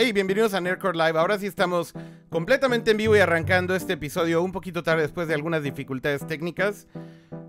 Hey, 0.00 0.12
bienvenidos 0.12 0.54
a 0.54 0.60
Nerdcore 0.60 0.96
Live. 0.96 1.18
Ahora 1.18 1.40
sí 1.40 1.46
estamos 1.46 1.92
completamente 2.30 2.92
en 2.92 2.98
vivo 2.98 3.16
y 3.16 3.18
arrancando 3.18 3.74
este 3.74 3.94
episodio 3.94 4.44
un 4.44 4.52
poquito 4.52 4.84
tarde 4.84 5.02
después 5.02 5.26
de 5.26 5.34
algunas 5.34 5.64
dificultades 5.64 6.24
técnicas. 6.24 6.86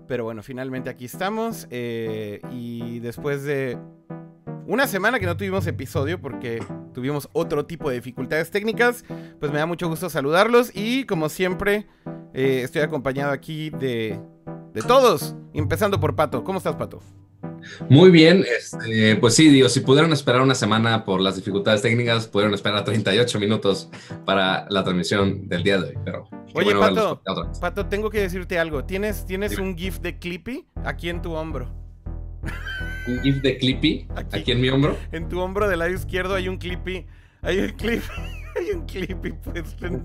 Pero 0.08 0.24
bueno, 0.24 0.42
finalmente 0.42 0.90
aquí 0.90 1.04
estamos. 1.04 1.68
eh, 1.70 2.40
y 2.50 2.98
después 2.98 3.44
de 3.44 3.78
una 4.66 4.88
semana 4.88 5.20
que 5.20 5.26
no 5.26 5.36
tuvimos 5.36 5.64
episodio 5.68 6.20
porque 6.20 6.60
tuvimos 6.92 7.28
otro 7.34 7.66
tipo 7.66 7.88
de 7.88 7.94
dificultades 7.94 8.50
técnicas, 8.50 9.04
pues 9.38 9.52
me 9.52 9.58
da 9.58 9.66
mucho 9.66 9.86
gusto 9.86 10.10
saludarlos. 10.10 10.72
Y 10.74 11.04
como 11.04 11.28
siempre, 11.28 11.86
eh, 12.34 12.62
estoy 12.64 12.82
acompañado 12.82 13.30
aquí 13.30 13.70
de, 13.70 14.20
de 14.74 14.82
todos. 14.82 15.36
Empezando 15.54 16.00
por 16.00 16.16
Pato. 16.16 16.42
¿Cómo 16.42 16.58
estás, 16.58 16.74
Pato? 16.74 17.00
Muy 17.88 18.10
bien, 18.10 18.44
este, 18.58 19.16
pues 19.16 19.34
sí, 19.34 19.48
digo, 19.48 19.68
si 19.68 19.80
pudieron 19.80 20.12
esperar 20.12 20.40
una 20.42 20.54
semana 20.54 21.04
por 21.04 21.20
las 21.20 21.36
dificultades 21.36 21.82
técnicas, 21.82 22.26
pudieron 22.26 22.54
esperar 22.54 22.84
38 22.84 23.38
minutos 23.38 23.90
para 24.24 24.66
la 24.70 24.82
transmisión 24.84 25.48
del 25.48 25.62
día 25.62 25.78
de 25.80 25.88
hoy, 25.90 25.98
pero... 26.04 26.28
Oye, 26.54 26.74
bueno 26.74 27.20
Pato. 27.24 27.52
Pato, 27.60 27.86
tengo 27.86 28.10
que 28.10 28.20
decirte 28.20 28.58
algo. 28.58 28.84
Tienes, 28.84 29.24
tienes 29.26 29.52
Dime. 29.52 29.62
un 29.62 29.76
GIF 29.76 29.98
de 30.00 30.18
Clippy 30.18 30.66
aquí 30.84 31.08
en 31.08 31.22
tu 31.22 31.32
hombro. 31.34 31.72
Un 33.06 33.20
GIF 33.22 33.36
de 33.42 33.58
Clippy 33.58 34.08
Aquí. 34.16 34.38
aquí, 34.40 34.52
en 34.52 34.60
mi 34.60 34.68
hombro. 34.68 34.96
En 35.12 35.28
tu 35.28 35.38
hombro 35.40 35.68
del 35.68 35.78
lado 35.78 35.90
izquierdo 35.92 36.34
hay 36.34 36.48
un 36.48 36.56
Clippy. 36.58 37.06
Hay 37.42 37.58
un 37.60 37.68
Clippy. 37.70 38.04
Hay 38.58 38.70
un 38.72 38.84
Clippy. 38.84 39.32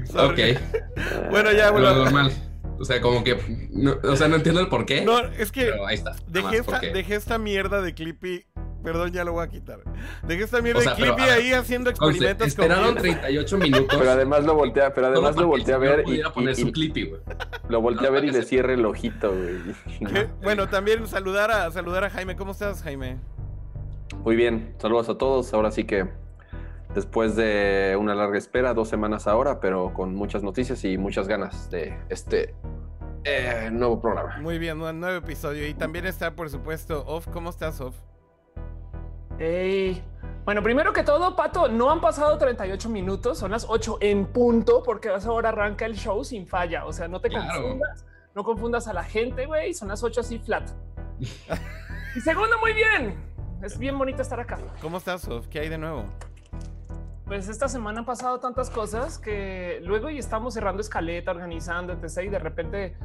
Sorry. 0.04 0.52
Ok, 0.52 0.60
Bueno, 1.30 1.50
ya, 1.52 1.66
lo 1.66 1.72
bueno. 1.72 1.94
normal. 2.04 2.32
O 2.80 2.84
sea, 2.84 3.00
como 3.02 3.22
que, 3.22 3.68
no, 3.72 3.96
o 4.02 4.16
sea, 4.16 4.26
no 4.28 4.36
entiendo 4.36 4.60
el 4.60 4.68
por 4.68 4.86
qué, 4.86 5.02
No, 5.02 5.18
es 5.20 5.52
que 5.52 5.66
pero 5.66 5.86
ahí 5.86 5.96
está. 5.96 6.16
dejé 6.26 6.44
más, 6.46 6.54
esta, 6.54 6.72
porque- 6.72 6.92
dejé 6.92 7.14
esta 7.14 7.38
mierda 7.38 7.82
de 7.82 7.94
Clippy. 7.94 8.46
Perdón, 8.82 9.12
ya 9.12 9.24
lo 9.24 9.32
voy 9.32 9.44
a 9.44 9.48
quitar. 9.48 9.80
Dejé 10.26 10.44
esta 10.44 10.62
mierda 10.62 10.78
O 10.80 10.82
sea, 10.82 10.94
de 10.94 11.02
Clippy 11.02 11.20
ahí 11.24 11.52
haciendo 11.52 11.90
experimentos 11.90 12.38
con 12.38 12.48
esperaron 12.48 12.92
GIFs. 12.94 13.02
38 13.02 13.58
minutos. 13.58 13.96
Pero 13.98 14.10
además 14.10 14.44
lo 14.44 14.54
voltea, 14.54 14.94
pero 14.94 15.08
además 15.08 15.36
lo 15.36 15.46
voltea 15.48 15.74
a 15.74 15.78
ver 15.78 16.00
y, 16.00 16.04
pudiera 16.04 16.32
poner 16.32 16.52
y- 16.58 16.62
su 16.62 16.68
y 16.68 16.72
Clippy, 16.72 17.04
güey. 17.04 17.20
lo 17.68 17.82
voltea 17.82 18.08
a 18.08 18.10
ver 18.10 18.24
y 18.24 18.28
le 18.30 18.40
se- 18.40 18.48
cierre 18.48 18.72
el 18.72 18.86
ojito, 18.86 19.30
güey. 19.34 20.26
Bueno, 20.42 20.70
también 20.70 21.06
saludar 21.06 21.50
a, 21.50 21.70
saludar 21.70 22.04
a 22.04 22.10
Jaime. 22.10 22.36
¿Cómo 22.36 22.52
estás, 22.52 22.82
Jaime? 22.82 23.18
Muy 24.24 24.34
bien, 24.36 24.74
saludos 24.78 25.10
a 25.10 25.18
todos. 25.18 25.52
Ahora 25.52 25.70
sí 25.72 25.84
que 25.84 26.08
después 26.94 27.36
de 27.36 27.96
una 27.98 28.14
larga 28.14 28.38
espera, 28.38 28.74
dos 28.74 28.88
semanas 28.88 29.26
ahora, 29.26 29.60
pero 29.60 29.92
con 29.94 30.14
muchas 30.14 30.42
noticias 30.42 30.84
y 30.84 30.98
muchas 30.98 31.28
ganas 31.28 31.70
de 31.70 31.98
este 32.08 32.54
eh, 33.24 33.68
nuevo 33.72 34.00
programa. 34.00 34.38
Muy 34.38 34.58
bien, 34.58 34.80
un 34.80 35.00
nuevo 35.00 35.16
episodio. 35.18 35.66
Y 35.66 35.74
también 35.74 36.06
está, 36.06 36.32
por 36.34 36.48
supuesto, 36.50 37.04
Off. 37.06 37.26
¿Cómo 37.32 37.50
estás, 37.50 37.80
Off? 37.80 37.94
Ey. 39.38 40.02
Bueno, 40.44 40.62
primero 40.62 40.92
que 40.92 41.02
todo, 41.02 41.36
Pato, 41.36 41.68
no 41.68 41.90
han 41.90 42.00
pasado 42.00 42.36
38 42.38 42.88
minutos, 42.88 43.38
son 43.38 43.50
las 43.52 43.66
8 43.68 43.98
en 44.00 44.26
punto, 44.26 44.82
porque 44.82 45.10
a 45.10 45.16
esa 45.16 45.30
hora 45.32 45.50
arranca 45.50 45.86
el 45.86 45.94
show 45.94 46.24
sin 46.24 46.46
falla. 46.46 46.86
O 46.86 46.92
sea, 46.92 47.08
no 47.08 47.20
te 47.20 47.28
Claro. 47.28 47.60
confundas, 47.62 48.06
no 48.34 48.42
confundas 48.44 48.88
a 48.88 48.92
la 48.92 49.04
gente, 49.04 49.46
güey. 49.46 49.74
Son 49.74 49.88
las 49.88 50.02
8 50.02 50.20
así 50.22 50.38
flat. 50.38 50.68
y 51.20 52.20
segundo, 52.20 52.58
muy 52.58 52.72
bien. 52.72 53.16
Es 53.62 53.78
bien 53.78 53.96
bonito 53.98 54.22
estar 54.22 54.40
acá. 54.40 54.58
¿Cómo 54.80 54.96
estás, 54.96 55.28
Off? 55.28 55.46
¿Qué 55.48 55.60
hay 55.60 55.68
de 55.68 55.76
nuevo? 55.78 56.06
Pues 57.30 57.48
esta 57.48 57.68
semana 57.68 58.00
han 58.00 58.04
pasado 58.04 58.40
tantas 58.40 58.70
cosas 58.70 59.16
que 59.16 59.80
luego 59.84 60.10
y 60.10 60.18
estamos 60.18 60.52
cerrando 60.52 60.80
escaleta, 60.80 61.30
organizando, 61.30 61.92
etc. 61.92 62.24
Y 62.24 62.28
de 62.28 62.40
repente 62.40 62.96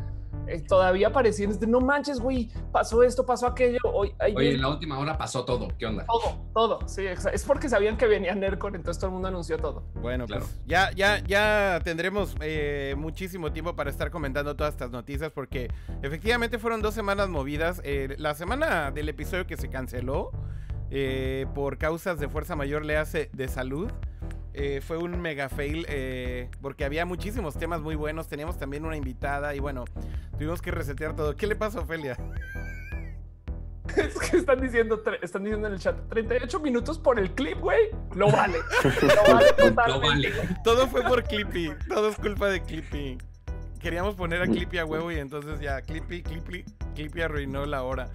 eh, 0.47 0.63
todavía 0.67 1.09
apareciendo, 1.09 1.55
no 1.67 1.79
manches, 1.79 2.19
güey, 2.19 2.49
pasó 2.71 3.03
esto, 3.03 3.23
pasó 3.23 3.45
aquello. 3.45 3.77
Hoy, 3.83 4.15
ahí 4.17 4.33
Oye, 4.35 4.55
en 4.55 4.61
la 4.63 4.69
última 4.69 4.97
hora 4.97 5.15
pasó 5.15 5.45
todo. 5.45 5.67
¿Qué 5.77 5.85
onda? 5.85 6.07
todo, 6.07 6.43
todo. 6.55 6.87
Sí, 6.87 7.05
es 7.05 7.43
porque 7.45 7.69
sabían 7.69 7.97
que 7.97 8.07
venía 8.07 8.33
Nercon, 8.33 8.73
entonces 8.73 8.99
todo 8.99 9.09
el 9.09 9.13
mundo 9.13 9.27
anunció 9.27 9.59
todo. 9.59 9.83
Bueno, 10.01 10.25
Claro. 10.25 10.45
pues 10.45 10.59
ya, 10.65 10.89
ya, 10.95 11.19
ya 11.19 11.79
tendremos 11.83 12.35
eh, 12.41 12.95
muchísimo 12.97 13.51
tiempo 13.51 13.75
para 13.75 13.91
estar 13.91 14.09
comentando 14.09 14.55
todas 14.55 14.73
estas 14.73 14.89
noticias 14.89 15.31
porque 15.31 15.69
efectivamente 16.01 16.57
fueron 16.57 16.81
dos 16.81 16.95
semanas 16.95 17.29
movidas. 17.29 17.79
Eh, 17.83 18.15
la 18.17 18.33
semana 18.33 18.89
del 18.89 19.07
episodio 19.07 19.45
que 19.45 19.55
se 19.55 19.69
canceló 19.69 20.31
eh, 20.91 21.45
por 21.55 21.77
causas 21.77 22.19
de 22.19 22.29
fuerza 22.29 22.55
mayor 22.55 22.85
le 22.85 22.97
hace 22.97 23.29
de 23.33 23.47
salud. 23.47 23.91
Eh, 24.55 24.81
fue 24.81 24.97
un 24.97 25.21
mega 25.21 25.49
fail 25.49 25.85
eh, 25.89 26.49
porque 26.61 26.85
había 26.85 27.05
muchísimos 27.05 27.57
temas 27.57 27.81
muy 27.81 27.95
buenos. 27.95 28.27
Teníamos 28.27 28.57
también 28.57 28.85
una 28.85 28.95
invitada 28.97 29.53
y 29.55 29.59
bueno, 29.59 29.85
tuvimos 30.37 30.61
que 30.61 30.71
resetear 30.71 31.15
todo. 31.15 31.35
¿Qué 31.35 31.47
le 31.47 31.55
pasa, 31.55 31.79
Ofelia? 31.79 32.17
Es 33.95 34.15
que 34.17 34.37
están 34.37 34.59
diciendo, 34.59 35.01
están 35.21 35.43
diciendo 35.43 35.67
en 35.67 35.73
el 35.73 35.79
chat 35.79 35.95
38 36.09 36.59
minutos 36.59 36.97
por 36.99 37.19
el 37.19 37.31
clip, 37.31 37.59
güey. 37.59 37.89
Lo 38.15 38.29
vale. 38.31 38.57
Lo 38.83 39.33
vale 39.33 39.47
No 39.57 39.65
totalmente. 39.69 40.29
vale. 40.31 40.57
Todo 40.63 40.87
fue 40.87 41.03
por 41.03 41.23
Clippy. 41.23 41.71
Todo 41.87 42.09
es 42.09 42.15
culpa 42.17 42.49
de 42.49 42.61
Clippy. 42.61 43.17
Queríamos 43.79 44.15
poner 44.15 44.41
a 44.41 44.47
Clippy 44.47 44.79
a 44.79 44.85
huevo 44.85 45.11
y 45.11 45.19
entonces 45.19 45.59
ya 45.59 45.81
Clippy, 45.81 46.23
Clippy, 46.23 46.65
Clippy 46.95 47.21
arruinó 47.21 47.65
la 47.67 47.83
hora. 47.83 48.09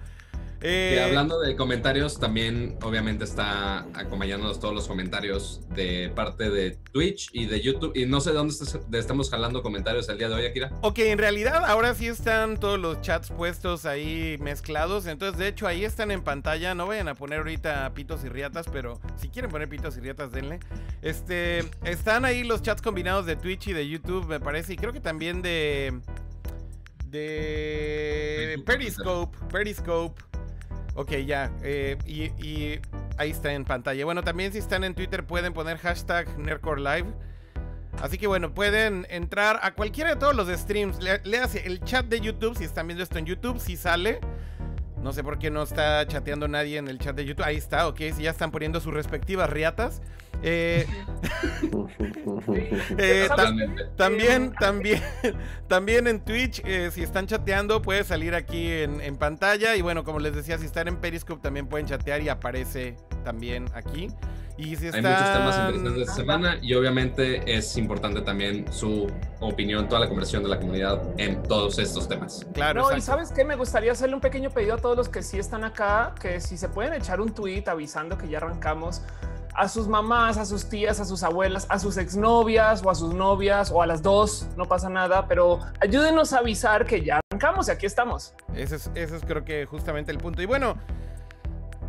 Eh, 0.61 0.95
Y 0.95 0.99
hablando 0.99 1.39
de 1.39 1.55
comentarios, 1.55 2.19
también 2.19 2.77
obviamente 2.83 3.23
está 3.23 3.79
acompañándonos 3.95 4.59
todos 4.59 4.73
los 4.75 4.87
comentarios 4.87 5.61
de 5.73 6.11
parte 6.15 6.49
de 6.49 6.77
Twitch 6.91 7.29
y 7.33 7.47
de 7.47 7.61
YouTube. 7.61 7.93
Y 7.95 8.05
no 8.05 8.21
sé 8.21 8.29
de 8.29 8.35
dónde 8.35 8.53
estamos 8.99 9.29
jalando 9.29 9.63
comentarios 9.63 10.07
el 10.09 10.17
día 10.17 10.29
de 10.29 10.35
hoy, 10.35 10.45
Akira. 10.45 10.71
Ok, 10.81 10.99
en 10.99 11.17
realidad 11.17 11.65
ahora 11.65 11.95
sí 11.95 12.07
están 12.07 12.59
todos 12.59 12.79
los 12.79 13.01
chats 13.01 13.31
puestos 13.31 13.85
ahí 13.85 14.37
mezclados. 14.39 15.07
Entonces, 15.07 15.39
de 15.39 15.47
hecho, 15.47 15.65
ahí 15.67 15.83
están 15.83 16.11
en 16.11 16.23
pantalla. 16.23 16.75
No 16.75 16.85
vayan 16.87 17.07
a 17.07 17.15
poner 17.15 17.39
ahorita 17.39 17.91
pitos 17.95 18.23
y 18.23 18.29
riatas, 18.29 18.67
pero 18.71 18.99
si 19.19 19.29
quieren 19.29 19.49
poner 19.49 19.67
pitos 19.67 19.97
y 19.97 20.01
riatas, 20.01 20.31
denle. 20.31 20.59
Este, 21.01 21.59
están 21.83 22.23
ahí 22.25 22.43
los 22.43 22.61
chats 22.61 22.81
combinados 22.81 23.25
de 23.25 23.35
Twitch 23.35 23.67
y 23.69 23.73
de 23.73 23.87
YouTube, 23.87 24.27
me 24.27 24.39
parece. 24.39 24.73
Y 24.73 24.77
creo 24.77 24.93
que 24.93 24.99
también 24.99 25.41
de. 25.41 25.99
De. 27.07 28.61
Periscope. 28.65 29.37
Periscope. 29.51 30.21
Ok, 31.01 31.13
ya. 31.25 31.51
eh, 31.63 31.97
y, 32.05 32.79
ahí 33.17 33.31
está 33.31 33.51
en 33.53 33.65
pantalla. 33.65 34.05
Bueno, 34.05 34.23
también 34.23 34.51
si 34.51 34.59
están 34.59 34.83
en 34.83 34.93
Twitter 34.93 35.25
pueden 35.25 35.51
poner 35.51 35.79
hashtag 35.79 36.37
Nerdcore 36.37 36.79
Live. 36.79 37.07
Así 38.03 38.19
que 38.19 38.27
bueno, 38.27 38.53
pueden 38.53 39.07
entrar 39.09 39.59
a 39.63 39.73
cualquiera 39.73 40.11
de 40.11 40.17
todos 40.17 40.35
los 40.35 40.47
streams. 40.47 41.01
Le, 41.01 41.19
léase 41.23 41.65
el 41.65 41.83
chat 41.83 42.05
de 42.05 42.21
YouTube, 42.21 42.55
si 42.55 42.65
están 42.65 42.85
viendo 42.85 43.03
esto 43.03 43.17
en 43.17 43.25
YouTube, 43.25 43.59
si 43.59 43.77
sale. 43.77 44.19
No 45.01 45.13
sé 45.13 45.23
por 45.23 45.39
qué 45.39 45.49
no 45.49 45.63
está 45.63 46.05
chateando 46.07 46.47
nadie 46.47 46.77
en 46.77 46.87
el 46.87 46.99
chat 46.99 47.15
de 47.15 47.25
YouTube. 47.25 47.45
Ahí 47.45 47.57
está, 47.57 47.87
ok, 47.87 47.97
si 48.15 48.23
ya 48.23 48.31
están 48.31 48.51
poniendo 48.51 48.79
sus 48.79 48.93
respectivas 48.93 49.49
riatas. 49.49 50.01
Eh, 50.43 50.87
eh, 52.97 53.27
también, 53.95 54.53
también, 54.53 55.01
también 55.67 56.07
en 56.07 56.19
Twitch, 56.23 56.61
eh, 56.65 56.89
si 56.91 57.03
están 57.03 57.27
chateando, 57.27 57.81
puede 57.81 58.03
salir 58.03 58.35
aquí 58.35 58.71
en, 58.71 59.01
en 59.01 59.17
pantalla. 59.17 59.75
Y 59.75 59.81
bueno, 59.81 60.03
como 60.03 60.19
les 60.19 60.35
decía, 60.35 60.57
si 60.57 60.65
están 60.65 60.87
en 60.87 60.97
Periscope 60.97 61.41
también 61.41 61.67
pueden 61.67 61.87
chatear 61.87 62.21
y 62.21 62.29
aparece 62.29 62.95
también 63.23 63.65
aquí. 63.73 64.09
Y 64.61 64.75
si 64.75 64.85
Hay 64.85 64.91
están... 64.95 65.11
muchos 65.11 65.33
temas 65.33 65.57
interesantes 65.57 66.01
esta 66.01 66.13
semana 66.13 66.57
y 66.61 66.75
obviamente 66.75 67.41
es 67.51 67.75
importante 67.77 68.21
también 68.21 68.71
su 68.71 69.11
opinión, 69.39 69.89
toda 69.89 70.01
la 70.01 70.07
conversación 70.07 70.43
de 70.43 70.49
la 70.49 70.59
comunidad 70.59 71.01
en 71.17 71.41
todos 71.41 71.79
estos 71.79 72.07
temas. 72.07 72.45
Claro, 72.53 72.83
No, 72.91 72.95
y 72.95 73.01
sabes 73.01 73.31
qué, 73.31 73.43
me 73.43 73.55
gustaría 73.55 73.91
hacerle 73.91 74.13
un 74.13 74.21
pequeño 74.21 74.51
pedido 74.51 74.75
a 74.75 74.77
todos 74.77 74.95
los 74.95 75.09
que 75.09 75.23
sí 75.23 75.39
están 75.39 75.63
acá, 75.63 76.13
que 76.21 76.39
si 76.39 76.57
se 76.57 76.69
pueden 76.69 76.93
echar 76.93 77.21
un 77.21 77.33
tweet 77.33 77.63
avisando 77.65 78.19
que 78.19 78.29
ya 78.29 78.37
arrancamos 78.37 79.01
a 79.55 79.67
sus 79.67 79.87
mamás, 79.87 80.37
a 80.37 80.45
sus 80.45 80.69
tías, 80.69 80.99
a 80.99 81.05
sus 81.05 81.23
abuelas, 81.23 81.65
a 81.69 81.79
sus 81.79 81.97
exnovias 81.97 82.83
o 82.85 82.91
a 82.91 82.95
sus 82.95 83.15
novias 83.15 83.71
o 83.71 83.81
a 83.81 83.87
las 83.87 84.03
dos, 84.03 84.47
no 84.57 84.65
pasa 84.65 84.89
nada, 84.89 85.27
pero 85.27 85.59
ayúdenos 85.79 86.33
a 86.33 86.37
avisar 86.37 86.85
que 86.85 87.03
ya 87.03 87.19
arrancamos 87.31 87.67
y 87.67 87.71
aquí 87.71 87.87
estamos. 87.87 88.35
Ese 88.53 88.75
es, 88.75 88.91
ese 88.93 89.15
es 89.17 89.23
creo 89.25 89.43
que 89.43 89.65
justamente 89.65 90.11
el 90.11 90.19
punto. 90.19 90.41
Y 90.43 90.45
bueno, 90.45 90.77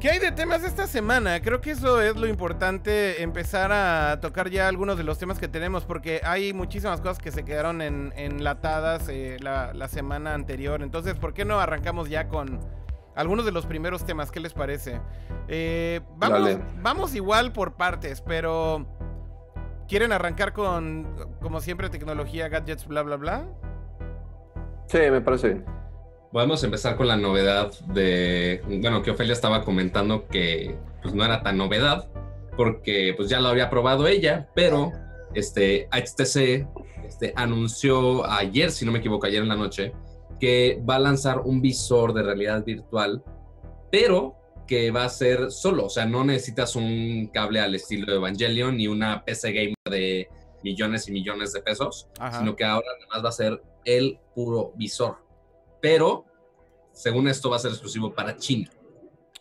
¿qué 0.03 0.11
hay 0.11 0.19
de 0.19 0.33
temas 0.33 0.65
esta 0.65 0.89
semana? 0.89 1.41
Creo 1.41 1.61
que 1.61 1.71
eso 1.71 2.03
es 2.03 2.17
lo 2.17 2.27
importante, 2.27 3.23
empezar 3.23 3.71
a 3.71 4.19
tocar 4.21 4.51
ya 4.51 4.67
algunos 4.67 4.99
de 4.99 5.05
los 5.05 5.17
temas 5.17 5.39
que 5.39 5.47
tenemos, 5.47 5.85
porque 5.85 6.21
hay 6.25 6.53
muchísimas 6.53 7.01
cosas 7.01 7.21
que 7.21 7.31
se 7.31 7.45
quedaron 7.45 7.81
en, 7.81 8.13
enlatadas 8.17 9.09
eh, 9.09 9.37
la, 9.41 9.73
la 9.73 9.87
semana 9.87 10.35
anterior. 10.35 10.83
Entonces, 10.83 11.15
¿por 11.15 11.33
qué 11.35 11.45
no 11.45 11.61
arrancamos 11.61 12.11
ya 12.11 12.27
con 12.27 12.59
algunos 13.15 13.45
de 13.45 13.53
los 13.53 13.65
primeros 13.65 14.05
temas? 14.05 14.33
¿Qué 14.33 14.41
les 14.41 14.53
parece? 14.53 15.01
Eh, 15.47 16.01
vamos, 16.17 16.41
Dale. 16.41 16.59
vamos 16.83 17.15
igual 17.15 17.53
por 17.53 17.75
partes, 17.75 18.21
pero... 18.21 18.85
¿Quieren 19.87 20.11
arrancar 20.11 20.53
con, 20.53 21.07
como 21.41 21.61
siempre, 21.61 21.91
tecnología, 21.91 22.49
gadgets, 22.49 22.89
bla, 22.89 23.03
bla, 23.03 23.17
bla? 23.17 23.47
Sí, 24.87 24.99
me 24.99 25.21
parece 25.21 25.49
bien. 25.49 25.82
Podemos 26.33 26.65
empezar 26.65 26.97
con 26.97 27.09
la 27.09 27.17
novedad 27.17 27.73
de, 27.89 28.63
bueno, 28.81 29.03
que 29.03 29.11
Ofelia 29.11 29.35
estaba 29.35 29.65
comentando 29.65 30.27
que 30.29 30.75
pues 31.03 31.15
no 31.15 31.25
era 31.25 31.43
tan 31.43 31.59
novedad 31.59 32.09
porque 32.57 33.13
pues 33.17 33.29
ya 33.29 33.41
lo 33.41 33.49
había 33.49 33.69
probado 33.69 34.07
ella, 34.07 34.49
pero 34.55 34.93
este 35.35 35.89
HTC 35.91 36.67
este, 37.07 37.33
anunció 37.37 38.29
ayer, 38.31 38.71
si 38.71 38.85
no 38.87 38.93
me 38.93 38.99
equivoco, 39.01 39.27
ayer 39.27 39.43
en 39.43 39.49
la 39.49 39.57
noche, 39.57 39.93
que 40.41 40.83
va 40.89 40.97
a 40.97 41.01
lanzar 41.01 41.41
un 41.41 41.61
visor 41.61 42.15
de 42.15 42.23
realidad 42.23 42.65
virtual, 42.65 43.23
pero 43.91 44.37
que 44.67 44.91
va 44.91 45.05
a 45.05 45.09
ser 45.09 45.51
solo, 45.51 45.87
o 45.87 45.91
sea, 45.91 46.07
no 46.07 46.25
necesitas 46.25 46.77
un 46.77 47.29
cable 47.33 47.61
al 47.61 47.75
estilo 47.75 48.11
de 48.11 48.17
Evangelion 48.17 48.77
ni 48.77 48.87
una 48.87 49.25
PC 49.25 49.53
gamer 49.53 49.75
de 49.91 50.29
millones 50.63 51.09
y 51.09 51.13
millones 51.13 51.53
de 51.53 51.61
pesos, 51.61 52.09
Ajá. 52.19 52.39
sino 52.39 52.57
que 52.57 52.65
ahora 52.65 52.87
además 52.97 53.25
va 53.25 53.29
a 53.29 53.33
ser 53.33 53.63
el 53.85 54.19
puro 54.35 54.73
visor. 54.77 55.22
Pero, 55.83 56.25
según 56.93 57.29
esto, 57.29 57.51
va 57.51 57.57
a 57.57 57.59
ser 57.59 57.73
exclusivo 57.73 58.15
para 58.15 58.35
China. 58.39 58.71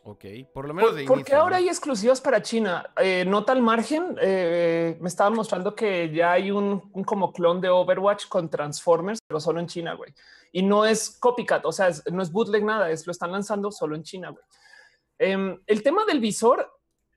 Ok, 0.04 0.26
por 0.52 0.68
lo 0.68 0.74
menos 0.74 0.90
¿Por, 0.90 0.98
de 0.98 1.04
inicio, 1.04 1.38
ahora 1.40 1.58
¿no? 1.58 1.64
hay 1.64 1.70
exclusivas 1.70 2.20
para 2.20 2.42
China? 2.42 2.92
Eh, 2.98 3.24
nota 3.28 3.52
al 3.54 3.62
margen, 3.62 4.18
eh, 4.20 4.98
me 5.00 5.08
estaban 5.08 5.34
mostrando 5.36 5.76
que 5.76 6.12
ya 6.12 6.32
hay 6.32 6.50
un, 6.50 6.90
un 6.92 7.04
como 7.04 7.32
clon 7.32 7.62
de 7.62 7.70
Overwatch 7.70 8.28
con 8.28 8.50
Transformers, 8.50 9.20
pero 9.28 9.40
solo 9.40 9.60
en 9.60 9.68
China, 9.68 9.94
güey. 9.94 10.12
Y 10.52 10.64
no 10.64 10.86
es 10.88 11.18
copycat, 11.20 11.64
o 11.68 11.72
sea, 11.72 11.90
es- 11.90 12.04
no 12.12 12.24
es 12.24 12.32
bootleg 12.32 12.66
nada, 12.66 12.90
es 12.90 13.06
lo 13.06 13.12
están 13.12 13.32
lanzando 13.32 13.72
solo 13.72 13.96
en 13.96 14.02
China, 14.02 14.32
güey. 14.32 14.44
Em, 15.20 15.62
el 15.68 15.84
tema 15.84 16.04
del 16.06 16.20
visor 16.20 16.68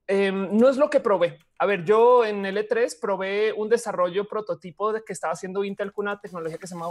em, 0.06 0.56
no 0.56 0.68
es 0.68 0.76
lo 0.76 0.90
que 0.90 1.00
probé. 1.00 1.38
A 1.58 1.66
ver, 1.66 1.84
yo 1.84 2.24
en 2.24 2.44
el 2.44 2.56
E3 2.58 2.98
probé 3.00 3.52
un 3.52 3.68
desarrollo 3.68 4.26
prototipo 4.26 4.92
de 4.92 5.02
que 5.04 5.12
estaba 5.12 5.32
haciendo 5.32 5.64
Intel 5.64 5.92
con 5.92 6.06
una 6.06 6.20
tecnología 6.20 6.58
que 6.58 6.66
se 6.66 6.74
llama 6.74 6.88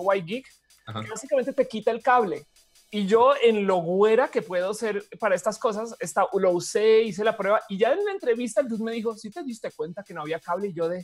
Ajá. 0.86 1.02
que 1.04 1.10
básicamente 1.10 1.54
te 1.54 1.68
quita 1.68 1.92
el 1.92 2.02
cable. 2.02 2.46
Y 2.90 3.08
yo 3.08 3.34
en 3.42 3.66
lo 3.66 3.78
güera 3.78 4.28
que 4.28 4.42
puedo 4.44 4.72
ser 4.74 5.04
para 5.20 5.34
estas 5.34 5.58
cosas, 5.58 5.96
está, 6.00 6.28
lo 6.34 6.52
usé, 6.52 7.02
hice 7.02 7.24
la 7.24 7.36
prueba 7.36 7.60
y 7.68 7.78
ya 7.80 7.92
en 7.92 8.06
la 8.06 8.12
entrevista 8.12 8.62
el 8.62 8.68
me 8.80 8.92
dijo, 8.92 9.16
si 9.16 9.32
te 9.32 9.44
diste 9.44 9.72
cuenta 9.72 10.04
que 10.04 10.14
no 10.14 10.22
había 10.22 10.40
cable 10.40 10.68
y 10.68 10.74
yo 10.74 10.88
de, 10.88 11.02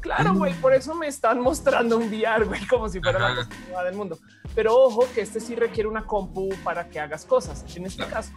claro, 0.00 0.32
güey, 0.34 0.54
por 0.54 0.72
eso 0.72 0.94
me 0.94 1.08
están 1.08 1.40
mostrando 1.40 1.98
un 1.98 2.08
VR, 2.08 2.44
güey, 2.46 2.66
como 2.66 2.88
si 2.88 3.00
fuera 3.00 3.18
la 3.18 3.26
Ajá. 3.26 3.36
cosa 3.36 3.48
más 3.50 3.66
nueva 3.66 3.84
del 3.84 3.94
mundo. 3.96 4.18
Pero 4.54 4.74
ojo 4.74 5.06
que 5.14 5.20
este 5.20 5.40
sí 5.40 5.54
requiere 5.54 5.88
una 5.88 6.06
compu 6.06 6.48
para 6.64 6.88
que 6.88 6.98
hagas 7.00 7.26
cosas. 7.26 7.64
En 7.76 7.84
este 7.84 7.98
Claro. 7.98 8.14
caso, 8.14 8.32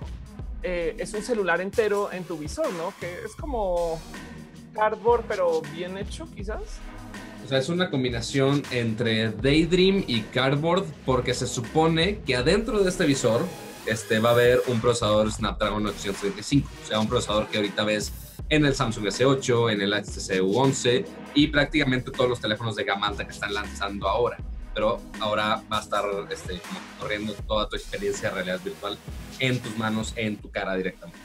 eh, 0.64 0.96
es 0.98 1.14
un 1.14 1.22
celular 1.22 1.62
entero 1.62 2.12
en 2.12 2.24
tu 2.24 2.38
visor, 2.38 2.72
¿no? 2.74 2.94
Que 3.00 3.14
es 3.26 3.36
como 3.36 4.00
cardboard, 4.74 5.26
pero 5.28 5.62
bien 5.74 5.98
hecho 5.98 6.28
quizás. 6.36 6.62
O 7.44 7.48
sea, 7.48 7.58
es 7.58 7.70
una 7.70 7.90
combinación 7.90 8.62
entre 8.72 9.32
Daydream 9.32 10.04
y 10.06 10.22
Cardboard 10.22 10.86
porque 11.06 11.34
se 11.34 11.48
supone 11.48 12.20
que 12.20 12.36
adentro 12.36 12.80
de 12.84 12.90
este 12.90 13.06
visor 13.06 13.42
este, 13.86 14.20
va 14.20 14.30
a 14.30 14.34
haber 14.34 14.62
un 14.68 14.80
procesador 14.80 15.32
Snapdragon 15.32 15.86
835, 15.88 16.70
o 16.70 16.88
sea, 16.88 17.00
un 17.00 17.08
procesador 17.08 17.48
que 17.48 17.58
ahorita 17.58 17.84
ves 17.84 18.14
en 18.50 18.66
el 18.66 18.76
Samsung 18.76 19.06
S8, 19.06 19.72
en 19.72 19.82
el 19.82 19.94
HTC 19.94 20.42
U11 20.42 21.06
y 21.34 21.48
prácticamente 21.48 22.12
todos 22.12 22.30
los 22.30 22.40
teléfonos 22.40 22.76
de 22.76 22.84
gama 22.84 23.08
alta 23.08 23.26
que 23.26 23.32
están 23.32 23.54
lanzando 23.54 24.08
ahora. 24.08 24.38
Pero 24.74 25.00
ahora 25.20 25.62
va 25.72 25.78
a 25.78 25.82
estar 25.82 26.04
este, 26.32 26.62
corriendo 27.00 27.34
toda 27.48 27.68
tu 27.68 27.76
experiencia 27.76 28.30
de 28.30 28.36
realidad 28.36 28.60
virtual 28.64 28.98
en 29.40 29.60
tus 29.60 29.78
manos, 29.78 30.14
en 30.16 30.38
tu 30.38 30.50
cara 30.50 30.76
directamente. 30.76 31.20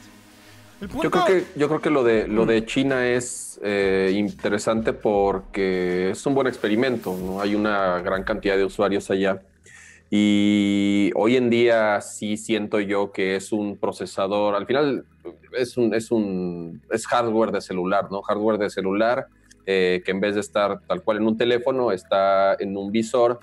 Yo 0.80 1.10
creo 1.10 1.24
que, 1.24 1.44
yo 1.56 1.68
creo 1.68 1.80
que 1.80 1.90
lo 1.90 2.02
de, 2.04 2.28
lo 2.28 2.44
Mm. 2.44 2.48
de 2.48 2.66
China 2.66 3.08
es 3.08 3.60
eh, 3.62 4.12
interesante 4.14 4.92
porque 4.92 6.10
es 6.10 6.26
un 6.26 6.34
buen 6.34 6.46
experimento, 6.46 7.16
¿no? 7.16 7.40
Hay 7.40 7.54
una 7.54 8.00
gran 8.00 8.24
cantidad 8.24 8.56
de 8.56 8.64
usuarios 8.64 9.10
allá. 9.10 9.42
Y 10.10 11.10
hoy 11.14 11.36
en 11.36 11.48
día 11.50 12.00
sí 12.00 12.36
siento 12.36 12.80
yo 12.80 13.12
que 13.12 13.36
es 13.36 13.52
un 13.52 13.76
procesador, 13.76 14.54
al 14.54 14.66
final 14.66 15.04
es 15.56 15.76
un, 15.76 15.94
es 15.94 16.10
un 16.10 16.82
es 16.90 17.06
hardware 17.06 17.50
de 17.52 17.60
celular, 17.60 18.10
¿no? 18.10 18.22
Hardware 18.22 18.58
de 18.58 18.70
celular 18.70 19.26
eh, 19.66 20.02
que 20.04 20.10
en 20.10 20.20
vez 20.20 20.34
de 20.34 20.40
estar 20.40 20.80
tal 20.86 21.02
cual 21.02 21.18
en 21.18 21.26
un 21.26 21.36
teléfono, 21.36 21.92
está 21.92 22.54
en 22.58 22.76
un 22.76 22.92
visor 22.92 23.40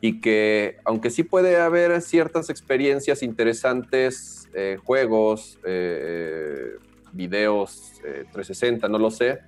y 0.00 0.20
que 0.20 0.76
aunque 0.84 1.10
sí 1.10 1.22
puede 1.22 1.56
haber 1.56 2.00
ciertas 2.02 2.50
experiencias 2.50 3.22
interesantes, 3.22 4.48
eh, 4.54 4.78
juegos, 4.84 5.58
eh, 5.64 6.76
videos 7.12 7.92
eh, 8.04 8.24
360, 8.32 8.88
no 8.88 8.98
lo 8.98 9.10
sé, 9.10 9.40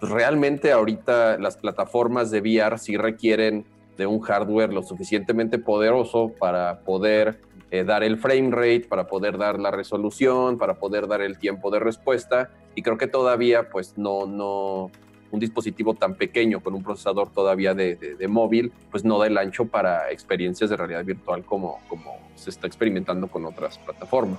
pues 0.00 0.10
realmente 0.10 0.72
ahorita 0.72 1.38
las 1.38 1.56
plataformas 1.56 2.30
de 2.30 2.40
VR 2.40 2.78
sí 2.78 2.96
requieren 2.96 3.64
de 3.96 4.06
un 4.06 4.20
hardware 4.20 4.72
lo 4.72 4.82
suficientemente 4.82 5.58
poderoso 5.58 6.32
para 6.38 6.80
poder 6.80 7.38
eh, 7.70 7.84
dar 7.84 8.02
el 8.04 8.18
frame 8.18 8.50
rate, 8.50 8.86
para 8.88 9.06
poder 9.06 9.38
dar 9.38 9.58
la 9.58 9.70
resolución, 9.70 10.58
para 10.58 10.74
poder 10.74 11.06
dar 11.06 11.22
el 11.22 11.38
tiempo 11.38 11.70
de 11.70 11.78
respuesta. 11.78 12.50
Y 12.74 12.82
creo 12.82 12.98
que 12.98 13.06
todavía 13.06 13.68
pues 13.68 13.96
no, 13.96 14.26
no, 14.26 14.90
un 15.34 15.40
dispositivo 15.40 15.94
tan 15.94 16.14
pequeño 16.14 16.60
con 16.60 16.74
un 16.74 16.82
procesador 16.82 17.28
todavía 17.30 17.74
de, 17.74 17.96
de, 17.96 18.28
móvil, 18.28 18.72
pues 18.90 19.04
no 19.04 19.18
da 19.18 19.26
el 19.26 19.36
ancho 19.36 19.66
para 19.66 20.10
experiencias 20.10 20.70
de 20.70 20.76
realidad 20.76 21.04
virtual 21.04 21.44
como, 21.44 21.80
como 21.88 22.16
se 22.36 22.50
está 22.50 22.66
experimentando 22.66 23.26
con 23.26 23.44
otras 23.44 23.78
plataformas. 23.78 24.38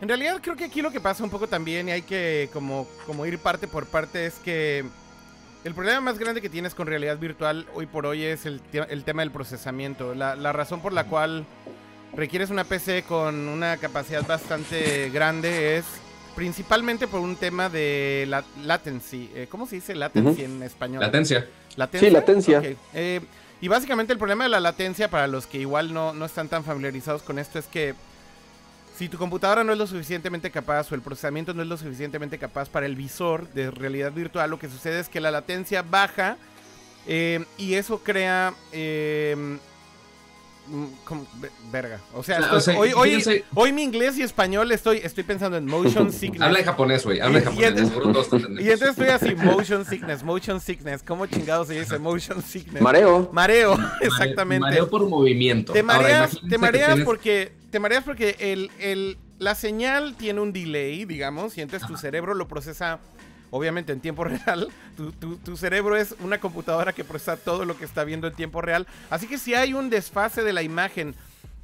En 0.00 0.08
realidad 0.08 0.38
creo 0.40 0.56
que 0.56 0.64
aquí 0.64 0.80
lo 0.80 0.90
que 0.90 1.00
pasa 1.00 1.24
un 1.24 1.30
poco 1.30 1.48
también 1.48 1.88
y 1.88 1.92
hay 1.92 2.02
que 2.02 2.48
como, 2.52 2.86
como 3.06 3.26
ir 3.26 3.38
parte 3.38 3.66
por 3.66 3.86
parte 3.86 4.26
es 4.26 4.34
que 4.36 4.84
el 5.64 5.74
problema 5.74 6.00
más 6.00 6.18
grande 6.18 6.40
que 6.40 6.50
tienes 6.50 6.74
con 6.74 6.86
realidad 6.86 7.18
virtual 7.18 7.66
hoy 7.74 7.86
por 7.86 8.06
hoy 8.06 8.22
es 8.22 8.46
el, 8.46 8.60
el 8.72 9.02
tema 9.04 9.22
del 9.22 9.30
procesamiento. 9.30 10.14
La, 10.14 10.36
la, 10.36 10.52
razón 10.52 10.80
por 10.80 10.92
la 10.92 11.04
cual 11.04 11.46
requieres 12.14 12.50
una 12.50 12.64
PC 12.64 13.04
con 13.04 13.48
una 13.48 13.76
capacidad 13.78 14.26
bastante 14.26 15.10
grande 15.10 15.78
es 15.78 15.84
principalmente 16.34 17.06
por 17.06 17.20
un 17.20 17.36
tema 17.36 17.68
de 17.68 18.26
la 18.28 18.44
latency. 18.62 19.30
Eh, 19.34 19.46
¿Cómo 19.50 19.66
se 19.66 19.76
dice 19.76 19.94
latency 19.94 20.42
uh 20.42 20.44
-huh. 20.44 20.56
en 20.56 20.62
español? 20.62 21.00
Latencia. 21.00 21.46
¿Latencia? 21.76 22.08
Sí, 22.08 22.12
latencia. 22.12 22.58
Okay. 22.58 22.76
Eh, 22.92 23.20
y 23.60 23.68
básicamente 23.68 24.12
el 24.12 24.18
problema 24.18 24.44
de 24.44 24.50
la 24.50 24.60
latencia, 24.60 25.08
para 25.08 25.26
los 25.26 25.46
que 25.46 25.58
igual 25.58 25.92
no, 25.92 26.12
no 26.12 26.24
están 26.24 26.48
tan 26.48 26.64
familiarizados 26.64 27.22
con 27.22 27.38
esto, 27.38 27.58
es 27.58 27.66
que 27.66 27.94
si 28.96 29.08
tu 29.08 29.18
computadora 29.18 29.64
no 29.64 29.72
es 29.72 29.78
lo 29.78 29.86
suficientemente 29.86 30.50
capaz 30.50 30.90
o 30.92 30.94
el 30.94 31.02
procesamiento 31.02 31.52
no 31.54 31.62
es 31.62 31.68
lo 31.68 31.76
suficientemente 31.76 32.38
capaz 32.38 32.68
para 32.68 32.86
el 32.86 32.94
visor 32.94 33.48
de 33.52 33.70
realidad 33.70 34.12
virtual, 34.12 34.50
lo 34.50 34.58
que 34.58 34.68
sucede 34.68 35.00
es 35.00 35.08
que 35.08 35.20
la 35.20 35.30
latencia 35.30 35.82
baja 35.82 36.36
eh, 37.06 37.44
y 37.58 37.74
eso 37.74 37.98
crea... 37.98 38.54
Eh, 38.72 39.58
como, 41.04 41.26
verga. 41.70 42.00
O 42.14 42.22
sea, 42.22 42.38
estoy, 42.38 42.56
o 42.56 42.60
sea 42.60 42.78
hoy, 42.78 42.92
hoy, 43.54 43.72
mi 43.72 43.82
inglés 43.82 44.18
y 44.18 44.22
español 44.22 44.70
estoy, 44.72 44.98
estoy 44.98 45.24
pensando 45.24 45.56
en 45.56 45.66
motion 45.66 46.12
sickness. 46.12 46.42
Habla 46.42 46.60
en 46.60 46.64
japonés, 46.64 47.04
güey. 47.04 47.20
Habla 47.20 47.38
en 47.38 47.44
japonés. 47.44 47.64
Y 47.64 47.66
entonces, 47.66 48.66
y 48.66 48.70
entonces 48.70 48.88
estoy 48.90 49.08
así, 49.08 49.34
motion 49.44 49.84
sickness, 49.84 50.22
motion 50.22 50.60
sickness. 50.60 51.02
¿Cómo 51.02 51.26
chingados 51.26 51.68
se 51.68 51.78
dice 51.78 51.98
motion 51.98 52.42
sickness? 52.42 52.82
Mareo. 52.82 53.30
Mareo, 53.32 53.76
exactamente. 54.00 54.60
Mareo 54.60 54.88
por 54.88 55.06
movimiento. 55.08 55.72
Te 55.72 55.82
mareas, 55.82 56.34
Ahora, 56.34 56.48
te 56.48 56.58
mareas 56.58 56.88
tienes... 56.88 57.04
porque 57.04 57.52
te 57.70 57.80
mareas 57.80 58.04
porque 58.04 58.36
el, 58.38 58.70
el, 58.78 59.18
la 59.38 59.54
señal 59.54 60.14
tiene 60.16 60.40
un 60.40 60.52
delay, 60.52 61.04
digamos, 61.04 61.58
y 61.58 61.60
entonces 61.60 61.88
tu 61.88 61.96
cerebro 61.96 62.34
lo 62.34 62.46
procesa 62.46 63.00
obviamente 63.54 63.92
en 63.92 64.00
tiempo 64.00 64.24
real. 64.24 64.68
Tu, 65.44 65.56
cerebro 65.56 65.96
es 65.96 66.16
una 66.18 66.40
computadora 66.40 66.92
que 66.92 67.04
procesa 67.04 67.36
todo 67.36 67.64
lo 67.64 67.78
que 67.78 67.84
está 67.84 68.02
viendo 68.02 68.26
en 68.26 68.34
tiempo 68.34 68.60
real. 68.60 68.86
Así 69.10 69.28
que 69.28 69.38
si 69.38 69.54
hay 69.54 69.74
un 69.74 69.90
desfase 69.90 70.42
de 70.42 70.52
la 70.52 70.62
imagen 70.62 71.14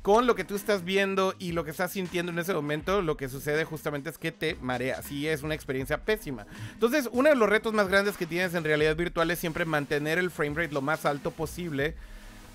con 0.01 0.27
lo 0.27 0.35
que 0.37 0.45
tú 0.45 0.55
estás 0.55 0.85
viendo 0.85 1.35
y 1.39 1.53
lo 1.53 1.65
que 1.65 1.73
estás 1.73 1.93
sintiendo 1.93 2.31
en 2.31 2.39
ese 2.39 2.55
momento, 2.55 3.03
lo 3.03 3.17
que 3.17 3.29
sucede 3.29 3.65
justamente 3.65 4.09
es 4.09 4.19
que 4.19 4.31
te 4.31 4.55
mareas 4.63 5.11
y 5.11 5.27
es 5.27 5.43
una 5.43 5.55
experiencia 5.55 5.99
pésima. 5.99 6.47
Entonces, 6.73 7.09
uno 7.13 7.29
de 7.29 7.35
los 7.35 7.49
retos 7.49 7.75
más 7.75 7.89
grandes 7.89 8.17
que 8.17 8.25
tienes 8.25 8.55
en 8.55 8.65
realidad 8.65 8.95
virtual 8.95 9.31
es 9.33 9.41
siempre 9.41 9.65
mantener 9.65 10.19
el 10.19 10.31
frame 10.31 10.55
rate 10.55 10.73
lo 10.73 10.81
más 10.81 11.05
alto 11.05 11.33
posible. 11.33 11.95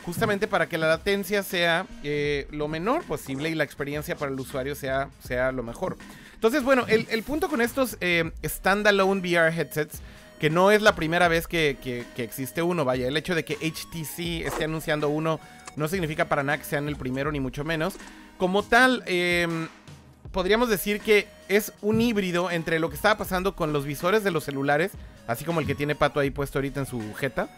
Justamente 0.06 0.48
para 0.48 0.70
que 0.70 0.78
la 0.78 0.88
latencia 0.88 1.44
sea 1.44 1.88
eh, 2.04 2.48
lo 2.52 2.68
menor 2.68 3.04
posible 3.04 3.50
y 3.50 3.56
la 3.56 3.64
experiencia 3.64 4.16
para 4.16 4.32
el 4.32 4.40
usuario 4.40 4.76
sea 4.76 5.52
lo 5.52 5.64
mejor. 5.64 5.98
Entonces, 6.36 6.64
bueno, 6.64 6.86
el, 6.88 7.24
punto 7.24 7.50
con 7.50 7.62
estos 7.62 7.98
eh, 8.02 8.32
standalone 8.46 9.20
VR 9.22 9.50
headsets, 9.50 10.00
que 10.40 10.50
no 10.50 10.72
es 10.72 10.82
la 10.82 10.96
primera 10.96 11.28
vez 11.28 11.48
que, 11.48 12.06
existe 12.18 12.62
uno, 12.62 12.86
vaya, 12.86 13.08
el 13.08 13.18
hecho 13.18 13.36
de 13.36 13.44
que 13.44 13.56
HTC 13.56 14.46
esté 14.46 14.66
anunciando 14.66 15.10
uno 15.10 15.40
no 15.76 15.88
significa 15.88 16.26
para 16.26 16.44
nada 16.44 16.58
que 16.58 16.66
sean 16.66 16.88
el 16.88 16.96
primero, 16.96 17.32
ni 17.32 17.40
mucho 17.40 17.64
menos. 17.64 17.96
Como 18.38 18.64
tal, 18.64 19.04
eh, 19.08 19.48
podríamos 20.32 20.70
decir 20.70 21.00
que 21.00 21.28
es 21.48 21.72
un 21.82 22.02
híbrido 22.02 22.52
entre 22.52 22.80
lo 22.80 22.90
que 22.90 22.96
estaba 22.96 23.18
pasando 23.18 23.56
con 23.56 23.72
los 23.72 23.86
visores 23.86 24.24
de 24.24 24.32
los 24.32 24.44
celulares, 24.44 24.92
así 25.28 25.46
como 25.46 25.62
el 25.62 25.66
que 25.66 25.76
tiene 25.76 25.96
Pato 25.96 26.20
ahí 26.20 26.30
puesto 26.30 26.60
ahorita 26.60 26.82
en 26.82 26.86
su 26.86 27.02
jeta. 27.16 27.50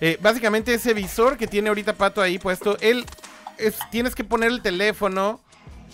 Eh, 0.00 0.18
básicamente 0.20 0.72
ese 0.72 0.94
visor 0.94 1.36
que 1.36 1.46
tiene 1.46 1.68
ahorita 1.68 1.94
Pato 1.94 2.22
ahí 2.22 2.38
puesto, 2.38 2.78
él 2.80 3.04
es, 3.58 3.78
tienes 3.90 4.14
que 4.14 4.24
poner 4.24 4.50
el 4.50 4.62
teléfono 4.62 5.40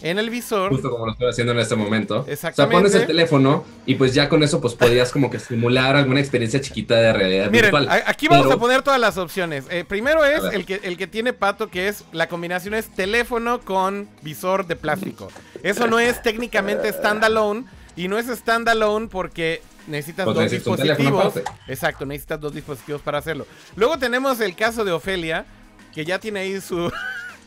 en 0.02 0.18
el 0.18 0.30
visor. 0.30 0.70
Justo 0.70 0.90
como 0.90 1.06
lo 1.06 1.12
estoy 1.12 1.28
haciendo 1.28 1.52
en 1.52 1.58
este 1.60 1.76
momento. 1.76 2.24
Exactamente. 2.28 2.50
O 2.50 2.54
sea, 2.54 2.68
pones 2.68 2.94
el 2.94 3.06
teléfono 3.06 3.64
y 3.86 3.94
pues 3.94 4.14
ya 4.14 4.28
con 4.28 4.42
eso 4.42 4.60
pues 4.60 4.74
podías 4.74 5.12
como 5.12 5.30
que 5.30 5.38
simular 5.38 5.96
alguna 5.96 6.20
experiencia 6.20 6.60
chiquita 6.60 6.96
de 6.96 7.12
realidad 7.12 7.50
Miren, 7.50 7.72
virtual. 7.72 8.02
aquí 8.06 8.28
vamos 8.28 8.46
Pero... 8.46 8.56
a 8.56 8.60
poner 8.60 8.82
todas 8.82 9.00
las 9.00 9.18
opciones. 9.18 9.64
Eh, 9.70 9.84
primero 9.86 10.24
es 10.24 10.42
el 10.52 10.66
que, 10.66 10.80
el 10.82 10.96
que 10.96 11.06
tiene 11.06 11.32
Pato, 11.32 11.68
que 11.68 11.88
es 11.88 12.04
la 12.12 12.28
combinación 12.28 12.74
es 12.74 12.88
teléfono 12.88 13.60
con 13.60 14.08
visor 14.22 14.66
de 14.66 14.76
plástico. 14.76 15.28
Eso 15.62 15.86
no 15.86 15.98
es 15.98 16.22
técnicamente 16.22 16.92
standalone 16.92 17.64
y 17.96 18.08
no 18.08 18.18
es 18.18 18.26
standalone 18.26 19.08
porque 19.08 19.62
necesitas 19.86 20.24
pues 20.24 20.36
dos 20.36 20.50
dispositivos. 20.50 21.34
Exacto, 21.68 22.06
necesitas 22.06 22.40
dos 22.40 22.54
dispositivos 22.54 23.02
para 23.02 23.18
hacerlo. 23.18 23.46
Luego 23.76 23.98
tenemos 23.98 24.40
el 24.40 24.54
caso 24.56 24.84
de 24.84 24.92
Ofelia, 24.92 25.46
que 25.94 26.04
ya 26.04 26.18
tiene 26.18 26.40
ahí 26.40 26.60
su... 26.60 26.92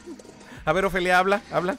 a 0.65 0.73
ver, 0.73 0.85
Ofelia, 0.85 1.19
habla, 1.19 1.41
habla. 1.51 1.77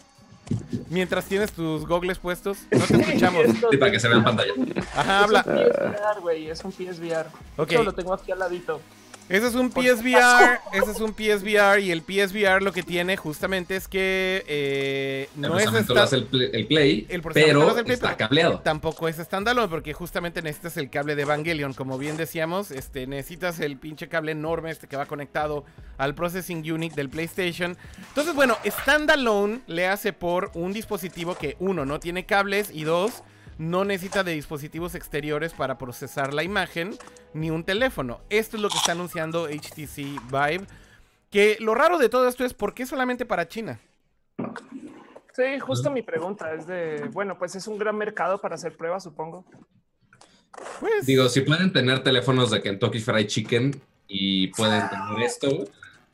Mientras 0.88 1.26
tienes 1.26 1.52
tus 1.52 1.86
gogles 1.86 2.18
puestos, 2.18 2.58
no 2.70 2.84
te 2.84 2.96
escuchamos. 2.96 3.44
Sí, 3.70 3.76
para 3.76 3.92
que 3.92 4.00
se 4.00 4.08
vea 4.08 4.18
en 4.18 4.24
pantalla. 4.24 4.52
Ajá, 4.94 5.24
habla. 5.24 5.40
Es 5.40 5.46
un 5.46 5.92
PSVR, 5.92 6.20
güey, 6.20 6.50
es 6.50 6.64
un 6.64 6.72
PSVR. 6.72 7.26
Ok. 7.56 7.70
Yo 7.70 7.82
lo 7.82 7.92
tengo 7.92 8.14
aquí 8.14 8.32
al 8.32 8.38
ladito. 8.38 8.80
Ese 9.28 9.46
es 9.48 9.54
un 9.54 9.70
PSVR, 9.70 10.58
ese 10.72 10.90
es 10.90 11.00
un 11.00 11.12
PSVR 11.12 11.80
y 11.80 11.90
el 11.92 12.00
PSVR 12.00 12.62
lo 12.62 12.72
que 12.72 12.82
tiene 12.82 13.18
justamente 13.18 13.76
es 13.76 13.86
que 13.86 14.42
eh, 14.48 15.28
El 15.36 15.40
no 15.42 15.58
es 15.58 15.70
esta- 15.70 16.02
hace 16.04 16.16
el, 16.16 16.24
play, 16.24 16.50
el 16.54 16.66
Play, 16.66 17.06
el 17.10 17.20
procesamiento 17.20 17.60
lo 17.60 17.66
pero 17.66 17.70
hace 17.72 17.80
el 17.80 17.84
Play, 17.84 17.94
está 17.94 18.06
pero 18.08 18.16
cableado. 18.16 18.60
Tampoco 18.60 19.06
es 19.06 19.16
standalone 19.16 19.68
porque 19.68 19.92
justamente 19.92 20.40
necesitas 20.40 20.78
el 20.78 20.88
cable 20.88 21.14
de 21.14 21.22
Evangelion, 21.22 21.74
como 21.74 21.98
bien 21.98 22.16
decíamos, 22.16 22.70
este 22.70 23.06
necesitas 23.06 23.60
el 23.60 23.76
pinche 23.76 24.08
cable 24.08 24.32
enorme 24.32 24.70
este 24.70 24.86
que 24.88 24.96
va 24.96 25.04
conectado 25.04 25.66
al 25.98 26.14
processing 26.14 26.58
unit 26.72 26.94
del 26.94 27.10
PlayStation. 27.10 27.76
Entonces, 28.08 28.34
bueno, 28.34 28.56
standalone 28.64 29.60
le 29.66 29.88
hace 29.88 30.14
por 30.14 30.50
un 30.54 30.72
dispositivo 30.72 31.34
que 31.36 31.54
uno 31.60 31.84
no 31.84 32.00
tiene 32.00 32.24
cables 32.24 32.70
y 32.72 32.84
dos 32.84 33.22
no 33.58 33.84
necesita 33.84 34.22
de 34.24 34.32
dispositivos 34.32 34.94
exteriores 34.94 35.52
para 35.52 35.78
procesar 35.78 36.32
la 36.32 36.44
imagen 36.44 36.96
ni 37.34 37.50
un 37.50 37.64
teléfono. 37.64 38.20
Esto 38.30 38.56
es 38.56 38.62
lo 38.62 38.68
que 38.68 38.78
está 38.78 38.92
anunciando 38.92 39.46
HTC 39.46 39.96
Vive. 40.30 40.66
Que 41.30 41.58
lo 41.60 41.74
raro 41.74 41.98
de 41.98 42.08
todo 42.08 42.26
esto 42.28 42.44
es 42.44 42.54
por 42.54 42.72
qué 42.72 42.86
solamente 42.86 43.26
para 43.26 43.48
China. 43.48 43.80
Sí, 45.34 45.58
justo 45.60 45.90
mi 45.90 46.02
pregunta 46.02 46.54
es 46.54 46.66
de, 46.66 47.08
bueno, 47.12 47.38
pues 47.38 47.54
es 47.54 47.66
un 47.66 47.78
gran 47.78 47.96
mercado 47.96 48.40
para 48.40 48.54
hacer 48.54 48.76
pruebas, 48.76 49.02
supongo. 49.02 49.44
Pues 50.80 51.06
Digo, 51.06 51.28
si 51.28 51.42
pueden 51.42 51.72
tener 51.72 52.02
teléfonos 52.02 52.50
de 52.50 52.62
Kentucky 52.62 52.98
Fried 53.00 53.26
Chicken 53.26 53.80
y 54.08 54.48
pueden 54.48 54.88
tener 54.88 55.22
esto, 55.22 55.66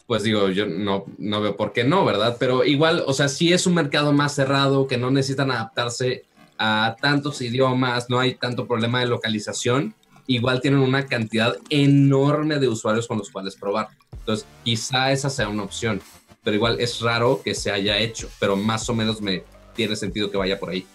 pues 0.07 0.25
digo, 0.25 0.49
yo 0.51 0.67
no, 0.67 1.05
no 1.17 1.41
veo 1.41 1.57
por 1.57 1.73
qué 1.73 1.85
no, 1.85 2.05
¿verdad? 2.05 2.37
Pero 2.39 2.65
igual, 2.65 3.03
o 3.07 3.13
sea, 3.13 3.29
sí 3.29 3.53
es 3.53 3.67
un 3.67 3.75
mercado 3.75 4.13
más 4.13 4.35
cerrado, 4.35 4.87
que 4.87 4.99
no 4.99 5.11
necesitan 5.11 5.51
adaptarse 5.51 6.25
a 6.59 6.97
tantos 7.01 7.41
idiomas, 7.41 8.09
no 8.09 8.21
hay 8.21 8.35
tanto 8.35 8.67
problema 8.67 9.01
de 9.01 9.07
localización, 9.07 9.95
igual 10.27 10.61
tienen 10.61 10.81
una 10.81 11.07
cantidad 11.07 11.57
enorme 11.69 12.59
de 12.59 12.69
usuarios 12.69 13.07
con 13.07 13.19
los 13.19 13.31
cuales 13.31 13.57
probar. 13.57 13.89
Entonces, 14.13 14.47
quizá 14.65 15.13
esa 15.13 15.31
sea 15.31 15.49
una 15.49 15.65
opción, 15.65 16.01
pero 16.43 16.57
igual 16.57 16.81
es 16.81 17.01
raro 17.01 17.43
que 17.43 17.55
se 17.55 17.71
haya 17.71 17.99
hecho, 17.99 18.29
pero 18.41 18.57
más 18.57 18.89
o 18.89 18.95
menos 18.95 19.21
me 19.21 19.45
tiene 19.75 19.97
sentido 19.97 20.31
que 20.31 20.37
vaya 20.37 20.59
por 20.59 20.71
ahí. 20.71 20.87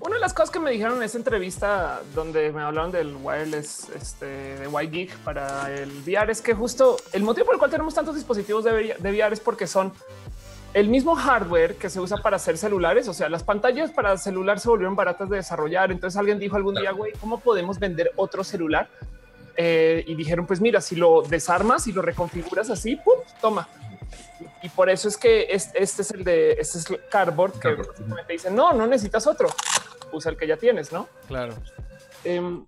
Una 0.00 0.14
de 0.14 0.20
las 0.20 0.32
cosas 0.32 0.50
que 0.50 0.60
me 0.60 0.70
dijeron 0.70 0.98
en 0.98 1.02
esta 1.02 1.18
entrevista 1.18 2.02
donde 2.14 2.52
me 2.52 2.62
hablaron 2.62 2.92
del 2.92 3.16
wireless 3.16 3.88
este, 3.88 4.26
de 4.26 4.68
Y-Geek 4.68 5.16
para 5.18 5.74
el 5.74 5.90
VR 6.06 6.30
es 6.30 6.40
que 6.40 6.54
justo 6.54 6.98
el 7.12 7.24
motivo 7.24 7.46
por 7.46 7.56
el 7.56 7.58
cual 7.58 7.70
tenemos 7.72 7.94
tantos 7.94 8.14
dispositivos 8.14 8.62
de 8.62 8.96
VR 9.00 9.32
es 9.32 9.40
porque 9.40 9.66
son 9.66 9.92
el 10.78 10.88
mismo 10.88 11.16
hardware 11.16 11.74
que 11.76 11.90
se 11.90 11.98
usa 12.00 12.18
para 12.18 12.36
hacer 12.36 12.56
celulares. 12.56 13.08
O 13.08 13.12
sea, 13.14 13.28
las 13.28 13.42
pantallas 13.42 13.90
para 13.90 14.16
celular 14.16 14.60
se 14.60 14.68
volvieron 14.68 14.94
baratas 14.94 15.28
de 15.28 15.36
desarrollar. 15.36 15.90
Entonces 15.90 16.16
alguien 16.18 16.38
dijo 16.38 16.56
algún 16.56 16.74
día, 16.74 16.92
güey, 16.92 17.12
¿cómo 17.20 17.40
podemos 17.40 17.78
vender 17.78 18.12
otro 18.16 18.44
celular? 18.44 18.88
Eh, 19.56 20.04
y 20.06 20.14
dijeron, 20.14 20.46
pues 20.46 20.60
mira, 20.60 20.80
si 20.80 20.94
lo 20.94 21.22
desarmas 21.22 21.86
y 21.88 21.92
lo 21.92 22.00
reconfiguras 22.00 22.70
así, 22.70 22.94
¡pum! 22.96 23.14
toma. 23.40 23.68
Y, 24.62 24.68
por 24.68 24.88
eso 24.88 25.08
es 25.08 25.16
que 25.16 25.46
es- 25.50 25.70
este, 25.74 26.02
es 26.02 26.10
el 26.12 26.22
de 26.22 26.52
este 26.52 26.78
es 26.78 26.90
el 26.90 27.00
cardboard 27.10 27.52
que 27.54 27.58
Cardboard. 27.58 27.88
básicamente 27.88 28.32
dice 28.34 28.50
no, 28.52 28.72
no 28.72 28.86
necesitas 28.86 29.26
otro. 29.26 29.48
Usa 30.12 30.30
el 30.30 30.36
que 30.36 30.46
ya 30.46 30.56
tienes, 30.56 30.92
¿no? 30.92 31.08
claro. 31.26 31.54
Em, 32.24 32.64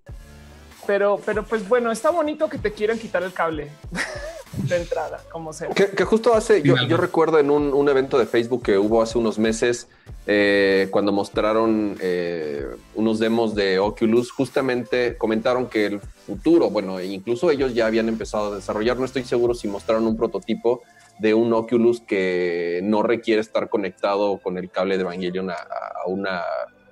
pero, 0.87 1.21
pero 1.25 1.45
pues 1.45 1.69
bueno, 1.69 1.91
está 1.93 2.11
bonito 2.11 2.49
que 2.49 2.59
te 2.59 2.73
quieran 2.73 2.99
quitar 2.99 3.23
el 3.23 3.33
cable 3.33 3.71
de 4.53 4.77
entrada, 4.77 5.23
como 5.31 5.53
sea. 5.53 5.69
Que, 5.69 5.91
que 5.91 6.05
justo 6.05 6.35
hace, 6.35 6.63
yo, 6.63 6.75
recuerdo 6.97 7.39
en 7.39 7.51
un, 7.51 7.73
un 7.73 7.89
evento 7.89 8.19
de 8.19 8.27
Facebook 8.27 8.63
que 8.63 8.79
hubo 8.79 9.03
hace 9.03 9.19
unos 9.19 9.39
meses, 9.39 9.89
eh, 10.27 10.89
cuando 10.91 11.13
mostraron 11.13 11.97
eh, 12.01 12.67
unos 12.95 13.19
demos 13.19 13.55
de 13.55 13.79
Oculus, 13.79 14.31
justamente 14.31 15.17
comentaron 15.17 15.67
que 15.67 15.87
el 15.87 16.01
futuro, 16.01 16.71
bueno, 16.71 17.01
incluso 17.01 17.51
ellos 17.51 17.75
ya 17.75 17.87
habían 17.87 18.09
empezado 18.09 18.53
a 18.53 18.57
desarrollar, 18.57 18.97
no 18.99 19.05
estoy 19.05 19.25
seguro 19.25 19.55
si 19.55 19.69
mostraron 19.69 20.07
un 20.07 20.17
prototipo 20.17 20.83
de 21.19 21.35
un 21.35 21.53
Oculus 21.53 22.01
que 22.01 22.81
no 22.83 23.03
requiere 23.03 23.41
estar 23.41 23.69
conectado 23.69 24.39
con 24.39 24.57
el 24.57 24.71
cable 24.71 24.97
de 24.97 25.03
Evangelion 25.03 25.51
a, 25.51 25.55
a 25.55 26.07
una 26.07 26.43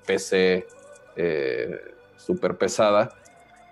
PC 0.06 0.66
eh, 1.16 1.80
súper 2.16 2.56
pesada. 2.56 3.10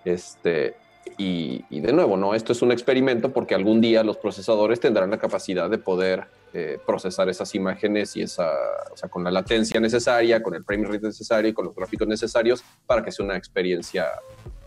Este, 0.03 0.75
y, 1.17 1.65
y 1.69 1.79
de 1.81 1.93
nuevo, 1.93 2.17
¿no? 2.17 2.33
Esto 2.35 2.51
es 2.53 2.61
un 2.61 2.71
experimento 2.71 3.31
porque 3.33 3.55
algún 3.55 3.81
día 3.81 4.03
los 4.03 4.17
procesadores 4.17 4.79
tendrán 4.79 5.09
la 5.11 5.17
capacidad 5.17 5.69
de 5.69 5.77
poder 5.77 6.25
eh, 6.53 6.79
procesar 6.85 7.29
esas 7.29 7.53
imágenes 7.55 8.15
y 8.15 8.21
esa, 8.21 8.49
o 8.91 8.97
sea, 8.97 9.09
con 9.09 9.23
la 9.23 9.31
latencia 9.31 9.79
necesaria, 9.79 10.41
con 10.41 10.55
el 10.55 10.63
frame 10.63 10.85
rate 10.87 11.07
necesario 11.07 11.49
y 11.49 11.53
con 11.53 11.65
los 11.65 11.75
gráficos 11.75 12.07
necesarios 12.07 12.63
para 12.85 13.03
que 13.03 13.11
sea 13.11 13.25
una 13.25 13.35
experiencia 13.37 14.05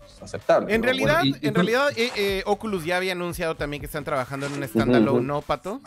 pues, 0.00 0.22
aceptable. 0.22 0.74
En 0.74 0.80
¿no? 0.80 0.84
realidad, 0.86 1.20
Bueno, 1.20 1.36
y- 1.40 1.44
y 1.44 1.48
en 1.48 1.54
realidad 1.54 1.88
eh, 1.96 2.10
eh, 2.16 2.42
Oculus 2.46 2.84
ya 2.84 2.96
había 2.98 3.12
anunciado 3.12 3.54
también 3.56 3.80
que 3.80 3.86
están 3.86 4.04
trabajando 4.04 4.46
en 4.46 4.52
un 4.52 4.66
standalone, 4.68 5.10
ujú. 5.18 5.20
¿no, 5.22 5.42
Pato? 5.42 5.80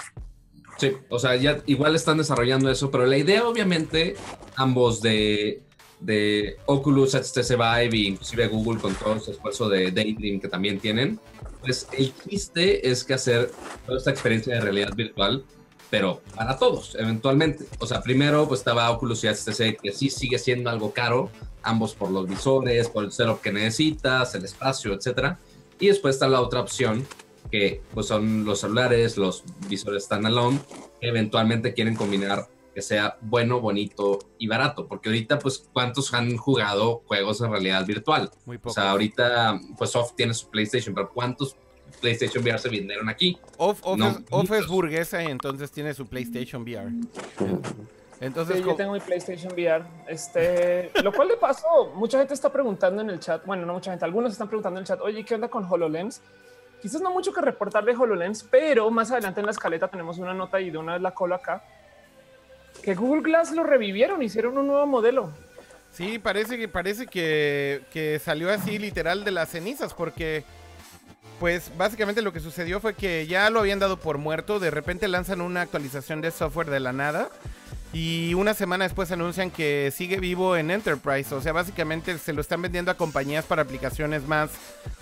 Sí, 0.77 0.91
o 1.10 1.19
sea, 1.19 1.36
ya 1.36 1.60
igual 1.67 1.95
están 1.95 2.17
desarrollando 2.17 2.69
eso, 2.72 2.89
pero 2.89 3.05
la 3.05 3.15
idea 3.17 3.48
obviamente 3.48 4.15
ambos 4.55 5.01
de, 5.01 5.62
de 6.03 6.57
Oculus, 6.65 7.15
HTC 7.15 7.51
Vive 7.51 7.98
e 7.98 8.07
inclusive 8.10 8.48
Google 8.48 8.79
con 8.79 8.93
todo 8.95 9.19
su 9.19 9.31
esfuerzo 9.31 9.69
de 9.69 9.91
Daydream 9.91 10.39
que 10.39 10.48
también 10.48 10.79
tienen, 10.79 11.19
pues 11.62 11.88
el 11.93 12.13
chiste 12.27 12.89
es 12.89 13.03
que 13.03 13.13
hacer 13.13 13.51
toda 13.86 13.98
esta 13.98 14.12
experiencia 14.12 14.55
de 14.55 14.62
realidad 14.62 14.93
virtual, 14.95 15.45
pero 15.89 16.22
para 16.36 16.57
todos, 16.57 16.95
eventualmente. 16.95 17.65
O 17.79 17.86
sea, 17.86 18.01
primero 18.01 18.48
pues 18.48 18.60
estaba 18.60 18.89
Oculus 18.91 19.24
y 19.24 19.27
HTC, 19.27 19.79
que 19.81 19.91
sí 19.93 20.10
sigue 20.10 20.39
siendo 20.39 20.69
algo 20.69 20.91
caro, 20.91 21.29
ambos 21.62 21.93
por 21.95 22.12
los 22.12 22.27
visores, 22.27 22.89
por 22.89 23.05
el 23.05 23.12
setup 23.12 23.41
que 23.41 23.53
necesitas, 23.53 24.36
el 24.36 24.43
espacio, 24.43 24.93
etcétera. 24.93 25.39
Y 25.79 25.88
después 25.88 26.15
está 26.15 26.27
la 26.27 26.41
otra 26.41 26.60
opción, 26.60 27.05
que 27.50 27.81
pues 27.93 28.07
son 28.07 28.43
los 28.43 28.62
celulares, 28.62 29.17
los 29.17 29.43
visores 29.69 30.03
standalone, 30.05 30.60
que 31.00 31.07
eventualmente 31.07 31.74
quieren 31.74 31.95
combinar 31.95 32.48
que 32.74 32.82
sea 32.82 33.18
bueno, 33.22 33.60
bonito 33.62 34.20
y 34.38 34.48
barato, 34.48 34.88
porque 34.88 35.10
ahorita 35.10 35.39
pues 35.39 35.70
cuántos 35.72 36.13
han 36.13 36.36
jugado 36.38 37.03
juegos 37.08 37.42
en 37.42 37.51
realidad 37.51 37.86
virtual. 37.86 38.32
Muy 38.46 38.58
O 38.58 38.62
poco. 38.62 38.74
sea, 38.74 38.92
ahorita 38.92 39.60
pues 39.77 39.92
Soft 39.92 40.13
tiene 40.15 40.34
su 40.34 40.50
PlayStation, 40.50 40.96
pero 40.96 41.10
¿cuántos 41.12 41.56
PlayStation 42.01 42.44
VR 42.44 42.58
se 42.60 42.70
vendieron 42.70 43.08
aquí? 43.10 43.38
Off, 43.58 43.80
Off 43.84 43.98
no, 43.98 44.10
es, 44.10 44.18
Off 44.32 44.51
es 44.51 44.68
burguesa 44.68 45.22
y 45.24 45.27
entonces 45.27 45.72
tiene 45.72 45.94
su 45.94 46.08
PlayStation 46.08 46.63
VR. 46.63 46.89
Entonces, 48.20 48.58
Sí, 48.58 48.63
yo 48.63 48.75
tengo 48.75 48.94
mi 48.94 49.00
PlayStation 49.00 49.51
VR. 49.53 49.84
Este, 50.08 50.92
lo 51.03 51.12
cual 51.12 51.27
le 51.27 51.38
pasó. 51.38 51.92
Mucha 51.96 52.18
gente 52.20 52.34
está 52.34 52.51
preguntando 52.51 53.01
en 53.01 53.10
el 53.10 53.20
chat. 53.20 53.46
Bueno, 53.46 53.65
no 53.65 53.74
mucha 53.74 53.92
gente, 53.92 54.06
algunos 54.06 54.32
están 54.32 54.48
preguntando 54.48 54.80
en 54.80 54.84
el 54.84 54.88
chat. 54.88 55.00
Oye, 55.01 55.24
¿qué 55.25 55.36
onda 55.36 55.50
con 55.50 55.65
HoloLens? 55.70 56.22
Quizás 56.82 57.01
no 57.01 57.12
mucho 57.12 57.34
que 57.34 57.42
reportar 57.42 57.84
de 57.86 57.96
HoloLens, 57.96 58.44
pero 58.50 58.89
más 58.92 59.12
adelante 59.12 59.39
en 59.39 59.46
la 59.46 59.51
escaleta 59.51 59.88
tenemos 59.88 60.18
una 60.18 60.34
nota 60.34 60.60
y 60.62 60.70
de 60.70 60.77
una 60.77 60.94
vez 60.94 61.01
la 61.01 61.12
cola 61.13 61.36
acá. 61.36 61.63
Que 62.84 62.96
Google 62.96 63.22
Glass 63.22 63.52
lo 63.52 63.63
revivieron, 63.63 64.22
hicieron 64.22 64.58
un 64.58 64.68
nuevo 64.68 64.86
modelo. 64.86 65.32
sí, 65.92 66.20
parece 66.20 66.58
que 66.58 66.68
parece 66.68 67.08
que, 67.08 67.82
que 67.92 68.20
salió 68.20 68.52
así 68.52 68.78
literal 68.78 69.24
de 69.24 69.32
las 69.32 69.50
cenizas, 69.50 69.94
porque 69.94 70.44
pues 71.40 71.72
básicamente 71.78 72.22
lo 72.22 72.32
que 72.32 72.40
sucedió 72.40 72.80
fue 72.80 72.94
que 72.94 73.28
ya 73.28 73.50
lo 73.50 73.60
habían 73.60 73.80
dado 73.80 73.98
por 73.98 74.18
muerto, 74.18 74.60
de 74.60 74.72
repente 74.72 75.08
lanzan 75.08 75.42
una 75.42 75.62
actualización 75.62 76.22
de 76.22 76.32
software 76.32 76.70
de 76.70 76.80
la 76.80 76.94
nada. 76.94 77.30
Y 77.92 78.34
una 78.34 78.56
semana 78.56 78.86
después 78.86 79.12
anuncian 79.12 79.52
que 79.52 79.94
sigue 79.96 80.20
vivo 80.20 80.58
en 80.58 80.72
Enterprise. 80.72 81.36
O 81.36 81.42
sea, 81.42 81.54
básicamente 81.54 82.18
se 82.18 82.34
lo 82.34 82.42
están 82.42 82.62
vendiendo 82.62 82.90
a 82.90 82.98
compañías 82.98 83.46
para 83.46 83.62
aplicaciones 83.62 84.28
más 84.28 84.50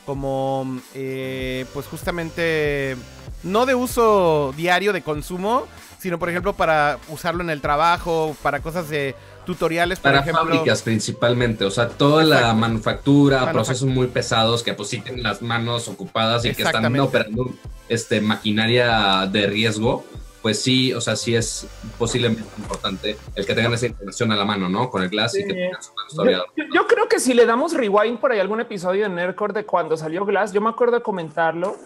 como, 0.05 0.81
eh, 0.93 1.65
pues 1.73 1.85
justamente, 1.85 2.97
no 3.43 3.65
de 3.65 3.75
uso 3.75 4.53
diario 4.57 4.91
de 4.91 5.03
consumo, 5.03 5.67
sino 6.01 6.17
por 6.17 6.29
ejemplo 6.29 6.53
para 6.53 6.97
usarlo 7.09 7.43
en 7.43 7.49
el 7.51 7.61
trabajo, 7.61 8.35
para 8.41 8.59
cosas 8.59 8.89
de 8.89 9.13
tutoriales, 9.45 9.99
por 9.99 10.11
Para 10.11 10.21
ejemplo. 10.21 10.43
fábricas 10.45 10.81
principalmente, 10.81 11.63
o 11.65 11.71
sea, 11.71 11.89
toda 11.89 12.23
la 12.23 12.53
manufactura, 12.53 13.41
Manufac- 13.45 13.51
procesos 13.53 13.87
muy 13.87 14.07
pesados 14.07 14.63
que 14.63 14.73
pues 14.73 14.89
sí 14.89 14.99
tienen 14.99 15.23
las 15.23 15.41
manos 15.41 15.87
ocupadas 15.87 16.43
y 16.45 16.53
que 16.53 16.63
están 16.63 16.99
operando 16.99 17.51
este, 17.89 18.19
maquinaria 18.21 19.27
de 19.31 19.47
riesgo, 19.47 20.03
pues 20.41 20.59
sí, 20.59 20.91
o 20.93 21.01
sea, 21.01 21.15
sí 21.15 21.35
es 21.35 21.67
posiblemente 21.99 22.43
importante 22.57 23.15
el 23.35 23.45
que 23.45 23.53
tengan 23.53 23.73
esa 23.73 23.85
información 23.87 24.31
a 24.31 24.35
la 24.35 24.45
mano, 24.45 24.69
¿no? 24.69 24.89
Con 24.89 25.03
el 25.03 25.09
Glass 25.09 25.35
y 25.35 25.45
que 25.45 25.53
tengan 25.53 25.81
su 25.83 25.91
Yo, 25.91 26.03
historiador. 26.09 26.47
yo- 26.57 26.63
yo 26.73 26.87
creo 26.87 27.07
que 27.07 27.19
si 27.19 27.33
le 27.35 27.45
damos 27.45 27.73
rewind 27.73 28.17
por 28.19 28.31
ahí 28.31 28.39
algún 28.39 28.59
episodio 28.59 29.03
de 29.03 29.09
Nerdcore 29.09 29.53
de 29.53 29.65
cuando 29.65 29.97
salió 29.97 30.25
Glass, 30.25 30.51
yo 30.51 30.61
me 30.61 30.69
acuerdo 30.69 30.95
de 30.97 31.03
comentarlo, 31.03 31.77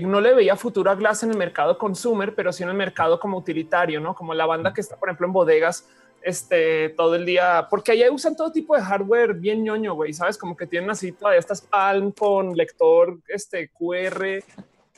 no 0.00 0.20
le 0.20 0.34
veía 0.34 0.56
futuro 0.56 0.90
a 0.90 0.94
Glass 0.94 1.22
en 1.22 1.30
el 1.30 1.36
mercado 1.36 1.78
consumer, 1.78 2.34
pero 2.34 2.52
sí 2.52 2.62
en 2.62 2.68
el 2.68 2.74
mercado 2.74 3.18
como 3.18 3.38
utilitario, 3.38 4.00
¿no? 4.00 4.14
Como 4.14 4.34
la 4.34 4.46
banda 4.46 4.72
que 4.74 4.80
está, 4.80 4.96
por 4.96 5.08
ejemplo, 5.08 5.26
en 5.26 5.32
bodegas 5.32 5.88
este, 6.22 6.90
todo 6.90 7.14
el 7.14 7.24
día, 7.24 7.66
porque 7.70 7.92
allá 7.92 8.10
usan 8.10 8.36
todo 8.36 8.52
tipo 8.52 8.76
de 8.76 8.82
hardware 8.82 9.34
bien 9.34 9.64
ñoño, 9.64 9.94
güey, 9.94 10.12
¿sabes? 10.12 10.36
Como 10.36 10.56
que 10.56 10.66
tienen 10.66 10.90
así 10.90 11.12
todavía 11.12 11.38
estas 11.38 11.62
Palm 11.62 12.12
con 12.12 12.54
lector 12.54 13.18
este, 13.28 13.70
QR 13.70 14.42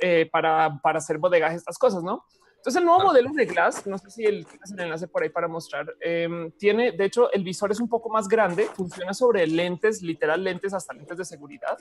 eh, 0.01 0.29
para, 0.33 0.81
para 0.83 0.99
hacer 0.99 1.19
bodegas, 1.19 1.55
estas 1.55 1.79
cosas, 1.79 2.03
¿no? 2.03 2.25
Entonces 2.61 2.79
el 2.79 2.85
nuevo 2.85 3.05
modelo 3.05 3.31
de 3.33 3.47
Glass, 3.47 3.87
no 3.87 3.97
sé 3.97 4.11
si 4.11 4.23
el, 4.23 4.47
el 4.71 4.81
enlace 4.81 5.09
por 5.09 5.23
ahí 5.23 5.31
para 5.31 5.49
mostrar, 5.49 5.95
em, 5.99 6.53
tiene, 6.59 6.93
de 6.93 7.07
hecho, 7.07 7.33
el 7.33 7.43
visor 7.43 7.73
es 7.73 7.81
un 7.81 7.89
poco 7.89 8.11
más 8.11 8.29
grande, 8.29 8.67
funciona 8.67 9.15
sobre 9.15 9.47
lentes, 9.47 10.03
literal 10.03 10.45
lentes, 10.45 10.75
hasta 10.75 10.93
lentes 10.93 11.17
de 11.17 11.25
seguridad. 11.25 11.79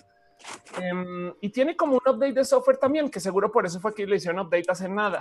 Em, 0.81 1.33
y 1.41 1.50
tiene 1.50 1.75
como 1.75 1.95
un 1.95 2.01
update 2.09 2.31
de 2.31 2.45
software 2.45 2.77
también, 2.77 3.09
que 3.09 3.19
seguro 3.19 3.51
por 3.51 3.65
eso 3.65 3.81
fue 3.81 3.93
que 3.93 4.07
le 4.07 4.15
hicieron 4.15 4.39
update 4.39 4.71
hace 4.71 4.88
nada. 4.88 5.19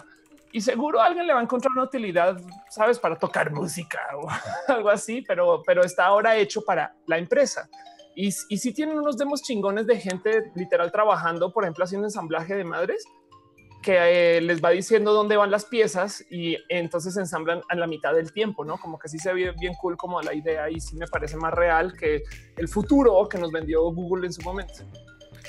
Y 0.52 0.60
seguro 0.60 1.00
alguien 1.00 1.26
le 1.26 1.34
va 1.34 1.40
a 1.40 1.42
encontrar 1.42 1.72
una 1.72 1.82
utilidad, 1.82 2.40
sabes, 2.70 3.00
para 3.00 3.18
tocar 3.18 3.50
música 3.50 4.00
o 4.16 4.28
algo 4.72 4.90
así, 4.90 5.22
pero, 5.22 5.64
pero 5.66 5.82
está 5.82 6.06
ahora 6.06 6.36
hecho 6.36 6.62
para 6.62 6.94
la 7.08 7.18
empresa. 7.18 7.68
Y, 8.14 8.28
y 8.28 8.58
si 8.58 8.72
tienen 8.72 8.96
unos 8.96 9.18
demos 9.18 9.42
chingones 9.42 9.88
de 9.88 9.98
gente 9.98 10.52
literal 10.54 10.92
trabajando, 10.92 11.52
por 11.52 11.64
ejemplo, 11.64 11.82
haciendo 11.82 12.06
ensamblaje 12.06 12.54
de 12.54 12.62
madres, 12.62 13.04
que 13.82 14.36
eh, 14.36 14.40
les 14.40 14.62
va 14.62 14.70
diciendo 14.70 15.12
dónde 15.12 15.36
van 15.36 15.50
las 15.50 15.64
piezas 15.64 16.24
y 16.30 16.56
entonces 16.68 17.14
se 17.14 17.20
ensamblan 17.20 17.62
a 17.68 17.76
la 17.76 17.86
mitad 17.86 18.14
del 18.14 18.32
tiempo, 18.32 18.64
¿no? 18.64 18.78
Como 18.78 18.98
que 18.98 19.08
sí 19.08 19.18
se 19.18 19.32
ve 19.32 19.52
bien 19.58 19.74
cool 19.74 19.96
como 19.96 20.20
la 20.20 20.34
idea 20.34 20.68
y 20.68 20.80
sí 20.80 20.96
me 20.96 21.06
parece 21.06 21.36
más 21.36 21.54
real 21.54 21.92
que 21.96 22.22
el 22.56 22.68
futuro 22.68 23.28
que 23.28 23.38
nos 23.38 23.52
vendió 23.52 23.82
Google 23.92 24.26
en 24.26 24.32
su 24.32 24.42
momento. 24.42 24.84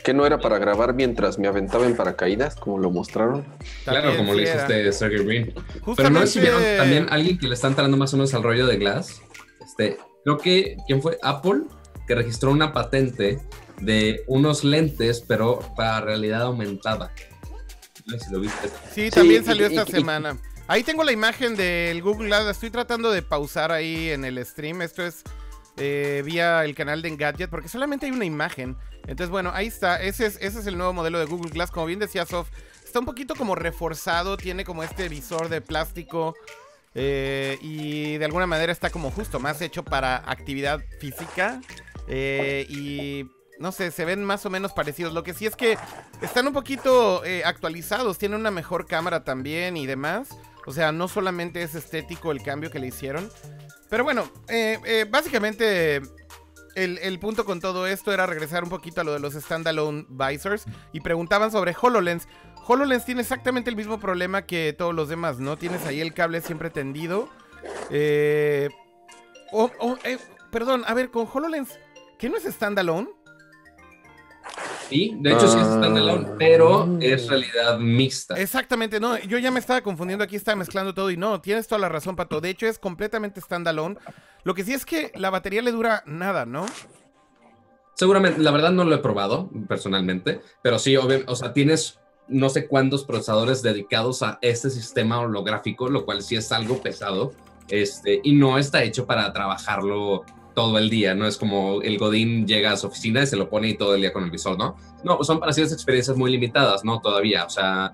Que 0.04 0.14
no 0.14 0.26
era 0.26 0.40
para 0.40 0.60
grabar 0.60 0.94
mientras 0.94 1.40
me 1.40 1.48
aventaba 1.48 1.86
en 1.86 1.96
paracaídas, 1.96 2.56
como 2.56 2.78
lo 2.78 2.92
mostraron. 2.92 3.46
Claro, 3.84 4.16
como 4.16 4.34
le 4.34 4.44
este 4.44 4.92
Sergey 4.94 5.26
Brin. 5.26 5.54
Pero 5.98 6.10
no 6.10 6.22
es 6.22 6.32
si 6.32 6.40
vieron 6.40 6.62
también 6.78 7.08
alguien 7.12 7.38
que 7.38 7.48
le 7.48 7.56
está 7.56 7.68
entrando 7.68 7.98
más 7.98 8.14
o 8.14 8.18
menos 8.18 8.34
al 8.34 8.44
rollo 8.44 8.66
de 8.68 8.78
Glass. 8.78 9.22
Este, 9.66 9.98
creo 10.24 10.38
que, 10.38 10.78
¿quién 10.88 11.02
fue? 11.02 11.18
Apple, 11.22 11.64
que 12.08 12.16
registró 12.16 12.52
una 12.52 12.72
patente 12.72 13.40
de 13.82 14.24
unos 14.28 14.64
lentes, 14.64 15.24
pero 15.28 15.60
para 15.76 16.02
realidad 16.02 16.44
aumentada. 16.44 17.12
Sí, 18.94 19.10
también 19.10 19.44
salió 19.46 19.68
esta 19.68 19.86
semana. 19.86 20.38
Ahí 20.68 20.84
tengo 20.84 21.04
la 21.04 21.12
imagen 21.12 21.56
del 21.56 22.02
Google 22.02 22.28
Glass. 22.28 22.48
Estoy 22.48 22.70
tratando 22.70 23.12
de 23.12 23.22
pausar 23.22 23.72
ahí 23.72 24.10
en 24.10 24.24
el 24.24 24.46
stream. 24.46 24.82
Esto 24.84 25.04
es 25.04 25.24
eh, 25.78 26.22
vía 26.24 26.64
el 26.64 26.76
canal 26.76 27.02
de 27.02 27.10
Engadget, 27.10 27.50
porque 27.50 27.70
solamente 27.70 28.06
hay 28.06 28.12
una 28.12 28.26
imagen. 28.26 28.78
Entonces, 29.08 29.30
bueno, 29.30 29.52
ahí 29.54 29.68
está. 29.68 30.02
Ese 30.02 30.28
es, 30.28 30.38
ese 30.42 30.60
es 30.60 30.68
el 30.68 30.78
nuevo 30.78 30.94
modelo 30.94 31.18
de 31.20 31.26
Google 31.26 31.52
Glass. 31.52 31.72
Como 31.72 31.88
bien 31.88 32.00
decía 32.00 32.26
Sof, 32.26 32.50
está 32.86 33.00
un 33.00 33.06
poquito 33.06 33.36
como 33.36 33.56
reforzado. 33.56 34.38
Tiene 34.38 34.64
como 34.64 34.84
este 34.84 35.10
visor 35.10 35.50
de 35.50 35.62
plástico. 35.62 36.36
Eh, 36.94 37.58
y 37.62 38.18
de 38.18 38.26
alguna 38.26 38.46
manera 38.46 38.72
está 38.72 38.90
como 38.90 39.10
justo 39.10 39.40
más 39.40 39.62
hecho 39.62 39.84
para 39.84 40.18
actividad 40.18 40.82
física. 41.00 41.62
Eh, 42.08 42.66
y 42.70 43.26
no 43.60 43.74
sé, 43.74 43.92
se 43.92 44.06
ven 44.06 44.24
más 44.24 44.46
o 44.46 44.50
menos 44.50 44.72
parecidos. 44.74 45.14
Lo 45.14 45.24
que 45.24 45.34
sí 45.34 45.46
es 45.46 45.56
que 45.56 45.78
están 46.22 46.48
un 46.48 46.54
poquito 46.54 47.24
eh, 47.26 47.44
actualizados, 47.46 48.18
tienen 48.18 48.40
una 48.40 48.52
mejor 48.52 48.88
cámara 48.88 49.24
también 49.24 49.78
y 49.78 49.86
demás. 49.86 50.30
O 50.66 50.72
sea, 50.72 50.92
no 50.92 51.08
solamente 51.08 51.62
es 51.62 51.76
estético 51.76 52.32
el 52.32 52.42
cambio 52.42 52.72
que 52.72 52.80
le 52.80 52.88
hicieron. 52.88 53.30
Pero 53.90 54.04
bueno, 54.04 54.32
eh, 54.48 54.80
eh, 54.86 55.06
básicamente 55.10 56.02
el, 56.76 57.20
punto 57.20 57.44
con 57.44 57.60
todo 57.60 57.86
esto 57.88 58.14
era 58.14 58.26
regresar 58.26 58.64
un 58.64 58.70
poquito 58.70 59.02
a 59.02 59.04
lo 59.04 59.12
de 59.12 59.20
los 59.20 59.34
standalone 59.34 60.06
visors 60.08 60.66
y 60.94 61.02
preguntaban 61.02 61.52
sobre 61.52 61.76
HoloLens. 61.80 62.28
HoloLens 62.66 63.04
tiene 63.04 63.22
exactamente 63.22 63.70
el 63.70 63.76
mismo 63.76 64.00
problema 64.00 64.44
que 64.44 64.74
todos 64.78 64.94
los 64.96 65.10
demás, 65.10 65.40
¿no? 65.40 65.58
Tienes 65.58 65.86
ahí 65.86 66.00
el 66.00 66.14
cable 66.14 66.40
siempre 66.42 66.70
tendido. 66.70 67.30
perdón, 70.52 70.84
a 70.86 70.94
ver, 70.94 71.10
con 71.10 71.28
HoloLens, 71.32 71.78
¿qué 72.20 72.30
no 72.30 72.38
es 72.38 72.44
standalone? 72.44 73.10
Sí, 74.90 75.16
de 75.20 75.32
hecho 75.32 75.48
sí 75.48 75.58
es 75.60 75.68
standalone, 75.68 76.26
ah. 76.28 76.36
pero 76.40 76.98
es 77.00 77.28
realidad 77.28 77.78
mixta. 77.78 78.36
Exactamente, 78.40 79.00
no, 79.00 79.20
yo 79.20 79.38
ya 79.38 79.52
me 79.52 79.60
estaba 79.60 79.82
confundiendo 79.82 80.24
aquí, 80.24 80.36
estaba 80.36 80.56
mezclando 80.56 80.94
todo 80.96 81.12
y 81.12 81.18
no, 81.18 81.42
tienes 81.42 81.68
toda 81.68 81.80
la 81.80 81.90
razón, 81.90 82.16
Pato. 82.16 82.42
De 82.42 82.50
hecho 82.50 82.66
es 82.66 82.80
completamente 82.80 83.40
standalone. 83.40 83.98
Lo 84.44 84.56
que 84.56 84.64
sí 84.64 84.74
es 84.74 84.86
que 84.86 85.12
la 85.16 85.30
batería 85.30 85.62
le 85.62 85.72
dura 85.72 86.04
nada, 86.08 86.46
¿no? 86.46 86.66
Seguramente, 87.94 88.42
la 88.42 88.52
verdad 88.52 88.72
no 88.72 88.84
lo 88.84 88.96
he 88.96 89.00
probado 89.00 89.50
personalmente, 89.68 90.42
pero 90.64 90.80
sí, 90.80 90.96
o 90.98 91.36
sea, 91.36 91.54
tienes 91.54 92.00
no 92.28 92.50
sé 92.50 92.68
cuántos 92.68 93.04
procesadores 93.04 93.62
dedicados 93.62 94.24
a 94.24 94.40
este 94.42 94.70
sistema 94.70 95.20
holográfico, 95.20 95.90
lo 95.90 96.06
cual 96.06 96.22
sí 96.22 96.36
es 96.36 96.52
algo 96.52 96.82
pesado, 96.82 97.34
este, 97.68 98.22
y 98.24 98.34
no 98.34 98.58
está 98.58 98.84
hecho 98.84 99.06
para 99.06 99.32
trabajarlo 99.34 100.24
todo 100.60 100.78
el 100.78 100.90
día, 100.90 101.16
no 101.16 101.26
es 101.26 101.38
como 101.38 101.82
el 101.82 101.98
Godín 101.98 102.46
llega 102.46 102.74
a 102.74 102.76
su 102.76 102.88
oficina 102.88 103.24
y 103.24 103.28
se 103.28 103.38
lo 103.38 103.50
pone 103.50 103.70
y 103.70 103.78
todo 103.78 103.96
el 103.96 104.02
día 104.02 104.12
con 104.12 104.26
el 104.26 104.30
visor, 104.30 104.58
¿no? 104.58 104.76
No, 105.06 105.24
son 105.24 105.40
para 105.40 105.54
ciertas 105.54 105.72
experiencias 105.72 106.18
muy 106.18 106.32
limitadas, 106.32 106.84
¿no? 106.84 107.00
Todavía, 107.00 107.46
o 107.46 107.50
sea, 107.50 107.94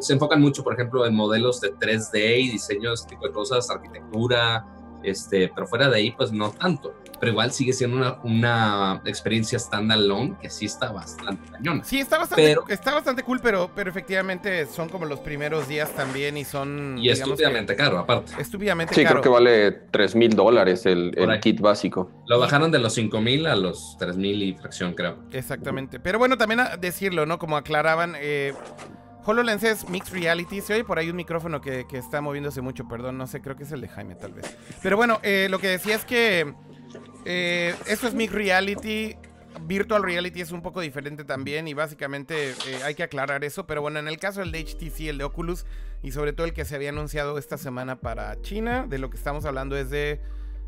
se 0.00 0.14
enfocan 0.14 0.40
mucho, 0.40 0.64
por 0.64 0.72
ejemplo, 0.72 1.04
en 1.04 1.14
modelos 1.14 1.60
de 1.60 1.74
3D 1.74 2.40
y 2.40 2.48
diseño, 2.48 2.94
ese 2.94 3.08
tipo 3.08 3.26
de 3.26 3.32
cosas, 3.34 3.68
arquitectura, 3.68 4.64
este, 5.02 5.52
pero 5.54 5.66
fuera 5.66 5.90
de 5.90 5.96
ahí, 5.98 6.12
pues 6.12 6.32
no 6.32 6.50
tanto 6.52 6.94
pero 7.22 7.30
igual 7.30 7.52
sigue 7.52 7.72
siendo 7.72 7.98
una, 7.98 8.18
una 8.24 9.00
experiencia 9.04 9.56
standalone 9.56 10.34
que 10.42 10.50
sí 10.50 10.66
está 10.66 10.90
bastante 10.90 11.52
cañón. 11.52 11.82
Sí, 11.84 12.00
está 12.00 12.18
bastante, 12.18 12.56
está 12.68 12.94
bastante 12.94 13.22
cool, 13.22 13.38
pero, 13.40 13.70
pero 13.76 13.88
efectivamente 13.88 14.66
son 14.66 14.88
como 14.88 15.04
los 15.04 15.20
primeros 15.20 15.68
días 15.68 15.92
también 15.94 16.36
y 16.36 16.44
son... 16.44 16.98
Y 16.98 17.10
estúpidamente 17.10 17.76
caro, 17.76 18.00
aparte. 18.00 18.32
Estúpidamente 18.40 18.92
caro. 18.92 19.06
Sí, 19.06 19.08
creo 19.08 19.22
que 19.22 19.28
vale 19.28 19.70
3 19.70 20.16
mil 20.16 20.34
dólares 20.34 20.84
el, 20.84 21.16
el 21.16 21.38
kit 21.38 21.60
básico. 21.60 22.10
Lo 22.26 22.40
bajaron 22.40 22.72
de 22.72 22.80
los 22.80 22.92
5 22.94 23.20
mil 23.20 23.46
a 23.46 23.54
los 23.54 23.96
3 24.00 24.16
mil 24.16 24.42
y 24.42 24.54
fracción, 24.54 24.92
creo. 24.94 25.18
Exactamente. 25.30 26.00
Pero 26.00 26.18
bueno, 26.18 26.36
también 26.36 26.58
a 26.58 26.76
decirlo, 26.76 27.24
¿no? 27.24 27.38
Como 27.38 27.56
aclaraban... 27.56 28.16
Eh, 28.16 28.52
HoloLens 29.24 29.62
es 29.62 29.88
Mixed 29.88 30.12
Reality. 30.12 30.60
Se 30.60 30.74
oye 30.74 30.82
por 30.82 30.98
ahí 30.98 31.08
un 31.08 31.14
micrófono 31.14 31.60
que, 31.60 31.86
que, 31.88 31.98
está 31.98 32.20
moviéndose 32.20 32.60
mucho, 32.62 32.88
perdón, 32.88 33.16
no 33.16 33.28
sé, 33.28 33.40
creo 33.40 33.54
que 33.54 33.62
es 33.62 33.70
el 33.70 33.80
de 33.80 33.86
Jaime 33.86 34.16
tal 34.16 34.32
vez. 34.32 34.56
Pero 34.82 34.96
bueno, 34.96 35.20
eh, 35.22 35.46
lo 35.48 35.60
que 35.60 35.68
decía 35.68 35.94
es 35.94 36.04
que 36.04 36.52
eh, 37.24 37.74
esto 37.86 38.08
es 38.08 38.14
Mixed 38.14 38.36
Reality. 38.36 39.16
Virtual 39.66 40.02
Reality 40.02 40.40
es 40.40 40.50
un 40.50 40.62
poco 40.62 40.80
diferente 40.80 41.24
también 41.24 41.68
y 41.68 41.74
básicamente 41.74 42.50
eh, 42.50 42.80
hay 42.84 42.94
que 42.94 43.02
aclarar 43.02 43.44
eso. 43.44 43.66
Pero 43.66 43.82
bueno, 43.82 43.98
en 43.98 44.08
el 44.08 44.18
caso 44.18 44.40
del 44.40 44.52
de 44.52 44.64
HTC, 44.64 45.08
el 45.08 45.18
de 45.18 45.24
Oculus 45.24 45.66
y 46.02 46.12
sobre 46.12 46.32
todo 46.32 46.46
el 46.46 46.52
que 46.52 46.64
se 46.64 46.74
había 46.74 46.88
anunciado 46.88 47.38
esta 47.38 47.58
semana 47.58 48.00
para 48.00 48.40
China, 48.40 48.86
de 48.88 48.98
lo 48.98 49.10
que 49.10 49.16
estamos 49.16 49.44
hablando 49.44 49.76
es 49.76 49.90
de 49.90 50.20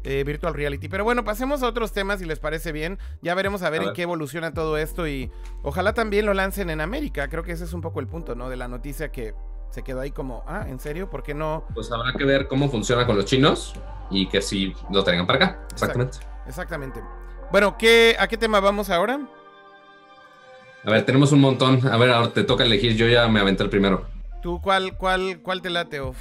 eh, 0.04 0.22
Virtual 0.24 0.54
Reality. 0.54 0.88
Pero 0.88 1.02
bueno, 1.02 1.24
pasemos 1.24 1.62
a 1.62 1.68
otros 1.68 1.92
temas 1.92 2.20
si 2.20 2.26
les 2.26 2.38
parece 2.38 2.72
bien. 2.72 2.98
Ya 3.22 3.34
veremos 3.34 3.62
a 3.62 3.70
ver 3.70 3.82
en 3.82 3.92
qué 3.94 4.02
evoluciona 4.02 4.52
todo 4.52 4.76
esto 4.76 5.08
y 5.08 5.30
ojalá 5.62 5.94
también 5.94 6.26
lo 6.26 6.34
lancen 6.34 6.70
en 6.70 6.80
América. 6.80 7.28
Creo 7.28 7.42
que 7.42 7.52
ese 7.52 7.64
es 7.64 7.72
un 7.72 7.80
poco 7.80 8.00
el 8.00 8.06
punto, 8.06 8.34
¿no? 8.34 8.50
De 8.50 8.56
la 8.56 8.68
noticia 8.68 9.10
que 9.10 9.34
se 9.74 9.82
quedó 9.82 10.00
ahí 10.00 10.12
como, 10.12 10.44
ah, 10.46 10.64
¿en 10.68 10.78
serio? 10.78 11.10
¿Por 11.10 11.24
qué 11.24 11.34
no? 11.34 11.64
Pues 11.74 11.90
habrá 11.90 12.12
que 12.16 12.24
ver 12.24 12.46
cómo 12.46 12.70
funciona 12.70 13.04
con 13.06 13.16
los 13.16 13.24
chinos 13.24 13.74
y 14.08 14.28
que 14.28 14.40
si 14.40 14.72
lo 14.88 15.02
tengan 15.02 15.26
para 15.26 15.44
acá. 15.44 15.66
Exactamente. 15.72 16.18
Exactamente. 16.46 17.02
Bueno, 17.50 17.76
¿qué, 17.76 18.14
¿a 18.16 18.28
qué 18.28 18.36
tema 18.36 18.60
vamos 18.60 18.88
ahora? 18.88 19.26
A 20.84 20.90
ver, 20.90 21.04
tenemos 21.04 21.32
un 21.32 21.40
montón. 21.40 21.84
A 21.88 21.96
ver, 21.96 22.12
ahora 22.12 22.32
te 22.32 22.44
toca 22.44 22.62
elegir. 22.62 22.94
Yo 22.94 23.08
ya 23.08 23.26
me 23.26 23.40
aventé 23.40 23.64
el 23.64 23.70
primero. 23.70 24.06
¿Tú 24.42 24.60
cuál, 24.62 24.96
cuál, 24.96 25.40
cuál 25.42 25.60
te 25.60 25.70
late, 25.70 25.98
off? 25.98 26.18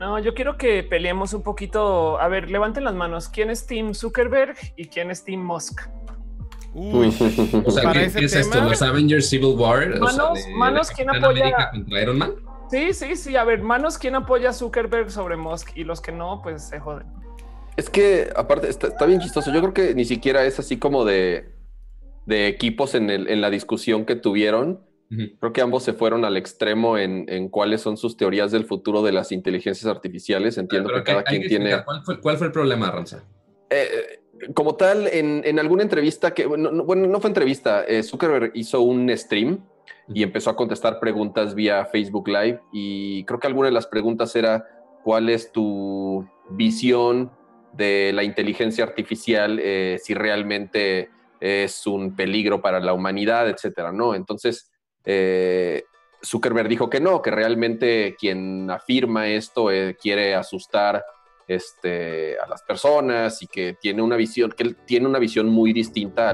No, 0.00 0.18
yo 0.18 0.34
quiero 0.34 0.56
que 0.56 0.82
peleemos 0.82 1.32
un 1.32 1.44
poquito. 1.44 2.18
A 2.18 2.26
ver, 2.26 2.50
levanten 2.50 2.82
las 2.82 2.94
manos. 2.94 3.28
¿Quién 3.28 3.50
es 3.50 3.66
Team 3.66 3.94
Zuckerberg 3.94 4.56
y 4.74 4.88
quién 4.88 5.12
es 5.12 5.22
Team 5.22 5.42
Musk? 5.42 5.82
Uy, 6.78 7.06
o 7.64 7.70
sea, 7.70 7.90
¿qué, 7.90 8.04
es 8.04 8.34
esto? 8.34 8.60
¿Los 8.60 8.82
Avengers 8.82 9.30
Civil 9.30 9.54
War? 9.56 9.98
Manos, 9.98 10.38
manos 10.58 10.90
¿quién 10.90 11.08
apoya? 11.08 11.70
contra 11.72 12.02
Iron 12.02 12.18
Man? 12.18 12.34
Sí, 12.70 12.92
sí, 12.92 13.16
sí. 13.16 13.34
A 13.34 13.44
ver, 13.44 13.62
manos, 13.62 13.96
¿quién 13.96 14.14
apoya 14.14 14.50
a 14.50 14.52
Zuckerberg 14.52 15.10
sobre 15.10 15.38
Musk? 15.38 15.70
Y 15.74 15.84
los 15.84 16.02
que 16.02 16.12
no, 16.12 16.42
pues 16.42 16.68
se 16.68 16.78
joden. 16.78 17.06
Es 17.78 17.88
que, 17.88 18.30
aparte, 18.36 18.68
está, 18.68 19.06
bien 19.06 19.20
chistoso. 19.20 19.50
Yo 19.54 19.60
creo 19.60 19.72
que 19.72 19.94
ni 19.94 20.04
siquiera 20.04 20.44
es 20.44 20.58
así 20.58 20.76
como 20.76 21.06
de, 21.06 21.54
equipos 22.28 22.94
en, 22.94 23.08
el, 23.08 23.28
en 23.28 23.40
la 23.40 23.48
discusión 23.48 24.04
que 24.04 24.14
tuvieron. 24.14 24.84
Creo 25.08 25.52
que 25.52 25.62
ambos 25.62 25.82
se 25.82 25.94
fueron 25.94 26.26
al 26.26 26.36
extremo 26.36 26.98
en, 26.98 27.48
cuáles 27.48 27.80
son 27.80 27.96
sus 27.96 28.18
teorías 28.18 28.52
del 28.52 28.66
futuro 28.66 29.02
de 29.02 29.12
las 29.12 29.32
inteligencias 29.32 29.86
artificiales. 29.86 30.58
Entiendo 30.58 30.92
que 30.92 31.02
cada 31.04 31.22
quien 31.22 31.48
tiene. 31.48 31.74
¿Cuál 32.20 32.36
fue, 32.36 32.46
el 32.46 32.52
problema, 32.52 32.90
Ranza? 32.90 33.24
Eh, 33.70 34.20
como 34.54 34.76
tal, 34.76 35.08
en, 35.08 35.58
alguna 35.58 35.82
entrevista 35.82 36.34
que, 36.34 36.46
bueno, 36.46 36.70
no, 36.70 37.20
fue 37.20 37.30
entrevista, 37.30 37.84
eh, 37.84 38.02
Zuckerberg 38.02 38.52
hizo 38.54 38.80
un 38.80 39.14
stream 39.16 39.64
y 40.08 40.22
empezó 40.22 40.50
a 40.50 40.56
contestar 40.56 41.00
preguntas 41.00 41.54
vía 41.54 41.84
Facebook 41.86 42.28
Live 42.28 42.60
y 42.72 43.24
creo 43.24 43.40
que 43.40 43.46
alguna 43.46 43.68
de 43.68 43.74
las 43.74 43.86
preguntas 43.86 44.34
era, 44.36 44.66
¿cuál 45.04 45.28
es 45.28 45.52
tu 45.52 46.26
visión 46.50 47.30
de 47.72 48.12
la 48.14 48.22
inteligencia 48.22 48.84
artificial, 48.84 49.58
eh, 49.62 49.98
si 50.02 50.14
realmente 50.14 51.10
es 51.40 51.86
un 51.86 52.16
peligro 52.16 52.62
para 52.62 52.80
la 52.80 52.94
humanidad, 52.94 53.48
etcétera, 53.48 53.92
¿no? 53.92 54.14
Entonces, 54.14 54.70
eh, 55.04 55.84
Zuckerberg 56.24 56.68
dijo 56.68 56.88
que 56.88 57.00
no, 57.00 57.20
que 57.20 57.30
realmente 57.30 58.16
quien 58.18 58.70
afirma 58.70 59.28
esto 59.28 59.68
quiere 60.00 60.34
asustar 60.34 61.04
este, 61.46 62.38
a 62.38 62.46
las 62.48 62.62
personas 62.62 63.42
y 63.42 63.46
que 63.46 63.74
tiene 63.80 64.02
una 64.02 64.16
visión, 64.16 64.52
que 64.52 64.62
él 64.64 64.76
tiene 64.86 65.06
una 65.06 65.18
visión 65.18 65.48
muy 65.48 65.72
distinta 65.72 66.32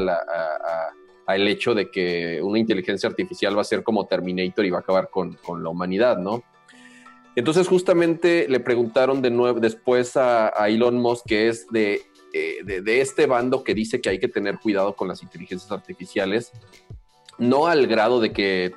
al 1.27 1.49
hecho 1.49 1.75
de 1.75 1.91
que 1.91 2.41
una 2.43 2.59
inteligencia 2.59 3.09
artificial 3.09 3.57
va 3.57 3.61
a 3.63 3.65
ser 3.65 3.83
como 3.83 4.07
Terminator 4.07 4.65
y 4.65 4.71
va 4.71 4.79
a 4.79 4.81
acabar 4.81 5.09
con, 5.11 5.35
con 5.35 5.63
la 5.63 5.69
humanidad, 5.71 6.19
¿no? 6.19 6.43
Entonces 7.35 7.67
justamente 7.67 8.47
le 8.49 8.61
preguntaron 8.61 9.23
de 9.23 9.31
nuevo 9.31 9.59
después 9.59 10.17
a, 10.17 10.53
a 10.61 10.69
Elon 10.69 10.97
Musk 10.99 11.25
que 11.27 11.49
es 11.49 11.67
de, 11.69 12.03
eh, 12.35 12.59
de, 12.65 12.83
de 12.83 13.01
este 13.01 13.27
bando 13.27 13.65
que 13.65 13.75
dice 13.75 14.01
que 14.03 14.11
hay 14.11 14.19
que 14.19 14.29
tener 14.29 14.59
cuidado 14.59 14.95
con 14.95 15.09
las 15.09 15.23
inteligencias 15.23 15.73
artificiales, 15.73 16.53
no 17.39 17.67
al 17.69 17.87
grado 17.87 18.21
de 18.21 18.33
que 18.33 18.75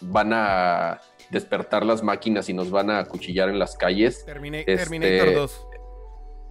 van 0.00 0.32
a 0.32 1.00
despertar 1.30 1.84
las 1.84 2.02
máquinas 2.02 2.48
y 2.48 2.54
nos 2.54 2.70
van 2.70 2.88
a 2.88 3.00
acuchillar 3.00 3.50
en 3.50 3.58
las 3.58 3.76
calles. 3.76 4.24
Termina- 4.24 4.60
Este- 4.60 4.76
Terminator 4.76 5.34
2. 5.34 5.66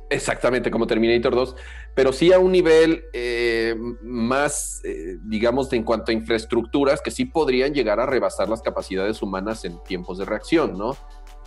Exactamente, 0.10 0.72
como 0.72 0.88
Terminator 0.88 1.36
2, 1.36 1.56
pero 1.94 2.14
sí 2.14 2.32
a 2.32 2.40
un 2.40 2.54
nivel 2.54 3.04
eh, 3.12 3.76
más, 4.02 4.82
eh, 4.86 5.18
digamos, 5.24 5.72
en 5.74 5.84
cuanto 5.84 6.12
a 6.12 6.14
infraestructuras 6.14 7.02
que 7.02 7.12
sí 7.12 7.26
podrían 7.26 7.74
llegar 7.74 8.00
a 8.00 8.06
rebasar 8.06 8.48
las 8.48 8.62
capacidades 8.62 9.22
humanas 9.22 9.66
en 9.66 9.84
tiempos 9.84 10.18
de 10.18 10.26
reacción, 10.26 10.78
¿no? 10.78 10.96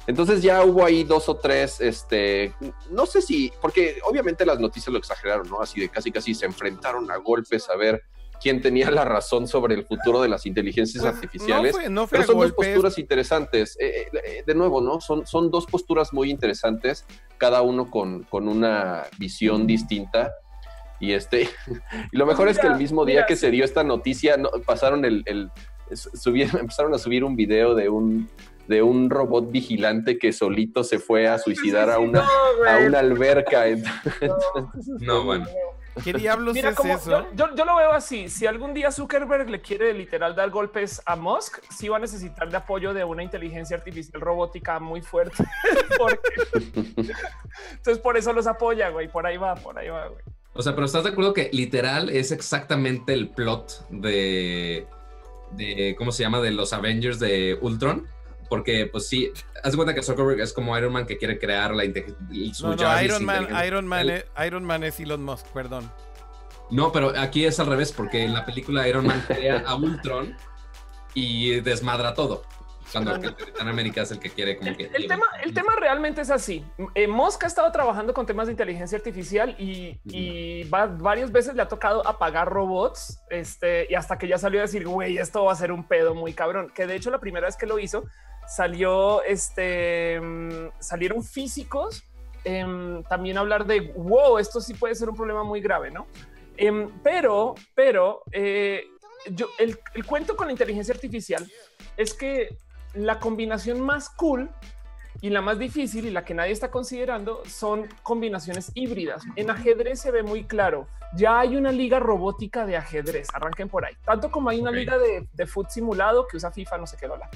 Entonces 0.07 0.42
ya 0.42 0.62
hubo 0.64 0.85
ahí 0.85 1.05
dos 1.05 1.29
o 1.31 1.37
tres, 1.37 1.81
este, 1.81 2.55
no 2.90 3.07
sé 3.07 3.23
si, 3.23 3.51
porque 3.62 3.99
obviamente 4.05 4.44
las 4.44 4.59
noticias 4.59 4.92
lo 4.92 4.99
exageraron, 4.99 5.49
¿no? 5.49 5.62
Así 5.62 5.81
de 5.81 5.88
casi 5.88 6.11
casi 6.11 6.35
se 6.35 6.46
enfrentaron 6.46 7.11
a 7.11 7.16
golpes 7.16 7.68
a 7.70 7.77
ver 7.77 8.03
quién 8.40 8.61
tenía 8.62 8.90
la 8.90 9.05
razón 9.05 9.46
sobre 9.46 9.74
el 9.74 9.85
futuro 9.85 10.20
de 10.22 10.29
las 10.29 10.46
inteligencias 10.46 11.03
Pues, 11.05 11.14
artificiales. 11.14 11.74
No 11.74 11.81
fue, 11.81 11.90
no 11.90 12.07
fue 12.07 12.18
Pero 12.18 12.26
son 12.26 12.37
dos 12.40 12.53
golpes. 12.53 12.68
posturas 12.68 12.98
interesantes. 12.98 13.76
Eh, 13.81 14.07
eh, 14.12 14.20
eh, 14.24 14.42
de 14.46 14.55
nuevo, 14.55 14.81
¿no? 14.81 15.00
Son, 15.00 15.26
son 15.26 15.50
dos 15.50 15.66
posturas 15.66 16.12
muy 16.12 16.31
interesantes, 16.31 17.05
cada 17.38 17.62
uno 17.62 17.90
con, 17.90 18.24
con 18.24 18.48
una 18.48 19.05
visión 19.18 19.66
distinta. 19.66 20.33
Y 20.98 21.12
este, 21.12 21.48
y 22.12 22.16
lo 22.16 22.26
mejor 22.26 22.48
es 22.48 22.59
que 22.59 22.66
el 22.66 22.72
Mira, 22.72 22.79
mismo 22.79 23.05
día 23.05 23.14
mira, 23.16 23.26
que 23.26 23.37
sí. 23.37 23.42
se 23.42 23.50
dio 23.50 23.64
esta 23.64 23.85
noticia, 23.85 24.37
no, 24.37 24.50
pasaron 24.66 25.05
el, 25.05 25.22
el 25.26 25.50
subieron- 25.92 26.59
empezaron 26.61 26.94
a 26.94 26.98
subir 26.98 27.24
un 27.24 27.37
video 27.37 27.74
de 27.74 27.88
un 27.88 28.29
de 28.68 28.83
un 28.85 29.11
robot 29.11 29.50
vigilante 29.50 30.16
que 30.16 30.33
solito 30.33 30.85
se 30.85 31.00
fue 31.00 31.26
a 31.26 31.38
suicidar 31.38 31.90
a 31.90 31.98
una, 31.98 32.20
a 32.68 32.79
una 32.87 33.00
alberca. 33.00 33.64
No, 35.00 35.24
bueno. 35.24 35.46
¿Qué 36.05 36.12
diablos 36.12 36.55
Mira, 36.55 36.70
es 36.70 36.76
como, 36.76 36.94
eso? 36.94 37.11
yo, 37.11 37.26
yo- 37.35 37.55
yo 37.57 37.64
lo 37.64 37.76
veo 37.76 37.92
así. 37.92 38.29
Si 38.29 38.46
algún 38.46 38.72
día 38.74 38.90
Zuckerberg 38.92 39.50
le 39.50 39.61
quiere 39.61 39.92
literal 39.92 40.35
dar 40.35 40.50
golpes 40.50 41.03
a 41.05 41.16
Musk, 41.16 41.59
sí 41.70 41.88
va 41.88 41.96
a 41.96 42.00
necesitar 42.00 42.48
de 42.50 42.57
apoyo 42.57 42.94
de 42.94 43.05
una 43.05 43.22
inteligencia 43.22 43.76
artificial 43.76 44.20
robótica 44.20 44.79
muy 44.79 45.03
fuerte. 45.03 45.44
Porque- 45.98 46.20
Entonces, 47.72 47.98
por 47.98 48.16
eso 48.16 48.33
los 48.33 48.46
apoya, 48.46 48.88
güey. 48.90 49.09
Por 49.09 49.26
ahí 49.26 49.37
va, 49.37 49.55
por 49.57 49.79
ahí 49.79 49.88
va, 49.88 50.07
güey. 50.09 50.22
O 50.53 50.62
sea, 50.62 50.74
pero 50.74 50.85
¿estás 50.87 51.05
de 51.05 51.11
acuerdo 51.11 51.33
que 51.33 51.48
literal 51.53 52.11
es 52.11 52.33
exactamente 52.33 53.12
el 53.12 53.29
plot 53.29 53.87
de, 53.90 54.87
de 55.53 55.94
¿cómo 55.96 56.11
se 56.12 56.22
llama? 56.22 56.40
De 56.40 56.50
los 56.50 56.72
Avengers 56.72 57.18
de 57.20 57.57
Ultron? 57.61 58.07
Porque, 58.50 58.86
pues 58.86 59.08
sí, 59.08 59.32
haz 59.62 59.70
de 59.72 59.76
cuenta 59.76 59.94
que 59.94 60.02
Zuckerberg 60.02 60.40
es 60.40 60.52
como 60.52 60.76
Iron 60.76 60.92
Man 60.92 61.06
que 61.06 61.16
quiere 61.16 61.38
crear 61.38 61.72
la 61.74 61.84
su 62.52 62.66
No, 62.68 63.02
Iron 63.02 63.24
Man. 63.24 63.48
Iron 63.64 63.86
Man, 63.86 64.10
es, 64.10 64.24
Iron 64.44 64.64
Man 64.64 64.84
es 64.84 65.00
Elon 65.00 65.24
Musk, 65.24 65.46
perdón. 65.54 65.90
No, 66.70 66.92
pero 66.92 67.12
aquí 67.16 67.46
es 67.46 67.58
al 67.60 67.66
revés, 67.68 67.92
porque 67.92 68.24
en 68.24 68.34
la 68.34 68.44
película 68.44 68.86
Iron 68.86 69.06
Man 69.06 69.24
crea 69.26 69.62
a 69.66 69.76
Ultron 69.76 70.36
y 71.14 71.60
desmadra 71.60 72.12
todo. 72.14 72.42
Cuando 72.92 73.14
el 73.14 73.20
Capitán 73.20 73.68
América 73.68 74.02
es 74.02 74.10
el 74.10 74.18
que 74.18 74.30
quiere 74.30 74.56
como 74.56 74.70
El, 74.70 74.76
que... 74.76 74.90
el 74.92 75.06
tema, 75.06 75.24
el 75.44 75.54
tema 75.54 75.76
realmente 75.76 76.22
es 76.22 76.30
así. 76.30 76.64
Eh, 76.96 77.06
Musk 77.06 77.44
ha 77.44 77.46
estado 77.46 77.70
trabajando 77.70 78.12
con 78.12 78.26
temas 78.26 78.48
de 78.48 78.52
inteligencia 78.52 78.98
artificial 78.98 79.54
y, 79.60 80.00
y 80.04 80.64
va- 80.64 80.86
varias 80.86 81.30
veces 81.30 81.54
le 81.54 81.62
ha 81.62 81.68
tocado 81.68 82.04
apagar 82.04 82.48
robots 82.48 83.22
este, 83.30 83.86
y 83.88 83.94
hasta 83.94 84.18
que 84.18 84.26
ya 84.26 84.38
salió 84.38 84.58
a 84.58 84.62
decir, 84.62 84.88
güey, 84.88 85.18
esto 85.18 85.44
va 85.44 85.52
a 85.52 85.56
ser 85.56 85.70
un 85.70 85.84
pedo 85.86 86.16
muy 86.16 86.32
cabrón. 86.32 86.72
Que 86.74 86.88
de 86.88 86.96
hecho 86.96 87.12
la 87.12 87.20
primera 87.20 87.46
vez 87.46 87.56
que 87.56 87.66
lo 87.66 87.78
hizo 87.78 88.04
salió, 88.50 89.22
este, 89.22 90.20
mm, 90.20 90.70
salieron 90.80 91.22
físicos 91.22 92.02
em, 92.42 93.02
también 93.04 93.36
hablar 93.38 93.64
de, 93.66 93.92
wow, 93.96 94.38
esto 94.38 94.60
sí 94.60 94.74
puede 94.74 94.94
ser 94.94 95.08
un 95.08 95.14
problema 95.14 95.44
muy 95.44 95.60
grave, 95.60 95.90
¿no? 95.90 96.06
Em, 96.56 96.90
pero, 97.02 97.54
pero, 97.74 98.22
eh, 98.32 98.84
yo, 99.30 99.46
el, 99.58 99.78
el 99.94 100.04
cuento 100.06 100.36
con 100.36 100.46
la 100.46 100.52
inteligencia 100.52 100.94
artificial 100.94 101.46
es 101.98 102.14
que 102.14 102.56
la 102.94 103.20
combinación 103.20 103.80
más 103.82 104.08
cool 104.08 104.50
y 105.20 105.28
la 105.28 105.42
más 105.42 105.58
difícil 105.58 106.06
y 106.06 106.10
la 106.10 106.24
que 106.24 106.32
nadie 106.32 106.52
está 106.52 106.70
considerando 106.70 107.42
son 107.46 107.86
combinaciones 108.02 108.72
híbridas. 108.74 109.22
En 109.36 109.50
ajedrez 109.50 110.00
se 110.00 110.10
ve 110.10 110.22
muy 110.22 110.44
claro. 110.44 110.88
Ya 111.14 111.40
hay 111.40 111.56
una 111.56 111.72
liga 111.72 111.98
robótica 112.00 112.64
de 112.64 112.76
ajedrez. 112.78 113.28
Arranquen 113.34 113.68
por 113.68 113.84
ahí. 113.84 113.94
Tanto 114.04 114.30
como 114.30 114.48
hay 114.48 114.60
una 114.60 114.70
Ok. 114.70 114.76
liga 114.76 114.96
de, 114.98 115.28
de 115.30 115.46
foot 115.46 115.68
simulado 115.68 116.26
que 116.26 116.38
usa 116.38 116.50
FIFA, 116.50 116.78
no 116.78 116.86
sé 116.86 116.96
qué 116.98 117.06
dólar. 117.06 117.28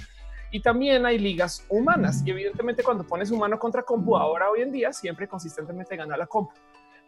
Y 0.55 0.61
también 0.61 1.05
hay 1.05 1.19
ligas 1.19 1.67
humanas. 1.69 2.23
Y 2.25 2.31
evidentemente 2.31 2.85
cuando 2.85 3.05
pones 3.05 3.33
humano 3.33 3.59
contra 3.59 3.83
compu, 3.83 4.17
ahora 4.17 4.49
hoy 4.49 4.63
en 4.63 4.71
día 4.71 4.93
siempre 4.93 5.27
consistentemente 5.27 5.97
gana 5.97 6.17
la 6.17 6.29
compu. 6.29 6.55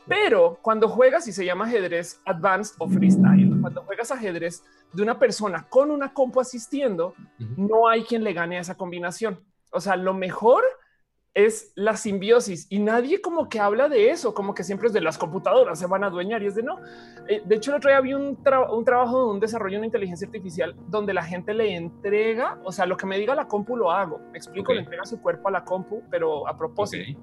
Pero 0.04 0.58
cuando 0.60 0.88
juegas 0.88 1.28
y 1.28 1.32
se 1.32 1.44
llama 1.44 1.66
ajedrez 1.66 2.20
advanced 2.24 2.74
o 2.80 2.88
freestyle, 2.88 3.60
cuando 3.60 3.84
juegas 3.84 4.10
ajedrez 4.10 4.64
de 4.92 5.00
una 5.00 5.16
persona 5.20 5.64
con 5.68 5.92
una 5.92 6.12
compu 6.12 6.40
asistiendo, 6.40 7.14
no 7.56 7.86
hay 7.86 8.02
quien 8.02 8.24
le 8.24 8.32
gane 8.32 8.58
a 8.58 8.62
esa 8.62 8.74
combinación. 8.74 9.38
O 9.70 9.80
sea, 9.80 9.94
lo 9.94 10.12
mejor 10.12 10.64
es 11.36 11.72
la 11.74 11.98
simbiosis 11.98 12.66
y 12.70 12.78
nadie 12.78 13.20
como 13.20 13.50
que 13.50 13.60
habla 13.60 13.90
de 13.90 14.08
eso, 14.10 14.32
como 14.32 14.54
que 14.54 14.64
siempre 14.64 14.86
es 14.86 14.94
de 14.94 15.02
las 15.02 15.18
computadoras 15.18 15.78
se 15.78 15.86
van 15.86 16.02
a 16.02 16.06
adueñar 16.06 16.42
y 16.42 16.46
es 16.46 16.54
de 16.54 16.62
no. 16.62 16.78
Eh, 17.28 17.42
de 17.44 17.56
hecho, 17.56 17.72
el 17.72 17.76
otro 17.76 17.90
día 17.90 18.00
vi 18.00 18.14
un, 18.14 18.38
tra- 18.42 18.72
un 18.74 18.86
trabajo 18.86 19.26
de 19.26 19.32
un 19.34 19.38
desarrollo 19.40 19.72
de 19.74 19.78
una 19.80 19.86
inteligencia 19.86 20.26
artificial 20.26 20.74
donde 20.88 21.12
la 21.12 21.22
gente 21.22 21.52
le 21.52 21.76
entrega, 21.76 22.58
o 22.64 22.72
sea, 22.72 22.86
lo 22.86 22.96
que 22.96 23.04
me 23.04 23.18
diga 23.18 23.34
la 23.34 23.46
compu 23.46 23.76
lo 23.76 23.90
hago. 23.92 24.18
Me 24.32 24.38
explico, 24.38 24.72
le 24.72 24.80
entrega 24.80 25.04
su 25.04 25.20
cuerpo 25.20 25.48
a 25.48 25.50
la 25.50 25.62
compu, 25.62 26.02
pero 26.10 26.48
a 26.48 26.56
propósito. 26.56 27.04
Ok. 27.12 27.18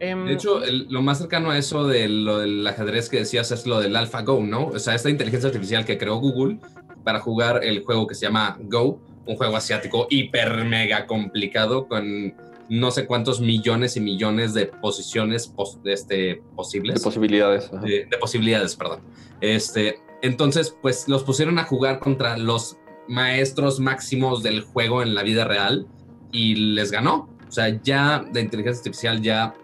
Em, 0.00 0.26
De 0.26 0.34
hecho, 0.34 0.62
el- 0.62 0.86
lo 0.90 1.00
más 1.00 1.16
cercano 1.16 1.50
a 1.50 1.56
eso 1.56 1.86
de 1.88 2.06
lo 2.06 2.40
del 2.40 2.66
ajedrez 2.66 3.08
que 3.08 3.16
decías 3.16 3.50
es 3.50 3.66
lo 3.66 3.80
del 3.80 3.96
AlphaGo, 3.96 4.40
¿no? 4.42 4.66
O 4.66 4.78
sea, 4.78 4.94
esta 4.94 5.08
inteligencia 5.08 5.48
artificial 5.48 5.86
que 5.86 5.96
creó 5.96 6.16
Google 6.18 6.58
para 7.02 7.18
jugar 7.20 7.64
el 7.64 7.82
juego 7.82 8.06
que 8.06 8.14
se 8.14 8.26
llama 8.26 8.58
Go, 8.60 9.00
un 9.26 9.36
juego 9.36 9.56
asiático 9.56 10.06
hiper 10.10 10.64
mega 10.66 11.06
complicado 11.06 11.88
con 11.88 12.34
no 12.68 12.90
sé 12.90 13.06
cuántos 13.06 13.40
millones 13.40 13.96
y 13.96 14.00
millones 14.00 14.54
de 14.54 14.66
posiciones 14.66 15.46
pos- 15.48 15.78
este, 15.84 16.42
posibles. 16.54 16.96
De 16.96 17.00
posibilidades. 17.04 17.70
de, 17.82 18.06
de 18.10 18.18
posibilidades, 18.18 18.76
perdón. 18.76 19.00
Este, 19.40 20.00
entonces, 20.22 20.76
pues 20.82 21.08
los 21.08 21.22
pusieron 21.24 21.58
a 21.58 21.64
jugar 21.64 21.98
contra 22.00 22.36
los 22.36 22.76
maestros 23.08 23.80
máximos 23.80 24.42
del 24.42 24.62
juego 24.62 25.02
en 25.02 25.14
la 25.14 25.22
vida 25.22 25.44
real 25.44 25.86
y 26.32 26.54
les 26.74 26.90
ganó. 26.90 27.30
O 27.48 27.50
sea, 27.50 27.80
ya 27.82 28.26
la 28.34 28.40
inteligencia 28.40 28.80
artificial 28.80 29.22
ya 29.22 29.54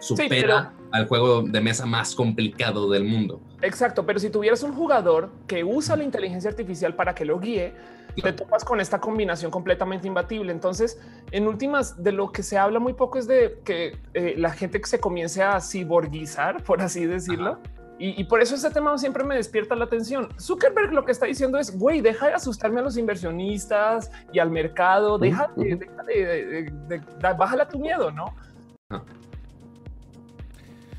supera 0.00 0.74
al 0.92 1.06
juego 1.06 1.42
de 1.42 1.60
mesa 1.60 1.86
más 1.86 2.14
complicado 2.14 2.90
del 2.90 3.04
mundo. 3.04 3.40
Exacto, 3.62 4.06
pero 4.06 4.18
si 4.18 4.30
tuvieras 4.30 4.62
un 4.62 4.72
jugador 4.74 5.30
que 5.46 5.64
usa 5.64 5.96
la 5.96 6.04
inteligencia 6.04 6.50
artificial 6.50 6.94
para 6.94 7.14
que 7.14 7.24
lo 7.24 7.38
guíe, 7.38 7.74
te 8.22 8.32
topas 8.32 8.64
con 8.64 8.80
esta 8.80 9.00
combinación 9.00 9.50
completamente 9.50 10.06
imbatible. 10.08 10.50
Entonces, 10.52 11.00
en 11.30 11.46
últimas, 11.46 12.02
de 12.02 12.12
lo 12.12 12.32
que 12.32 12.42
se 12.42 12.58
habla 12.58 12.78
muy 12.80 12.92
poco 12.94 13.18
es 13.18 13.26
de 13.26 13.60
que 13.64 13.98
eh, 14.14 14.34
la 14.36 14.50
gente 14.50 14.80
que 14.80 14.86
se 14.88 14.98
comience 14.98 15.42
a 15.42 15.60
ciborguizar, 15.60 16.62
por 16.64 16.80
así 16.82 17.06
decirlo. 17.06 17.58
Y, 17.98 18.18
y 18.18 18.24
por 18.24 18.40
eso 18.40 18.54
ese 18.54 18.70
tema 18.70 18.96
siempre 18.96 19.24
me 19.24 19.36
despierta 19.36 19.74
la 19.76 19.84
atención. 19.84 20.28
Zuckerberg 20.40 20.92
lo 20.92 21.04
que 21.04 21.12
está 21.12 21.26
diciendo 21.26 21.58
es, 21.58 21.78
güey, 21.78 22.00
deja 22.00 22.28
de 22.28 22.32
asustarme 22.34 22.80
a 22.80 22.82
los 22.82 22.96
inversionistas 22.96 24.10
y 24.32 24.38
al 24.38 24.50
mercado, 24.50 25.18
deja 25.18 25.50
de, 25.54 25.76
deja 25.76 26.02
de- 26.04 26.24
de- 26.26 26.44
de- 26.62 26.98
de- 26.98 27.02
bájala 27.34 27.68
tu 27.68 27.78
miedo, 27.78 28.10
¿no? 28.10 28.34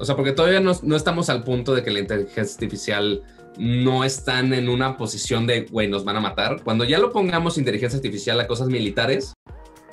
O 0.01 0.05
sea, 0.05 0.15
porque 0.15 0.31
todavía 0.31 0.59
no, 0.59 0.71
no 0.81 0.95
estamos 0.95 1.29
al 1.29 1.43
punto 1.43 1.75
de 1.75 1.83
que 1.83 1.91
la 1.91 1.99
inteligencia 1.99 2.55
artificial 2.55 3.21
no 3.57 4.03
están 4.03 4.51
en 4.51 4.67
una 4.67 4.97
posición 4.97 5.45
de, 5.45 5.67
güey, 5.69 5.87
nos 5.87 6.03
van 6.03 6.17
a 6.17 6.19
matar. 6.19 6.63
Cuando 6.63 6.85
ya 6.85 6.97
lo 6.97 7.11
pongamos 7.11 7.59
inteligencia 7.59 7.97
artificial 7.97 8.39
a 8.39 8.47
cosas 8.47 8.67
militares, 8.67 9.33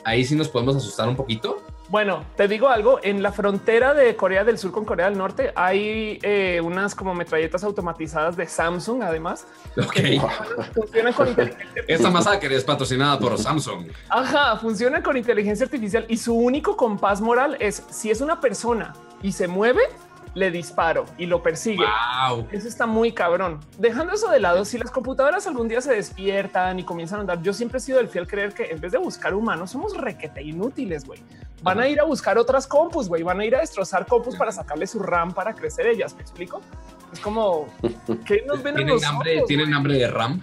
ahí 0.05 0.25
sí 0.25 0.35
nos 0.35 0.49
podemos 0.49 0.77
asustar 0.77 1.11
un 1.11 1.17
poquito. 1.17 1.63
Bueno, 1.91 2.25
te 2.37 2.49
digo 2.49 2.69
algo, 2.69 3.01
en 3.03 3.23
la 3.23 3.33
frontera 3.33 3.93
de 3.93 4.17
Corea 4.17 4.45
del 4.45 4.57
Sur 4.57 4.73
con 4.73 4.87
Corea 4.87 5.11
del 5.11 5.19
Norte 5.19 5.53
hay 5.55 6.19
eh, 6.23 6.61
unas 6.63 6.95
como 6.95 7.15
metralletas 7.15 7.63
automatizadas 7.65 8.37
de 8.37 8.47
Samsung, 8.47 9.03
además, 9.03 9.47
Ok. 9.77 10.23
funcionan 10.75 11.13
con 11.13 11.29
inteligencia 11.29 11.83
Esta 11.87 12.11
masacre 12.11 12.57
es 12.57 12.65
patrocinada 12.65 13.19
por 13.19 13.39
Samsung. 13.39 13.89
Ajá, 14.09 14.57
funcionan 14.59 15.03
con 15.03 15.19
inteligencia 15.19 15.65
artificial 15.65 16.07
y 16.09 16.17
su 16.17 16.35
único 16.35 16.77
compás 16.77 17.21
moral 17.21 17.59
es 17.61 17.83
si 17.91 18.11
es 18.11 18.23
una 18.23 18.41
persona 18.41 18.95
y 19.23 19.33
se 19.33 19.49
mueve, 19.49 19.83
le 20.35 20.51
disparo 20.51 21.05
y 21.19 21.27
lo 21.27 21.43
persigue. 21.43 21.85
Wow. 22.29 22.47
Eso 22.53 22.69
está 22.69 22.87
muy 22.87 23.13
cabrón. 23.13 23.61
Dejando 23.79 24.13
eso 24.15 24.31
de 24.31 24.41
lado, 24.41 24.65
si 24.65 24.79
las 24.79 24.91
computadoras 24.91 25.47
algún 25.47 25.69
día 25.69 25.81
se 25.81 25.93
despiertan 25.93 26.79
y 26.79 26.85
comienzan 26.85 27.19
a 27.19 27.21
andar, 27.23 27.43
yo 27.43 27.53
siempre 27.53 27.79
he 27.79 27.81
sido 27.81 28.01
el 28.01 28.09
fiel 28.09 28.27
creer 28.27 28.53
que 28.53 28.65
en 28.65 28.81
vez 28.81 28.93
de 28.93 28.99
buscar 28.99 29.35
humanos, 29.35 29.71
somos 29.71 29.97
requete 29.97 30.43
inútiles, 30.43 31.05
güey. 31.05 31.21
Van 31.63 31.81
a 31.81 31.89
ir 31.89 32.01
a 32.01 32.05
buscar 32.05 32.39
otras 32.39 32.69
compus, 32.69 33.09
güey. 33.09 33.23
Van 33.25 33.41
a 33.41 33.45
ir 33.45 33.57
a 33.57 33.61
destrozar 33.61 34.07
compus 34.07 34.37
para 34.37 34.53
sacarle 34.53 34.87
su 34.87 35.01
RAM 35.01 35.33
para 35.33 35.55
crecer 35.55 35.87
ellas. 35.89 36.15
¿Me 36.15 36.23
explico? 36.23 36.61
Es 37.13 37.19
como 37.19 37.67
que 38.25 38.45
nos 38.47 38.63
ven 38.63 38.75
a 38.75 38.77
¿Tienen 38.77 38.95
nosotros, 38.95 39.13
hambre? 39.13 39.43
¿Tienen 39.47 39.75
hambre 39.75 39.95
de 39.95 40.09
RAM? 40.09 40.41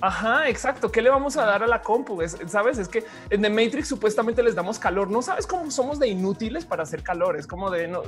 Ajá, 0.00 0.48
exacto. 0.48 0.90
¿Qué 0.90 1.02
le 1.02 1.10
vamos 1.10 1.36
a 1.36 1.44
dar 1.44 1.62
a 1.62 1.66
la 1.66 1.82
compu? 1.82 2.20
Sabes, 2.46 2.78
es 2.78 2.88
que 2.88 3.04
en 3.30 3.42
The 3.42 3.50
Matrix 3.50 3.88
supuestamente 3.88 4.42
les 4.42 4.54
damos 4.54 4.78
calor. 4.78 5.10
No 5.10 5.22
sabes 5.22 5.46
cómo 5.46 5.70
somos 5.70 5.98
de 5.98 6.08
inútiles 6.08 6.64
para 6.64 6.82
hacer 6.84 7.02
calor. 7.02 7.36
Es 7.36 7.46
como 7.46 7.70
de 7.70 7.88
no 7.88 8.02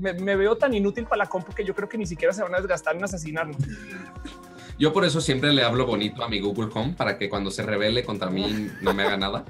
me, 0.00 0.36
veo 0.36 0.56
tan 0.56 0.74
inútil 0.74 1.04
para 1.04 1.24
la 1.24 1.26
compu 1.26 1.52
que 1.52 1.64
yo 1.64 1.74
creo 1.74 1.88
que 1.88 1.98
ni 1.98 2.06
siquiera 2.06 2.32
se 2.32 2.42
van 2.42 2.54
a 2.54 2.58
desgastar 2.58 2.96
en 2.96 3.04
asesinarnos. 3.04 3.56
Yo 4.78 4.92
por 4.92 5.04
eso 5.04 5.20
siempre 5.20 5.52
le 5.52 5.62
hablo 5.62 5.86
bonito 5.86 6.22
a 6.22 6.28
mi 6.28 6.40
Google 6.40 6.70
Home 6.74 6.94
para 6.96 7.18
que 7.18 7.28
cuando 7.28 7.50
se 7.50 7.62
revele 7.62 8.04
contra 8.04 8.30
mí 8.30 8.70
no 8.80 8.92
me 8.94 9.04
haga 9.04 9.16
nada. 9.16 9.44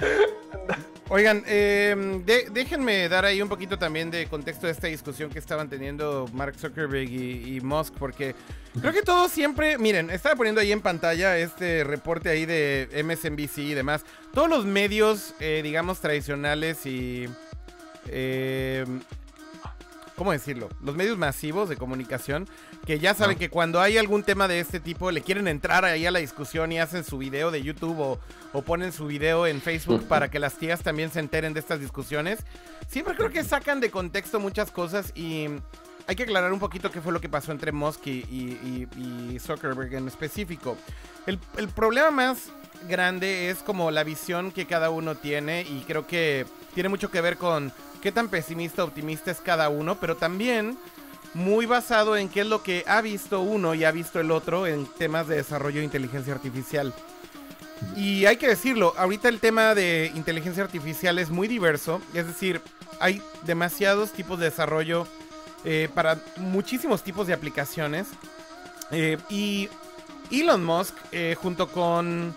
Oigan, 1.14 1.44
em, 1.46 2.24
déjenme 2.24 3.06
dar 3.06 3.26
ahí 3.26 3.42
un 3.42 3.48
poquito 3.50 3.78
también 3.78 4.10
de 4.10 4.26
contexto 4.28 4.64
de 4.66 4.72
esta 4.72 4.86
discusión 4.86 5.28
que 5.28 5.38
estaban 5.38 5.68
teniendo 5.68 6.26
Mark 6.32 6.54
Zuckerberg 6.58 7.06
y, 7.06 7.60
Musk, 7.60 7.92
porque 7.98 8.34
creo 8.80 8.94
que 8.94 9.02
todos 9.02 9.30
siempre, 9.30 9.76
miren, 9.76 10.08
estaba 10.08 10.36
poniendo 10.36 10.62
ahí 10.62 10.72
en 10.72 10.80
pantalla 10.80 11.36
este 11.36 11.84
reporte 11.84 12.30
ahí 12.30 12.46
de 12.46 12.88
MSNBC 13.04 13.58
y 13.58 13.74
demás. 13.74 14.06
Todos 14.32 14.48
los 14.48 14.64
medios, 14.64 15.34
eh, 15.38 15.60
digamos, 15.62 16.00
tradicionales 16.00 16.86
y... 16.86 17.28
Eh, 18.06 18.86
¿Cómo 20.22 20.30
decirlo? 20.30 20.68
Los 20.84 20.94
medios 20.94 21.18
masivos 21.18 21.68
de 21.68 21.76
comunicación 21.76 22.46
que 22.86 23.00
ya 23.00 23.12
saben 23.12 23.36
que 23.36 23.50
cuando 23.50 23.80
hay 23.80 23.98
algún 23.98 24.22
tema 24.22 24.46
de 24.46 24.60
este 24.60 24.78
tipo 24.78 25.10
le 25.10 25.20
quieren 25.20 25.48
entrar 25.48 25.84
ahí 25.84 26.06
a 26.06 26.12
la 26.12 26.20
discusión 26.20 26.70
y 26.70 26.78
hacen 26.78 27.02
su 27.02 27.18
video 27.18 27.50
de 27.50 27.60
YouTube 27.60 27.98
o, 28.52 28.62
ponen 28.62 28.92
su 28.92 29.08
video 29.08 29.48
en 29.48 29.60
Facebook 29.60 30.06
para 30.06 30.30
que 30.30 30.38
las 30.38 30.54
tías 30.58 30.80
también 30.80 31.10
se 31.10 31.18
enteren 31.18 31.54
de 31.54 31.58
estas 31.58 31.80
discusiones. 31.80 32.38
Siempre 32.86 33.16
creo 33.16 33.30
que 33.30 33.42
sacan 33.42 33.80
de 33.80 33.90
contexto 33.90 34.38
muchas 34.38 34.70
cosas 34.70 35.10
y 35.16 35.46
hay 36.06 36.14
que 36.14 36.22
aclarar 36.22 36.52
un 36.52 36.60
poquito 36.60 36.92
qué 36.92 37.00
fue 37.00 37.12
lo 37.12 37.20
que 37.20 37.28
pasó 37.28 37.50
entre 37.50 37.72
Musk 37.72 38.06
y, 38.06 39.38
Zuckerberg 39.40 39.92
en 39.92 40.06
específico. 40.06 40.76
El, 41.26 41.40
el 41.56 41.66
problema 41.66 42.12
más 42.12 42.52
grande 42.88 43.50
es 43.50 43.58
como 43.58 43.90
la 43.90 44.04
visión 44.04 44.52
que 44.52 44.66
cada 44.66 44.90
uno 44.90 45.16
tiene 45.16 45.62
y 45.62 45.82
creo 45.84 46.06
que 46.06 46.46
tiene 46.74 46.88
mucho 46.88 47.10
que 47.10 47.20
ver 47.20 47.38
con 47.38 47.72
qué 48.02 48.12
tan 48.12 48.28
pesimista 48.28 48.82
o 48.82 48.88
optimista 48.88 49.30
es 49.30 49.40
cada 49.40 49.68
uno, 49.68 49.94
pero 49.94 50.16
también 50.16 50.76
muy 51.34 51.64
basado 51.64 52.16
en 52.16 52.28
qué 52.28 52.40
es 52.40 52.46
lo 52.46 52.62
que 52.62 52.84
ha 52.86 53.00
visto 53.00 53.40
uno 53.40 53.74
y 53.74 53.84
ha 53.84 53.92
visto 53.92 54.20
el 54.20 54.30
otro 54.30 54.66
en 54.66 54.86
temas 54.86 55.28
de 55.28 55.36
desarrollo 55.36 55.78
de 55.78 55.84
inteligencia 55.84 56.34
artificial. 56.34 56.92
Y 57.96 58.26
hay 58.26 58.36
que 58.36 58.48
decirlo, 58.48 58.92
ahorita 58.98 59.28
el 59.28 59.40
tema 59.40 59.74
de 59.74 60.12
inteligencia 60.14 60.62
artificial 60.62 61.18
es 61.18 61.30
muy 61.30 61.48
diverso, 61.48 62.00
es 62.12 62.26
decir, 62.26 62.60
hay 63.00 63.22
demasiados 63.44 64.12
tipos 64.12 64.38
de 64.38 64.46
desarrollo 64.46 65.06
eh, 65.64 65.88
para 65.94 66.18
muchísimos 66.36 67.02
tipos 67.02 67.26
de 67.26 67.34
aplicaciones. 67.34 68.08
Eh, 68.90 69.16
y 69.30 69.68
Elon 70.30 70.64
Musk, 70.64 70.94
eh, 71.12 71.36
junto 71.40 71.68
con 71.68 72.34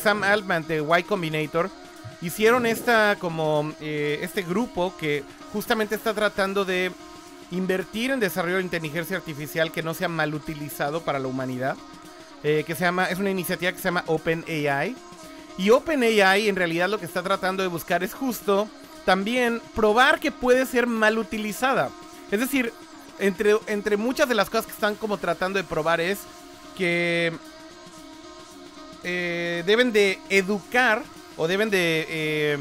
Sam 0.00 0.22
Altman 0.22 0.64
de 0.68 0.84
Y 0.98 1.02
Combinator, 1.02 1.68
hicieron 2.26 2.66
esta 2.66 3.16
como 3.18 3.72
este 3.80 4.42
grupo 4.42 4.94
que 4.98 5.22
justamente 5.52 5.94
está 5.94 6.14
tratando 6.14 6.64
de 6.64 6.90
invertir 7.50 8.10
en 8.10 8.20
desarrollo 8.20 8.56
de 8.56 8.62
inteligencia 8.62 9.16
artificial 9.16 9.70
que 9.70 9.82
no 9.82 9.94
sea 9.94 10.08
mal 10.08 10.34
utilizado 10.34 11.02
para 11.02 11.18
la 11.18 11.28
humanidad. 11.28 11.76
Eh, 12.42 12.64
que 12.66 12.74
se 12.74 12.84
llama, 12.84 13.06
es 13.06 13.18
una 13.18 13.30
iniciativa 13.30 13.72
que 13.72 13.78
se 13.78 13.84
llama 13.84 14.04
OpenAI. 14.06 14.94
Y 15.56 15.70
OpenAI 15.70 16.48
en 16.48 16.56
realidad 16.56 16.88
lo 16.88 16.98
que 16.98 17.06
está 17.06 17.22
tratando 17.22 17.62
de 17.62 17.68
buscar 17.68 18.04
es 18.04 18.12
justo 18.12 18.68
también 19.04 19.62
probar 19.74 20.20
que 20.20 20.30
puede 20.30 20.66
ser 20.66 20.86
mal 20.86 21.18
utilizada. 21.18 21.90
Es 22.30 22.40
decir, 22.40 22.72
entre, 23.18 23.56
entre 23.66 23.96
muchas 23.96 24.28
de 24.28 24.34
las 24.34 24.50
cosas 24.50 24.66
que 24.66 24.72
están 24.72 24.94
como 24.96 25.16
tratando 25.18 25.58
de 25.58 25.64
probar 25.64 26.00
es 26.00 26.18
que 26.76 27.32
eh, 29.04 29.62
deben 29.66 29.92
de 29.92 30.18
educar 30.28 31.02
o 31.36 31.46
deben 31.46 31.70
de 31.70 32.58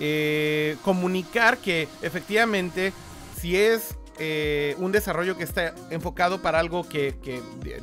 eh, 0.00 0.76
comunicar 0.84 1.58
que 1.58 1.88
efectivamente 2.02 2.92
si 3.40 3.56
es 3.56 3.96
eh, 4.20 4.74
un 4.78 4.90
desarrollo 4.90 5.36
que 5.36 5.44
está 5.44 5.74
enfocado 5.90 6.42
para 6.42 6.58
algo 6.58 6.88
que, 6.88 7.14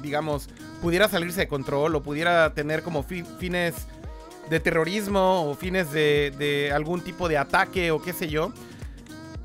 digamos, 0.02 0.50
pudiera 0.82 1.08
salirse 1.08 1.42
de 1.42 1.48
control 1.48 1.96
o 1.96 2.04
pudiera 2.04 2.54
tener 2.54 2.84
como 2.84 3.04
fines 3.04 3.74
de 4.50 4.60
terrorismo 4.60 5.50
o 5.50 5.56
fines 5.56 5.92
de, 5.92 6.72
algún 6.74 7.02
tipo 7.02 7.30
de 7.30 7.38
ataque 7.38 7.92
o 7.92 8.02
qué 8.02 8.12
sé 8.12 8.28
yo, 8.28 8.52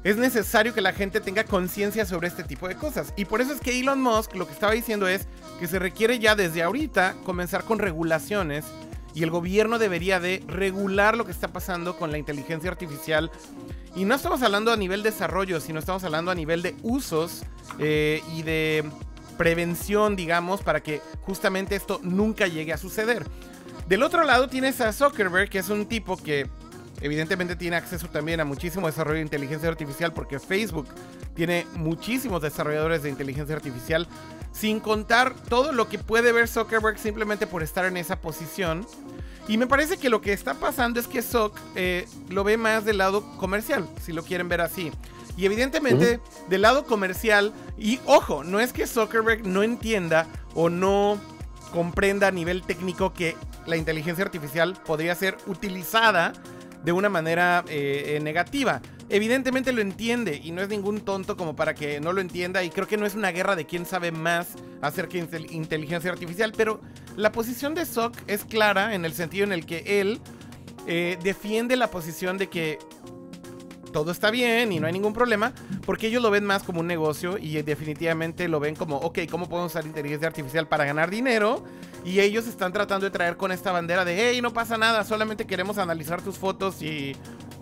es 0.03 0.17
necesario 0.17 0.75
que 0.75 0.81
la 0.81 0.93
gente 0.93 1.21
tenga 1.21 1.45
conciencia 1.45 2.05
sobre 2.07 2.27
este 2.27 2.43
tipo 2.43 2.67
de 2.67 2.75
cosas. 2.75 3.13
Y 3.17 3.25
por 3.25 3.41
eso 3.41 3.53
es 3.53 3.61
que 3.61 3.79
Elon 3.79 4.01
Musk 4.01 4.35
lo 4.35 4.47
que 4.47 4.53
estaba 4.53 4.73
diciendo 4.73 5.07
es 5.07 5.29
que 5.61 5.69
se 5.69 5.79
requiere 5.79 6.19
ya 6.19 6.35
desde 6.35 6.63
ahorita 6.63 7.15
comenzar 7.25 7.65
con 7.65 7.79
regulaciones 7.79 8.65
y 9.15 9.23
el 9.23 9.31
gobierno 9.31 9.79
debería 9.79 10.21
de 10.21 10.43
regular 10.47 11.17
lo 11.17 11.25
que 11.25 11.33
está 11.33 11.49
pasando 11.49 11.97
con 11.97 12.11
la 12.13 12.19
inteligencia 12.19 12.71
artificial 12.71 13.31
y 13.97 14.05
no 14.05 14.15
estamos 14.15 14.43
hablando 14.43 14.73
a 14.73 14.77
nivel 14.77 15.03
desarrollo, 15.03 15.61
sino 15.61 15.81
estamos 15.81 16.05
hablando 16.05 16.31
a 16.31 16.35
nivel 16.35 16.63
de 16.63 16.77
usos 16.83 17.43
eh, 17.79 18.23
y 18.35 18.43
de 18.43 18.85
prevención, 19.37 20.17
digamos, 20.17 20.63
para 20.63 20.81
que 20.83 21.01
justamente 21.23 21.75
esto 21.75 22.01
nunca 22.03 22.47
llegue 22.47 22.73
a 22.73 22.77
suceder. 22.77 23.25
Del 23.89 24.03
otro 24.03 24.23
lado 24.23 24.49
tienes 24.49 24.81
a 24.81 24.93
Zuckerberg, 24.93 25.51
que 25.51 25.59
es 25.59 25.69
un 25.69 25.87
tipo 25.87 26.17
que 26.17 26.49
evidentemente 27.01 27.57
tiene 27.57 27.77
acceso 27.77 28.07
también 28.09 28.41
a 28.41 28.45
muchísimo 28.45 28.87
desarrollo 28.87 29.17
de 29.17 29.23
inteligencia 29.23 29.69
artificial, 29.69 30.13
porque 30.13 30.39
Facebook 30.39 30.87
tiene 31.35 31.67
muchísimos 31.75 32.43
desarrolladores 32.43 33.03
de 33.03 33.11
inteligencia 33.11 33.57
artificial, 33.57 34.07
sin 34.53 34.81
contar 34.81 35.35
todo 35.35 35.73
lo 35.73 35.89
que 35.89 35.99
puede 35.99 36.33
ver 36.33 36.49
Zuckerberg 36.49 36.99
simplemente 36.99 37.47
por 37.47 37.63
estar 37.63 37.85
en 37.85 37.97
esa 37.97 38.21
posición. 38.21 38.87
Y 39.49 39.57
me 39.57 39.67
parece 39.67 39.97
que 39.97 40.11
lo 40.11 40.21
que 40.21 40.33
está 40.33 40.55
pasando 40.55 41.01
es 41.01 41.09
que 41.09 41.23
Zuck 41.23 41.59
eh, 41.75 42.07
lo 42.29 42.45
ve 42.45 42.57
más 42.57 42.85
del 42.85 42.99
lado 42.99 43.37
comercial, 43.37 43.89
si 44.01 44.13
lo 44.13 44.23
quieren 44.23 44.49
ver 44.49 44.61
así. 44.61 44.93
Y 45.37 45.47
evidentemente, 45.47 46.21
del 46.49 46.63
lado 46.63 46.85
comercial, 46.85 47.53
y 47.79 47.99
ojo, 48.05 48.45
no 48.45 48.61
es 48.61 48.73
que 48.73 48.87
Zuckerberg 48.87 49.47
no 49.47 49.63
entienda 49.63 50.27
o 50.55 50.69
no 50.69 51.19
comprenda 51.73 52.29
a 52.29 52.31
nivel 52.31 52.63
técnico 52.63 53.15
que 53.15 53.37
la 53.67 53.77
inteligencia 53.77 54.25
artificial 54.25 54.77
podría 54.85 55.15
ser 55.15 55.39
utilizada 55.47 56.33
de 56.85 56.93
una 56.93 57.09
manera 57.09 57.65
eh, 57.69 58.19
negativa. 58.23 58.83
Evidentemente 59.13 59.73
lo 59.73 59.81
entiende 59.81 60.41
y 60.43 60.53
no 60.53 60.63
es 60.63 60.69
ningún 60.69 61.01
tonto 61.01 61.37
como 61.37 61.57
para 61.57 61.75
que 61.75 62.01
no 62.01 62.13
lo 62.13 62.21
entienda 62.21 62.63
y 62.63 62.71
creo 62.71 62.87
que 62.87 62.97
no 62.97 63.07
es 63.07 63.17
una 63.17 63.33
guerra 63.33 63.57
de 63.57 63.67
quién 63.67 63.85
sabe 63.85 64.13
más 64.13 64.55
acerca 64.81 65.19
de 65.19 65.47
inteligencia 65.51 66.13
artificial, 66.13 66.53
pero 66.57 66.81
la 67.17 67.33
posición 67.33 67.75
de 67.75 67.87
Sock 67.87 68.17
es 68.29 68.45
clara 68.45 68.95
en 68.95 69.05
el 69.05 69.13
sentido 69.13 69.45
en 69.45 69.53
el 69.53 69.67
que 69.67 70.01
él 70.01 70.21
eh, 70.87 71.19
defiende 71.25 71.77
la 71.77 71.91
posición 71.91 72.39
de 72.39 72.49
que 72.49 72.79
todo 73.91 74.13
está 74.13 74.31
bien 74.31 74.71
y 74.71 74.79
no 74.79 74.87
hay 74.87 74.93
ningún 74.93 75.13
problema, 75.13 75.53
porque 75.85 76.07
ellos 76.07 76.23
lo 76.23 76.31
ven 76.31 76.45
más 76.45 76.63
como 76.63 76.79
un 76.79 76.87
negocio 76.87 77.37
y 77.37 77.61
definitivamente 77.63 78.47
lo 78.47 78.61
ven 78.61 78.77
como, 78.77 78.97
ok, 78.99 79.21
¿cómo 79.29 79.49
podemos 79.49 79.73
usar 79.73 79.85
inteligencia 79.85 80.29
artificial 80.29 80.69
para 80.69 80.85
ganar 80.85 81.11
dinero? 81.11 81.65
Y 82.05 82.21
ellos 82.21 82.47
están 82.47 82.73
tratando 82.73 83.07
de 83.07 83.11
traer 83.11 83.37
con 83.37 83.51
esta 83.51 83.73
bandera 83.73 84.05
de, 84.05 84.31
hey, 84.31 84.41
no 84.41 84.53
pasa 84.53 84.79
nada, 84.79 85.03
solamente 85.03 85.47
queremos 85.47 85.79
analizar 85.79 86.23
tus 86.23 86.39
fotos 86.39 86.81
y 86.83 87.17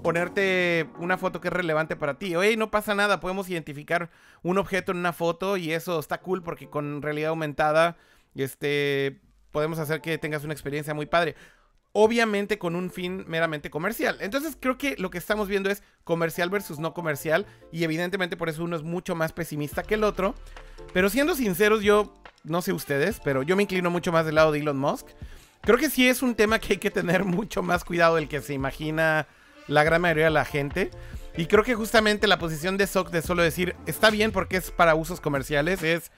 ponerte 0.08 0.88
una 0.98 1.18
foto 1.18 1.38
que 1.38 1.48
es 1.48 1.52
relevante 1.52 1.94
para 1.94 2.18
ti. 2.18 2.34
Oye, 2.34 2.56
no 2.56 2.70
pasa 2.70 2.94
nada, 2.94 3.20
podemos 3.20 3.50
identificar 3.50 4.08
un 4.42 4.56
objeto 4.56 4.90
en 4.90 4.96
una 4.96 5.12
foto 5.12 5.58
y 5.58 5.72
eso 5.72 5.98
está 5.98 6.22
cool 6.22 6.42
porque 6.42 6.70
con 6.70 7.02
realidad 7.02 7.28
aumentada, 7.28 7.98
este, 8.34 9.20
podemos 9.50 9.78
hacer 9.78 10.00
que 10.00 10.16
tengas 10.16 10.44
una 10.44 10.54
experiencia 10.54 10.94
muy 10.94 11.04
padre. 11.04 11.34
Obviamente 11.92 12.58
con 12.58 12.74
un 12.74 12.90
fin 12.90 13.26
meramente 13.28 13.68
comercial. 13.68 14.16
Entonces 14.22 14.56
creo 14.58 14.78
que 14.78 14.96
lo 14.96 15.10
que 15.10 15.18
estamos 15.18 15.46
viendo 15.46 15.68
es 15.68 15.82
comercial 16.04 16.48
versus 16.48 16.78
no 16.78 16.94
comercial. 16.94 17.44
Y 17.70 17.84
evidentemente 17.84 18.38
por 18.38 18.48
eso 18.48 18.64
uno 18.64 18.76
es 18.76 18.82
mucho 18.82 19.14
más 19.14 19.34
pesimista 19.34 19.82
que 19.82 19.96
el 19.96 20.04
otro. 20.04 20.34
Pero 20.94 21.10
siendo 21.10 21.34
sinceros, 21.34 21.82
yo 21.82 22.14
no 22.44 22.62
sé 22.62 22.72
ustedes, 22.72 23.20
pero 23.22 23.42
yo 23.42 23.56
me 23.56 23.64
inclino 23.64 23.90
mucho 23.90 24.10
más 24.10 24.24
del 24.24 24.36
lado 24.36 24.52
de 24.52 24.60
Elon 24.60 24.78
Musk. 24.78 25.06
Creo 25.60 25.76
que 25.76 25.90
sí 25.90 26.08
es 26.08 26.22
un 26.22 26.34
tema 26.34 26.58
que 26.58 26.72
hay 26.72 26.78
que 26.78 26.90
tener 26.90 27.26
mucho 27.26 27.62
más 27.62 27.84
cuidado 27.84 28.16
del 28.16 28.26
que 28.26 28.40
se 28.40 28.54
imagina 28.54 29.28
la 29.68 29.84
gran 29.84 30.00
mayoría 30.00 30.24
de 30.24 30.30
la 30.30 30.44
gente. 30.44 30.90
Y 31.36 31.46
creo 31.46 31.62
que 31.62 31.74
justamente 31.74 32.26
la 32.26 32.38
posición 32.38 32.76
de 32.76 32.86
Sock 32.86 33.10
de 33.10 33.22
solo 33.22 33.42
decir 33.42 33.76
está 33.86 34.10
bien 34.10 34.32
porque 34.32 34.56
es 34.56 34.72
para 34.72 34.96
usos 34.96 35.20
comerciales 35.20 35.82
es 35.84 36.10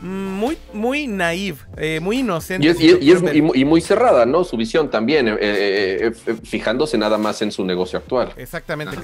muy, 0.00 0.56
muy 0.72 1.08
naive, 1.08 1.58
eh, 1.76 1.98
muy 2.00 2.18
inocente. 2.20 2.66
Y, 2.66 2.70
es, 2.70 3.22
y, 3.34 3.64
muy 3.64 3.80
cerrada, 3.80 4.26
¿no? 4.26 4.44
Su 4.44 4.56
visión 4.56 4.90
también, 4.90 5.28
eh, 5.28 5.36
eh, 5.40 6.12
fijándose 6.44 6.96
nada 6.96 7.18
más 7.18 7.42
en 7.42 7.50
su 7.50 7.64
negocio 7.64 7.98
actual. 7.98 8.32
Exactamente, 8.36 8.96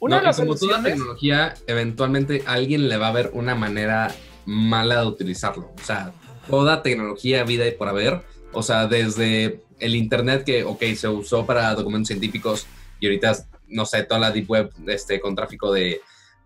Una 0.00 0.18
de 0.18 0.22
las 0.22 0.36
como 0.38 0.54
toda 0.54 0.82
tecnología, 0.82 1.54
eventualmente 1.66 2.42
alguien 2.46 2.88
le 2.88 2.96
va 2.96 3.08
a 3.08 3.12
ver 3.12 3.30
una 3.34 3.54
manera 3.54 4.14
mala 4.46 5.00
de 5.02 5.06
utilizarlo. 5.06 5.72
O 5.78 5.84
sea, 5.84 6.12
toda 6.48 6.82
tecnología, 6.82 7.44
vida 7.44 7.66
y 7.66 7.72
por 7.72 7.88
haber. 7.88 8.22
O 8.52 8.62
sea, 8.62 8.86
desde 8.86 9.62
el 9.78 9.94
Internet 9.94 10.44
que, 10.44 10.64
ok, 10.64 10.82
se 10.96 11.08
usó 11.08 11.44
para 11.46 11.74
documentos 11.74 12.08
científicos 12.08 12.66
y 13.00 13.06
ahorita, 13.06 13.36
no 13.68 13.84
sé, 13.86 14.02
toda 14.04 14.20
la 14.20 14.30
Deep 14.30 14.50
Web 14.50 14.72
este, 14.86 15.20
con 15.20 15.34
tráfico 15.36 15.72
de 15.72 16.00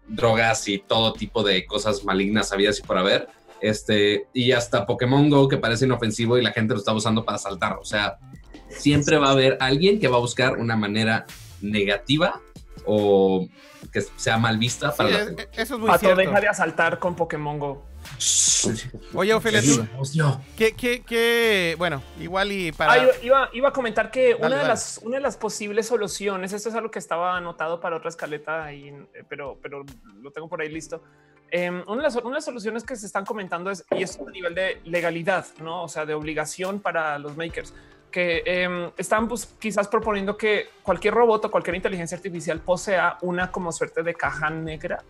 drogas 0.09 0.69
y 0.69 0.79
todo 0.79 1.12
tipo 1.12 1.43
de 1.43 1.65
cosas 1.65 2.05
malignas 2.05 2.53
habidas 2.53 2.79
y 2.79 2.83
por 2.83 2.99
haber. 2.99 3.29
Este, 3.61 4.27
y 4.35 4.51
hasta 4.53 4.85
Pokémon 4.87 5.31
Go 5.31 5.49
que 5.49 5.57
parece 5.57 5.85
inofensivo 5.85 6.37
y 6.37 6.43
la 6.43 6.51
gente 6.53 6.75
lo 6.75 6.81
está 6.81 6.93
usando 6.93 7.25
para 7.25 7.38
saltar. 7.38 7.79
O 7.81 7.85
sea, 7.85 8.19
siempre 8.69 9.17
va 9.19 9.29
a 9.29 9.33
haber 9.33 9.57
alguien 9.61 10.01
que 10.01 10.09
va 10.09 10.17
a 10.17 10.21
buscar 10.21 10.59
una 10.59 10.77
manera 10.77 11.27
negativa 11.61 12.41
o 12.85 13.47
que 13.93 14.03
sea 14.17 14.38
mal 14.38 14.59
vista 14.59 14.95
para 14.95 15.09
Sí, 15.09 15.15
la 15.15 15.25
gente. 15.27 15.49
eso 15.53 15.75
es 15.75 15.81
muy 15.81 15.87
Pato, 15.88 16.01
cierto. 16.01 16.21
deja 16.21 16.41
de 16.41 16.49
asaltar 16.49 16.99
con 16.99 17.15
Pokémon 17.15 17.59
Go. 17.61 17.85
Oye, 19.14 19.35
Ofelia. 19.35 19.61
¿qué, 20.57 20.72
qué, 20.75 21.03
qué- 21.03 21.75
bueno, 21.79 22.03
igual 22.20 22.53
y 22.53 22.72
para... 22.72 22.92
Ah, 22.92 23.07
iba, 23.22 23.48
iba- 23.53 23.68
a 23.68 23.72
comentar 23.72 24.11
que 24.11 24.35
una, 24.35 24.42
Dale, 24.42 24.55
de 24.55 24.61
dale. 24.62 24.68
las, 24.68 25.01
una 25.03 25.16
de 25.16 25.22
las 25.22 25.37
posibles 25.37 25.87
soluciones, 25.87 26.53
esto 26.53 26.68
es 26.68 26.75
algo 26.75 26.90
que 26.90 26.98
estaba 26.98 27.37
anotado 27.37 27.81
para 27.81 27.96
otra 27.96 28.09
escaleta, 28.11 28.72
y, 28.72 28.88
eh, 28.88 29.25
pero, 29.29 29.59
pero 29.62 29.85
lo 30.20 30.31
tengo 30.31 30.48
por 30.48 30.61
ahí 30.61 30.68
listo. 30.68 31.03
Eh, 31.51 31.70
una, 31.70 31.96
de 31.96 32.03
las, 32.03 32.16
una 32.16 32.29
de 32.31 32.35
las 32.35 32.44
soluciones 32.44 32.85
que 32.85 32.96
se 32.96 33.07
están 33.07 33.25
comentando 33.27 33.70
es, 33.70 33.85
y 33.90 34.03
esto 34.03 34.27
a 34.27 34.31
nivel 34.31 34.55
de 34.55 34.81
legalidad, 34.85 35.44
no? 35.61 35.83
O 35.85 35.88
sea, 35.88 36.07
de 36.07 36.14
obligación 36.14 36.81
para 36.81 37.18
los 37.18 37.37
makers, 37.37 37.75
que 38.11 38.42
eh, 38.46 38.90
están 38.96 39.29
pues, 39.29 39.46
quizás 39.59 39.88
proponiendo 39.88 40.37
que 40.37 40.68
cualquier 40.83 41.14
robot 41.14 41.46
o 41.46 41.51
cualquier 41.51 41.77
inteligencia 41.77 42.16
artificial 42.16 42.61
posea 42.61 43.18
una 43.22 43.51
como 43.51 43.72
suerte 43.72 44.03
de 44.03 44.14
caja 44.14 44.48
negra, 44.51 45.03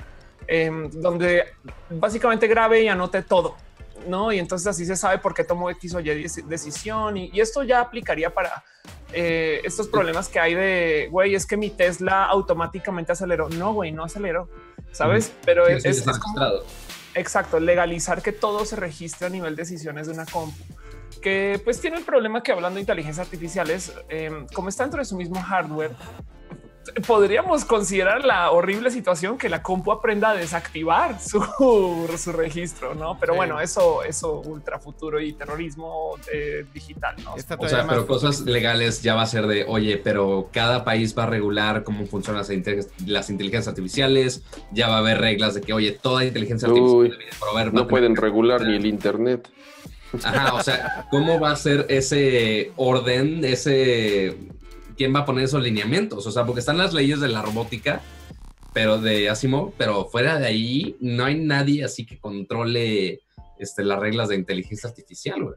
eh, 0.48 0.70
donde 0.92 1.44
básicamente 1.90 2.46
grabe 2.46 2.82
y 2.82 2.88
anote 2.88 3.22
todo. 3.22 3.56
¿no? 4.08 4.32
Y 4.32 4.40
entonces 4.40 4.66
así 4.66 4.84
se 4.84 4.96
sabe 4.96 5.18
por 5.18 5.32
qué 5.32 5.44
tomó 5.44 5.70
X 5.70 5.94
o 5.94 6.00
Y 6.00 6.04
dec- 6.06 6.44
decisión 6.46 7.16
y, 7.16 7.30
y 7.32 7.40
esto 7.40 7.62
ya 7.62 7.80
aplicaría 7.80 8.34
para 8.34 8.64
eh, 9.12 9.60
estos 9.62 9.86
problemas 9.86 10.28
que 10.28 10.40
hay 10.40 10.54
de, 10.54 11.06
güey, 11.10 11.36
es 11.36 11.46
que 11.46 11.56
mi 11.56 11.70
Tesla 11.70 12.24
automáticamente 12.24 13.12
aceleró. 13.12 13.48
No, 13.50 13.72
güey, 13.74 13.92
no 13.92 14.02
aceleró, 14.02 14.48
¿sabes? 14.90 15.32
Pero 15.44 15.66
Sí, 15.66 15.72
es, 15.74 15.82
sí, 15.82 15.88
es- 15.90 16.06
es 16.06 16.18
como-. 16.18 16.46
Exacto, 17.14 17.60
legalizar 17.60 18.22
que 18.22 18.32
todo 18.32 18.64
se 18.64 18.74
registre 18.74 19.26
a 19.26 19.30
nivel 19.30 19.54
de 19.54 19.62
decisiones 19.62 20.06
de 20.08 20.14
una 20.14 20.24
compu. 20.26 20.64
Que 21.20 21.60
pues 21.62 21.80
tiene 21.80 21.98
el 21.98 22.04
problema 22.04 22.42
que 22.42 22.50
hablando 22.50 22.76
de 22.76 22.80
inteligencia 22.80 23.22
artificiales, 23.22 23.92
eh, 24.08 24.46
como 24.54 24.68
está 24.68 24.82
dentro 24.82 24.98
de 24.98 25.04
su 25.04 25.14
mismo 25.16 25.40
hardware, 25.40 25.92
podríamos 27.06 27.64
considerar 27.64 28.24
la 28.24 28.50
horrible 28.50 28.90
situación 28.90 29.38
que 29.38 29.48
la 29.48 29.62
compu 29.62 29.92
aprenda 29.92 30.30
a 30.30 30.34
desactivar 30.34 31.20
su, 31.28 31.40
su 32.18 32.32
registro, 32.32 32.94
¿no? 32.94 33.18
Pero 33.20 33.32
Sí. 33.34 33.36
bueno, 33.36 33.60
eso, 33.60 34.02
eso 34.02 34.40
ultra 34.40 34.78
futuro 34.78 35.20
y 35.20 35.32
terrorismo 35.32 36.16
eh, 36.32 36.64
digital, 36.74 37.16
¿no? 37.24 37.34
O 37.34 37.68
sea, 37.68 37.86
pero 37.88 38.06
cosas 38.06 38.40
legales 38.40 39.02
ya 39.02 39.14
va 39.14 39.22
a 39.22 39.26
ser 39.26 39.46
de, 39.46 39.64
oye, 39.68 39.96
pero 39.96 40.48
cada 40.52 40.84
país 40.84 41.16
va 41.16 41.24
a 41.24 41.26
regular 41.26 41.82
cómo 41.84 42.06
funcionan 42.06 42.40
las, 42.40 42.50
inte- 42.50 42.86
las 43.06 43.30
inteligencias 43.30 43.68
artificiales, 43.68 44.42
ya 44.72 44.88
va 44.88 44.96
a 44.96 44.98
haber 44.98 45.20
reglas 45.20 45.54
de 45.54 45.60
que, 45.60 45.72
oye, 45.72 45.92
toda 45.92 46.24
inteligencia 46.24 46.68
artificial 46.68 46.96
Uy, 46.96 47.10
debe 47.10 47.24
de 47.24 47.30
proveer- 47.32 47.72
No 47.72 47.88
pueden 47.88 48.16
regular 48.16 48.62
ni 48.62 48.76
el 48.76 48.86
internet. 48.86 49.48
Ajá, 50.24 50.54
o 50.54 50.62
sea, 50.62 51.06
¿cómo 51.10 51.40
va 51.40 51.52
a 51.52 51.56
ser 51.56 51.86
ese 51.88 52.72
orden, 52.76 53.44
ese... 53.44 54.36
¿Quién 54.96 55.14
va 55.14 55.20
a 55.20 55.24
poner 55.24 55.44
esos 55.44 55.62
lineamientos? 55.62 56.26
O 56.26 56.30
sea, 56.30 56.44
porque 56.44 56.60
están 56.60 56.78
las 56.78 56.92
leyes 56.92 57.20
de 57.20 57.28
la 57.28 57.42
robótica, 57.42 58.00
pero 58.72 58.98
de 58.98 59.28
Asimov, 59.28 59.72
pero 59.76 60.06
fuera 60.06 60.38
de 60.38 60.46
ahí 60.46 60.96
no 61.00 61.24
hay 61.24 61.38
nadie 61.38 61.84
así 61.84 62.06
que 62.06 62.18
controle 62.18 63.20
este, 63.58 63.84
las 63.84 63.98
reglas 63.98 64.28
de 64.28 64.36
inteligencia 64.36 64.88
artificial, 64.88 65.42
güey. 65.42 65.56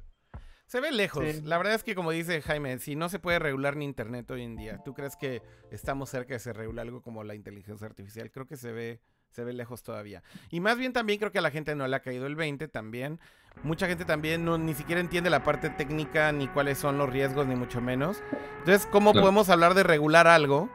Se 0.67 0.81
ve 0.81 0.91
lejos. 0.91 1.23
Sí. 1.23 1.41
La 1.43 1.57
verdad 1.57 1.75
es 1.75 1.83
que, 1.83 1.95
como 1.95 2.11
dice 2.11 2.41
Jaime, 2.41 2.79
si 2.79 2.95
no 2.95 3.07
se 3.07 3.19
puede 3.19 3.39
regular 3.39 3.75
ni 3.75 3.85
Internet 3.85 4.29
hoy 4.31 4.41
en 4.41 4.55
día, 4.55 4.81
¿tú 4.83 4.93
crees 4.93 5.15
que 5.15 5.41
estamos 5.71 6.09
cerca 6.09 6.33
de 6.33 6.39
se 6.39 6.53
regule 6.53 6.81
algo 6.81 7.01
como 7.01 7.23
la 7.23 7.35
inteligencia 7.35 7.85
artificial? 7.85 8.31
Creo 8.31 8.47
que 8.47 8.57
se 8.57 8.71
ve, 8.71 8.99
se 9.31 9.43
ve 9.43 9.53
lejos 9.53 9.83
todavía. 9.83 10.23
Y 10.49 10.59
más 10.59 10.77
bien 10.77 10.91
también 10.91 11.19
creo 11.19 11.31
que 11.31 11.37
a 11.37 11.43
la 11.43 11.51
gente 11.51 11.75
no 11.75 11.87
le 11.87 11.95
ha 11.95 12.01
caído 12.01 12.25
el 12.25 12.35
20 12.35 12.67
también. 12.67 13.19
Mucha 13.63 13.87
gente 13.87 14.05
también 14.05 14.45
no, 14.45 14.57
ni 14.57 14.73
siquiera 14.75 15.01
entiende 15.01 15.29
la 15.29 15.43
parte 15.43 15.69
técnica, 15.71 16.31
ni 16.31 16.47
cuáles 16.47 16.77
son 16.77 16.97
los 16.97 17.09
riesgos, 17.09 17.47
ni 17.47 17.55
mucho 17.55 17.81
menos. 17.81 18.21
Entonces, 18.59 18.87
¿cómo 18.91 19.11
Claro. 19.11 19.23
podemos 19.23 19.49
hablar 19.49 19.73
de 19.73 19.83
regular 19.83 20.27
algo 20.27 20.69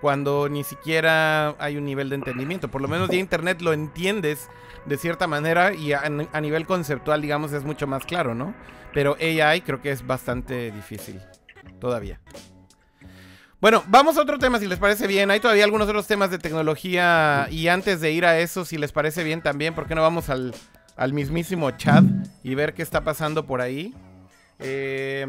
cuando 0.00 0.48
ni 0.48 0.64
siquiera 0.64 1.54
hay 1.58 1.76
un 1.76 1.84
nivel 1.84 2.08
de 2.08 2.14
entendimiento? 2.16 2.68
Por 2.68 2.80
lo 2.80 2.88
menos 2.88 3.10
ya 3.10 3.16
Internet 3.18 3.60
lo 3.60 3.72
entiendes 3.74 4.48
de 4.86 4.96
cierta 4.96 5.26
manera 5.26 5.74
y 5.74 5.92
a, 5.92 6.02
a 6.32 6.40
nivel 6.40 6.64
conceptual, 6.66 7.20
digamos, 7.20 7.52
es 7.52 7.64
mucho 7.64 7.86
más 7.86 8.06
claro, 8.06 8.34
¿no? 8.34 8.54
Pero 8.94 9.16
AI 9.20 9.60
creo 9.60 9.82
que 9.82 9.90
es 9.90 10.06
bastante 10.06 10.70
difícil 10.70 11.20
todavía. 11.78 12.20
Bueno, 13.60 13.84
vamos 13.88 14.16
a 14.16 14.22
otro 14.22 14.38
tema 14.38 14.58
si 14.58 14.66
les 14.66 14.78
parece 14.78 15.06
bien. 15.06 15.30
Hay 15.30 15.38
todavía 15.40 15.64
algunos 15.64 15.86
otros 15.86 16.06
temas 16.06 16.30
de 16.30 16.38
tecnología 16.38 17.46
y 17.50 17.68
antes 17.68 18.00
de 18.00 18.10
ir 18.12 18.24
a 18.24 18.38
eso, 18.38 18.64
si 18.64 18.78
les 18.78 18.90
parece 18.92 19.22
bien 19.22 19.42
también, 19.42 19.74
¿por 19.74 19.86
qué 19.86 19.94
no 19.94 20.00
vamos 20.00 20.30
al, 20.30 20.54
al 20.96 21.12
mismísimo 21.12 21.70
chat 21.72 22.04
y 22.42 22.54
ver 22.54 22.74
qué 22.74 22.82
está 22.82 23.02
pasando 23.02 23.46
por 23.46 23.60
ahí? 23.60 23.94
Eh, 24.58 25.26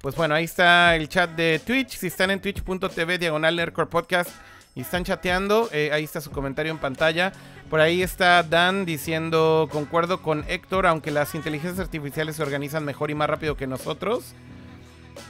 pues 0.00 0.14
bueno, 0.14 0.34
ahí 0.34 0.44
está 0.44 0.94
el 0.94 1.08
chat 1.08 1.30
de 1.30 1.60
Twitch. 1.64 1.96
Si 1.96 2.06
están 2.06 2.30
en 2.30 2.40
twitch.tv 2.40 3.18
diagonal 3.18 3.56
Nerdcore 3.56 3.88
podcast 3.88 4.30
y 4.74 4.82
están 4.82 5.04
chateando, 5.04 5.68
eh, 5.72 5.90
ahí 5.92 6.04
está 6.04 6.20
su 6.20 6.30
comentario 6.30 6.70
en 6.70 6.78
pantalla. 6.78 7.32
Por 7.68 7.80
ahí 7.80 8.02
está 8.02 8.42
Dan 8.42 8.86
diciendo, 8.86 9.68
concuerdo 9.70 10.22
con 10.22 10.44
Héctor, 10.48 10.86
aunque 10.86 11.10
las 11.10 11.34
inteligencias 11.34 11.80
artificiales 11.80 12.36
se 12.36 12.42
organizan 12.42 12.84
mejor 12.84 13.10
y 13.10 13.14
más 13.14 13.28
rápido 13.28 13.56
que 13.56 13.66
nosotros. 13.66 14.34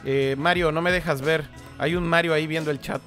Eh, 0.04 0.36
Mario, 0.38 0.70
no 0.70 0.82
me 0.82 0.92
dejas 0.92 1.22
ver. 1.22 1.48
Hay 1.78 1.96
un 1.96 2.06
Mario 2.06 2.34
ahí 2.34 2.46
viendo 2.46 2.70
el 2.70 2.80
chat. 2.80 3.00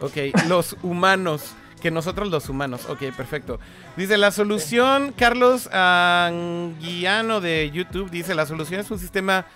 Ok, 0.00 0.16
los 0.48 0.76
humanos. 0.82 1.54
Que 1.80 1.90
nosotros 1.90 2.28
los 2.28 2.48
humanos. 2.48 2.86
Ok, 2.88 3.04
perfecto. 3.16 3.60
Dice 3.96 4.16
la 4.18 4.30
solución, 4.32 5.12
Carlos 5.16 5.68
Anguiano 5.72 7.40
de 7.40 7.70
YouTube, 7.70 8.10
dice 8.10 8.34
la 8.34 8.46
solución 8.46 8.80
es 8.80 8.90
un 8.90 8.98
sistema 8.98 9.46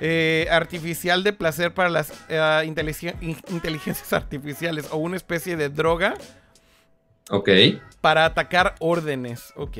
eh, 0.00 0.46
artificial 0.50 1.22
de 1.24 1.32
placer 1.32 1.72
para 1.72 1.88
las 1.88 2.12
eh, 2.28 2.62
inteligen- 2.66 3.16
in- 3.22 3.38
inteligencias 3.48 4.12
artificiales 4.12 4.88
o 4.90 4.98
una 4.98 5.16
especie 5.16 5.56
de 5.56 5.68
droga 5.70 6.14
Ok. 7.30 7.48
para 8.00 8.24
atacar 8.26 8.74
órdenes. 8.78 9.52
Ok. 9.56 9.76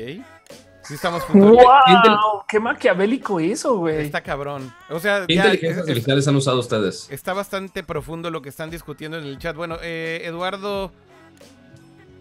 Sí 0.83 0.93
estamos 0.93 1.21
juntos. 1.23 1.51
¡Wow! 1.51 2.43
¡Qué 2.47 2.59
maquiavélico 2.61 3.39
eso, 3.41 3.75
güey! 3.77 3.97
Está 4.05 4.21
cabrón. 4.21 4.73
O 4.89 4.99
sea, 5.01 5.25
¿Qué 5.27 5.35
ya 5.35 5.41
inteligencias 5.41 5.79
es- 5.79 5.83
es- 5.83 5.89
artificiales 5.89 6.27
han 6.29 6.35
usado 6.37 6.59
ustedes? 6.59 7.07
está 7.11 7.33
bastante 7.33 7.83
profundo 7.83 8.31
lo 8.31 8.41
que 8.41 8.47
están 8.49 8.69
discutiendo 8.69 9.17
en 9.17 9.25
el 9.25 9.37
chat. 9.37 9.55
Bueno, 9.55 9.77
eh, 9.81 10.21
Eduardo 10.23 10.93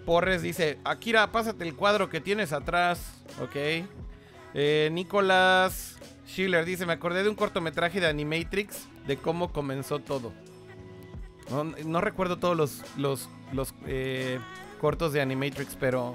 Porres 0.07 0.41
dice, 0.41 0.79
Akira, 0.85 1.31
pásate 1.33 1.65
el 1.65 1.75
cuadro 1.75 2.09
que 2.09 2.21
tienes 2.21 2.53
atrás. 2.53 3.23
Ok. 3.43 3.57
Eh, 4.55 4.89
Nicolás 4.93 5.99
Schiller 6.27 6.65
dice, 6.65 6.87
me 6.87 6.95
acordé 6.95 7.23
de 7.23 7.29
un 7.29 7.35
cortometraje 7.35 8.01
de 8.01 8.07
Animatrix 8.07 8.87
de 9.07 9.17
cómo 9.19 9.53
comenzó 9.53 9.99
todo. 9.99 10.33
No, 11.85 12.01
recuerdo 12.01 12.39
todos 12.39 12.57
los, 12.57 13.29
los, 13.53 13.75
eh, 13.87 14.39
cortos 14.81 15.13
de 15.13 15.21
Animatrix, 15.21 15.77
pero... 15.79 16.15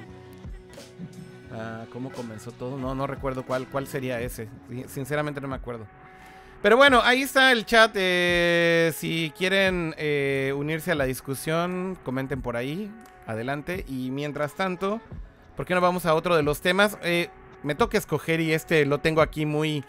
ah, 1.54 1.86
¿Cómo 1.93 2.12
comenzó 2.12 2.51
todo? 2.51 2.77
No, 2.77 2.95
no 2.95 3.08
recuerdo 3.08 3.45
cuál, 3.45 3.67
cuál 3.67 3.88
sería 3.88 4.19
ese. 4.19 4.49
Sinceramente 4.88 5.39
no 5.39 5.47
me 5.47 5.56
acuerdo. 5.56 5.86
Pero 6.62 6.77
bueno, 6.77 7.01
ahí 7.04 7.23
está 7.23 7.51
el 7.51 7.65
chat. 7.65 7.91
eh, 7.95 8.93
si 8.95 9.34
quieren 9.38 9.95
eh, 9.97 10.54
unirse 10.56 10.91
a 10.91 10.95
la 10.95 11.06
discusión, 11.06 11.97
comenten 12.04 12.41
por 12.41 12.56
ahí. 12.56 12.91
Adelante. 13.28 13.86
Y 13.88 14.12
mientras 14.12 14.54
tanto, 14.54 15.02
¿por 15.56 15.66
qué 15.66 15.74
no 15.76 15.82
vamos 15.82 16.06
a 16.06 16.13
otro 16.15 16.36
de 16.36 16.44
los 16.44 16.62
temas? 16.62 16.98
Eh, 17.04 17.30
me 17.63 17.76
toca 17.76 17.98
escoger 17.98 18.40
y 18.42 18.54
este 18.54 18.86
lo 18.86 19.00
tengo 19.00 19.22
aquí 19.22 19.46
muy, 19.46 19.84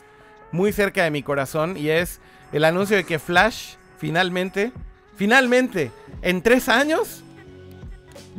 muy 0.51 0.73
cerca 0.73 1.05
de 1.05 1.11
mi 1.11 1.23
corazón. 1.23 1.77
Y 1.77 1.89
es 1.89 2.21
el 2.53 2.65
anuncio 2.65 2.97
de 2.97 3.05
que 3.05 3.19
Flash 3.19 3.75
finalmente, 3.99 4.73
finalmente, 5.17 5.91
en 6.23 6.43
tres 6.43 6.69
años, 6.69 7.23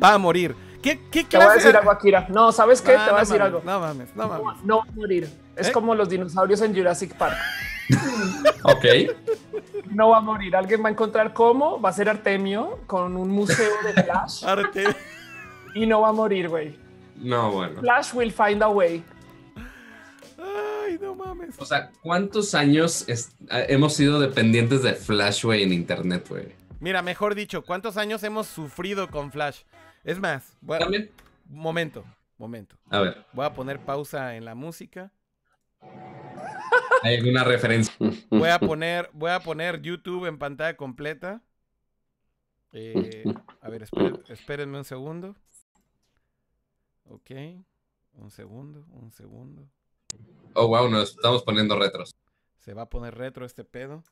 va 0.01 0.13
a 0.13 0.17
morir. 0.17 0.55
¿Qué, 0.81 0.99
qué 1.09 1.23
Te 1.23 1.37
voy 1.37 1.45
a 1.45 1.53
decir 1.53 1.75
algo, 1.75 1.91
Akira. 1.91 2.27
No, 2.29 2.51
¿sabes 2.51 2.81
qué? 2.81 2.93
Ah, 2.93 3.05
Te 3.05 3.11
voy 3.11 3.17
a 3.17 3.21
decir 3.21 3.39
mames, 3.39 3.45
algo. 3.45 3.61
No 3.63 3.79
mames, 3.79 4.15
no 4.15 4.27
mames. 4.27 4.45
No, 4.45 4.63
no 4.63 4.77
va 4.79 4.83
a 4.83 4.95
morir. 4.95 5.29
Es 5.55 5.69
¿Eh? 5.69 5.71
como 5.71 5.95
los 5.95 6.09
dinosaurios 6.09 6.61
en 6.61 6.75
Jurassic 6.75 7.15
Park. 7.15 7.37
Ok. 8.63 8.85
No 9.91 10.09
va 10.09 10.17
a 10.17 10.21
morir. 10.21 10.55
Alguien 10.55 10.83
va 10.83 10.87
a 10.87 10.91
encontrar 10.91 11.33
cómo. 11.33 11.79
Va 11.81 11.89
a 11.89 11.93
ser 11.93 12.09
Artemio 12.09 12.79
con 12.87 13.15
un 13.17 13.29
museo 13.29 13.69
de 13.83 14.03
Flash 14.03 14.43
Arte. 14.47 14.85
y 15.75 15.85
no 15.85 16.01
va 16.01 16.09
a 16.09 16.13
morir, 16.13 16.49
güey. 16.49 16.77
No, 17.17 17.51
bueno. 17.51 17.79
Flash 17.81 18.13
will 18.13 18.31
find 18.31 18.63
a 18.63 18.69
way. 18.69 19.03
Ay, 20.37 20.97
no 21.01 21.15
mames. 21.15 21.55
O 21.59 21.65
sea, 21.65 21.91
¿cuántos 22.01 22.53
años 22.55 23.07
eh, 23.07 23.15
hemos 23.69 23.93
sido 23.95 24.19
dependientes 24.19 24.81
de 24.83 24.93
Flash, 24.93 25.43
güey, 25.45 25.63
en 25.63 25.73
internet, 25.73 26.25
güey? 26.29 26.53
Mira, 26.79 27.01
mejor 27.01 27.35
dicho, 27.35 27.63
¿cuántos 27.63 27.97
años 27.97 28.23
hemos 28.23 28.47
sufrido 28.47 29.09
con 29.09 29.31
Flash? 29.31 29.61
Es 30.03 30.19
más, 30.19 30.57
voy 30.61 30.77
a- 30.77 30.79
También. 30.79 31.11
momento, 31.49 32.03
momento. 32.37 32.75
A 32.89 32.99
ver, 32.99 33.25
Voy 33.33 33.45
a 33.45 33.53
poner 33.53 33.79
pausa 33.79 34.35
en 34.35 34.43
la 34.45 34.53
música. 34.55 35.11
¿Hay 37.03 37.17
alguna 37.17 37.43
referencia? 37.43 37.93
Voy 38.29 38.49
a 38.49 38.59
poner, 38.59 39.09
voy 39.13 39.31
a 39.31 39.39
poner 39.39 39.81
YouTube 39.81 40.25
en 40.25 40.37
pantalla 40.37 40.75
completa. 40.77 41.41
Eh, 42.71 43.23
a 43.61 43.69
ver, 43.69 43.83
esperen- 43.83 44.23
espérenme 44.29 44.77
un 44.77 44.85
segundo. 44.85 45.35
Ok, 47.05 47.31
un 48.13 48.31
segundo, 48.31 48.85
un 48.91 49.11
segundo. 49.11 49.67
Oh, 50.53 50.67
wow, 50.67 50.89
nos 50.89 51.11
estamos 51.11 51.43
poniendo 51.43 51.77
retros. 51.77 52.15
Se 52.59 52.73
va 52.73 52.83
a 52.83 52.89
poner 52.89 53.15
retro 53.15 53.45
este 53.45 53.63
pedo. 53.63 54.03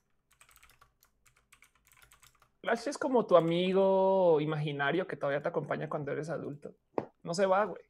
Flash 2.61 2.87
es 2.87 2.97
como 2.97 3.25
tu 3.25 3.37
amigo 3.37 4.39
imaginario 4.39 5.07
que 5.07 5.15
todavía 5.15 5.41
te 5.41 5.49
acompaña 5.49 5.89
cuando 5.89 6.11
eres 6.11 6.29
adulto. 6.29 6.75
No 7.23 7.33
se 7.33 7.45
va, 7.47 7.65
güey. 7.65 7.81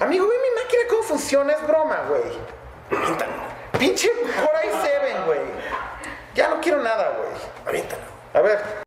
Amigo, 0.00 0.26
ve 0.26 0.34
mi 0.34 0.62
máquina 0.62 0.82
cómo 0.90 1.02
funciona, 1.02 1.52
es 1.52 1.62
broma, 1.62 2.08
güey. 2.08 2.22
Pinche 3.82 4.12
Core 4.12 4.70
i7, 4.70 5.24
güey. 5.26 5.40
Ya 6.36 6.46
no 6.46 6.60
quiero 6.60 6.80
nada, 6.84 7.14
güey. 7.16 7.30
Aviéntalo. 7.66 8.02
A 8.32 8.40
ver. 8.40 8.84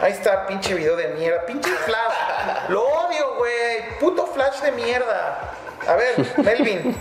Ahí 0.00 0.12
está, 0.12 0.46
pinche 0.46 0.72
video 0.72 0.96
de 0.96 1.08
mierda. 1.08 1.44
Pinche 1.44 1.68
Flash. 1.68 2.70
Lo 2.70 2.82
odio, 2.82 3.36
güey. 3.36 3.98
Puto 3.98 4.26
Flash 4.28 4.60
de 4.62 4.72
mierda. 4.72 5.52
A 5.86 5.94
ver, 5.94 6.34
Melvin. 6.38 6.96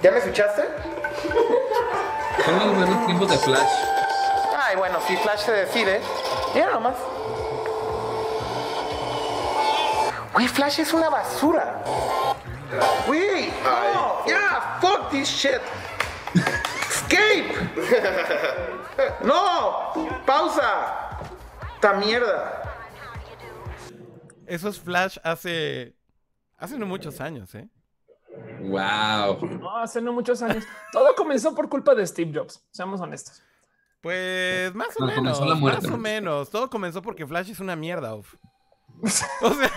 ¿Ya 0.00 0.12
me 0.12 0.18
escuchaste? 0.18 0.62
Son 2.44 2.58
los 2.60 2.76
buenos 2.76 3.06
tiempos 3.06 3.28
de 3.28 3.38
Flash. 3.38 3.72
Ay, 4.62 4.76
bueno, 4.76 5.00
si 5.08 5.16
Flash 5.16 5.40
se 5.40 5.52
decide. 5.52 6.00
Mira 6.54 6.70
nomás. 6.70 6.94
Güey, 10.34 10.46
Flash 10.46 10.78
es 10.82 10.92
una 10.92 11.10
basura. 11.10 11.82
Güey, 13.08 13.52
no, 13.64 14.24
ya, 14.24 14.49
fuck 14.80 15.10
this 15.10 15.28
shit. 15.28 15.60
Escape. 16.88 17.54
No, 19.24 19.92
pausa. 20.26 21.18
¡Ta 21.80 21.94
mierda! 21.94 22.62
Eso 24.46 24.68
es 24.68 24.78
Flash 24.80 25.18
hace. 25.22 25.94
Hace 26.58 26.78
no 26.78 26.86
muchos 26.86 27.20
años, 27.20 27.54
¿eh? 27.54 27.68
Wow. 28.60 29.38
No, 29.60 29.76
hace 29.78 30.00
no 30.02 30.12
muchos 30.12 30.42
años. 30.42 30.64
Todo 30.92 31.14
comenzó 31.14 31.54
por 31.54 31.68
culpa 31.68 31.94
de 31.94 32.06
Steve 32.06 32.32
Jobs. 32.34 32.62
Seamos 32.70 33.00
honestos. 33.00 33.42
Pues 34.02 34.74
más 34.74 34.88
o 34.98 35.00
No, 35.00 35.06
menos. 35.06 35.40
más 35.60 35.84
o 35.84 35.90
¿no? 35.90 35.96
menos. 35.98 36.50
Todo 36.50 36.68
comenzó 36.68 37.00
porque 37.02 37.26
Flash 37.26 37.50
es 37.50 37.60
una 37.60 37.76
mierda. 37.76 38.14
uf. 38.14 38.34
O 39.42 39.54
sea, 39.54 39.70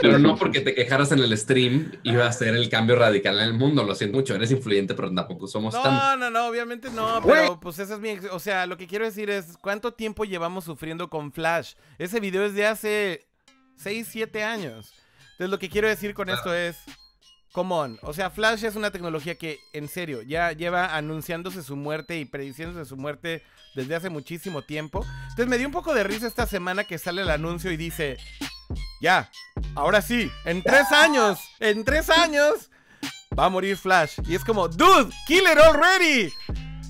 Pero 0.00 0.18
no 0.18 0.36
porque 0.36 0.60
te 0.60 0.74
quejaras 0.74 1.12
en 1.12 1.18
el 1.18 1.36
stream 1.36 1.92
iba 2.02 2.26
a 2.26 2.32
ser 2.32 2.54
el 2.54 2.68
cambio 2.68 2.96
radical 2.96 3.38
en 3.38 3.44
el 3.44 3.54
mundo. 3.54 3.84
Lo 3.84 3.94
siento 3.94 4.16
mucho, 4.16 4.34
eres 4.34 4.50
influyente, 4.50 4.94
pero 4.94 5.12
tampoco 5.12 5.46
somos 5.46 5.74
tan. 5.74 5.94
no, 5.94 6.16
no, 6.16 6.30
no, 6.30 6.46
obviamente 6.48 6.90
no, 6.90 7.20
pero 7.24 7.60
pues 7.60 7.78
esa 7.78 7.94
es 7.94 8.00
mi, 8.00 8.16
o 8.30 8.38
sea, 8.38 8.66
lo 8.66 8.76
que 8.76 8.86
quiero 8.86 9.04
decir 9.04 9.28
es 9.30 9.56
cuánto 9.60 9.92
tiempo 9.92 10.24
llevamos 10.24 10.64
sufriendo 10.64 11.10
con 11.10 11.32
Flash. 11.32 11.74
Ese 11.98 12.20
video 12.20 12.44
es 12.44 12.54
de 12.54 12.66
hace 12.66 13.26
6, 13.76 14.08
7 14.10 14.42
años. 14.42 14.92
Entonces 15.32 15.50
lo 15.50 15.58
que 15.58 15.68
quiero 15.68 15.88
decir 15.88 16.14
con 16.14 16.30
esto 16.30 16.54
es, 16.54 16.76
come 17.52 17.74
on, 17.74 17.98
o 18.02 18.14
sea, 18.14 18.30
Flash 18.30 18.64
es 18.64 18.76
una 18.76 18.90
tecnología 18.90 19.34
que 19.34 19.58
en 19.74 19.88
serio 19.88 20.22
ya 20.22 20.52
lleva 20.52 20.96
anunciándose 20.96 21.62
su 21.62 21.76
muerte 21.76 22.18
y 22.18 22.24
prediciéndose 22.24 22.88
su 22.88 22.96
muerte 22.96 23.42
desde 23.74 23.94
hace 23.94 24.08
muchísimo 24.08 24.62
tiempo. 24.62 25.04
Entonces 25.24 25.48
me 25.48 25.58
dio 25.58 25.66
un 25.66 25.72
poco 25.72 25.94
de 25.94 26.04
risa 26.04 26.26
esta 26.26 26.46
semana 26.46 26.84
que 26.84 26.96
sale 26.96 27.20
el 27.20 27.28
anuncio 27.28 27.70
y 27.70 27.76
dice, 27.76 28.16
ya, 29.00 29.30
ahora 29.74 30.02
sí, 30.02 30.30
en 30.44 30.62
tres 30.62 30.90
años, 30.92 31.40
en 31.60 31.84
tres 31.84 32.10
años 32.10 32.70
va 33.38 33.46
a 33.46 33.48
morir 33.48 33.76
Flash. 33.76 34.18
Y 34.26 34.34
es 34.34 34.44
como, 34.44 34.68
dude, 34.68 35.12
kill 35.26 35.44
it 35.44 35.58
already. 35.58 36.32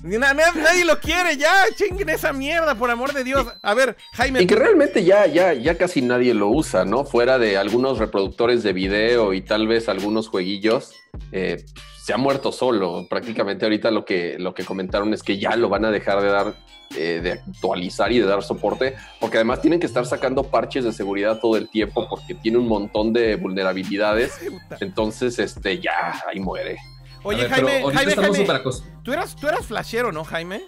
Na- 0.03 0.33
na- 0.33 0.51
nadie 0.55 0.85
lo 0.85 0.99
quiere, 0.99 1.37
ya, 1.37 1.51
chinguen 1.75 2.09
esa 2.09 2.31
mierda, 2.31 2.75
por 2.75 2.89
amor 2.91 3.13
de 3.13 3.23
Dios. 3.23 3.45
A 3.61 3.73
ver, 3.73 3.97
Jaime. 4.13 4.41
Y 4.41 4.47
que 4.47 4.55
realmente 4.55 5.03
ya, 5.03 5.25
ya, 5.25 5.53
ya 5.53 5.77
casi 5.77 6.01
nadie 6.01 6.33
lo 6.33 6.47
usa, 6.49 6.85
¿no? 6.85 7.03
Fuera 7.03 7.37
de 7.39 7.57
algunos 7.57 7.97
reproductores 7.97 8.63
de 8.63 8.73
video 8.73 9.33
y 9.33 9.41
tal 9.41 9.67
vez 9.67 9.89
algunos 9.89 10.27
jueguillos, 10.29 10.93
eh, 11.31 11.65
se 12.03 12.13
ha 12.13 12.17
muerto 12.17 12.51
solo. 12.51 13.05
Prácticamente 13.09 13.65
ahorita 13.65 13.91
lo 13.91 14.05
que, 14.05 14.37
lo 14.39 14.53
que 14.53 14.63
comentaron 14.63 15.13
es 15.13 15.23
que 15.23 15.39
ya 15.39 15.55
lo 15.57 15.67
van 15.67 15.83
a 15.83 15.91
dejar 15.91 16.21
de 16.21 16.27
dar, 16.29 16.55
eh, 16.95 17.19
de 17.21 17.31
actualizar 17.33 18.11
y 18.13 18.19
de 18.19 18.25
dar 18.25 18.43
soporte, 18.43 18.95
porque 19.19 19.37
además 19.37 19.61
tienen 19.61 19.79
que 19.79 19.87
estar 19.87 20.05
sacando 20.05 20.43
parches 20.43 20.85
de 20.85 20.93
seguridad 20.93 21.39
todo 21.41 21.57
el 21.57 21.67
tiempo 21.69 22.07
porque 22.09 22.33
tiene 22.35 22.59
un 22.59 22.67
montón 22.67 23.11
de 23.11 23.35
vulnerabilidades. 23.35 24.39
Entonces, 24.79 25.37
este, 25.39 25.79
ya, 25.79 26.21
ahí 26.29 26.39
muere. 26.39 26.77
Oye, 27.23 27.41
ver, 27.43 27.49
Jaime, 27.49 27.71
Jaime, 27.93 28.11
estamos 28.11 28.37
Jaime, 28.37 28.83
¿tú 29.03 29.13
eras, 29.13 29.35
tú 29.35 29.47
eras 29.47 29.65
flashero, 29.65 30.11
¿no, 30.11 30.23
Jaime? 30.23 30.61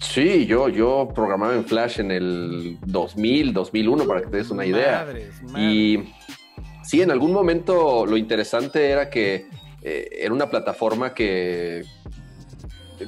Sí, 0.00 0.46
yo, 0.46 0.68
yo 0.68 1.08
programaba 1.14 1.54
en 1.54 1.64
Flash 1.64 2.00
en 2.00 2.10
el 2.10 2.78
2000, 2.86 3.52
2001, 3.52 4.06
para 4.06 4.20
que 4.22 4.26
te 4.28 4.36
des 4.38 4.50
una 4.50 4.64
idea. 4.64 5.04
Madres, 5.04 5.42
madres. 5.42 5.60
Y 5.60 6.14
sí, 6.84 7.02
en 7.02 7.10
algún 7.10 7.32
momento 7.32 8.06
lo 8.06 8.16
interesante 8.16 8.90
era 8.90 9.10
que 9.10 9.46
eh, 9.82 10.08
era 10.12 10.32
una 10.32 10.50
plataforma 10.50 11.14
que 11.14 11.84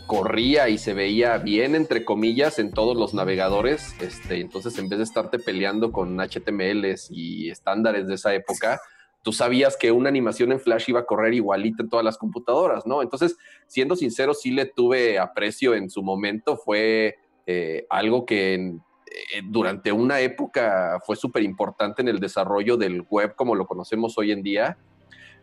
corría 0.07 0.69
y 0.69 0.79
se 0.79 0.95
veía 0.95 1.39
bien, 1.39 1.75
entre 1.75 2.05
comillas, 2.05 2.59
en 2.59 2.73
todos 2.73 2.97
los 2.97 3.15
navegadores. 3.15 3.95
Este, 4.01 4.41
entonces, 4.41 4.79
en 4.79 4.89
vez 4.89 4.99
de 4.99 5.05
estarte 5.05 5.39
peleando 5.39 5.93
con 5.93 6.17
HTMLs 6.19 7.09
y 7.11 7.51
estándares 7.51 8.07
de 8.07 8.15
esa 8.15 8.35
época, 8.35 8.81
tú 9.23 9.33
sabías 9.33 9.77
que 9.77 9.93
una 9.93 10.09
animación 10.09 10.51
en 10.53 10.61
Flash 10.61 10.89
iba 10.89 11.01
a 11.01 11.07
correr 11.07 11.35
igualita 11.35 11.83
en 11.83 11.89
todas 11.91 12.05
las 12.05 12.17
computadoras, 12.17 12.87
¿no? 12.87 13.03
Entonces, 13.03 13.37
siendo 13.67 13.95
sincero, 13.97 14.33
sí 14.35 14.51
le 14.51 14.67
tuve 14.67 15.19
aprecio 15.19 15.75
en 15.75 15.91
su 15.91 16.03
momento. 16.03 16.57
Fue 16.57 17.17
eh, 17.47 17.87
algo 17.91 18.25
que 18.25 18.55
eh, 18.55 19.43
durante 19.45 19.93
una 19.93 20.21
época 20.21 20.99
fue 21.05 21.17
súper 21.17 21.43
importante 21.43 22.01
en 22.01 22.09
el 22.09 22.19
desarrollo 22.21 22.77
del 22.77 23.03
web 23.11 23.35
como 23.35 23.55
lo 23.55 23.67
conocemos 23.67 24.17
hoy 24.17 24.33
en 24.33 24.43
día, 24.43 24.79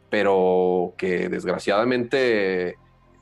pero 0.09 0.93
que 0.97 1.29
desgraciadamente, 1.29 2.77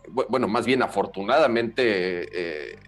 bu- 0.07 0.25
bueno, 0.29 0.47
más 0.47 0.65
bien 0.65 0.83
afortunadamente, 0.83 2.27
eh, 2.31 2.79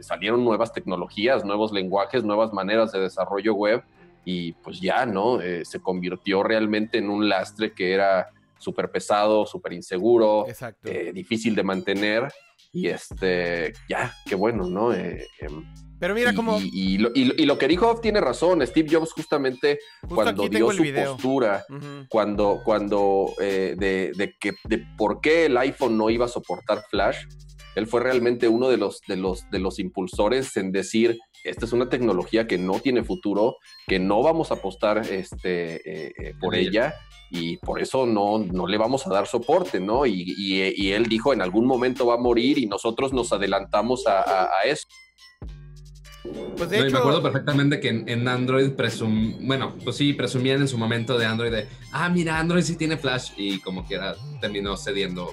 salieron 0.00 0.44
nuevas 0.44 0.72
tecnologías, 0.72 1.44
nuevos 1.44 1.72
lenguajes, 1.72 2.22
nuevas 2.24 2.52
maneras 2.52 2.92
de 2.92 3.00
desarrollo 3.00 3.54
web 3.54 3.82
y 4.24 4.52
pues 4.54 4.80
ya, 4.80 5.06
¿no? 5.06 5.40
Eh, 5.40 5.64
se 5.64 5.80
convirtió 5.80 6.42
realmente 6.42 6.98
en 6.98 7.08
un 7.10 7.28
lastre 7.28 7.72
que 7.72 7.92
era 7.92 8.26
súper 8.58 8.90
pesado, 8.90 9.46
súper 9.46 9.72
inseguro, 9.72 10.44
eh, 10.90 11.12
difícil 11.14 11.54
de 11.54 11.62
mantener 11.62 12.28
y 12.72 12.88
este, 12.88 13.72
ya, 13.88 14.12
qué 14.26 14.34
bueno, 14.34 14.68
¿no? 14.68 14.92
Eh, 14.92 15.26
em, 15.40 15.64
Pero 16.00 16.14
mira 16.14 16.32
y, 16.32 16.34
cómo, 16.34 16.58
y- 16.60 16.94
y 16.94 16.98
lo, 16.98 17.10
y 17.14 17.24
lo- 17.24 17.34
y 17.38 17.46
lo 17.46 17.56
que 17.58 17.66
dijo 17.68 17.98
tiene 18.00 18.20
razón. 18.20 18.64
Steve 18.66 18.88
Jobs 18.90 19.12
justamente 19.12 19.78
justo 20.02 20.14
cuando 20.16 20.48
dio 20.48 20.70
su 20.72 20.82
video. 20.82 21.12
postura, 21.12 21.64
cuando, 22.08 22.60
cuando 22.64 23.32
eh, 23.40 23.74
de, 23.78 24.12
de 24.16 24.34
que 24.38 24.52
de 24.64 24.84
por 24.96 25.20
qué 25.20 25.46
el 25.46 25.56
iPhone 25.56 25.96
no 25.96 26.10
iba 26.10 26.26
a 26.26 26.28
soportar 26.28 26.82
Flash, 26.90 27.16
él 27.74 27.86
fue 27.86 28.00
realmente 28.00 28.48
uno 28.48 28.68
de 28.68 28.76
los, 28.76 29.00
de 29.08 29.16
los, 29.16 29.48
de 29.50 29.60
los 29.60 29.78
impulsores 29.78 30.56
en 30.56 30.72
decir, 30.72 31.16
esta 31.44 31.64
es 31.66 31.72
una 31.72 31.88
tecnología 31.88 32.46
que 32.46 32.58
no 32.58 32.80
tiene 32.80 33.04
futuro, 33.04 33.56
que 33.86 33.98
no 33.98 34.22
vamos 34.22 34.50
a 34.50 34.54
apostar 34.54 34.98
este, 34.98 35.74
eh, 36.08 36.12
eh, 36.18 36.34
por 36.40 36.54
ella. 36.54 36.94
y 37.30 37.58
por 37.58 37.78
eso 37.82 38.06
no, 38.06 38.38
no 38.38 38.66
le 38.66 38.78
vamos 38.78 39.06
a 39.06 39.10
dar 39.10 39.26
soporte, 39.26 39.80
¿no? 39.80 40.06
Y, 40.06 40.24
y- 40.38 40.72
y 40.74 40.92
él 40.92 41.04
dijo, 41.10 41.34
en 41.34 41.42
algún 41.42 41.66
momento 41.66 42.06
va 42.06 42.14
a 42.14 42.18
morir 42.18 42.56
y 42.58 42.64
nosotros 42.64 43.12
nos 43.12 43.34
adelantamos 43.34 44.06
a- 44.06 44.22
a- 44.22 44.44
a 44.44 44.62
eso. 44.64 44.86
Pues 46.56 46.70
de 46.70 46.78
No, 46.78 46.84
y 46.84 46.86
hecho, 46.86 46.92
me 46.94 46.98
acuerdo 47.00 47.22
perfectamente 47.22 47.80
que 47.80 47.88
en, 47.88 48.08
en 48.08 48.26
Android 48.28 48.70
presum, 48.72 49.46
bueno, 49.46 49.74
pues 49.84 49.96
sí, 49.96 50.12
presumían 50.14 50.60
en 50.62 50.68
su 50.68 50.76
momento 50.78 51.18
de 51.18 51.26
Android 51.26 51.50
de, 51.52 51.66
ah, 51.92 52.08
mira, 52.08 52.38
Android 52.38 52.62
sí 52.62 52.76
tiene 52.76 52.96
Flash 52.96 53.32
y 53.36 53.60
como 53.60 53.84
quiera 53.86 54.14
terminó 54.40 54.76
cediendo 54.76 55.28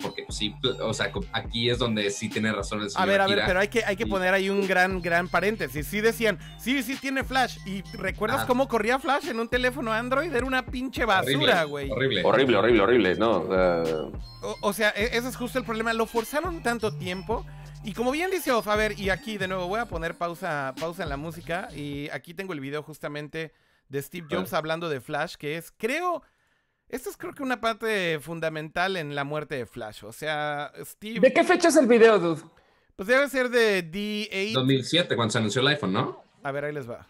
porque 0.00 0.22
pues, 0.24 0.36
sí, 0.38 0.54
o 0.80 0.92
sea, 0.94 1.10
aquí 1.32 1.70
es 1.70 1.78
donde 1.78 2.10
sí 2.10 2.28
tiene 2.28 2.52
razón 2.52 2.80
el 2.80 2.86
A 2.86 2.90
señor 2.90 3.08
ver, 3.08 3.20
a 3.20 3.26
ver, 3.26 3.32
Akira. 3.38 3.46
pero 3.46 3.60
hay 3.60 3.68
que, 3.68 3.84
hay 3.84 3.96
que 3.96 4.06
poner 4.06 4.32
ahí 4.34 4.48
un 4.50 4.66
gran, 4.66 5.00
gran 5.02 5.28
paréntesis. 5.28 5.86
Sí 5.86 6.00
decían, 6.00 6.38
sí, 6.58 6.82
sí 6.82 6.96
tiene 6.96 7.24
Flash. 7.24 7.58
¿Y 7.66 7.82
recuerdas 7.96 8.42
Ah. 8.42 8.46
cómo 8.46 8.68
corría 8.68 8.98
Flash 8.98 9.28
en 9.28 9.40
un 9.40 9.48
teléfono 9.48 9.92
Android? 9.92 10.34
Era 10.34 10.46
una 10.46 10.64
pinche 10.66 11.04
basura, 11.04 11.64
güey. 11.64 11.90
Horrible. 11.90 12.22
Horrible, 12.24 12.56
horrible, 12.56 12.82
horrible, 12.82 13.14
¿no? 13.16 13.30
O 13.40 13.48
sea, 13.48 13.82
O, 14.42 14.56
o 14.62 14.72
sea, 14.72 14.90
e- 14.90 15.16
ese 15.16 15.28
es 15.28 15.36
justo 15.36 15.58
el 15.58 15.64
problema. 15.64 15.92
Lo 15.92 16.06
forzaron 16.06 16.62
tanto 16.62 16.92
tiempo. 16.96 17.44
Y 17.84 17.92
como 17.92 18.10
bien 18.12 18.30
dice 18.30 18.52
Off, 18.52 18.68
a 18.68 18.76
ver, 18.76 18.98
y 18.98 19.10
aquí 19.10 19.36
de 19.38 19.48
nuevo 19.48 19.66
voy 19.68 19.80
a 19.80 19.86
poner 19.86 20.14
pausa, 20.16 20.74
pausa 20.78 21.02
en 21.02 21.08
la 21.08 21.16
música. 21.16 21.68
Y 21.74 22.08
aquí 22.10 22.34
tengo 22.34 22.52
el 22.52 22.60
video 22.60 22.82
justamente 22.82 23.52
de 23.88 24.02
Steve 24.02 24.26
A. 24.30 24.36
Jobs 24.36 24.52
hablando 24.52 24.88
de 24.88 25.00
Flash, 25.00 25.34
que 25.36 25.56
es, 25.56 25.72
creo, 25.76 26.22
esto 26.88 27.10
es 27.10 27.16
creo 27.16 27.32
que 27.32 27.42
una 27.42 27.60
parte 27.60 28.18
fundamental 28.20 28.96
en 28.96 29.14
la 29.14 29.24
muerte 29.24 29.56
de 29.56 29.66
Flash. 29.66 30.04
O 30.04 30.12
sea, 30.12 30.72
Steve, 30.84 31.20
¿De 31.20 31.32
qué 31.32 31.44
fecha 31.44 31.68
es 31.68 31.76
el 31.76 31.86
video, 31.86 32.18
dude? 32.18 32.42
pues 32.96 33.06
debe 33.06 33.28
ser 33.28 33.48
de 33.48 33.84
D8. 33.84 34.52
2007 34.54 35.14
cuando 35.14 35.32
se 35.32 35.38
anunció 35.38 35.60
el 35.60 35.68
iPhone, 35.68 35.92
¿no? 35.92 36.22
A 36.42 36.50
ver, 36.50 36.64
ahí 36.64 36.72
les 36.72 36.88
va. 36.88 37.06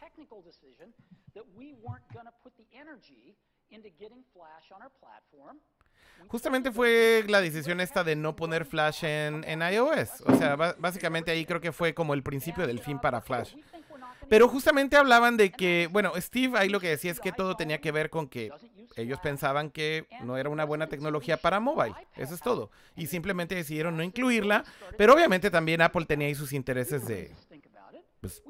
Justamente 6.27 6.73
fue 6.73 7.25
la 7.29 7.41
decisión 7.41 7.81
esta 7.81 8.05
de 8.05 8.17
no 8.17 8.37
poner 8.37 8.65
Flash 8.65 9.05
en, 9.05 9.45
en 9.45 9.63
iOS. 9.63 10.23
O 10.27 10.35
sea, 10.35 10.57
básicamente 10.57 11.31
ahí 11.31 11.47
creo 11.47 11.61
que 11.61 11.73
fue 11.73 11.95
como 11.95 12.13
el 12.13 12.23
principio 12.23 12.67
del 12.67 12.81
fin 12.81 12.99
para 12.99 13.21
Flash. 13.21 13.55
Pero 14.29 14.49
justamente 14.49 14.97
hablaban 14.97 15.37
de 15.37 15.51
que, 15.51 15.89
bueno, 15.91 16.13
Steve 16.17 16.59
ahí 16.59 16.69
lo 16.69 16.81
que 16.81 16.89
decía 16.89 17.11
es 17.11 17.21
que 17.21 17.33
todo 17.33 17.57
tenía 17.57 17.81
que 17.81 17.93
ver 17.93 18.11
con 18.11 18.29
que 18.29 18.51
ellos 18.97 19.21
pensaban 19.21 19.71
que 19.71 20.07
no 20.23 20.37
era 20.37 20.51
una 20.51 20.65
buena 20.65 20.89
tecnología 20.89 21.37
para 21.37 21.61
mobile. 21.61 21.95
Eso 22.17 22.35
es 22.35 22.41
todo. 22.41 22.71
Y 22.97 23.07
simplemente 23.07 23.55
decidieron 23.55 23.97
no 23.97 24.03
incluirla. 24.03 24.65
Pero 24.97 25.15
obviamente 25.15 25.51
también 25.51 25.81
Apple 25.81 26.07
tenía 26.07 26.27
ahí 26.29 26.35
sus 26.35 26.53
intereses 26.53 27.07
de, 27.07 27.33
pues, 28.21 28.43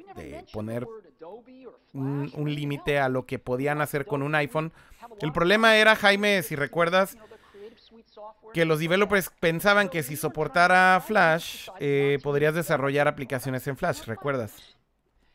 poner 0.53 0.87
un, 1.93 2.33
un 2.35 2.55
límite 2.55 2.99
a 2.99 3.09
lo 3.09 3.27
que 3.27 3.39
podían 3.39 3.81
hacer 3.81 4.07
con 4.07 4.23
un 4.23 4.35
iPhone. 4.35 4.73
El 5.21 5.33
problema 5.33 5.77
era, 5.77 5.97
Jaime, 5.97 6.43
si 6.43 6.57
recuerdas, 6.57 7.17
que 8.53 8.65
los 8.65 8.79
developers 8.79 9.31
pensaban 9.41 9.89
que 9.89 10.03
si 10.03 10.17
soportara 10.17 11.03
Flash, 11.07 11.69
eh, 11.81 12.19
podrías 12.23 12.55
desarrollar 12.55 13.09
aplicaciones 13.09 13.67
en 13.67 13.77
Flash, 13.77 14.05
¿recuerdas? 14.05 14.78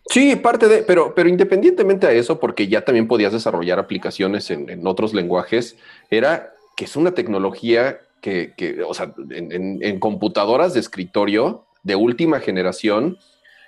Sí, 0.10 0.36
parte 0.36 0.68
de, 0.68 0.84
pero, 0.84 1.16
pero 1.16 1.30
independientemente 1.30 2.06
a 2.08 2.12
eso, 2.12 2.40
porque 2.40 2.68
ya 2.68 2.82
también 2.84 3.08
podías 3.08 3.32
desarrollar 3.34 3.80
aplicaciones 3.80 4.52
en, 4.52 4.70
en 4.70 4.86
otros 4.86 5.14
lenguajes, 5.14 5.78
era 6.10 6.54
que 6.76 6.86
es 6.86 6.96
una 6.96 7.12
tecnología 7.14 8.00
que, 8.22 8.54
que 8.58 8.84
o 8.84 8.94
sea, 8.94 9.14
en, 9.30 9.52
en- 9.52 9.80
en 9.84 10.00
computadoras 10.00 10.74
de 10.74 10.80
escritorio 10.82 11.66
de 11.84 11.96
última 11.96 12.40
generación, 12.40 13.18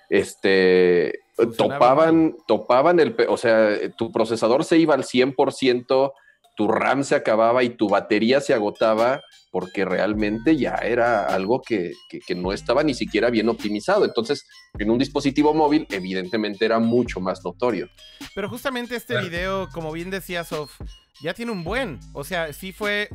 este, 0.10 1.20
Funcionaba 1.36 1.80
topaban, 1.80 2.36
topaban 2.48 3.00
el, 3.00 3.16
o 3.28 3.38
sea, 3.38 3.78
tu 3.98 4.12
procesador 4.12 4.64
se 4.64 4.78
iba 4.78 4.94
al 4.94 5.04
100%, 5.04 6.14
tu 6.56 6.68
RAM 6.68 7.04
se 7.04 7.16
acababa 7.16 7.64
y 7.64 7.70
tu 7.70 7.90
batería 7.90 8.40
se 8.42 8.54
agotaba 8.54 9.22
porque 9.52 9.86
realmente 9.86 10.58
ya 10.58 10.76
era 10.76 11.26
algo 11.26 11.62
que, 11.62 11.92
que- 12.10 12.20
que 12.20 12.36
no 12.36 12.52
estaba 12.54 12.84
ni 12.84 12.94
siquiera 12.94 13.30
bien 13.30 13.48
optimizado. 13.50 14.06
Entonces, 14.06 14.46
en 14.80 14.90
un 14.90 14.98
dispositivo 14.98 15.54
móvil, 15.54 15.86
evidentemente 15.92 16.66
era 16.66 16.80
mucho 16.80 17.20
más 17.20 17.40
notorio. 17.44 17.88
Pero 18.34 18.50
justamente 18.50 18.96
este 18.96 19.14
Claro. 19.14 19.28
video, 19.30 19.70
como 19.74 19.92
bien 19.92 20.10
decía 20.10 20.44
Sof, 20.44 20.80
ya 21.22 21.34
tiene 21.34 21.52
un 21.52 21.64
buen. 21.64 22.00
O 22.14 22.24
sea, 22.24 22.52
sí 22.54 22.72
fue 22.74 23.10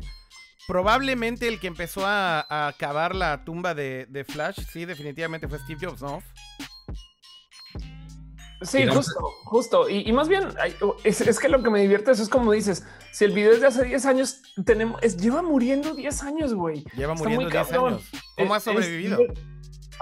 probablemente 0.66 1.49
el 1.49 1.59
que 1.61 1.66
empezó 1.66 2.07
a, 2.07 2.47
a 2.49 2.68
acabar 2.68 3.14
la 3.14 3.45
tumba 3.45 3.74
de, 3.74 4.07
de 4.09 4.24
Flash. 4.24 4.59
Sí, 4.72 4.84
definitivamente 4.84 5.49
fue 5.49 5.59
Steve 5.59 5.80
Jobs, 5.86 6.03
¿no? 6.03 6.22
Sí, 8.62 8.86
justo, 8.86 9.20
justo. 9.44 9.88
Y, 9.88 10.08
y 10.08 10.12
más 10.12 10.28
bien, 10.28 10.48
ay, 10.61 10.74
es, 11.04 11.20
es 11.22 11.38
que 11.38 11.48
lo 11.48 11.62
que 11.62 11.70
me 11.70 11.80
divierte 11.80 12.11
eso 12.11 12.22
es 12.22 12.28
como 12.28 12.52
dices, 12.52 12.84
si 13.12 13.24
el 13.24 13.32
video 13.32 13.52
es 13.52 13.61
de 13.61 13.66
hace 13.68 13.84
10 13.84 14.04
años, 14.06 14.42
tenemos, 14.66 15.02
es, 15.02 15.16
lleva 15.16 15.40
muriendo 15.42 15.94
10 15.94 16.22
años, 16.24 16.52
güey. 16.54 16.84
Lleva 16.94 17.14
Está 17.14 17.24
muriendo 17.24 17.44
muy 17.46 17.52
10 17.52 17.66
cabrón. 17.68 17.94
años. 17.94 18.11
¿Cómo 18.36 18.54
ha 18.54 18.58
Es- 18.58 18.64
sobrevivido? 18.64 19.18
es- 19.20 19.30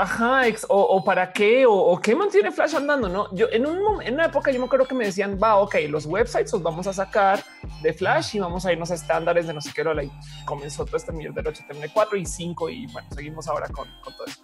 ajá, 0.00 0.46
ex- 0.46 0.64
o, 0.68 0.76
o 0.80 1.02
para 1.04 1.32
qué, 1.32 1.66
o, 1.66 1.72
o 1.72 2.00
qué 2.00 2.14
mantiene 2.14 2.52
Flash 2.52 2.76
andando, 2.76 3.08
¿no? 3.08 3.34
Yo 3.34 3.46
en, 3.50 3.66
un, 3.66 4.00
en 4.02 4.14
una 4.14 4.26
época 4.26 4.50
yo 4.52 4.60
me 4.60 4.66
acuerdo 4.66 4.86
que 4.86 4.94
me 4.94 5.04
decían, 5.06 5.38
va, 5.42 5.56
ok, 5.56 5.74
los 5.88 6.06
websites 6.06 6.52
los 6.52 6.62
vamos 6.62 6.86
a 6.86 6.92
sacar 6.92 7.42
de 7.82 7.92
Flash 7.92 8.36
y 8.36 8.38
vamos 8.40 8.64
a 8.64 8.72
irnos 8.72 8.90
a 8.92 8.94
estándares 8.94 9.46
de 9.48 9.54
no 9.54 9.60
sé 9.60 9.70
qué, 9.74 9.82
hora, 9.82 10.02
y 10.04 10.10
comenzó 10.46 10.84
todo 10.84 10.96
este 10.96 11.10
mierda 11.12 11.42
del 11.42 11.52
HTML4 11.52 12.16
y 12.20 12.26
5 12.26 12.70
y 12.70 12.86
bueno, 12.92 13.08
seguimos 13.12 13.48
ahora 13.48 13.68
con, 13.68 13.88
con 14.04 14.12
todo 14.14 14.26
eso. 14.26 14.40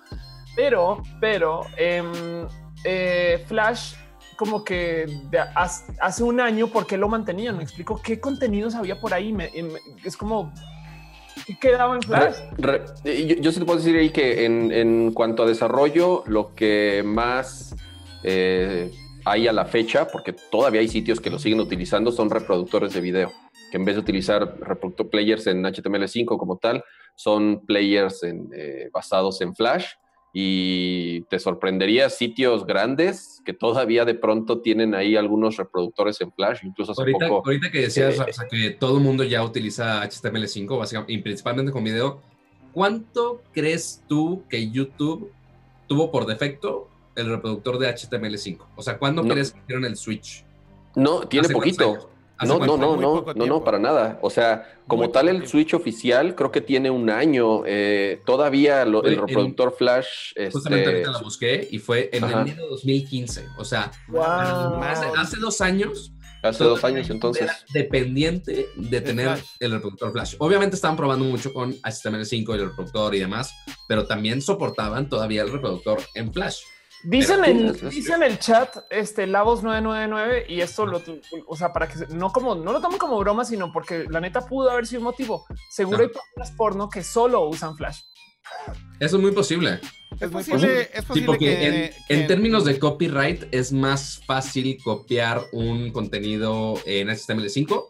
Pero, 0.56 1.02
pero, 1.20 1.62
em, 1.76 2.46
eh, 2.84 3.44
Flash 3.46 3.94
como 4.36 4.64
que 4.64 5.06
de 5.30 5.38
hace 5.38 6.22
un 6.22 6.40
año, 6.40 6.68
¿por 6.68 6.86
qué 6.86 6.96
lo 6.96 7.08
mantenían? 7.08 7.56
Me 7.56 7.62
explico 7.62 8.00
qué 8.02 8.20
contenidos 8.20 8.74
había 8.74 9.00
por 9.00 9.14
ahí. 9.14 9.32
Me- 9.32 9.50
em, 9.54 9.70
es 10.04 10.16
como, 10.16 10.52
¿qué 11.46 11.56
quedaba 11.58 11.94
en 11.94 12.02
Flash? 12.02 12.36
Re- 12.58 12.84
re- 13.04 13.26
yo, 13.26 13.36
yo 13.36 13.52
sí 13.52 13.58
te 13.60 13.64
puedo 13.66 13.78
decir 13.78 13.96
ahí 13.96 14.10
que 14.10 14.44
en, 14.44 14.70
en 14.72 15.12
cuanto 15.12 15.42
a 15.42 15.46
desarrollo, 15.46 16.22
lo 16.26 16.54
que 16.54 17.02
más 17.04 17.74
eh, 18.22 18.90
hay 19.24 19.48
a 19.48 19.52
la 19.52 19.64
fecha, 19.64 20.06
porque 20.08 20.32
todavía 20.32 20.80
hay 20.80 20.88
sitios 20.88 21.20
que 21.20 21.30
lo 21.30 21.38
siguen 21.38 21.60
utilizando, 21.60 22.12
son 22.12 22.30
reproductores 22.30 22.92
de 22.92 23.00
video, 23.00 23.32
que 23.70 23.76
en 23.78 23.84
vez 23.84 23.94
de 23.96 24.00
utilizar 24.02 24.58
reproductor 24.60 25.08
players 25.08 25.46
en 25.46 25.62
HTML5 25.64 26.36
como 26.38 26.58
tal, 26.58 26.82
son 27.14 27.64
players 27.66 28.22
en, 28.22 28.48
eh, 28.54 28.88
basados 28.92 29.40
en 29.40 29.54
Flash. 29.54 29.86
Y 30.36 31.20
te 31.30 31.38
sorprendería 31.38 32.10
sitios 32.10 32.66
grandes 32.66 33.40
que 33.44 33.52
todavía 33.52 34.04
de 34.04 34.14
pronto 34.14 34.60
tienen 34.62 34.92
ahí 34.96 35.14
algunos 35.14 35.56
reproductores 35.56 36.20
en 36.20 36.32
Flash, 36.32 36.58
incluso 36.64 36.90
hace 36.90 37.02
Ahorita, 37.02 37.28
poco. 37.28 37.46
ahorita 37.48 37.70
que 37.70 37.82
decías 37.82 38.18
eh, 38.18 38.26
o 38.28 38.32
sea, 38.32 38.48
que 38.50 38.70
todo 38.70 38.98
el 38.98 39.04
mundo 39.04 39.22
ya 39.22 39.44
utiliza 39.44 40.02
HTML5, 40.02 40.76
básicamente, 40.76 41.12
y 41.12 41.18
principalmente 41.18 41.70
con 41.70 41.84
video, 41.84 42.20
¿cuánto 42.72 43.42
crees 43.52 44.02
tú 44.08 44.42
que 44.48 44.70
YouTube 44.70 45.30
tuvo 45.86 46.10
por 46.10 46.26
defecto 46.26 46.88
el 47.14 47.28
reproductor 47.30 47.78
de 47.78 47.94
HTML5? 47.94 48.58
O 48.74 48.82
sea, 48.82 48.98
¿cuándo 48.98 49.22
No. 49.22 49.32
crees 49.34 49.52
que 49.52 49.60
hicieron 49.60 49.84
el 49.84 49.96
switch? 49.96 50.44
No, 50.96 51.20
tiene 51.28 51.44
¿Hace 51.46 51.54
cuántos 51.54 51.76
poquito. 51.78 52.10
No, 52.42 52.58
no, 52.58 52.76
no, 52.76 52.96
no, 52.96 53.24
no, 53.34 53.46
no, 53.46 53.62
para 53.64 53.78
nada. 53.78 54.18
O 54.20 54.28
sea, 54.28 54.80
como 54.88 55.04
Muy 55.04 55.12
tal, 55.12 55.28
el 55.28 55.36
tiempo. 55.36 55.50
Switch 55.50 55.72
oficial 55.74 56.34
creo 56.34 56.50
que 56.50 56.60
tiene 56.60 56.90
un 56.90 57.08
año. 57.08 57.62
eh, 57.64 58.20
todavía 58.26 58.84
lo- 58.84 59.04
el 59.04 59.16
reproductor 59.16 59.72
Flash. 59.76 60.32
Justamente 60.50 60.82
este, 60.84 60.90
ahorita 60.96 61.10
la 61.12 61.18
busqué 61.20 61.68
y 61.70 61.78
fue 61.78 62.10
en 62.12 62.24
Ajá. 62.24 62.42
enero 62.42 62.64
de 62.64 62.68
2015. 62.70 63.46
O 63.58 63.64
sea, 63.64 63.90
Wow. 64.08 64.22
hace, 64.82 65.06
hace 65.16 65.36
dos 65.38 65.60
años. 65.60 66.10
hace 66.42 66.62
dos 66.64 66.84
años, 66.84 67.08
entonces. 67.08 67.44
Era 67.44 67.56
dependiente 67.72 68.66
de 68.76 69.00
tener 69.00 69.38
el 69.60 69.70
reproductor 69.72 70.12
Flash. 70.12 70.34
Obviamente 70.38 70.76
estaban 70.76 70.94
probando 70.96 71.24
mucho 71.24 71.52
con 71.54 71.72
HTML5 71.82 72.50
y 72.50 72.58
el 72.60 72.68
reproductor 72.68 73.14
y 73.14 73.20
demás, 73.20 73.54
pero 73.88 74.06
también 74.06 74.42
soportaban 74.42 75.08
todavía 75.08 75.40
el 75.42 75.50
reproductor 75.52 75.98
en 76.14 76.32
Flash. 76.34 76.58
Dicen 77.04 77.44
en, 77.44 78.22
el 78.22 78.38
chat 78.38 78.76
este 78.90 79.26
Lavos 79.26 79.62
999 79.62 80.46
y 80.48 80.60
esto 80.60 80.86
lo, 80.86 81.02
o 81.46 81.56
sea, 81.56 81.72
para 81.72 81.86
que 81.88 81.98
se- 81.98 82.06
no 82.08 82.30
como 82.32 82.54
no 82.54 82.72
lo 82.72 82.80
tomen 82.80 82.98
como 82.98 83.18
broma, 83.18 83.44
sino 83.44 83.72
porque 83.72 84.04
la 84.08 84.20
neta 84.20 84.46
pudo 84.46 84.70
haber 84.70 84.86
sido 84.86 85.00
un 85.00 85.04
motivo. 85.04 85.44
Seguro 85.70 85.98
Ah. 85.98 86.02
hay 86.02 86.08
páginas 86.08 86.56
porno 86.56 86.88
que 86.88 87.02
solo 87.04 87.46
usan 87.48 87.76
Flash. 87.76 88.00
Eso 89.00 89.16
es 89.16 89.22
muy 89.22 89.32
posible. 89.32 89.80
Es 90.20 90.30
posible, 90.30 90.82
es 90.82 90.88
Sí, 91.00 91.02
posible 91.06 91.26
porque 91.26 91.44
que, 91.46 91.66
en, 91.66 91.72
que- 91.72 92.14
en 92.14 92.26
términos 92.26 92.64
de 92.64 92.78
copyright 92.78 93.52
es 93.52 93.72
más 93.72 94.22
fácil 94.26 94.78
copiar 94.82 95.42
un 95.52 95.90
contenido 95.92 96.74
en 96.86 97.08
HTML5 97.08 97.84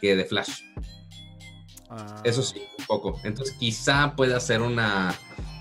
que 0.00 0.14
de 0.14 0.24
Flash. 0.24 0.60
Ah. 1.88 2.20
Eso 2.24 2.42
sí, 2.42 2.62
un 2.78 2.84
poco. 2.86 3.20
Entonces 3.24 3.56
quizá 3.58 4.14
pueda 4.16 4.38
ser 4.40 4.60
una 4.62 5.14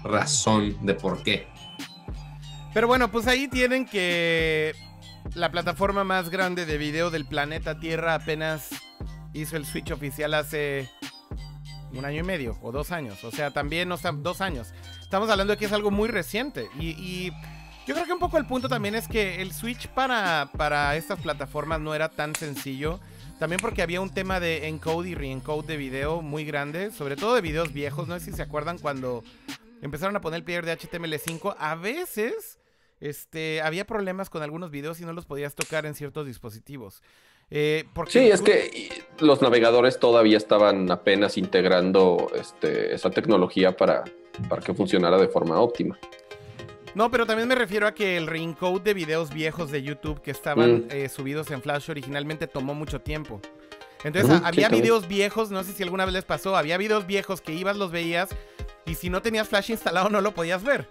razón 0.03 0.85
de 0.85 0.93
por 0.95 1.23
qué. 1.23 1.47
Pero 2.75 2.87
bueno, 2.87 3.09
pues 3.09 3.25
ahí 3.27 3.47
tienen 3.47 3.85
que 3.85 4.75
la 5.33 5.49
plataforma 5.49 6.03
más 6.03 6.29
grande 6.29 6.65
de 6.65 6.77
video 6.77 7.09
del 7.09 7.25
planeta 7.25 7.79
Tierra 7.79 8.15
apenas 8.15 8.67
hizo 9.31 9.55
el 9.55 9.65
Switch 9.65 9.91
oficial 9.91 10.33
hace 10.33 10.89
un 11.93 12.03
año 12.03 12.19
y 12.19 12.23
medio 12.23 12.57
o 12.61 12.73
dos 12.73 12.91
años. 12.91 13.23
O 13.23 13.31
sea, 13.31 13.51
también 13.51 13.87
no 13.87 13.95
están 13.95 14.23
dos 14.23 14.41
años. 14.41 14.73
Estamos 14.99 15.29
hablando 15.29 15.53
de 15.53 15.57
que 15.57 15.67
es 15.67 15.71
algo 15.71 15.89
muy 15.89 16.09
reciente. 16.09 16.67
Y, 16.77 17.31
yo 17.87 17.93
creo 17.93 18.05
que 18.05 18.11
un 18.11 18.19
poco 18.19 18.37
el 18.37 18.45
punto 18.45 18.67
también 18.67 18.95
es 18.95 19.07
que 19.07 19.41
el 19.41 19.53
Switch 19.53 19.87
para, 19.87 20.49
para 20.57 20.97
estas 20.97 21.17
plataformas 21.21 21.79
no 21.79 21.95
era 21.95 22.09
tan 22.09 22.35
sencillo. 22.35 22.99
También 23.39 23.61
porque 23.61 23.83
había 23.83 24.01
un 24.01 24.13
tema 24.13 24.41
de 24.41 24.67
encode 24.67 25.11
y 25.11 25.15
reencode 25.15 25.65
de 25.65 25.77
video 25.77 26.21
muy 26.21 26.43
grande, 26.43 26.91
sobre 26.91 27.15
todo 27.15 27.35
de 27.35 27.41
videos 27.41 27.71
viejos. 27.71 28.09
No 28.09 28.19
sé 28.19 28.25
si 28.25 28.33
se 28.33 28.41
acuerdan 28.41 28.79
cuando 28.79 29.23
empezaron 29.81 30.13
a 30.17 30.19
poner 30.19 30.39
el 30.39 30.43
player 30.43 30.65
de 30.65 30.77
HTML5. 30.77 31.55
A 31.57 31.75
veces 31.75 32.59
este, 32.99 33.61
había 33.61 33.85
problemas 33.85 34.29
con 34.29 34.41
algunos 34.43 34.71
videos 34.71 34.99
y 35.01 35.05
no 35.05 35.13
los 35.13 35.25
podías 35.25 35.55
tocar 35.55 35.85
en 35.85 35.95
ciertos 35.95 36.25
dispositivos. 36.25 37.01
Eh, 37.51 37.85
porque 37.93 38.11
Sí, 38.13 38.19
es 38.31 38.41
que 38.41 38.89
los 39.19 39.41
navegadores 39.41 39.99
todavía 39.99 40.37
estaban 40.37 40.89
apenas 40.89 41.37
integrando 41.37 42.31
este, 42.35 42.93
esa 42.95 43.11
tecnología 43.11 43.75
para, 43.77 44.03
para 44.49 44.61
que 44.63 44.73
funcionara 44.73 45.17
de 45.17 45.27
forma 45.27 45.59
óptima. 45.59 45.97
No, 46.95 47.11
pero 47.11 47.25
también 47.25 47.47
me 47.47 47.55
refiero 47.55 47.87
a 47.87 47.93
que 47.93 48.15
el 48.17 48.25
reencode 48.25 48.81
de 48.81 48.93
videos 48.93 49.33
viejos 49.33 49.69
de 49.69 49.83
YouTube 49.83 50.21
que 50.21 50.31
estaban 50.31 50.85
Mm. 50.85 50.87
eh, 50.91 51.09
subidos 51.09 51.51
en 51.51 51.61
Flash 51.61 51.89
originalmente 51.91 52.47
tomó 52.47 52.73
mucho 52.73 53.01
tiempo. 53.01 53.41
Entonces 54.03 54.39
había 54.43 54.69
videos 54.69 55.07
viejos, 55.07 55.49
no 55.51 55.63
sé 55.63 55.73
si 55.73 55.83
alguna 55.83 56.05
vez 56.05 56.13
les 56.13 56.23
pasó, 56.25 56.55
había 56.55 56.77
videos 56.77 57.05
viejos 57.07 57.41
que 57.41 57.53
ibas, 57.53 57.75
los 57.75 57.91
veías 57.91 58.29
y 58.85 58.95
si 58.95 59.09
no 59.09 59.21
tenías 59.21 59.49
Flash 59.49 59.71
instalado 59.71 60.09
no 60.09 60.21
lo 60.21 60.31
podías 60.33 60.63
ver. 60.63 60.87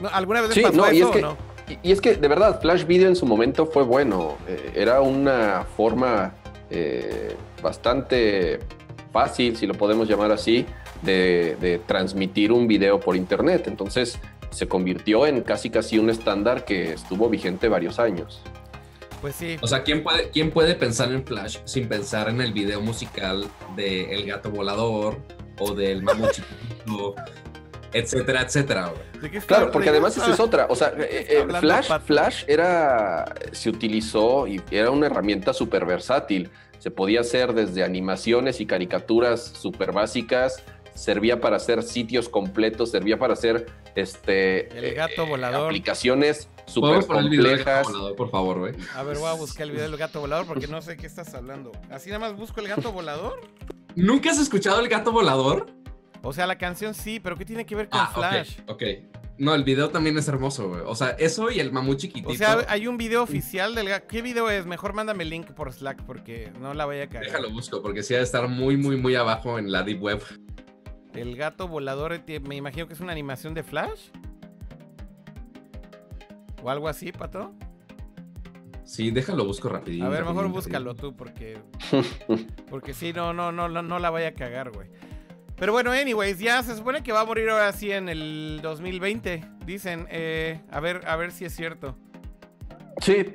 No, 0.00 0.08
¿Alguna 0.08 0.40
vez 0.42 0.54
Sí, 0.54 0.62
pasó 0.62 0.76
no, 0.76 0.86
eso 0.86 0.94
y 0.94 1.00
es 1.00 1.06
o 1.06 1.10
que, 1.10 1.22
no? 1.22 1.36
y, 1.68 1.88
y 1.88 1.92
es 1.92 2.00
que 2.00 2.14
de 2.14 2.28
verdad, 2.28 2.60
Flash 2.60 2.84
Video 2.84 3.08
en 3.08 3.16
su 3.16 3.26
momento 3.26 3.66
fue 3.66 3.82
bueno. 3.82 4.36
Eh, 4.48 4.72
era 4.74 5.00
una 5.00 5.64
forma 5.76 6.34
eh, 6.70 7.36
bastante 7.62 8.60
fácil, 9.12 9.56
si 9.56 9.66
lo 9.66 9.74
podemos 9.74 10.08
llamar 10.08 10.32
así, 10.32 10.66
de, 11.02 11.56
de 11.60 11.78
transmitir 11.78 12.52
un 12.52 12.66
video 12.66 12.98
por 13.00 13.16
internet. 13.16 13.64
Entonces 13.66 14.18
se 14.50 14.66
convirtió 14.66 15.26
en 15.26 15.42
casi 15.42 15.70
casi 15.70 15.98
un 15.98 16.10
estándar 16.10 16.64
que 16.64 16.92
estuvo 16.92 17.28
vigente 17.28 17.68
varios 17.68 17.98
años. 17.98 18.40
Pues 19.20 19.34
sí. 19.36 19.58
O 19.60 19.66
sea, 19.66 19.82
¿quién 19.82 20.02
puede, 20.02 20.30
¿quién 20.30 20.50
puede 20.50 20.74
pensar 20.74 21.12
en 21.12 21.24
Flash 21.26 21.58
sin 21.66 21.88
pensar 21.88 22.28
en 22.30 22.40
el 22.40 22.52
video 22.54 22.80
musical 22.80 23.46
de 23.76 24.14
El 24.14 24.24
Gato 24.26 24.50
Volador 24.50 25.18
o 25.58 25.74
del 25.74 26.02
Mamut 26.02 26.30
Chiquito? 26.30 27.14
etcétera, 27.92 28.42
etcétera, 28.42 28.88
güey. 28.88 29.22
¿De 29.22 29.30
qué 29.30 29.38
está- 29.38 29.56
Claro, 29.56 29.70
porque 29.72 29.88
además 29.90 30.16
esa 30.16 30.32
es 30.32 30.40
otra. 30.40 30.66
O 30.70 30.76
sea, 30.76 30.90
¿de 30.90 31.08
qué 31.08 31.16
eh, 31.20 31.26
eh, 31.40 31.46
Flash? 31.60 31.88
Flash 32.04 32.44
era, 32.46 33.34
se 33.52 33.68
utilizó 33.70 34.46
y 34.46 34.60
era 34.70 34.90
una 34.90 35.06
herramienta 35.06 35.52
súper 35.52 35.84
versátil. 35.86 36.50
Se 36.78 36.90
podía 36.90 37.20
hacer 37.20 37.52
desde 37.52 37.84
animaciones 37.84 38.60
y 38.60 38.66
caricaturas 38.66 39.44
súper 39.44 39.92
básicas, 39.92 40.62
servía 40.94 41.40
para 41.40 41.56
hacer 41.56 41.82
sitios 41.82 42.28
completos, 42.28 42.90
servía 42.90 43.18
para 43.18 43.34
hacer 43.34 43.66
este 43.94 44.68
El 44.76 44.94
gato 44.94 45.26
volador. 45.26 45.66
aplicaciones 45.66 46.48
súper 46.66 46.88
¿Podemos 46.88 47.04
poner 47.06 47.22
el 47.24 47.28
video 47.30 47.42
del 47.48 47.58
gato 47.58 47.64
complejas. 47.64 47.92
volador, 47.92 48.16
por 48.16 48.30
favor, 48.30 48.58
güey? 48.60 48.74
A 48.94 49.02
ver, 49.02 49.18
voy 49.18 49.28
a 49.28 49.32
buscar 49.34 49.64
el 49.64 49.72
video 49.72 49.84
del 49.90 49.96
gato 49.98 50.20
volador 50.20 50.46
porque 50.46 50.66
no 50.68 50.80
sé 50.80 50.96
qué 50.96 51.06
estás 51.06 51.34
hablando. 51.34 51.72
¿Así 51.90 52.08
nada 52.10 52.20
más 52.20 52.36
busco 52.36 52.60
el 52.60 52.68
gato 52.68 52.92
volador? 52.92 53.40
¿Nunca 53.96 54.30
has 54.30 54.38
escuchado 54.38 54.80
el 54.80 54.88
gato 54.88 55.10
volador? 55.12 55.66
O 56.22 56.32
sea, 56.32 56.46
la 56.46 56.58
canción 56.58 56.94
sí, 56.94 57.18
pero 57.20 57.36
¿qué 57.36 57.44
tiene 57.44 57.64
que 57.64 57.74
ver 57.74 57.88
con 57.88 58.00
Ah, 58.00 58.10
Flash? 58.14 58.58
ok, 58.66 58.70
ok. 58.72 58.82
No, 59.38 59.54
el 59.54 59.64
video 59.64 59.88
también 59.88 60.18
es 60.18 60.28
hermoso, 60.28 60.68
güey. 60.68 60.82
O 60.84 60.94
sea, 60.94 61.10
eso 61.12 61.50
y 61.50 61.60
el 61.60 61.72
mamú 61.72 61.94
chiquitito. 61.94 62.28
O 62.28 62.34
sea, 62.34 62.62
hay 62.68 62.86
un 62.86 62.98
video 62.98 63.22
oficial 63.22 63.74
del 63.74 63.88
gato. 63.88 64.06
¿Qué 64.06 64.20
video 64.20 64.50
es? 64.50 64.66
Mejor 64.66 64.92
mándame 64.92 65.22
el 65.22 65.30
link 65.30 65.46
por 65.52 65.72
Slack 65.72 66.02
porque 66.02 66.52
no 66.60 66.74
la 66.74 66.84
vaya 66.84 67.04
a 67.04 67.06
cagar. 67.08 67.24
Déjalo 67.24 67.50
busco, 67.50 67.80
porque 67.80 68.02
sí 68.02 68.12
ha 68.14 68.18
de 68.18 68.24
estar 68.24 68.46
muy, 68.48 68.76
muy, 68.76 68.96
muy 68.98 69.14
abajo 69.14 69.58
en 69.58 69.72
la 69.72 69.82
Deep 69.82 70.02
Web. 70.02 70.20
El 71.14 71.36
gato 71.36 71.68
volador, 71.68 72.12
eh, 72.26 72.40
me 72.40 72.54
imagino 72.56 72.86
que 72.86 72.92
es 72.92 73.00
una 73.00 73.12
animación 73.12 73.54
de 73.54 73.62
Flash. 73.62 74.10
O 76.62 76.68
algo 76.68 76.88
así, 76.88 77.10
pato. 77.10 77.54
Sí, 78.84 79.10
déjalo 79.10 79.44
busco 79.46 79.68
rapidito. 79.70 80.04
A 80.04 80.08
ver, 80.10 80.24
mejor 80.24 80.48
búscalo 80.48 80.94
tú 80.94 81.14
porque 81.16 81.58
porque 82.68 82.92
sí 82.92 83.12
no 83.12 83.32
no 83.32 83.52
no 83.52 83.68
no, 83.68 83.82
no 83.82 83.98
la 83.98 84.10
vaya 84.10 84.28
a 84.28 84.32
cagar, 84.32 84.70
güey. 84.70 84.88
Pero 85.60 85.72
bueno, 85.72 85.92
anyways, 85.92 86.38
ya 86.38 86.62
se 86.62 86.74
supone 86.74 87.02
que 87.02 87.12
va 87.12 87.20
a 87.20 87.24
morir 87.26 87.50
ahora 87.50 87.70
sí 87.72 87.92
en 87.92 88.08
el 88.08 88.60
2020, 88.62 89.44
dicen. 89.66 90.06
Eh, 90.10 90.58
a 90.70 90.80
ver, 90.80 91.02
a 91.06 91.16
ver 91.16 91.30
si 91.32 91.44
es 91.44 91.54
cierto. 91.54 91.96
Sí, 93.02 93.26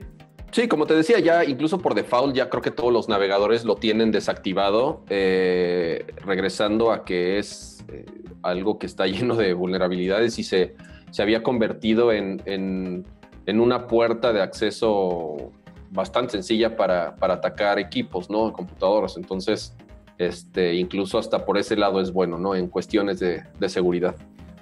sí, 0.51 0.67
como 0.67 0.87
te 0.87 0.95
decía, 0.95 1.19
ya 1.19 1.45
incluso 1.45 1.77
por 1.77 1.93
default, 1.93 2.35
ya 2.35 2.49
creo 2.49 2.63
que 2.63 2.71
todos 2.71 2.91
los 2.91 3.07
navegadores 3.09 3.63
lo 3.63 3.75
tienen 3.75 4.11
desactivado, 4.11 5.03
eh, 5.09 6.03
regresando 6.25 6.91
a 6.91 7.05
que 7.05 7.37
es 7.37 7.85
eh, 7.89 8.05
algo 8.41 8.79
que 8.79 8.87
está 8.87 9.05
lleno 9.07 9.35
de 9.35 9.53
vulnerabilidades 9.53 10.39
y 10.39 10.43
se, 10.43 10.75
se 11.11 11.21
había 11.21 11.43
convertido 11.43 12.11
en, 12.11 12.41
en- 12.45 13.05
en 13.47 13.59
una 13.59 13.85
puerta 13.85 14.33
de 14.33 14.41
acceso 14.41 15.51
bastante 15.91 16.31
sencilla 16.31 16.75
para, 16.75 17.15
para 17.17 17.35
atacar 17.35 17.77
equipos, 17.77 18.27
¿no? 18.31 18.51
Computadoras. 18.51 19.15
Entonces, 19.17 19.75
este, 20.17 20.73
incluso 20.75 21.17
hasta 21.17 21.45
por 21.45 21.57
ese 21.57 21.75
lado 21.75 21.99
es 22.01 22.11
bueno, 22.11 22.37
¿no? 22.37 22.55
En 22.55 22.67
cuestiones 22.67 23.19
de, 23.19 23.43
de 23.59 23.69
seguridad. 23.69 24.15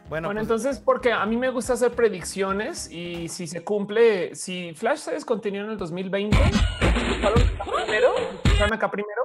Bueno, 0.10 0.28
Bueno, 0.28 0.30
pues, 0.30 0.44
entonces, 0.44 0.80
porque 0.80 1.12
a 1.12 1.26
mí 1.26 1.38
me 1.38 1.50
gusta 1.50 1.74
hacer 1.74 1.92
predicciones 1.92 2.92
y 2.92 3.28
si 3.30 3.48
se 3.48 3.64
cumple, 3.64 4.36
si 4.36 4.74
Flash 4.74 5.00
se 5.00 5.12
descontinúa 5.12 5.62
en 5.62 5.72
el 5.72 5.78
2020, 5.78 6.38
escucharon 6.38 7.42
acá 7.42 7.64
primero, 7.64 8.16
escucharon 8.44 8.74
acá 8.74 8.92
primero, 8.92 9.22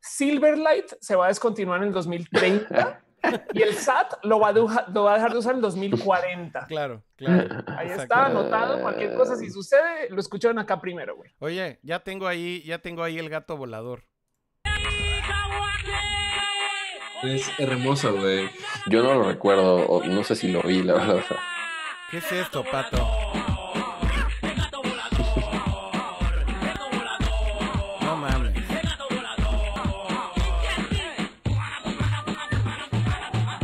Silverlight 0.00 0.92
se 1.00 1.16
va 1.16 1.26
a 1.26 1.28
descontinuar 1.28 1.80
en 1.80 1.88
el 1.88 1.92
2030 1.94 3.02
y 3.52 3.62
el 3.62 3.74
SAT 3.74 4.24
lo 4.24 4.38
va 4.38 4.48
a, 4.48 4.52
lo 4.52 5.04
va 5.04 5.12
a 5.12 5.14
dejar 5.14 5.32
de 5.32 5.38
usar 5.38 5.52
en 5.52 5.56
el 5.56 5.62
2040. 5.62 6.66
claro, 6.66 7.02
claro. 7.16 7.64
Ahí 7.76 7.88
exacto. 7.88 8.02
está 8.02 8.26
anotado. 8.26 8.80
Cualquier 8.80 9.14
cosa, 9.14 9.36
si 9.36 9.50
sucede, 9.50 10.10
lo 10.10 10.20
escucharon 10.20 10.58
acá 10.58 10.80
primero, 10.80 11.16
güey. 11.16 11.30
Oye, 11.38 11.78
ya 11.82 12.00
tengo 12.00 12.26
ahí, 12.26 12.62
ya 12.64 12.78
tengo 12.78 13.02
ahí 13.02 13.18
el 13.18 13.28
gato 13.28 13.56
volador. 13.56 14.04
Es 17.22 17.50
hermoso, 17.58 18.12
güey. 18.14 18.48
Yo 18.86 19.02
no 19.02 19.14
lo 19.14 19.22
recuerdo, 19.24 19.86
o 19.86 20.04
no 20.04 20.22
sé 20.24 20.36
si 20.36 20.48
lo 20.48 20.62
vi, 20.62 20.82
la 20.82 20.94
verdad. 20.94 21.24
¿Qué 22.10 22.18
es 22.18 22.32
esto, 22.32 22.62
pato? 22.64 22.98
No 28.02 28.16
mames. 28.16 28.54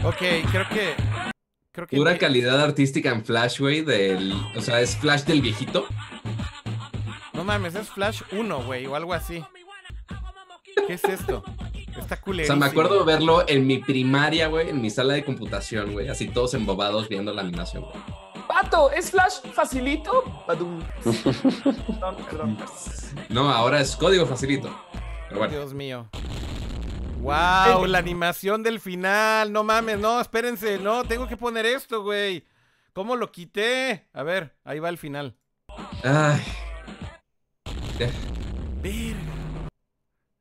Ok, 0.04 0.18
creo 0.50 0.68
que. 0.68 0.94
Creo 1.72 1.86
que. 1.86 1.96
Pura 1.96 2.18
calidad 2.18 2.60
artística 2.60 3.10
en 3.10 3.24
Flash, 3.24 3.60
güey. 3.60 3.82
Del, 3.82 4.32
o 4.56 4.60
sea, 4.60 4.80
es 4.80 4.96
Flash 4.96 5.22
del 5.22 5.40
viejito. 5.40 5.86
No 7.32 7.44
mames, 7.44 7.74
es 7.74 7.88
Flash 7.90 8.22
1, 8.32 8.64
güey, 8.64 8.86
o 8.86 8.96
algo 8.96 9.14
así. 9.14 9.44
¿Qué 10.86 10.94
es 10.94 11.04
esto? 11.04 11.44
Está 11.98 12.14
O 12.14 12.20
culerísimo. 12.20 12.56
sea, 12.58 12.66
me 12.66 12.70
acuerdo 12.70 13.04
verlo 13.04 13.44
en 13.48 13.66
mi 13.66 13.78
primaria, 13.78 14.48
güey, 14.48 14.70
en 14.70 14.80
mi 14.80 14.90
sala 14.90 15.14
de 15.14 15.24
computación, 15.24 15.92
güey. 15.92 16.08
Así 16.08 16.28
todos 16.28 16.54
embobados 16.54 17.08
viendo 17.08 17.32
la 17.32 17.42
animación, 17.42 17.84
güey. 17.84 17.94
Pato, 18.46 18.90
¿es 18.92 19.10
Flash 19.10 19.40
facilito? 19.52 20.24
Badum. 20.46 20.82
Perdón, 21.04 22.16
perdón. 22.28 22.58
No, 23.28 23.48
ahora 23.50 23.80
es 23.80 23.96
código 23.96 24.26
facilito. 24.26 24.68
Pero 25.28 25.38
bueno. 25.40 25.54
Dios 25.54 25.72
mío. 25.74 26.08
Wow, 27.20 27.86
la 27.86 27.98
animación 27.98 28.62
del 28.62 28.80
final. 28.80 29.52
No 29.52 29.62
mames, 29.62 29.98
no, 29.98 30.20
espérense, 30.20 30.78
no, 30.78 31.04
tengo 31.04 31.28
que 31.28 31.36
poner 31.36 31.64
esto, 31.66 32.02
güey. 32.02 32.44
¿Cómo 32.92 33.16
lo 33.16 33.30
quité? 33.30 34.08
A 34.12 34.22
ver, 34.22 34.56
ahí 34.64 34.80
va 34.80 34.88
el 34.88 34.98
final. 34.98 35.36
Ay, 36.04 36.42
Verga. 38.82 39.31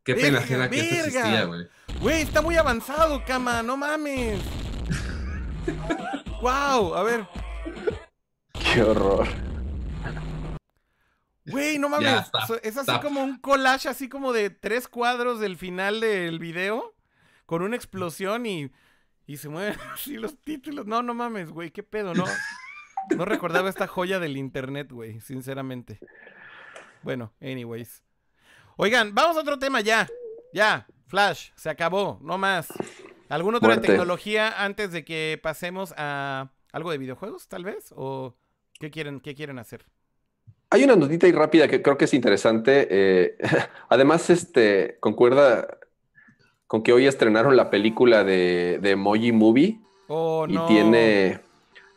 Qué 0.04 0.14
Verga, 0.14 0.28
pena 0.28 0.40
ajena 0.40 0.70
que 0.70 0.80
esto 0.80 0.96
existía, 1.06 1.44
güey. 1.46 1.68
Güey, 2.00 2.22
está 2.22 2.42
muy 2.42 2.56
avanzado, 2.58 3.24
cama, 3.26 3.62
no 3.64 3.78
mames. 3.78 4.40
wow, 6.42 6.96
a 6.96 7.04
ver. 7.04 7.28
Qué 8.74 8.82
horror. 8.82 9.28
Güey, 11.46 11.80
no 11.80 11.90
mames. 11.90 12.06
Ya, 12.10 12.20
está, 12.20 12.46
So- 12.48 12.62
es 12.62 12.78
así 12.78 13.00
como 13.02 13.24
un 13.24 13.38
collage, 13.38 13.90
así 13.90 14.08
como 14.10 14.32
de 14.34 14.50
tres 14.50 14.88
cuadros 14.88 15.40
del 15.40 15.58
final 15.58 16.00
del 16.00 16.40
video, 16.40 16.96
con 17.46 17.62
una 17.64 17.76
explosión 17.76 18.46
y, 18.46 18.72
y 19.26 19.38
se 19.38 19.50
mueven 19.50 19.76
así 19.94 20.18
los 20.18 20.38
títulos. 20.40 20.86
No, 20.86 21.02
no 21.04 21.14
mames, 21.14 21.50
güey, 21.52 21.72
qué 21.72 21.84
pedo, 21.84 22.14
no. 22.14 22.26
No 23.16 23.26
recordaba 23.26 23.68
esta 23.70 23.88
joya 23.88 24.20
del 24.20 24.38
internet, 24.38 24.92
güey, 24.92 25.20
sinceramente. 25.22 26.00
Bueno, 27.02 27.34
anyways. 27.42 28.04
Oigan, 28.84 29.14
vamos 29.14 29.38
a 29.38 29.42
otro 29.42 29.60
tema 29.60 29.80
ya. 29.82 30.08
Ya, 30.54 30.88
Flash, 31.06 31.50
se 31.56 31.70
acabó, 31.70 32.18
no 32.24 32.40
más. 32.40 32.68
¿Alguna 33.30 33.58
otra 33.58 33.68
Muerte. 33.76 33.90
tecnología 33.90 34.64
antes 34.66 34.92
de 34.92 35.06
que 35.06 35.40
pasemos 35.42 35.94
a 35.98 36.50
algo 36.74 36.90
de 36.90 36.98
videojuegos, 36.98 37.48
tal 37.48 37.64
vez? 37.64 37.94
¿O 37.96 38.34
qué 38.80 38.90
quieren, 38.90 39.20
qué 39.20 39.36
quieren 39.36 39.60
hacer? 39.60 39.86
Hay 40.72 40.84
una 40.84 40.96
notita 40.96 41.28
ahí 41.28 41.32
rápida 41.32 41.68
que 41.68 41.84
creo 41.84 41.96
que 41.96 42.06
es 42.06 42.14
interesante. 42.16 42.88
eh, 42.90 43.38
además, 43.90 44.32
este 44.32 44.98
concuerda 45.00 45.78
con 46.66 46.82
que 46.82 46.92
hoy 46.92 47.06
estrenaron 47.06 47.56
la 47.56 47.70
película 47.70 48.24
de, 48.24 48.80
de 48.82 48.90
Emoji 48.92 49.32
Movie 49.32 49.80
Oh, 50.08 50.48
y 50.50 50.54
no. 50.54 50.66
tiene 50.66 51.40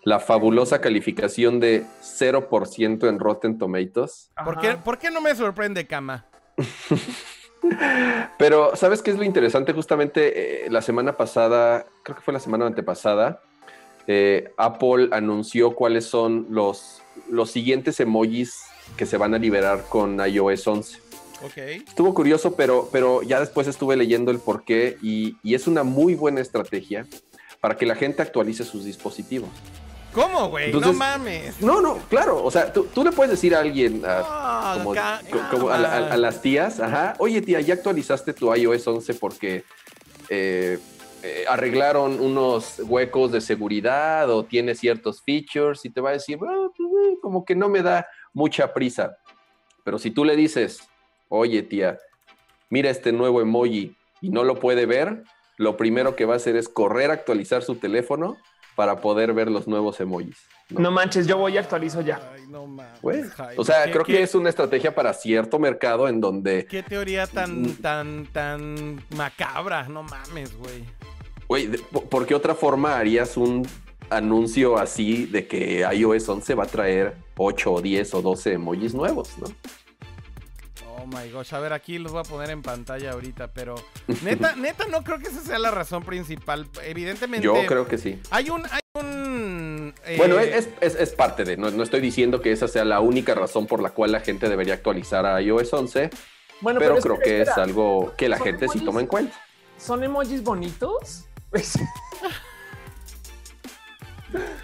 la 0.03 0.21
fabulosa 0.21 0.83
calificación 0.83 1.61
de 1.61 1.87
0% 2.03 3.09
en 3.09 3.19
Rotten 3.19 3.57
Tomatoes. 3.57 4.31
¿Por 4.45 4.61
qué, 4.61 4.75
¿Por 4.85 4.99
qué 4.99 5.11
no 5.11 5.23
me 5.23 5.35
sorprende, 5.35 5.87
Cama? 5.87 6.27
Pero, 8.39 8.77
¿sabes 8.77 9.03
qué 9.03 9.11
es 9.11 9.17
lo 9.17 9.25
interesante? 9.25 9.73
Justamente 9.73 10.67
eh, 10.67 10.71
la 10.71 10.83
semana 10.83 11.17
pasada, 11.17 11.87
creo 12.03 12.17
que 12.17 12.23
fue 12.23 12.35
la 12.35 12.41
semana 12.41 12.67
antepasada, 12.67 13.43
eh, 14.07 14.53
Apple 14.57 15.09
anunció 15.13 15.75
cuáles 15.75 16.05
son 16.05 16.47
los, 16.51 17.03
los 17.31 17.51
siguientes 17.51 18.01
emojis 18.01 18.65
que 18.97 19.07
se 19.07 19.17
van 19.17 19.35
a 19.35 19.39
liberar 19.39 19.85
con 19.89 20.21
iOS 20.21 20.67
11. 20.67 20.99
Ok. 21.43 21.57
Estuvo 21.89 22.15
curioso, 22.15 22.55
pero, 22.55 22.89
pero 22.93 23.23
ya 23.23 23.41
después 23.41 23.67
estuve 23.67 23.97
leyendo 23.97 24.31
el 24.31 24.39
porqué 24.39 24.99
y, 25.03 25.37
y 25.43 25.55
es 25.55 25.67
una 25.67 25.85
muy 25.85 26.15
buena 26.15 26.41
estrategia 26.41 27.07
para 27.61 27.77
que 27.77 27.87
la 27.87 27.95
gente 27.95 28.21
actualice 28.21 28.65
sus 28.65 28.85
dispositivos. 28.85 29.49
¿Cómo, 30.15 30.49
güey? 30.49 30.73
No 30.73 30.93
mames. 30.93 31.61
No, 31.61 31.81
no, 31.81 31.99
claro, 32.09 32.43
o 32.43 32.51
sea, 32.51 32.73
tú, 32.73 32.85
tú 32.95 33.03
le 33.03 33.11
puedes 33.11 33.33
decir 33.33 33.55
a 33.55 33.61
alguien, 33.61 34.03
a, 34.05 34.23
Ah, 34.27 35.21
como, 35.51 35.71
a, 35.71 36.17
las 36.17 36.41
tías, 36.41 36.81
ajá, 36.81 37.15
oye 37.19 37.43
tía, 37.43 37.61
ya 37.61 37.75
actualizaste 37.75 38.33
tu 38.33 38.55
iOS 38.55 38.87
11 38.87 39.15
porque 39.15 39.65
eh, 40.29 40.79
eh, 41.23 41.45
arreglaron 41.49 42.21
unos 42.21 42.81
huecos 42.81 43.33
de 43.33 43.41
seguridad 43.41 44.31
o 44.31 44.45
tiene 44.45 44.75
ciertos 44.75 45.23
features 45.23 45.85
y 45.85 45.91
te 45.91 46.01
va 46.01 46.11
a 46.11 46.13
decir, 46.13 46.39
"Ah, 46.43 46.69
pues, 46.77 46.89
eh, 46.89 47.17
como 47.21 47.45
que 47.45 47.55
no 47.55 47.69
me 47.69 47.83
da 47.83 48.07
mucha 48.33 48.73
prisa. 48.73 49.17
Pero 49.85 49.99
si 49.99 50.11
tú 50.11 50.25
le 50.25 50.37
dices, 50.37 50.81
oye 51.29 51.63
tía, 51.63 51.99
mira 52.71 52.91
este 52.91 53.13
nuevo 53.13 53.41
emoji 53.41 53.97
y 54.21 54.31
no 54.31 54.45
lo 54.45 54.61
puede 54.61 54.87
ver, 54.87 55.25
lo 55.57 55.77
primero 55.77 56.17
que 56.17 56.25
va 56.25 56.35
a 56.35 56.37
hacer 56.37 56.57
es 56.57 56.69
correr 56.69 57.11
a 57.11 57.15
actualizar 57.15 57.63
su 57.63 57.77
teléfono 57.77 58.37
para 58.75 59.01
poder 59.01 59.33
ver 59.33 59.51
los 59.51 59.67
nuevos 59.69 60.01
emojis. 60.01 60.37
¿no? 60.71 60.81
No 60.81 60.91
manches, 60.91 61.27
yo 61.27 61.37
voy 61.39 61.55
y 61.55 61.59
actualizo 61.59 62.01
ya. 62.01 62.21
Ay, 62.35 62.43
no 62.49 62.67
mames. 62.67 63.01
Güey, 63.03 63.23
Jaime. 63.23 63.55
O 63.59 63.65
sea, 63.65 63.85
¿Qué- 63.85 63.91
creo 63.93 64.05
qué- 64.05 64.13
que 64.15 64.23
es 64.23 64.35
una 64.35 64.49
estrategia 64.49 64.95
para 64.95 65.13
cierto 65.13 65.59
mercado 65.59 66.09
en 66.09 66.21
donde, 66.21 66.67
Qué 66.67 66.83
teoría 66.83 67.27
tan, 67.27 67.63
Mm. 67.63 67.75
tan, 67.77 68.27
tan 68.33 69.05
macabra. 69.17 69.89
No 69.89 70.03
mames, 70.03 70.57
güey. 70.57 70.85
güey, 71.49 71.69
¿por 72.09 72.27
qué 72.27 72.35
otra 72.35 72.55
forma 72.55 72.97
harías 72.99 73.37
un 73.37 73.67
anuncio 74.11 74.77
así 74.79 75.27
de 75.27 75.47
que 75.47 75.87
iOS 75.93 76.29
11 76.29 76.55
va 76.55 76.65
a 76.65 76.67
traer 76.67 77.15
8 77.37 77.73
o 77.75 77.81
10 77.83 78.15
o 78.15 78.23
12 78.23 78.53
emojis 78.55 78.95
nuevos, 78.95 79.31
¿no? 79.39 79.47
Oh 81.05 81.07
my 81.07 81.31
gosh, 81.31 81.53
a 81.53 81.59
ver, 81.61 81.75
aquí 81.75 81.99
los 81.99 82.13
voy 82.13 82.21
a 82.21 82.25
poner 82.25 82.49
en 82.49 82.63
pantalla 82.63 83.13
ahorita, 83.13 83.49
pero 83.53 83.75
neta, 84.23 84.57
neta 84.57 84.87
no 84.91 85.05
creo 85.05 85.19
que 85.19 85.29
esa 85.29 85.43
sea 85.43 85.59
la 85.59 85.71
razón 85.71 86.03
principal. 86.03 86.67
Evidentemente. 86.83 87.45
Yo 87.45 87.55
creo 87.67 87.87
que 87.87 87.99
sí. 87.99 88.19
Hay 88.31 88.49
un, 88.49 88.63
hay 88.65 88.81
un. 88.95 89.95
eh, 90.07 90.15
Bueno, 90.17 90.39
es, 90.41 90.69
es- 90.81 90.95
es 90.95 91.11
parte 91.11 91.45
de, 91.45 91.59
no, 91.59 91.71
no 91.71 91.83
estoy 91.83 92.01
diciendo 92.01 92.41
que 92.41 92.53
esa 92.53 92.69
sea 92.69 92.87
la 92.87 93.01
única 93.01 93.35
razón 93.35 93.67
por 93.67 93.83
la 93.83 93.91
cual 93.91 94.13
la 94.13 94.21
gente 94.21 94.49
debería 94.49 94.73
actualizar 94.75 95.27
a 95.27 95.43
iOS 95.43 95.75
11, 95.75 96.09
Bueno, 96.63 96.79
pero 96.81 96.97
creo 96.97 97.15
espera, 97.17 97.25
que 97.37 97.43
es 97.43 97.49
algo 97.59 98.15
que 98.17 98.29
la 98.31 98.39
¿Son 98.39 98.47
gente 98.47 98.69
sí 98.69 98.81
toma 98.81 99.01
en 99.01 99.07
cuenta. 99.07 99.39
¿Son 99.77 100.03
emojis 100.03 100.43
bonitos? 100.43 101.25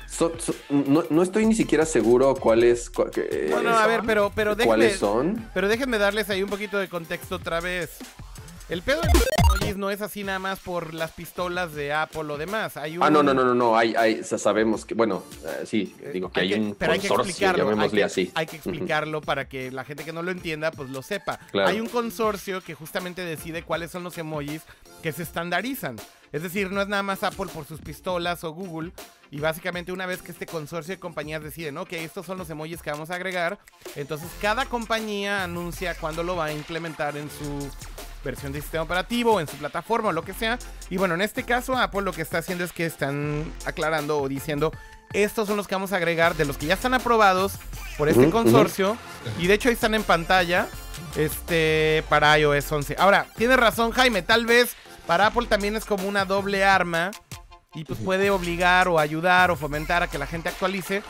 So- 0.09 0.33
so- 0.39 0.55
no, 0.69 1.05
no 1.09 1.23
estoy 1.23 1.47
ni 1.47 1.55
siquiera 1.55 1.87
seguro 1.87 2.35
cuáles 2.35 2.93
cua- 2.93 3.11
que- 3.11 3.49
Bueno, 3.51 3.71
a 3.71 3.87
ver, 3.87 4.03
pero, 4.05 4.31
pero 4.35 4.51
déjenme, 4.55 4.67
cuáles 4.67 4.99
son. 4.99 5.49
pero 5.55 5.69
déjenme 5.69 5.99
darles 5.99 6.29
ahí 6.31 6.43
un 6.43 6.51
poquito 6.51 6.79
de 6.79 6.89
contexto 6.89 7.37
otra 7.37 7.61
vez. 7.61 7.91
El 8.69 8.83
pedo 8.83 9.01
de 9.01 9.09
los 9.09 9.25
emojis 9.57 9.77
no 9.77 9.91
es 9.91 10.01
así 10.01 10.23
nada 10.23 10.39
más 10.39 10.61
por 10.61 10.95
las 10.95 11.11
pistolas 11.11 11.75
de 11.75 11.93
Apple 11.93 12.21
o 12.33 12.39
demás. 12.39 12.77
Hay 12.77 12.97
un, 12.99 13.03
Ah, 13.03 13.11
no, 13.11 13.21
no, 13.21 13.35
no, 13.35 13.45
no, 13.45 13.53
no, 13.53 13.77
hay, 13.77 13.97
hay, 13.97 14.23
sa- 14.23 14.39
sabemos 14.39 14.85
que, 14.87 14.95
bueno, 14.95 15.25
eh, 15.45 15.65
sí, 15.67 15.93
digo 16.13 16.31
que 16.31 16.41
hay, 16.41 16.55
un 16.55 16.77
pero 16.77 16.93
hay 16.93 17.01
que 17.01 17.09
consorcio, 17.09 17.31
explicarlo, 17.31 17.65
hay 17.65 17.71
llamémosle 17.71 17.99
que, 17.99 18.05
así. 18.05 18.31
hay 18.35 18.47
que 18.47 18.57
explicarlo 18.57 19.23
para 19.23 19.49
que 19.49 19.73
la 19.73 19.83
gente 19.85 20.05
que 20.05 20.13
no 20.13 20.23
lo 20.23 20.31
entienda 20.31 20.71
pues 20.71 20.89
lo 20.91 21.03
sepa. 21.03 21.41
Claro. 21.51 21.69
Hay 21.69 21.81
un 21.81 21.89
consorcio 21.89 22.61
que 22.63 22.75
justamente 22.75 23.23
decide 23.25 23.65
cuáles 23.65 23.91
son 23.91 24.05
los 24.05 24.17
emojis 24.19 24.63
que 25.03 25.11
se 25.11 25.25
estandarizan. 25.25 25.97
Es 26.33 26.43
decir, 26.43 26.71
no 26.71 26.81
es 26.81 26.89
nada 26.89 27.03
más 27.03 27.23
Apple 27.23 27.47
por 27.53 27.67
sus 27.67 27.81
pistolas 27.81 28.45
o 28.45 28.53
Google. 28.53 28.93
Y 29.31 29.41
básicamente 29.41 29.93
una 29.93 30.07
vez 30.07 30.23
que 30.23 30.33
este 30.33 30.47
consorcio 30.47 30.95
de 30.95 31.01
compañías 31.01 31.43
deciden, 31.43 31.79
ok, 31.79 31.93
estos 31.93 32.27
son 32.27 32.39
los 32.39 32.51
emojis 32.51 32.83
que 32.83 32.91
vamos 32.91 33.11
a 33.11 33.15
agregar, 33.15 33.61
entonces 33.95 34.29
cada 34.43 34.67
compañía 34.67 35.45
anuncia 35.45 35.95
cuándo 35.95 36.25
lo 36.25 36.35
va 36.35 36.47
a 36.47 36.53
implementar 36.53 37.17
en 37.17 37.31
su 37.31 37.71
versión 38.25 38.53
de 38.53 38.61
sistema 38.61 38.83
operativo, 38.83 39.41
en 39.41 39.47
su 39.47 39.57
plataforma 39.57 40.09
o 40.09 40.13
lo 40.13 40.25
que 40.25 40.35
sea. 40.35 40.59
Y 40.91 40.97
bueno, 40.97 41.15
en 41.15 41.21
este 41.21 41.45
caso 41.45 41.77
Apple 41.77 42.03
lo 42.03 42.13
que 42.13 42.23
está 42.23 42.39
haciendo 42.39 42.65
es 42.65 42.73
que 42.73 42.87
están 42.87 43.45
aclarando 43.65 44.19
o 44.19 44.29
diciendo, 44.29 44.73
estos 45.13 45.47
son 45.47 45.57
los 45.57 45.69
que 45.69 45.77
vamos 45.77 45.93
a 45.93 45.97
agregar 45.97 46.35
de 46.35 46.45
los 46.45 46.57
que 46.57 46.67
ya 46.67 46.75
están 46.75 46.95
aprobados 46.95 47.53
por 47.97 48.09
este 48.09 48.31
consorcio. 48.31 48.97
Y 49.39 49.47
de 49.47 49.55
hecho 49.55 49.69
ahí 49.69 49.75
están 49.75 49.95
en 49.95 50.03
pantalla 50.03 50.69
este, 51.17 52.05
para 52.09 52.37
iOS 52.39 52.71
11. 52.71 52.97
Ahora, 52.99 53.27
tienes 53.37 53.59
razón 53.59 53.93
Jaime, 53.93 54.23
tal 54.23 54.47
vez 54.47 54.77
para 55.07 55.27
Apple 55.27 55.47
también 55.47 55.77
es 55.77 55.85
como 55.85 56.09
una 56.09 56.25
doble 56.25 56.65
arma 56.65 57.11
y 57.75 57.85
pues 57.85 57.99
puede 58.01 58.31
obligar 58.31 58.89
o 58.89 58.99
ayudar 58.99 59.51
o 59.51 59.57
fomentar 59.57 60.03
a 60.03 60.09
que 60.09 60.19
la 60.19 60.27
gente 60.27 60.49
actualice. 60.49 61.03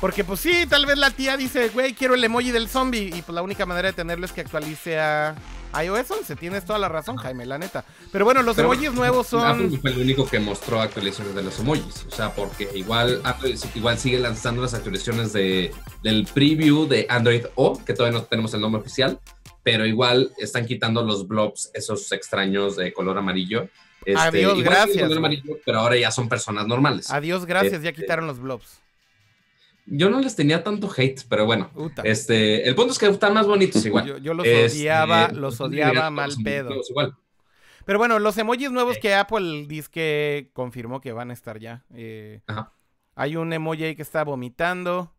Porque 0.00 0.24
pues 0.24 0.40
sí, 0.40 0.66
tal 0.68 0.86
vez 0.86 0.98
la 0.98 1.10
tía 1.10 1.36
dice, 1.36 1.68
güey, 1.68 1.94
quiero 1.94 2.14
el 2.14 2.24
emoji 2.24 2.50
del 2.50 2.68
zombie. 2.68 3.10
Y 3.14 3.22
pues 3.22 3.34
la 3.34 3.42
única 3.42 3.64
manera 3.64 3.88
de 3.88 3.94
tenerlo 3.94 4.26
es 4.26 4.32
que 4.32 4.42
actualice 4.42 4.98
a 4.98 5.34
iOS 5.82 6.10
11. 6.10 6.36
Tienes 6.36 6.64
toda 6.64 6.78
la 6.78 6.88
razón, 6.88 7.16
Jaime, 7.16 7.46
la 7.46 7.58
neta. 7.58 7.84
Pero 8.12 8.24
bueno, 8.24 8.42
los 8.42 8.56
Pero 8.56 8.72
emojis 8.72 8.92
nuevos 8.92 9.32
Apple 9.34 9.70
son... 9.70 9.80
fue 9.80 9.90
el 9.90 9.98
único 9.98 10.26
que 10.26 10.38
mostró 10.40 10.80
actualizaciones 10.80 11.34
de 11.34 11.42
los 11.42 11.58
emojis. 11.58 12.06
O 12.06 12.10
sea, 12.10 12.34
porque 12.34 12.68
igual 12.74 13.20
Apple 13.24 13.54
igual 13.74 13.98
sigue 13.98 14.18
lanzando 14.18 14.62
las 14.62 14.74
actualizaciones 14.74 15.32
de, 15.32 15.72
del 16.02 16.26
preview 16.32 16.86
de 16.86 17.06
Android 17.08 17.46
O, 17.54 17.82
que 17.82 17.94
todavía 17.94 18.18
no 18.18 18.24
tenemos 18.24 18.52
el 18.54 18.60
nombre 18.60 18.80
oficial, 18.80 19.20
pero 19.64 19.84
igual 19.86 20.30
están 20.38 20.66
quitando 20.66 21.02
los 21.02 21.26
blobs, 21.26 21.70
esos 21.74 22.12
extraños 22.12 22.76
de 22.76 22.92
color 22.92 23.18
amarillo. 23.18 23.68
Este, 24.04 24.20
Adiós, 24.20 24.62
gracias, 24.62 25.10
amarillo, 25.10 25.58
pero 25.64 25.80
ahora 25.80 25.96
ya 25.96 26.10
son 26.12 26.28
personas 26.28 26.66
normales. 26.68 27.10
Adiós, 27.10 27.44
gracias, 27.46 27.82
ya 27.82 27.88
Este- 27.88 28.02
quitaron 28.02 28.26
los 28.28 28.38
blobs. 28.38 28.80
Yo 29.86 30.08
no 30.08 30.20
les 30.20 30.34
tenía 30.36 30.62
tanto 30.62 30.90
hate, 30.94 31.22
pero 31.28 31.44
bueno. 31.46 31.70
Este, 32.04 32.66
el 32.68 32.74
punto 32.74 32.92
es 32.92 32.98
que 32.98 33.06
están 33.06 33.34
más 33.34 33.46
bonitos 33.46 33.84
igual. 33.86 34.06
Yo, 34.06 34.18
yo 34.18 34.32
los 34.34 34.46
Este, 34.46 34.78
odiaba, 34.78 35.28
los 35.28 35.56
pues, 35.58 35.68
odiaba 35.70 36.10
mal 36.10 36.32
pedo. 36.42 36.70
Igual. 36.88 37.16
Pero 37.86 37.98
bueno, 37.98 38.18
los 38.18 38.36
emojis 38.38 38.70
nuevos 38.70 38.96
que 38.98 39.14
Apple 39.14 39.66
dice 39.68 39.88
que 39.90 40.50
confirmó 40.54 41.00
que 41.02 41.12
van 41.12 41.30
a 41.30 41.34
estar 41.34 41.58
ya. 41.58 41.84
eh, 41.94 42.40
Ajá. 42.46 42.72
hay 43.14 43.36
un 43.36 43.52
emoji 43.52 43.84
ahí 43.84 43.94
que 43.96 44.02
está 44.02 44.24
vomitando. 44.24 45.13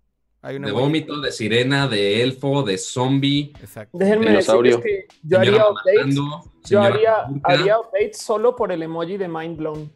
Hay 0.45 0.59
De 0.59 0.71
vómito, 0.71 1.19
de 1.21 1.31
sirena, 1.31 1.87
de 1.87 2.21
elfo, 2.21 2.61
de 2.61 2.77
zombie. 2.77 3.51
Exacto. 3.59 3.97
Déjenme 3.97 4.27
Dinosaurio. 4.27 4.77
decirles 4.77 5.07
que 5.09 5.17
yo 5.23 5.39
haría 5.39 5.65
updates. 5.67 6.15
matando, 6.15 6.51
Yo 6.65 6.81
haría, 6.83 7.79
updates 7.79 8.17
solo 8.21 8.55
por 8.55 8.71
el 8.71 8.83
emoji 8.83 9.17
de 9.17 9.27
Mind 9.27 9.57
Blown. 9.57 9.91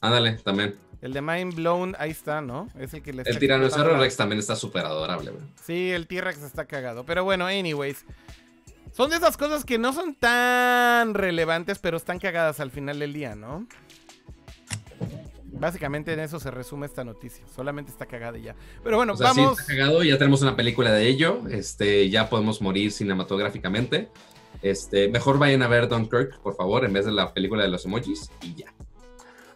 Ándale, 0.00 0.38
también. 0.42 0.74
El 1.00 1.12
de 1.12 1.22
Mind 1.22 1.54
Blown, 1.54 1.94
ahí 2.00 2.10
está, 2.10 2.40
¿no? 2.40 2.66
Es 2.80 2.92
el 2.94 3.02
que 3.02 3.12
le 3.12 3.22
El 3.24 3.38
tiranosaurio 3.38 3.96
Rex 3.96 4.16
también 4.16 4.40
está 4.40 4.56
súper 4.56 4.84
adorable, 4.84 5.30
güey. 5.30 5.44
Sí, 5.62 5.92
el 5.92 6.08
T-Rex 6.08 6.42
está 6.42 6.64
cagado. 6.64 7.06
Pero 7.06 7.22
bueno, 7.22 7.46
anyways. 7.46 8.04
Son 8.90 9.08
de 9.08 9.16
esas 9.16 9.36
cosas 9.36 9.64
que 9.64 9.78
no 9.78 9.92
son 9.92 10.16
tan 10.16 11.14
relevantes, 11.14 11.78
pero 11.78 11.96
están 11.96 12.18
cagadas 12.18 12.58
al 12.58 12.72
final 12.72 12.98
del 12.98 13.12
día, 13.12 13.36
¿no? 13.36 13.68
Básicamente 15.60 16.12
en 16.14 16.20
eso 16.20 16.40
se 16.40 16.50
resume 16.50 16.86
esta 16.86 17.04
noticia. 17.04 17.44
Solamente 17.54 17.90
está 17.92 18.06
cagada 18.06 18.38
y 18.38 18.42
ya. 18.42 18.56
Pero 18.82 18.96
bueno, 18.96 19.12
O 19.12 19.16
sea, 19.16 19.28
vamos. 19.34 19.58
sí, 19.58 19.62
está 19.62 19.74
cagado, 19.74 20.02
ya 20.02 20.16
tenemos 20.16 20.40
una 20.42 20.56
película 20.56 20.90
de 20.90 21.06
ello. 21.06 21.42
Este, 21.50 22.08
ya 22.08 22.30
podemos 22.30 22.62
morir 22.62 22.90
cinematográficamente. 22.92 24.08
Este, 24.62 25.08
mejor 25.08 25.38
vayan 25.38 25.62
a 25.62 25.68
ver 25.68 25.88
Dunkirk, 25.88 26.40
por 26.40 26.56
favor, 26.56 26.84
en 26.84 26.92
vez 26.92 27.04
de 27.04 27.12
la 27.12 27.32
película 27.32 27.62
de 27.62 27.68
los 27.68 27.84
emojis 27.84 28.30
y 28.42 28.54
ya. 28.54 28.72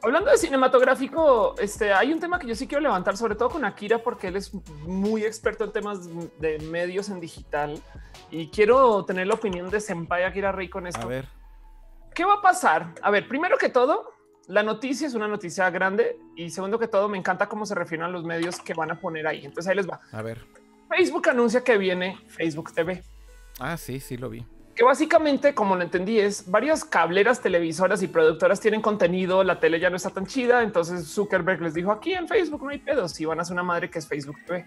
Hablando 0.03 0.31
de 0.31 0.37
cinematográfico, 0.37 1.55
este, 1.59 1.95
hay 1.95 2.13
un 2.13 2.21
tema 2.21 2.39
que 2.39 2.47
yo 2.47 2.55
sí 2.55 2.67
quiero 2.67 2.83
levantar, 2.83 3.17
sobre 3.17 3.35
todo 3.35 3.49
con 3.49 3.65
Akira, 3.65 4.03
porque 4.03 4.29
él 4.29 4.37
es 4.37 4.53
muy 4.83 5.25
experto 5.25 5.65
en 5.65 5.73
temas 5.73 6.07
de 6.39 6.59
medios 6.59 7.09
en 7.09 7.21
digital 7.21 7.81
y 8.31 8.49
quiero 8.49 9.07
tener 9.07 9.27
la 9.27 9.35
opinión 9.35 9.71
de 9.71 9.81
Senpai 9.81 10.25
Akira 10.25 10.53
Rey 10.53 10.69
con 10.69 10.87
esto. 10.87 11.01
A 11.01 11.07
ver. 11.07 11.27
¿Qué 12.15 12.25
va 12.27 12.35
a 12.35 12.43
pasar? 12.43 12.95
A 13.01 13.11
ver, 13.11 13.27
primero 13.27 13.57
que 13.57 13.71
todo, 13.71 14.14
la 14.49 14.63
noticia 14.63 15.07
es 15.07 15.15
una 15.15 15.29
noticia 15.29 15.69
grande 15.71 16.19
y 16.37 16.51
segundo 16.51 16.79
que 16.79 16.89
todo, 16.89 17.09
me 17.09 17.19
encanta 17.19 17.49
cómo 17.49 17.67
se 17.67 17.75
refieren 17.75 18.05
a 18.05 18.09
los 18.09 18.25
medios 18.25 18.61
que 18.61 18.75
van 18.75 18.91
a 18.91 19.01
poner 19.01 19.27
ahí. 19.27 19.45
Entonces 19.45 19.71
ahí 19.71 19.77
les 19.77 19.89
va. 19.89 20.01
A 20.13 20.23
ver. 20.23 20.43
Facebook 20.89 21.29
anuncia 21.29 21.63
que 21.63 21.79
viene 21.79 22.19
Facebook 22.29 22.73
TV. 22.73 23.03
Ah, 23.59 23.77
sí, 23.77 24.01
sí 24.01 24.17
lo 24.17 24.29
vi. 24.29 24.45
que 24.75 24.85
básicamente, 24.85 25.55
como 25.55 25.77
lo 25.77 25.83
entendí, 25.83 26.19
es 26.19 26.51
varias 26.51 26.85
cableras, 26.85 27.41
televisoras 27.41 28.03
y 28.03 28.09
productoras 28.09 28.61
tienen 28.61 28.83
contenido, 28.83 29.45
la 29.45 29.61
tele 29.61 29.79
ya 29.79 29.89
no 29.89 29.97
está 29.97 30.11
tan 30.11 30.27
chida, 30.27 30.63
entonces 30.63 31.07
Zuckerberg 31.07 31.63
les 31.63 31.75
dijo 31.75 31.93
aquí 31.93 32.13
en 32.13 32.27
Facebook 32.27 32.63
no 32.63 32.71
hay 32.71 32.79
pedos, 32.79 33.13
si 33.13 33.25
van 33.25 33.39
a 33.39 33.43
hacer 33.43 33.55
una 33.55 33.63
madre 33.63 33.89
que 33.89 34.01
es 34.01 34.09
Facebook 34.09 34.37
TV. 34.47 34.65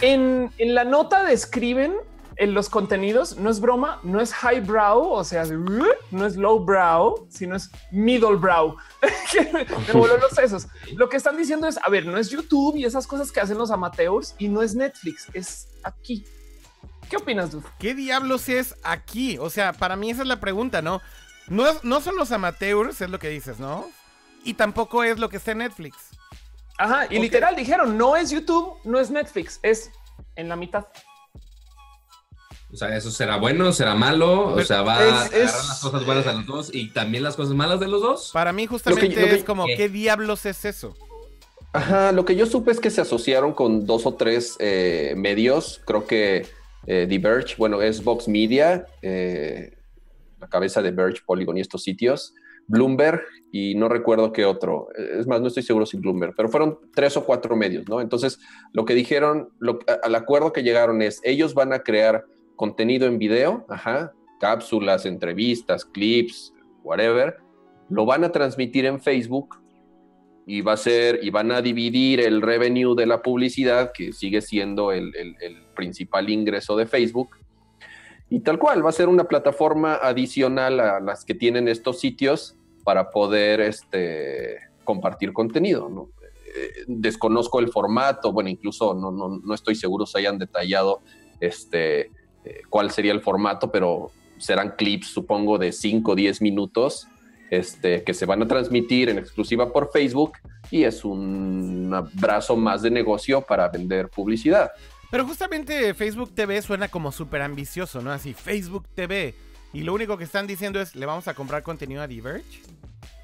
En, 0.00 0.50
en 0.58 0.74
la 0.74 0.84
nota 0.84 1.24
describen 1.24 1.94
en 2.36 2.54
los 2.54 2.68
contenidos, 2.68 3.36
no 3.36 3.50
es 3.50 3.60
broma, 3.60 4.00
no 4.02 4.20
es 4.20 4.32
highbrow, 4.32 5.12
o 5.12 5.24
sea, 5.24 5.44
no 5.44 6.26
es 6.26 6.36
lowbrow, 6.36 7.26
sino 7.30 7.56
es 7.56 7.70
middle 7.90 8.36
brow. 8.36 8.76
Me 9.86 9.92
voló 9.92 10.16
los 10.16 10.32
sesos. 10.32 10.66
Lo 10.94 11.08
que 11.08 11.16
están 11.16 11.36
diciendo 11.36 11.66
es, 11.66 11.78
a 11.78 11.90
ver, 11.90 12.06
no 12.06 12.16
es 12.16 12.30
YouTube 12.30 12.76
y 12.76 12.84
esas 12.84 13.06
cosas 13.06 13.30
que 13.30 13.40
hacen 13.40 13.58
los 13.58 13.70
amateurs 13.70 14.34
y 14.38 14.48
no 14.48 14.62
es 14.62 14.74
Netflix, 14.74 15.28
es 15.34 15.68
aquí. 15.82 16.24
¿Qué 17.08 17.16
opinas? 17.16 17.50
¿Qué 17.78 17.94
diablos 17.94 18.48
es 18.48 18.74
aquí? 18.82 19.36
O 19.38 19.50
sea, 19.50 19.72
para 19.74 19.96
mí 19.96 20.10
esa 20.10 20.22
es 20.22 20.28
la 20.28 20.40
pregunta, 20.40 20.80
¿no? 20.80 21.02
No, 21.48 21.64
no 21.82 22.00
son 22.00 22.16
los 22.16 22.32
amateurs, 22.32 23.00
es 23.00 23.10
lo 23.10 23.18
que 23.18 23.28
dices, 23.28 23.58
¿no? 23.58 23.86
Y 24.44 24.54
tampoco 24.54 25.04
es 25.04 25.18
lo 25.18 25.28
que 25.28 25.36
está 25.36 25.52
en 25.52 25.58
Netflix. 25.58 25.96
Ajá, 26.78 27.06
y 27.10 27.18
literal 27.18 27.54
dijeron, 27.54 27.98
no 27.98 28.16
es 28.16 28.30
YouTube, 28.30 28.78
no 28.84 28.98
es 28.98 29.10
Netflix, 29.10 29.60
es 29.62 29.92
en 30.36 30.48
la 30.48 30.56
mitad. 30.56 30.86
O 32.72 32.76
sea, 32.76 32.96
eso 32.96 33.10
será 33.10 33.36
bueno, 33.36 33.70
será 33.72 33.94
malo. 33.94 34.48
O 34.48 34.54
Pero 34.54 34.66
sea, 34.66 34.82
va 34.82 34.94
es- 35.04 35.12
a 35.12 35.20
agarrar 35.26 35.34
es- 35.40 35.52
las 35.68 35.80
cosas 35.82 36.06
buenas 36.06 36.24
de 36.24 36.32
los 36.32 36.46
dos 36.46 36.70
y 36.74 36.88
también 36.90 37.22
las 37.22 37.36
cosas 37.36 37.54
malas 37.54 37.80
de 37.80 37.88
los 37.88 38.00
dos. 38.00 38.30
Para 38.32 38.52
mí 38.52 38.66
justamente 38.66 39.08
Lo 39.08 39.14
que- 39.14 39.20
lo 39.20 39.26
que- 39.28 39.34
es 39.34 39.44
como, 39.44 39.66
¿Qué? 39.66 39.76
¿qué 39.76 39.88
diablos 39.88 40.46
es 40.46 40.64
eso? 40.64 40.96
Ajá, 41.74 42.12
lo 42.12 42.24
que 42.24 42.36
yo 42.36 42.46
supe 42.46 42.70
es 42.70 42.80
que 42.80 42.90
se 42.90 43.00
asociaron 43.00 43.52
con 43.54 43.86
dos 43.86 44.04
o 44.06 44.14
tres 44.14 44.56
eh, 44.58 45.14
medios. 45.16 45.80
Creo 45.86 46.06
que 46.06 46.46
eh, 46.86 47.06
The 47.08 47.18
Verge, 47.18 47.54
bueno, 47.58 47.80
es 47.80 48.02
Vox 48.02 48.26
Media, 48.26 48.86
eh, 49.02 49.76
la 50.40 50.48
cabeza 50.48 50.82
de 50.82 50.90
Verge, 50.90 51.22
Polygon 51.24 51.56
y 51.56 51.60
estos 51.60 51.82
sitios, 51.84 52.34
Bloomberg 52.66 53.22
y 53.52 53.74
no 53.76 53.88
recuerdo 53.88 54.32
qué 54.32 54.44
otro. 54.44 54.88
Eh, 54.98 55.18
Es 55.20 55.26
más, 55.28 55.40
no 55.40 55.46
estoy 55.48 55.62
seguro 55.62 55.86
si 55.86 55.96
Bloomberg, 55.98 56.34
pero 56.36 56.48
fueron 56.48 56.78
tres 56.94 57.16
o 57.16 57.24
cuatro 57.24 57.54
medios, 57.54 57.88
¿no? 57.88 58.00
Entonces, 58.00 58.38
lo 58.72 58.84
que 58.84 58.94
dijeron, 58.94 59.50
lo- 59.60 59.78
al 60.02 60.14
acuerdo 60.14 60.52
que 60.52 60.62
llegaron 60.64 61.02
es, 61.02 61.20
ellos 61.22 61.54
van 61.54 61.72
a 61.72 61.80
crear 61.84 62.24
contenido 62.62 63.08
en 63.08 63.18
video, 63.18 63.66
cápsulas, 64.38 65.04
entrevistas, 65.04 65.84
clips, 65.84 66.54
whatever, 66.84 67.38
lo 67.88 68.06
van 68.06 68.22
a 68.22 68.30
transmitir 68.30 68.86
en 68.86 69.00
Facebook 69.00 69.60
y 70.46 70.60
va 70.60 70.74
a 70.74 70.76
ser, 70.76 71.18
y 71.24 71.30
van 71.30 71.50
a 71.50 71.60
dividir 71.60 72.20
el 72.20 72.40
revenue 72.40 72.94
de 72.94 73.06
la 73.06 73.20
publicidad, 73.20 73.90
que 73.92 74.12
sigue 74.12 74.40
siendo 74.40 74.92
el, 74.92 75.12
principal 75.74 76.30
ingreso 76.30 76.76
de 76.76 76.86
Facebook. 76.86 77.30
Y 78.30 78.38
tal 78.42 78.60
cual, 78.60 78.86
va 78.86 78.90
a 78.90 78.92
ser 78.92 79.08
una 79.08 79.24
plataforma 79.24 79.96
adicional 79.96 80.78
a 80.78 81.00
las 81.00 81.24
que 81.24 81.34
tienen 81.34 81.66
estos 81.66 81.98
sitios 81.98 82.56
para 82.84 83.10
poder 83.10 83.60
este, 83.60 84.58
compartir 84.84 85.32
contenido. 85.32 86.10
Eh, 86.54 86.84
desconozco 86.86 87.58
el 87.58 87.72
formato, 87.72 88.32
bueno, 88.32 88.50
incluso 88.50 88.94
no, 88.94 89.10
no, 89.10 89.40
no 89.44 89.52
estoy 89.52 89.74
seguro 89.74 90.06
si 90.06 90.18
hayan 90.18 90.38
detallado 90.38 91.00
este, 91.40 92.12
eh, 92.44 92.62
cuál 92.68 92.90
sería 92.90 93.12
el 93.12 93.20
formato, 93.20 93.70
pero 93.70 94.10
serán 94.38 94.74
clips, 94.76 95.08
supongo, 95.08 95.58
de 95.58 95.72
5 95.72 96.12
o 96.12 96.14
10 96.14 96.42
minutos 96.42 97.06
este, 97.50 98.02
que 98.02 98.14
se 98.14 98.24
van 98.26 98.42
a 98.42 98.48
transmitir 98.48 99.08
en 99.10 99.18
exclusiva 99.18 99.72
por 99.72 99.90
Facebook 99.92 100.32
y 100.70 100.84
es 100.84 101.04
un 101.04 101.94
brazo 102.14 102.56
más 102.56 102.82
de 102.82 102.90
negocio 102.90 103.42
para 103.42 103.68
vender 103.68 104.08
publicidad. 104.08 104.72
Pero 105.10 105.26
justamente 105.26 105.92
Facebook 105.92 106.34
TV 106.34 106.62
suena 106.62 106.88
como 106.88 107.12
súper 107.12 107.42
ambicioso, 107.42 108.00
¿no? 108.00 108.10
Así, 108.10 108.32
Facebook 108.32 108.86
TV. 108.94 109.34
Y 109.74 109.82
lo 109.82 109.92
único 109.92 110.16
que 110.16 110.24
están 110.24 110.46
diciendo 110.46 110.80
es, 110.80 110.96
¿le 110.96 111.04
vamos 111.06 111.28
a 111.28 111.34
comprar 111.34 111.62
contenido 111.62 112.00
a 112.02 112.06
Diverge? 112.06 112.62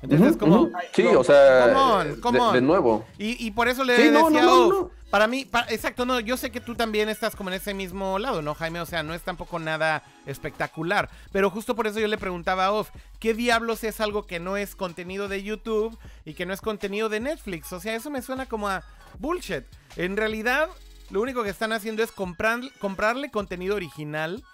Entonces 0.02 0.32
es 0.32 0.36
como... 0.36 0.68
Sí, 0.92 1.06
o 1.06 1.24
sea, 1.24 1.64
Come 1.64 1.76
on, 2.12 2.20
come 2.20 2.38
de, 2.38 2.44
on. 2.44 2.54
de 2.54 2.60
nuevo. 2.60 3.06
Y, 3.18 3.44
y 3.46 3.50
por 3.50 3.68
eso 3.68 3.82
le 3.84 3.96
Sí, 3.96 4.02
decía, 4.02 4.20
no, 4.20 4.30
no, 4.30 4.42
no, 4.42 4.52
"Oh, 4.52 4.68
no". 4.70 4.90
Para 5.10 5.26
mí, 5.26 5.44
pa- 5.44 5.66
exacto, 5.70 6.04
no, 6.04 6.20
yo 6.20 6.36
sé 6.36 6.50
que 6.50 6.60
tú 6.60 6.74
también 6.74 7.08
estás 7.08 7.34
como 7.34 7.50
en 7.50 7.56
ese 7.56 7.72
mismo 7.74 8.18
lado, 8.18 8.42
¿no, 8.42 8.54
Jaime? 8.54 8.80
O 8.80 8.86
sea, 8.86 9.02
no 9.02 9.14
es 9.14 9.22
tampoco 9.22 9.58
nada 9.58 10.02
espectacular. 10.26 11.08
Pero 11.32 11.50
justo 11.50 11.74
por 11.74 11.86
eso 11.86 11.98
yo 12.00 12.08
le 12.08 12.18
preguntaba 12.18 12.66
a 12.66 12.72
Off, 12.72 12.90
¿qué 13.18 13.34
diablos 13.34 13.84
es 13.84 14.00
algo 14.00 14.26
que 14.26 14.38
no 14.40 14.56
es 14.56 14.74
contenido 14.76 15.28
de 15.28 15.42
YouTube 15.42 15.98
y 16.24 16.34
que 16.34 16.46
no 16.46 16.52
es 16.52 16.60
contenido 16.60 17.08
de 17.08 17.20
Netflix? 17.20 17.72
O 17.72 17.80
sea, 17.80 17.94
eso 17.94 18.10
me 18.10 18.22
suena 18.22 18.46
como 18.46 18.68
a 18.68 18.82
bullshit. 19.18 19.64
En 19.96 20.16
realidad, 20.16 20.68
lo 21.10 21.22
único 21.22 21.42
que 21.42 21.50
están 21.50 21.72
haciendo 21.72 22.02
es 22.02 22.12
comprar, 22.12 22.60
comprarle 22.78 23.30
contenido 23.30 23.76
original 23.76 24.44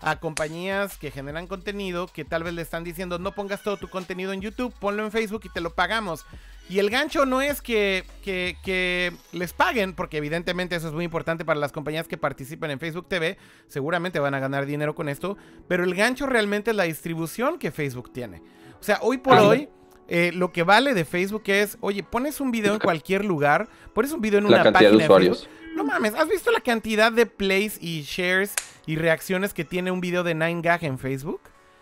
a 0.00 0.20
compañías 0.20 0.96
que 0.96 1.10
generan 1.10 1.48
contenido 1.48 2.06
que 2.06 2.24
tal 2.24 2.44
vez 2.44 2.54
le 2.54 2.62
están 2.62 2.84
diciendo 2.84 3.18
no 3.18 3.32
pongas 3.32 3.64
todo 3.64 3.76
tu 3.78 3.88
contenido 3.88 4.32
en 4.32 4.40
YouTube, 4.40 4.72
ponlo 4.78 5.04
en 5.04 5.10
Facebook 5.10 5.42
y 5.44 5.48
te 5.48 5.60
lo 5.60 5.74
pagamos. 5.74 6.24
Y 6.68 6.80
el 6.80 6.90
gancho 6.90 7.24
no 7.24 7.40
es 7.40 7.62
que, 7.62 8.04
que, 8.22 8.56
que 8.62 9.12
les 9.32 9.54
paguen, 9.54 9.94
porque 9.94 10.18
evidentemente 10.18 10.76
eso 10.76 10.88
es 10.88 10.94
muy 10.94 11.04
importante 11.04 11.44
para 11.44 11.58
las 11.58 11.72
compañías 11.72 12.06
que 12.06 12.18
participan 12.18 12.70
en 12.70 12.78
Facebook 12.78 13.08
TV, 13.08 13.38
seguramente 13.68 14.18
van 14.18 14.34
a 14.34 14.38
ganar 14.38 14.66
dinero 14.66 14.94
con 14.94 15.08
esto, 15.08 15.38
pero 15.66 15.84
el 15.84 15.94
gancho 15.94 16.26
realmente 16.26 16.72
es 16.72 16.76
la 16.76 16.84
distribución 16.84 17.58
que 17.58 17.70
Facebook 17.70 18.12
tiene. 18.12 18.42
O 18.80 18.82
sea, 18.82 18.98
hoy 19.00 19.16
por 19.16 19.38
hoy, 19.38 19.70
eh, 20.08 20.30
lo 20.34 20.52
que 20.52 20.62
vale 20.62 20.92
de 20.92 21.06
Facebook 21.06 21.44
es, 21.46 21.78
oye, 21.80 22.02
pones 22.02 22.40
un 22.40 22.50
video 22.50 22.74
en 22.74 22.80
cualquier 22.80 23.24
lugar, 23.24 23.68
pones 23.94 24.12
un 24.12 24.20
video 24.20 24.38
en 24.38 24.44
La 24.44 24.48
una 24.50 24.64
cantidad 24.64 24.90
página 24.90 24.98
de 24.98 25.04
usuarios. 25.04 25.44
Facebook, 25.44 25.76
no 25.76 25.84
mames, 25.84 26.14
¿has 26.14 26.28
visto 26.28 26.50
la 26.50 26.60
cantidad 26.60 27.10
de 27.10 27.24
plays 27.24 27.78
y 27.80 28.02
shares 28.02 28.54
y 28.84 28.96
reacciones 28.96 29.54
que 29.54 29.64
tiene 29.64 29.90
un 29.90 30.00
video 30.00 30.22
de 30.22 30.36
9gag 30.36 30.84
en 30.84 30.98
Facebook? 30.98 31.40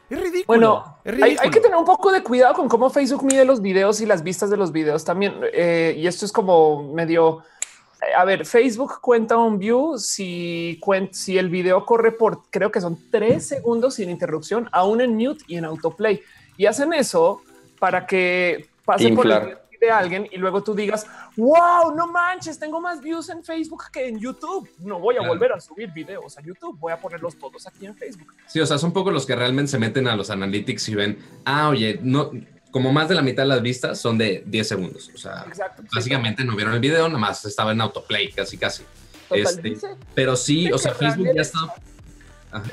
Es 0.09 0.21
ridículo. 0.21 0.45
Bueno, 0.47 0.99
es 1.05 1.13
hay, 1.13 1.21
ridículo. 1.21 1.41
hay 1.43 1.51
que 1.51 1.61
tener 1.61 1.77
un 1.77 1.85
poco 1.85 2.13
de 2.13 2.23
cuidado 2.23 2.55
con 2.55 2.69
cómo 2.69 2.91
Facebook 2.91 3.25
mide 3.25 3.45
los 3.45 3.61
videos 3.61 4.01
y 4.01 4.07
las 4.07 4.23
vistas 4.23 4.51
de 4.51 4.57
los 4.57 4.71
videos 4.73 5.05
también. 5.05 5.35
Eh, 5.53 5.95
y 5.99 6.07
esto 6.07 6.25
es 6.25 6.33
como 6.33 6.93
medio. 6.93 7.43
eh, 8.01 8.15
A 8.17 8.25
ver, 8.25 8.47
Facebook 8.47 9.01
cuenta 9.01 9.37
un 9.37 9.59
view 9.59 9.99
si, 9.99 10.81
si 11.11 11.39
el 11.39 11.49
video 11.49 11.85
corre 11.85 12.13
por 12.13 12.43
creo 12.51 12.71
que 12.71 12.81
son 12.81 12.99
tres 13.11 13.49
segundos 13.49 13.95
sin 13.95 14.11
interrupción, 14.11 14.69
aún 14.73 15.01
en 15.01 15.17
mute 15.17 15.45
y 15.49 15.57
en 15.57 15.65
autoplay. 15.65 16.23
Y 16.57 16.67
hacen 16.67 16.93
eso 16.93 17.43
para 17.79 18.07
que 18.07 18.69
pase 18.85 19.11
por 19.13 19.27
el 19.27 19.59
de 19.81 19.91
alguien 19.91 20.29
y 20.31 20.37
luego 20.39 20.63
tú 20.63 20.75
digas, 20.75 21.07
wow, 21.37 21.95
no 21.95 22.07
manches, 22.07 22.59
tengo 22.59 22.81
más 22.81 23.01
views 23.01 23.29
en 23.29 23.43
Facebook 23.45 23.85
que 23.93 24.09
en 24.09 24.19
YouTube. 24.19 24.69
No 24.79 24.99
voy 24.99 25.17
a 25.17 25.19
Claro. 25.19 25.35
volver 25.35 25.53
a 25.53 25.61
subir 25.61 25.91
videos 25.93 26.37
a 26.39 26.43
YouTube, 26.43 26.79
voy 26.79 26.93
a 26.93 27.01
ponerlos 27.01 27.37
todos 27.39 27.67
aquí 27.67 27.87
en 27.87 27.97
Facebook. 27.97 28.35
Sí, 28.47 28.61
o 28.61 28.67
sea, 28.67 28.79
son 28.79 28.93
pocos 28.93 29.13
los 29.13 29.27
que 29.27 29.35
realmente 29.37 29.71
se 29.73 29.79
meten 29.79 30.09
a 30.09 30.17
los 30.17 30.31
analytics 30.31 30.89
y 30.89 30.95
ven, 30.95 31.19
ah, 31.45 31.69
oye, 31.69 31.99
no, 32.03 32.31
como 32.71 32.93
más 32.93 33.09
de 33.09 33.15
la 33.15 33.23
mitad 33.23 33.43
de 33.45 33.49
las 33.49 33.63
vistas 33.63 33.99
son 34.01 34.19
de 34.19 34.43
10 34.47 34.69
segundos. 34.69 35.11
O 35.15 35.19
sea, 35.19 35.45
Exacto. 35.47 35.83
sí, 35.83 35.89
básicamente 35.95 36.45
no 36.45 36.55
vieron 36.57 36.75
el 36.75 36.81
video, 36.81 37.07
nada 37.09 37.19
más 37.19 37.45
estaba 37.45 37.73
en 37.73 37.81
autoplay, 37.81 38.31
casi, 38.33 38.59
casi. 38.59 38.83
total, 39.29 39.43
este, 39.67 39.77
Pero 40.15 40.37
sí, 40.37 40.71
o 40.71 40.79
sea, 40.79 40.95
Facebook 40.95 41.29
ya 41.35 41.43
está- 41.43 41.59
está. 41.65 42.59
Ajá. 42.59 42.71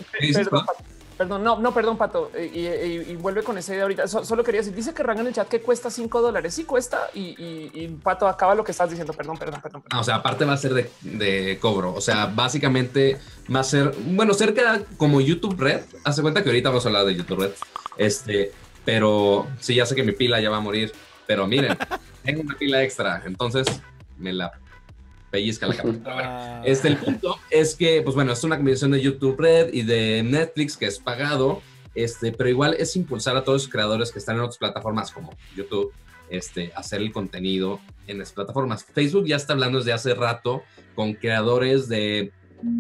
¿Qué 1.18 1.24
dices, 1.24 1.30
Perdón, 1.30 1.44
no? 1.44 1.60
No, 1.60 1.74
perdón, 1.74 1.98
Pato. 1.98 2.32
eh, 2.34 2.52
Y, 2.54 3.12
y- 3.12 3.16
vuelve 3.16 3.44
con 3.44 3.58
esa 3.58 3.74
idea 3.74 3.84
ahorita. 3.84 4.08
So- 4.08 4.26
solo 4.26 4.44
quería 4.44 4.62
decir, 4.62 4.74
dice 4.76 4.94
que 4.94 5.04
Ranga 5.04 5.22
en 5.22 5.28
el 5.28 5.34
chat 5.34 5.48
que 5.48 5.62
cuesta 5.62 5.90
5 5.90 6.22
dólares. 6.22 6.54
Sí 6.54 6.64
cuesta. 6.66 7.10
Y, 7.14 7.36
y- 7.40 7.88
Pato, 8.04 8.28
acaba 8.28 8.56
lo 8.56 8.64
que 8.64 8.72
estás 8.72 8.90
diciendo. 8.90 9.14
Perdón, 9.14 9.38
perdón, 9.38 9.62
perdón. 9.62 9.82
perdón. 9.82 9.98
Ah, 9.98 10.02
o 10.02 10.04
sea, 10.04 10.16
aparte 10.16 10.46
va 10.46 10.54
a 10.54 10.58
ser 10.58 10.74
de, 10.74 10.90
de 11.02 11.58
cobro. 11.62 11.94
O 11.94 12.02
sea, 12.02 12.26
básicamente 12.26 13.18
va 13.54 13.60
a 13.62 13.64
ser, 13.64 13.94
bueno, 14.06 14.34
cerca 14.34 14.82
como 14.98 15.22
YouTube 15.22 15.60
Red. 15.60 15.82
Hace 16.04 16.22
cuenta 16.22 16.44
que 16.44 16.50
ahorita 16.50 16.70
vamos 16.70 16.86
a 16.86 16.90
hablar 16.90 17.06
de 17.06 17.16
YouTube 17.16 17.40
Red. 17.42 17.52
Este, 17.98 18.52
pero 18.86 19.48
sí, 19.60 19.76
ya 19.76 19.86
sé 19.86 19.96
que 19.96 20.04
mi 20.04 20.12
pila 20.14 20.40
ya 20.42 20.50
va 20.50 20.58
a 20.58 20.62
morir. 20.62 20.92
Pero 21.28 21.48
miren, 21.48 21.78
tengo 22.24 22.42
una 22.42 22.56
pila 22.56 22.84
extra. 22.84 23.22
Entonces 23.26 23.66
me 24.18 24.34
la 24.34 24.52
pellizca 25.34 25.66
la 25.66 25.76
cámara. 25.76 26.00
Pero 26.04 26.16
bueno, 26.16 26.30
Ah. 26.32 26.62
Este, 26.64 26.88
el 26.90 26.98
punto 26.98 27.40
es 27.50 27.76
que, 27.76 28.04
pues 28.04 28.16
bueno, 28.16 28.32
es 28.34 28.44
una 28.44 28.56
combinación 28.56 28.92
de 28.92 29.02
YouTube 29.02 29.36
Red 29.40 29.74
y 29.74 29.82
de 29.82 30.22
Netflix 30.24 30.78
que 30.78 30.86
es 30.86 31.00
pagado, 31.00 31.62
este, 31.96 32.32
pero 32.32 32.50
igual 32.50 32.76
es 32.78 32.96
impulsar 32.96 33.36
a 33.36 33.44
todos 33.44 33.64
los 33.64 33.72
creadores 33.72 34.12
que 34.12 34.20
están 34.20 34.36
en 34.36 34.42
otras 34.44 34.60
plataformas 34.60 35.12
como 35.12 35.36
YouTube, 35.58 35.92
este, 36.30 36.72
hacer 36.76 37.02
el 37.02 37.12
contenido 37.12 37.80
en 38.06 38.20
las 38.20 38.32
plataformas. 38.32 38.86
Facebook 38.86 39.26
ya 39.26 39.36
está 39.36 39.54
hablando 39.54 39.80
desde 39.80 39.94
hace 39.94 40.14
rato 40.14 40.62
con 40.94 41.14
creadores 41.14 41.90
de, 41.90 42.32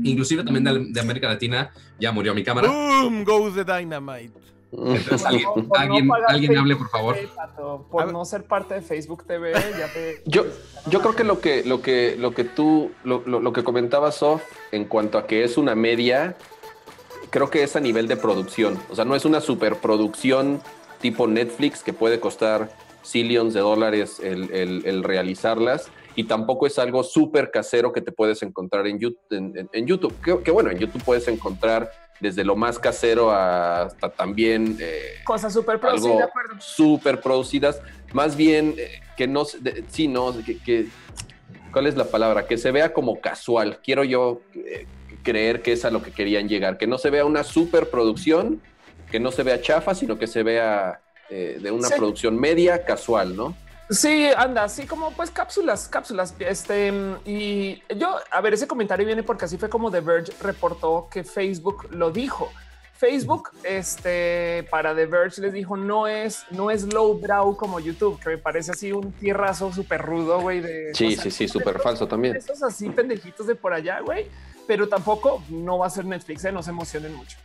inclusive 0.03 0.43
también 0.43 0.63
de, 0.63 0.85
de 0.91 0.99
América 0.99 1.27
Latina, 1.27 1.71
ya 1.99 2.11
murió 2.11 2.35
mi 2.35 2.43
cámara. 2.43 2.67
Boom 2.67 3.23
goes 3.23 3.55
the 3.55 3.63
dynamite. 3.65 4.31
Entonces, 4.75 5.25
alguien, 5.25 5.47
no- 6.07 6.15
alguien, 6.27 6.57
hable, 6.57 6.75
por 6.75 6.89
favor. 6.89 7.15
TV, 7.15 7.87
por 7.89 8.11
no 8.11 8.25
ser 8.25 8.43
parte 8.45 8.73
de 8.75 8.81
Facebook 8.81 9.23
TV, 9.25 9.53
ya 9.53 9.91
te. 9.93 10.21
Yo, 10.25 10.45
yo 10.87 10.99
creo 11.01 11.15
que 11.15 11.23
lo 11.23 11.39
que, 11.39 11.63
lo 11.63 11.81
que, 11.81 12.15
lo 12.17 12.31
que 12.31 12.43
tú, 12.43 12.91
lo, 13.03 13.21
lo- 13.25 13.39
lo 13.39 13.53
que 13.53 13.63
comentabas, 13.63 14.15
Sof, 14.15 14.41
en 14.71 14.85
cuanto 14.85 15.17
a 15.17 15.27
que 15.27 15.43
es 15.43 15.57
una 15.57 15.75
media, 15.75 16.35
creo 17.29 17.49
que 17.49 17.63
es 17.63 17.75
a 17.75 17.79
nivel 17.79 18.07
de 18.07 18.17
producción. 18.17 18.79
O 18.89 18.95
sea, 18.95 19.05
no 19.05 19.15
es 19.15 19.25
una 19.25 19.41
superproducción 19.41 20.61
tipo 21.01 21.27
Netflix 21.27 21.83
que 21.83 21.93
puede 21.93 22.19
costar 22.19 22.69
zillions 23.05 23.53
de 23.53 23.59
dólares 23.59 24.19
el, 24.23 24.51
el- 24.53 24.85
el 24.85 25.03
realizarlas. 25.03 25.89
Y 26.15 26.25
tampoco 26.25 26.67
es 26.67 26.77
algo 26.77 27.01
súper 27.03 27.49
casero 27.49 27.91
que 27.91 27.99
te 28.01 28.11
puedes 28.11 28.43
encontrar 28.43 28.85
en 28.87 28.99
YouTube. 28.99 29.19
En, 29.31 29.57
en- 29.57 29.69
en 29.73 29.87
YouTube. 29.87 30.13
Que, 30.21 30.39
que 30.43 30.51
bueno, 30.51 30.69
en 30.69 30.77
YouTube 30.77 31.03
puedes 31.03 31.27
encontrar 31.27 31.89
desde 32.19 32.43
lo 32.43 32.55
más 32.55 32.79
casero 32.79 33.31
hasta 33.31 34.09
también 34.09 34.77
eh, 34.79 35.15
Cosa 35.25 35.49
súper 35.49 35.79
pro, 35.79 35.97
sí, 35.97 36.05
algo 36.05 36.17
de 36.17 36.23
acuerdo. 36.23 36.55
súper 36.59 37.19
producidas, 37.21 37.81
más 38.13 38.35
bien 38.35 38.75
eh, 38.77 39.01
que 39.17 39.27
no, 39.27 39.43
de- 39.59 39.83
sí, 39.89 40.07
no, 40.07 40.33
que, 40.45 40.57
que- 40.59 40.87
¿cuál 41.71 41.87
es 41.87 41.95
la 41.97 42.05
palabra? 42.05 42.45
Que 42.47 42.57
se 42.57 42.71
vea 42.71 42.93
como 42.93 43.19
casual. 43.19 43.79
Quiero 43.83 44.03
yo 44.03 44.41
eh, 44.55 44.85
creer 45.23 45.61
que 45.61 45.73
es 45.73 45.85
a 45.85 45.91
lo 45.91 46.01
que 46.01 46.11
querían 46.11 46.47
llegar, 46.47 46.77
que 46.77 46.87
no 46.87 46.97
se 46.97 47.09
vea 47.09 47.25
una 47.25 47.43
superproducción, 47.43 48.61
que 49.11 49.19
no 49.19 49.31
se 49.31 49.43
vea 49.43 49.61
chafa, 49.61 49.93
sino 49.95 50.17
que 50.17 50.27
se 50.27 50.43
vea 50.43 50.99
de 51.29 51.71
una 51.71 51.87
Sí. 51.87 51.95
producción 51.97 52.39
media 52.39 52.85
casual, 52.85 53.35
¿no? 53.35 53.55
Sí, 53.89 54.29
anda, 54.35 54.63
así 54.63 54.85
como 54.85 55.11
pues 55.11 55.29
cápsulas, 55.29 55.87
cápsulas. 55.87 56.35
Este 56.39 56.93
y 57.25 57.81
yo, 57.95 58.17
a 58.31 58.41
ver, 58.41 58.53
ese 58.53 58.67
comentario 58.67 59.05
viene 59.05 59.23
porque 59.23 59.45
así 59.45 59.57
fue 59.57 59.69
como 59.69 59.91
The 59.91 60.01
Verge 60.01 60.33
reportó 60.41 61.07
que 61.11 61.23
Facebook 61.23 61.87
lo 61.91 62.11
dijo. 62.11 62.49
Facebook, 62.95 63.49
este, 63.63 64.65
para 64.69 64.95
The 64.95 65.07
Verge 65.07 65.41
les 65.41 65.51
dijo 65.51 65.75
no 65.75 66.07
es, 66.07 66.45
no 66.51 66.71
es 66.71 66.93
low 66.93 67.19
brow 67.19 67.57
como 67.57 67.81
YouTube, 67.81 68.17
que 68.17 68.29
me 68.29 68.37
parece 68.37 68.71
así 68.71 68.93
un 68.93 69.11
tierrazo 69.11 69.73
súper 69.73 70.01
rudo, 70.01 70.39
güey. 70.39 70.61
De 70.61 70.93
Sí, 70.93 71.07
o 71.07 71.11
sea, 71.11 71.23
sí, 71.23 71.31
sí, 71.31 71.47
súper 71.49 71.81
falso 71.81 72.07
también. 72.07 72.37
Esos 72.37 72.63
así 72.63 72.89
pendejitos 72.89 73.45
de 73.47 73.55
por 73.55 73.73
allá, 73.73 73.99
güey. 73.99 74.27
Pero 74.67 74.87
tampoco 74.87 75.43
no 75.49 75.79
va 75.79 75.87
a 75.87 75.89
ser 75.89 76.05
Netflix, 76.05 76.45
¿eh? 76.45 76.53
no 76.53 76.63
se 76.63 76.69
emocionen 76.69 77.13
mucho. 77.13 77.37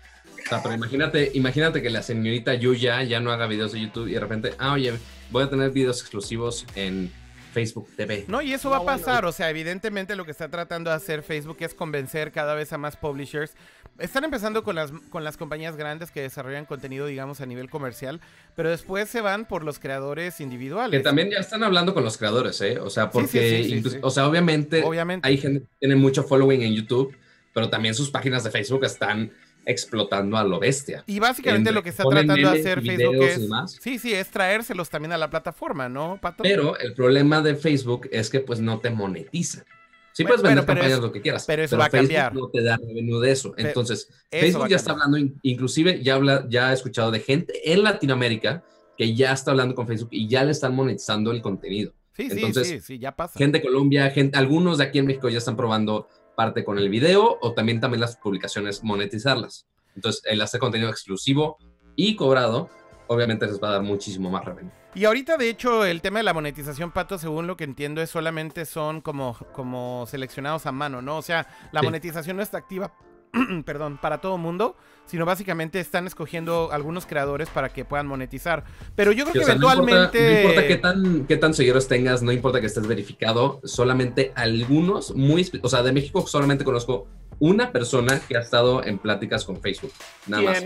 O 0.49 0.51
sea, 0.51 0.63
pero 0.63 0.75
imagínate, 0.75 1.31
imagínate 1.35 1.83
que 1.83 1.91
la 1.91 2.03
señorita 2.03 2.55
Yuya 2.55 3.03
ya 3.03 3.21
no 3.21 3.31
haga 3.33 3.47
videos 3.47 3.73
de 3.73 3.81
YouTube 3.81 4.09
y 4.09 4.13
de 4.15 4.21
repente, 4.21 4.55
ah, 4.59 4.73
oye, 4.73 4.95
voy 5.31 5.43
a 5.45 5.51
tener 5.51 5.71
videos 5.73 6.01
exclusivos 6.01 6.65
en 6.75 7.13
Facebook 7.53 7.87
TV. 7.97 8.25
No, 8.29 8.41
y 8.41 8.55
eso 8.55 8.69
No, 8.69 8.71
va 8.73 8.77
a 8.79 8.81
bueno. 8.81 8.99
pasar. 8.99 9.27
O 9.27 9.33
sea, 9.33 9.51
evidentemente 9.51 10.17
lo 10.17 10.25
que 10.25 10.31
está 10.31 10.49
tratando 10.49 10.89
de 10.89 10.97
hacer 10.97 11.23
Facebook 11.23 11.59
es 11.61 11.75
convencer 11.75 12.33
cada 12.33 12.55
vez 12.55 12.73
a 12.73 12.79
más 12.79 12.97
publishers. 12.97 13.53
Están 13.99 14.25
empezando 14.25 14.63
con 14.65 14.75
las, 14.75 14.91
con 15.11 15.23
las 15.23 15.37
compañías 15.37 15.77
grandes 15.77 16.11
que 16.11 16.23
desarrollan 16.23 16.65
contenido, 16.65 17.05
digamos, 17.07 17.43
a 17.43 17.47
nivel 17.47 17.69
comercial, 17.69 18.21
pero 18.57 18.71
después 18.71 19.11
se 19.11 19.21
van 19.21 19.45
por 19.45 19.65
los 19.65 19.79
creadores 19.79 20.37
Que 20.37 20.45
individuales. 20.45 21.03
también 21.03 21.31
ya 21.31 21.39
están 21.41 21.63
hablando 21.63 21.93
con 21.93 22.05
los 22.05 22.17
creadores, 22.17 22.59
¿eh? 22.63 22.79
O 22.79 22.89
sea, 22.89 23.11
porque, 23.11 23.29
sí, 23.29 23.39
sí, 23.65 23.65
sí, 23.71 23.77
incluso- 23.77 23.97
sí. 23.97 24.01
o 24.03 24.11
sea, 24.11 24.27
obviamente, 24.27 24.83
Obviamente. 24.83 25.29
hay 25.29 25.37
gente 25.37 25.61
que 25.61 25.67
tiene 25.81 25.97
mucho 25.97 26.23
following 26.23 26.63
en 26.63 26.75
YouTube, 26.75 27.15
pero 27.53 27.69
también 27.69 27.95
sus 27.95 28.09
páginas 28.11 28.45
de 28.45 28.51
Facebook 28.51 28.85
están 28.85 29.31
explotando 29.69 30.37
a 30.37 30.43
lo 30.45 30.59
bestia. 30.59 31.05
Y 31.07 31.19
básicamente 31.21 31.69
en- 31.69 31.75
lo 31.75 31.83
que 31.83 31.91
está 31.91 32.03
tratando 32.05 32.35
de 32.35 32.59
hacer 32.61 32.83
Facebook 32.83 33.23
es. 33.23 33.41
demás. 33.43 33.79
Sí, 33.81 33.99
sí, 33.99 34.13
es 34.15 34.29
traérselos 34.31 34.89
también 34.91 35.13
a 35.13 35.19
la 35.19 35.31
plataforma, 35.31 35.89
¿no, 35.89 36.19
Pato? 36.21 36.43
Pero 36.43 36.77
el 36.79 36.95
problema 36.95 37.41
de 37.43 37.55
Facebook 37.55 38.09
es 38.11 38.31
que 38.31 38.41
pues 38.41 38.61
no 38.61 38.81
te 38.81 38.91
monetiza. 38.91 39.65
Sí 40.13 40.25
Bueno, 40.25 40.37
puedes 40.39 40.43
vender 40.43 40.65
pero 40.67 40.75
campañas 40.79 40.99
eso- 40.99 41.07
lo 41.07 41.13
que 41.13 41.21
quieras, 41.21 41.45
pero 41.47 41.63
eso 41.63 41.79
va 41.79 41.85
a 41.85 41.91
Facebook 41.91 42.09
cambiar. 42.17 42.35
no 42.35 42.49
te 42.49 42.63
da 42.63 42.77
revenue 42.77 43.21
de 43.21 43.31
eso. 43.31 43.55
Entonces, 43.57 44.09
eso 44.31 44.41
Facebook 44.41 44.65
a 44.65 44.69
ya 44.69 44.77
está 44.77 44.91
hablando, 44.93 45.17
in- 45.17 45.39
inclusive 45.43 46.03
ya 46.03 46.15
habla, 46.17 46.45
ya 46.49 46.71
he 46.73 46.75
escuchado 46.75 47.13
de 47.13 47.21
gente 47.21 47.73
en 47.73 47.85
Latinoamérica 47.85 48.65
que 48.97 49.15
ya 49.15 49.33
está 49.33 49.53
hablando 49.53 49.77
con 49.77 49.87
Facebook 49.87 50.09
y 50.11 50.27
ya 50.29 50.43
le 50.43 50.51
están 50.51 50.75
monetizando 50.75 51.31
el 51.31 51.41
contenido. 51.41 51.93
Sí, 52.17 52.29
sí, 52.31 52.33
Entonces, 52.37 52.67
sí, 52.67 52.81
sí, 52.81 52.99
ya 52.99 53.15
pasa. 53.15 53.39
Gente 53.39 53.59
de 53.59 53.65
Colombia, 53.65 54.11
gente, 54.11 54.37
algunos 54.37 54.79
de 54.79 54.85
aquí 54.85 54.99
en 54.99 55.07
México 55.07 55.29
ya 55.29 55.39
están 55.39 55.57
probando 55.57 56.09
parte 56.39 56.65
con 56.65 56.79
el 56.79 56.89
video 56.89 57.37
o 57.43 57.53
también, 57.53 57.81
también 57.81 58.01
las 58.01 58.17
publicaciones 58.17 58.85
monetizarlas. 58.85 59.67
Entonces, 59.97 60.23
el 60.25 60.41
hacer 60.41 60.61
contenido 60.61 60.89
exclusivo 60.89 61.59
y 61.97 62.15
cobrado, 62.15 62.71
obviamente 63.09 63.45
les 63.47 63.61
va 63.61 63.71
a 63.71 63.73
dar 63.73 63.83
muchísimo 63.83 64.31
más 64.31 64.45
revenue. 64.45 64.71
Y 64.95 65.05
ahorita, 65.05 65.37
de 65.37 65.51
hecho, 65.51 65.85
el 65.85 66.01
tema 66.01 66.21
de 66.21 66.23
la 66.23 66.33
monetización, 66.35 66.93
Pato, 66.93 67.19
según 67.19 67.49
lo 67.49 67.57
que 67.57 67.65
entiendo, 67.65 68.01
es 68.01 68.11
solamente 68.11 68.67
son 68.67 69.01
como, 69.01 69.37
como 69.53 70.07
seleccionados 70.07 70.65
a 70.67 70.71
mano, 70.73 71.03
¿no? 71.03 71.17
O 71.17 71.23
sea, 71.23 71.49
la 71.73 71.81
Sí. 71.81 71.87
monetización 71.87 72.37
no 72.37 72.43
está 72.45 72.59
activa, 72.59 72.93
perdón, 73.65 73.99
para 74.01 74.19
todo 74.21 74.39
mundo, 74.39 74.77
sino 75.07 75.25
básicamente 75.25 75.81
están 75.81 76.07
escogiendo 76.07 76.71
algunos 76.73 77.07
creadores 77.07 77.49
para 77.49 77.71
que 77.71 77.85
puedan 77.85 78.07
monetizar. 78.07 78.65
Pero 78.95 79.13
yo 79.13 79.25
creo 79.25 79.33
que 79.35 79.39
o 79.41 79.45
sea, 79.45 79.55
no 79.55 79.71
importa- 79.73 79.83
eventualmente... 79.93 80.33
No 80.33 80.41
importa, 80.51 80.67
qué, 80.69 80.77
tan, 80.77 81.27
qué 81.27 81.37
tan 81.37 81.55
seguidores 81.55 81.89
tengas, 81.89 82.23
no 82.23 82.33
importa 82.33 82.61
que 82.61 82.67
estés 82.67 82.87
verificado, 82.87 83.61
solamente 83.65 84.33
algunos, 84.35 85.15
muy, 85.15 85.49
o 85.63 85.69
sea, 85.69 85.83
de 85.83 85.93
México 85.93 86.27
solamente 86.27 86.65
conozco 86.65 87.07
una 87.39 87.71
persona 87.73 88.21
que 88.29 88.37
ha 88.37 88.41
estado 88.41 88.83
en 88.85 88.99
pláticas 88.99 89.45
con 89.45 89.61
Facebook, 89.61 89.93
nada 90.27 90.43
más. 90.43 90.65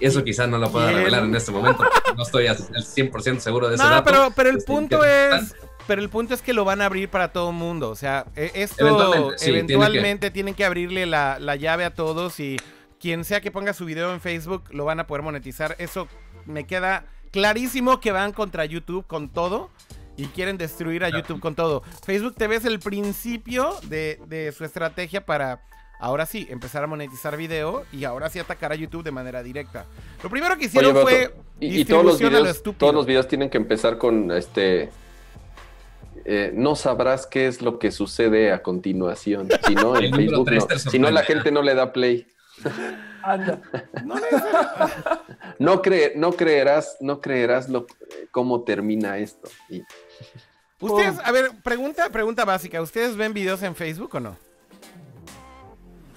Eso 0.00 0.24
quizás 0.24 0.48
no 0.48 0.58
lo 0.58 0.70
pueda 0.72 0.90
revelar 0.90 1.24
en 1.24 1.34
este 1.34 1.52
momento, 1.52 1.84
no 2.16 2.22
estoy 2.22 2.46
al 2.46 2.56
100% 2.56 3.38
seguro 3.38 3.68
de 3.68 3.74
ese 3.76 3.84
No, 3.84 3.90
dato. 3.90 4.04
pero, 4.04 4.32
pero 4.34 4.48
el 4.50 4.56
Este, 4.58 4.72
punto 4.72 5.04
es... 5.04 5.54
Pero 5.86 6.00
el 6.00 6.08
punto 6.08 6.34
es 6.34 6.40
que 6.42 6.52
lo 6.54 6.64
van 6.64 6.80
a 6.80 6.86
abrir 6.86 7.08
para 7.10 7.32
todo 7.32 7.50
el 7.50 7.56
mundo. 7.56 7.90
O 7.90 7.96
sea, 7.96 8.24
e- 8.36 8.50
esto 8.54 8.86
Eventualmente, 8.86 9.38
sí, 9.38 9.44
tiene 9.44 9.66
que- 9.66 9.72
eventualmente 9.74 10.30
tienen 10.30 10.54
que 10.54 10.64
abrirle 10.64 11.06
la, 11.06 11.38
la 11.38 11.56
llave 11.56 11.84
a 11.84 11.94
todos 11.94 12.40
y 12.40 12.56
quien 13.00 13.24
sea 13.24 13.40
que 13.40 13.50
ponga 13.50 13.72
su 13.74 13.84
video 13.84 14.12
en 14.14 14.20
Facebook 14.20 14.64
lo 14.70 14.84
van 14.86 15.00
a 15.00 15.06
poder 15.06 15.22
monetizar. 15.22 15.76
Eso 15.78 16.08
me 16.46 16.64
queda 16.66 17.04
clarísimo 17.32 18.00
que 18.00 18.12
van 18.12 18.32
contra 18.32 18.64
YouTube 18.64 19.06
con 19.06 19.28
todo 19.28 19.70
y 20.16 20.26
quieren 20.28 20.56
destruir 20.56 21.04
a. 21.04 21.08
YouTube 21.10 21.40
con 21.40 21.54
todo. 21.54 21.82
Facebook 22.06 22.34
TV 22.36 22.56
es 22.56 22.64
el 22.64 22.78
principio 22.78 23.74
de, 23.84 24.20
de 24.26 24.52
su 24.52 24.64
estrategia 24.64 25.26
para 25.26 25.60
ahora 26.00 26.24
sí 26.26 26.46
empezar 26.50 26.84
a 26.84 26.86
monetizar 26.86 27.36
video 27.36 27.84
y 27.92 28.04
ahora 28.04 28.28
sí 28.30 28.38
atacar 28.38 28.72
a 28.72 28.74
YouTube 28.74 29.02
de 29.04 29.10
manera 29.10 29.42
directa. 29.42 29.84
Lo 30.22 30.30
primero 30.30 30.56
que 30.56 30.66
hicieron 30.66 30.96
Oye, 30.96 31.02
fue 31.02 31.34
y, 31.60 31.80
y 31.80 31.84
todos 31.84 32.04
los 32.04 32.20
lo 32.20 32.28
videos, 32.30 32.62
todos 32.78 32.94
los 32.94 33.04
videos 33.06 33.28
tienen 33.28 33.50
que 33.50 33.58
empezar 33.58 33.98
con 33.98 34.30
este. 34.32 34.90
Eh, 36.24 36.52
no 36.54 36.76
sabrás 36.76 37.26
qué 37.26 37.46
es 37.46 37.62
lo 37.62 37.78
que 37.78 37.90
sucede 37.90 38.52
a 38.52 38.62
continuación. 38.62 39.48
Si 39.66 39.74
no, 39.74 39.96
en 39.96 40.12
Facebook 40.16 40.50
no. 40.50 40.78
Si 40.78 40.98
no, 40.98 41.10
la 41.10 41.22
gente 41.22 41.50
no 41.52 41.62
le 41.62 41.74
da 41.74 41.92
play. 41.92 42.26
Anda. 43.22 43.60
No 44.04 44.14
No, 45.58 45.82
cre- 45.82 46.14
no 46.16 46.32
creerás, 46.32 46.96
no 47.00 47.20
creerás 47.20 47.68
lo, 47.68 47.86
cómo 48.30 48.62
termina 48.64 49.18
esto. 49.18 49.48
Y- 49.70 49.82
Ustedes, 50.80 51.18
a 51.24 51.32
ver, 51.32 51.50
pregunta, 51.62 52.10
pregunta 52.10 52.44
básica. 52.44 52.82
¿Ustedes 52.82 53.16
ven 53.16 53.32
videos 53.32 53.62
en 53.62 53.74
Facebook 53.74 54.14
o 54.16 54.20
no? 54.20 54.36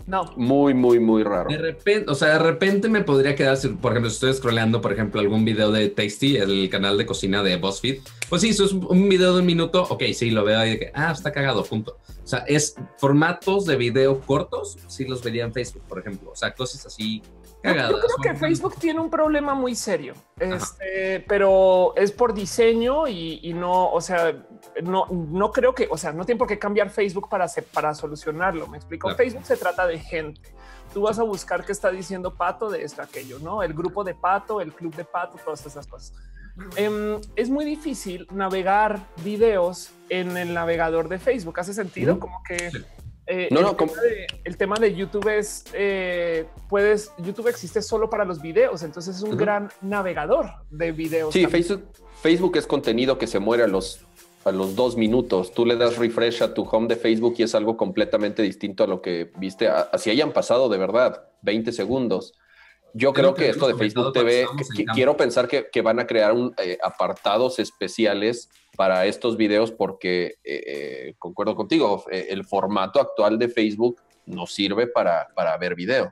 No. 0.05 0.31
muy, 0.37 0.73
muy, 0.73 0.99
muy 0.99 1.21
raro. 1.23 1.49
De 1.49 1.57
repente, 1.57 2.09
o 2.09 2.15
sea, 2.15 2.29
de 2.29 2.39
repente 2.39 2.87
me 2.87 3.01
podría 3.03 3.35
quedar, 3.35 3.57
si, 3.57 3.67
por 3.69 3.91
ejemplo, 3.91 4.09
si 4.09 4.15
estoy 4.15 4.33
scrolleando, 4.33 4.79
por 4.81 4.93
ejemplo, 4.93 5.19
algún 5.19 5.43
video 5.43 5.69
de 5.71 5.89
Tasty, 5.89 6.37
el 6.37 6.69
canal 6.69 6.97
de 6.97 7.05
cocina 7.05 7.43
de 7.43 7.57
BuzzFeed. 7.57 7.99
Pues 8.29 8.41
sí, 8.41 8.49
eso 8.49 8.65
es 8.65 8.73
un 8.73 9.07
video 9.07 9.33
de 9.33 9.39
un 9.39 9.45
minuto, 9.45 9.83
ok, 9.83 10.03
sí, 10.13 10.31
lo 10.31 10.43
veo 10.43 10.59
ahí 10.59 10.71
de 10.71 10.79
que, 10.79 10.91
ah, 10.93 11.11
está 11.11 11.31
cagado, 11.31 11.63
punto. 11.63 11.97
O 12.23 12.27
sea, 12.27 12.39
es 12.39 12.75
formatos 12.97 13.65
de 13.65 13.77
video 13.77 14.19
cortos, 14.19 14.77
sí 14.87 15.05
los 15.05 15.23
vería 15.23 15.45
en 15.45 15.53
Facebook, 15.53 15.83
por 15.87 15.99
ejemplo. 15.99 16.31
O 16.31 16.35
sea, 16.35 16.53
cosas 16.53 16.85
así 16.85 17.23
cagadas. 17.63 17.91
Yo 17.91 17.99
creo 17.99 18.33
que. 18.33 18.37
Facebook 18.37 18.75
tiene 18.79 18.99
un 18.99 19.09
problema 19.09 19.53
muy 19.53 19.75
serio, 19.75 20.13
este, 20.37 21.23
pero 21.27 21.95
es 21.95 22.11
por 22.11 22.33
diseño 22.33 23.07
y, 23.07 23.39
y 23.43 23.53
no, 23.53 23.89
o 23.91 24.01
sea, 24.01 24.35
no, 24.83 25.05
no 25.09 25.51
creo 25.51 25.73
que, 25.73 25.87
o 25.89 25.97
sea, 25.97 26.11
no 26.11 26.25
tiene 26.25 26.37
por 26.37 26.49
qué 26.49 26.59
cambiar 26.59 26.89
Facebook 26.89 27.29
para, 27.29 27.47
para 27.73 27.93
solucionarlo. 27.93 28.67
Me 28.67 28.77
explico. 28.77 29.07
Claro. 29.07 29.17
Facebook 29.17 29.45
se 29.45 29.55
trata 29.55 29.87
de 29.87 29.99
gente. 29.99 30.41
Tú 30.93 31.03
vas 31.03 31.19
a 31.19 31.23
buscar 31.23 31.65
qué 31.65 31.71
está 31.71 31.91
diciendo 31.91 32.33
Pato 32.33 32.69
de 32.69 32.83
esto, 32.83 33.01
aquello, 33.01 33.39
no? 33.39 33.63
El 33.63 33.73
grupo 33.73 34.03
de 34.03 34.15
Pato, 34.15 34.59
el 34.59 34.73
club 34.73 34.95
de 34.95 35.05
Pato, 35.05 35.37
todas 35.43 35.65
esas 35.65 35.87
cosas. 35.87 36.13
Em, 36.75 37.19
es 37.35 37.49
muy 37.49 37.65
difícil 37.65 38.27
navegar 38.31 39.07
videos 39.23 39.91
en 40.09 40.37
el 40.37 40.53
navegador 40.53 41.09
de 41.09 41.19
Facebook. 41.19 41.59
¿Hace 41.59 41.73
sentido? 41.73 42.19
Como 42.19 42.41
que 42.47 42.71
Sí. 42.71 42.77
eh, 43.27 43.47
No, 43.51 43.59
el, 43.59 43.65
no, 43.65 43.75
tema 43.75 43.91
de, 44.01 44.27
el 44.43 44.57
tema 44.57 44.75
de 44.79 44.95
YouTube 44.95 45.27
es, 45.27 45.65
eh, 45.73 46.45
puedes, 46.69 47.11
YouTube 47.19 47.47
existe 47.49 47.81
solo 47.81 48.09
para 48.09 48.25
los 48.25 48.41
videos, 48.41 48.83
entonces 48.83 49.17
es 49.17 49.21
un 49.21 49.35
gran 49.37 49.69
navegador 49.81 50.51
de 50.69 50.91
videos. 50.93 51.33
Sí, 51.33 51.43
también. 51.43 51.63
Facebook, 51.63 51.89
Facebook 52.21 52.57
es 52.57 52.65
contenido 52.67 53.17
que 53.17 53.27
se 53.27 53.39
muere 53.39 53.63
a 53.63 53.67
los, 53.67 54.01
a 54.45 54.51
los 54.51 54.75
dos 54.75 54.95
minutos. 54.95 55.53
Tú 55.53 55.65
le 55.65 55.75
das 55.75 55.97
refresh 55.97 56.41
a 56.41 56.53
tu 56.53 56.63
home 56.63 56.87
de 56.87 56.95
Facebook 56.95 57.35
y 57.37 57.43
es 57.43 57.53
algo 57.53 57.75
completamente 57.75 58.41
distinto 58.41 58.83
a 58.85 58.87
lo 58.87 59.01
que 59.01 59.31
viste. 59.37 59.67
Así 59.67 60.09
hayan 60.09 60.31
pasado 60.31 60.69
de 60.69 60.77
verdad 60.77 61.27
20 61.41 61.71
segundos. 61.73 62.33
Yo 62.97 63.13
Creo 63.13 63.33
creo 63.33 63.35
que 63.35 63.49
esto 63.49 63.67
de 63.67 63.75
Facebook 63.75 64.11
TV, 64.11 64.47
que- 64.75 64.85
quiero 64.85 65.15
pensar 65.15 65.47
que, 65.47 65.69
que 65.71 65.81
van 65.81 65.99
a 65.99 66.07
crear 66.07 66.33
un, 66.33 66.53
eh, 66.57 66.77
apartados 66.81 67.59
especiales 67.59 68.49
para 68.75 69.05
estos 69.05 69.37
videos 69.37 69.71
porque 69.71 70.35
eh, 70.43 70.63
eh, 70.65 71.15
concuerdo 71.19 71.55
contigo, 71.55 72.03
el 72.09 72.43
formato 72.43 72.99
actual 72.99 73.37
de 73.37 73.49
Facebook 73.49 74.01
no 74.25 74.45
sirve 74.47 74.87
para, 74.87 75.27
para 75.35 75.55
ver 75.57 75.75
video. 75.75 76.11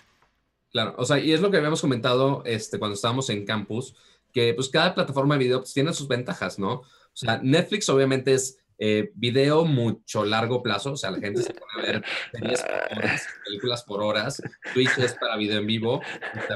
Claro, 0.71 0.93
o 0.97 1.05
sea, 1.05 1.19
y 1.19 1.31
es 1.31 1.41
lo 1.41 1.49
que 1.49 1.57
habíamos 1.57 1.81
comentado 1.81 2.43
este, 2.45 2.77
cuando 2.79 2.95
estábamos 2.95 3.29
en 3.29 3.45
campus, 3.45 3.95
que 4.33 4.53
pues 4.53 4.69
cada 4.69 4.93
plataforma 4.93 5.35
de 5.35 5.39
video 5.45 5.59
pues, 5.59 5.73
tiene 5.73 5.93
sus 5.93 6.07
ventajas, 6.07 6.59
¿no? 6.59 6.73
O 6.73 7.17
sea, 7.17 7.39
Netflix 7.41 7.87
obviamente 7.89 8.33
es 8.33 8.59
eh, 8.77 9.11
video 9.15 9.63
mucho 9.65 10.25
largo 10.25 10.61
plazo, 10.61 10.93
o 10.93 10.97
sea, 10.97 11.11
la 11.11 11.19
gente 11.19 11.41
se 11.41 11.53
pone 11.53 11.71
a 11.77 11.81
ver 11.91 12.03
series 12.33 12.61
por 12.63 12.97
horas, 12.97 13.27
películas 13.45 13.83
por 13.83 14.03
horas, 14.03 14.41
Twitch 14.73 14.97
es 14.97 15.13
para 15.13 15.37
video 15.37 15.59
en 15.59 15.67
vivo. 15.67 16.01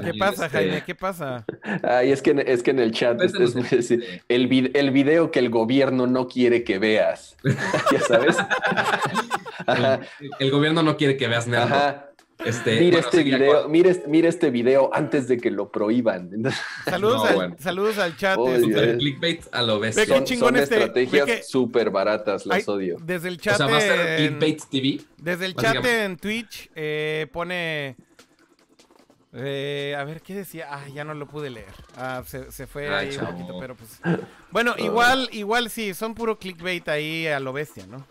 ¿Qué 0.03 0.13
pasa, 0.15 0.45
este, 0.47 0.57
Jaime? 0.57 0.83
¿Qué 0.83 0.95
pasa? 0.95 1.45
Ay, 1.83 2.11
es 2.11 2.21
que, 2.21 2.31
en- 2.31 2.39
es 2.47 2.61
que 2.63 2.71
en 2.71 2.79
el 2.79 2.91
chat 2.91 3.21
es- 3.21 3.33
es- 3.35 3.55
es- 3.71 3.91
el, 4.27 4.49
vid- 4.49 4.71
el 4.73 4.91
video 4.91 5.31
que 5.31 5.39
el 5.39 5.49
gobierno 5.49 6.07
no 6.07 6.27
quiere 6.27 6.63
que 6.63 6.77
veas. 6.79 7.37
ya 7.91 7.99
sabes. 8.01 8.37
El, 9.67 9.99
el 10.39 10.51
gobierno 10.51 10.83
no 10.83 10.97
quiere 10.97 11.17
que 11.17 11.27
veas 11.27 11.47
nada. 11.47 11.65
ajá. 11.65 12.05
Este, 12.45 12.79
Mira 12.79 12.97
bueno, 13.01 13.07
este 13.09 13.23
video, 13.23 13.67
mira 13.67 13.89
este, 13.91 14.07
mira 14.07 14.29
este 14.29 14.49
video 14.49 14.89
antes 14.93 15.27
de 15.27 15.37
que 15.37 15.51
lo 15.51 15.71
prohíban. 15.71 16.31
Saludos, 16.85 17.17
No, 17.23 17.25
al, 17.25 17.35
bueno. 17.35 17.55
saludos 17.59 17.97
al 17.97 18.15
chat. 18.15 18.37
Oh, 18.39 18.49
este, 18.49 18.79
el 18.91 18.97
clickbait 18.97 19.43
a 19.51 19.61
lo 19.61 19.79
bestia. 19.79 20.03
Ve 20.03 20.07
qué 20.07 20.13
son, 20.15 20.23
chingón 20.23 20.47
son 20.53 20.63
este- 20.63 20.75
estrategias 20.77 21.49
súper 21.49 21.89
baratas, 21.89 22.45
las 22.45 22.67
odio. 22.69 22.95
Desde 23.03 23.27
el 23.27 23.33
O 23.35 23.37
chat, 23.37 23.57
sea, 23.57 23.65
va 23.67 23.77
a 23.77 23.81
ser 23.81 24.21
en, 24.21 24.37
clickbait 24.39 24.63
TV. 24.69 25.01
desde 25.17 25.45
el 25.47 25.55
chat 25.55 25.85
en 25.85 26.15
Twitch 26.17 26.69
eh, 26.75 27.27
pone... 27.33 27.97
eh, 29.33 29.95
a 29.97 30.03
ver, 30.05 30.21
¿qué 30.21 30.33
decía? 30.33 30.67
Ah, 30.71 30.87
ya 30.87 31.03
no 31.03 31.13
lo 31.15 31.27
pude 31.27 31.49
leer. 31.49 31.73
Ah, 31.97 32.23
se, 32.25 32.51
se 32.53 32.67
fue 32.67 32.87
Ay, 32.87 33.09
ahí 33.09 33.17
un 33.17 33.25
poquito, 33.25 33.59
pero 33.59 33.75
pues... 33.75 33.99
Bueno, 34.51 34.75
igual, 34.77 35.27
igual 35.33 35.69
sí, 35.69 35.93
son 35.93 36.15
puro 36.15 36.39
clickbait 36.39 36.87
ahí 36.87 37.27
a 37.27 37.41
lo 37.41 37.51
bestia, 37.51 37.85
¿no? 37.85 38.07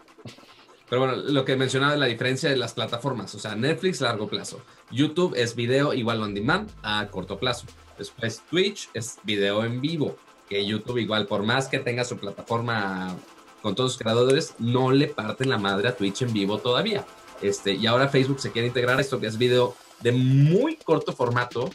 Pero 0.89 1.03
bueno, 1.03 1.17
lo 1.17 1.45
que 1.45 1.57
mencionaba 1.57 1.93
de 1.93 1.99
la 1.99 2.07
diferencia 2.07 2.49
de 2.49 2.57
las 2.57 2.73
plataformas, 2.73 3.35
o 3.35 3.39
sea, 3.39 3.55
Netflix 3.55 4.01
largo 4.01 4.29
plazo, 4.29 4.63
YouTube 4.91 5.35
es 5.37 5.55
video 5.55 5.93
igual 5.93 6.23
on 6.23 6.35
demand 6.35 6.71
a 6.83 7.09
corto 7.09 7.39
plazo. 7.39 7.67
Después 7.99 8.43
Twitch 8.51 8.89
es 8.95 9.19
video 9.25 9.65
en 9.65 9.81
vivo, 9.81 10.17
que 10.49 10.65
YouTube 10.65 10.99
igual 10.99 11.27
por 11.27 11.43
más 11.43 11.69
que 11.69 11.79
tenga 11.79 12.05
su 12.05 12.17
plataforma 12.17 13.17
con 13.61 13.75
todos 13.75 13.93
sus 13.93 14.01
creadores, 14.01 14.55
no 14.59 14.93
le 14.93 15.09
parten 15.09 15.51
la 15.51 15.59
madre 15.59 15.89
a 15.89 15.97
Twitch 15.97 16.23
en 16.23 16.33
vivo 16.33 16.59
todavía. 16.59 17.05
Este, 17.43 17.75
y 17.75 17.87
ahora 17.87 18.09
Facebook 18.09 18.41
se 18.41 18.51
quiere 18.51 18.69
integrar 18.69 19.01
esto 19.01 19.21
que 19.21 19.27
es 19.27 19.37
video 19.37 19.75
de 20.01 20.13
muy 20.13 20.77
corto 20.77 21.13
formato, 21.13 21.71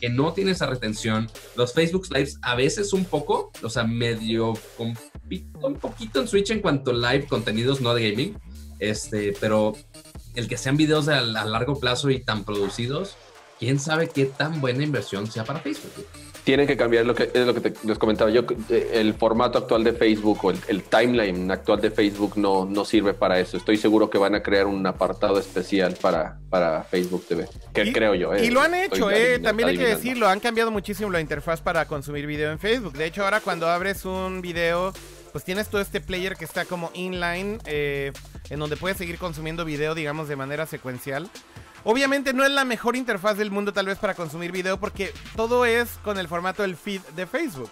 que 0.00 0.08
no 0.08 0.32
tiene 0.32 0.52
esa 0.52 0.66
retención. 0.66 1.30
Los 1.56 1.72
Facebook 1.72 2.06
Lives 2.10 2.38
a 2.42 2.54
veces 2.54 2.92
un 2.92 3.04
poco, 3.04 3.50
o 3.62 3.68
sea, 3.68 3.84
medio 3.84 4.54
compito 4.76 5.66
un 5.66 5.74
poquito 5.74 6.20
en 6.20 6.28
Switch 6.28 6.50
en 6.50 6.60
cuanto 6.60 6.92
live 6.92 7.26
contenidos 7.26 7.80
no 7.80 7.94
de 7.94 8.10
gaming. 8.10 8.38
Este, 8.82 9.32
pero 9.40 9.74
el 10.34 10.48
que 10.48 10.56
sean 10.56 10.76
videos 10.76 11.06
a, 11.08 11.18
a 11.20 11.44
largo 11.44 11.78
plazo 11.78 12.10
y 12.10 12.18
tan 12.18 12.42
producidos, 12.44 13.16
quién 13.60 13.78
sabe 13.78 14.08
qué 14.08 14.24
tan 14.26 14.60
buena 14.60 14.82
inversión 14.82 15.30
sea 15.30 15.44
para 15.44 15.60
Facebook. 15.60 15.92
Tienen 16.42 16.66
que 16.66 16.76
cambiar 16.76 17.06
lo 17.06 17.14
que 17.14 17.30
es 17.32 17.46
lo 17.46 17.54
que 17.54 17.60
te- 17.60 17.86
les 17.86 17.96
comentaba 17.98 18.28
yo. 18.28 18.42
eh, 18.68 18.90
El 18.94 19.14
formato 19.14 19.58
actual 19.58 19.84
de 19.84 19.92
Facebook 19.92 20.40
o 20.44 20.50
el, 20.50 20.58
el 20.66 20.82
timeline 20.82 21.48
actual 21.52 21.80
de 21.80 21.92
Facebook 21.92 22.32
no, 22.36 22.64
no 22.64 22.84
sirve 22.84 23.14
para 23.14 23.38
eso. 23.38 23.56
Estoy 23.56 23.76
seguro 23.76 24.10
que 24.10 24.18
van 24.18 24.34
a 24.34 24.42
crear 24.42 24.66
un 24.66 24.84
apartado 24.84 25.38
especial 25.38 25.94
para, 26.00 26.40
para 26.50 26.82
Facebook 26.82 27.24
TV. 27.28 27.48
Que 27.72 27.84
Y- 27.84 27.92
creo 27.92 28.16
yo. 28.16 28.34
eh. 28.34 28.44
Y 28.46 28.50
lo 28.50 28.60
han 28.60 28.74
hecho, 28.74 29.12
eh. 29.12 29.38
También 29.38 29.68
hay 29.68 29.78
que 29.78 29.86
decirlo, 29.86 30.26
han 30.28 30.40
cambiado 30.40 30.72
muchísimo 30.72 31.08
la 31.10 31.20
interfaz 31.20 31.60
para 31.60 31.86
consumir 31.86 32.26
video 32.26 32.50
en 32.50 32.58
Facebook. 32.58 32.94
De 32.94 33.06
hecho, 33.06 33.22
ahora 33.22 33.38
cuando 33.40 33.68
abres 33.68 34.04
un 34.04 34.42
video, 34.42 34.92
pues 35.30 35.44
tienes 35.44 35.68
todo 35.68 35.80
este 35.80 36.00
player 36.00 36.34
que 36.36 36.44
está 36.44 36.64
como 36.64 36.90
inline, 36.94 37.58
eh, 37.66 38.10
en 38.52 38.58
donde 38.58 38.76
puedes 38.76 38.98
seguir 38.98 39.16
consumiendo 39.16 39.64
video, 39.64 39.94
digamos, 39.94 40.28
de 40.28 40.36
manera 40.36 40.66
secuencial. 40.66 41.30
Obviamente 41.84 42.34
no 42.34 42.44
es 42.44 42.50
la 42.50 42.66
mejor 42.66 42.96
interfaz 42.96 43.38
del 43.38 43.50
mundo 43.50 43.72
tal 43.72 43.86
vez 43.86 43.98
para 43.98 44.14
consumir 44.14 44.52
video 44.52 44.78
porque 44.78 45.12
todo 45.36 45.64
es 45.64 45.88
con 46.04 46.18
el 46.18 46.28
formato 46.28 46.60
del 46.60 46.76
feed 46.76 47.00
de 47.16 47.26
Facebook. 47.26 47.70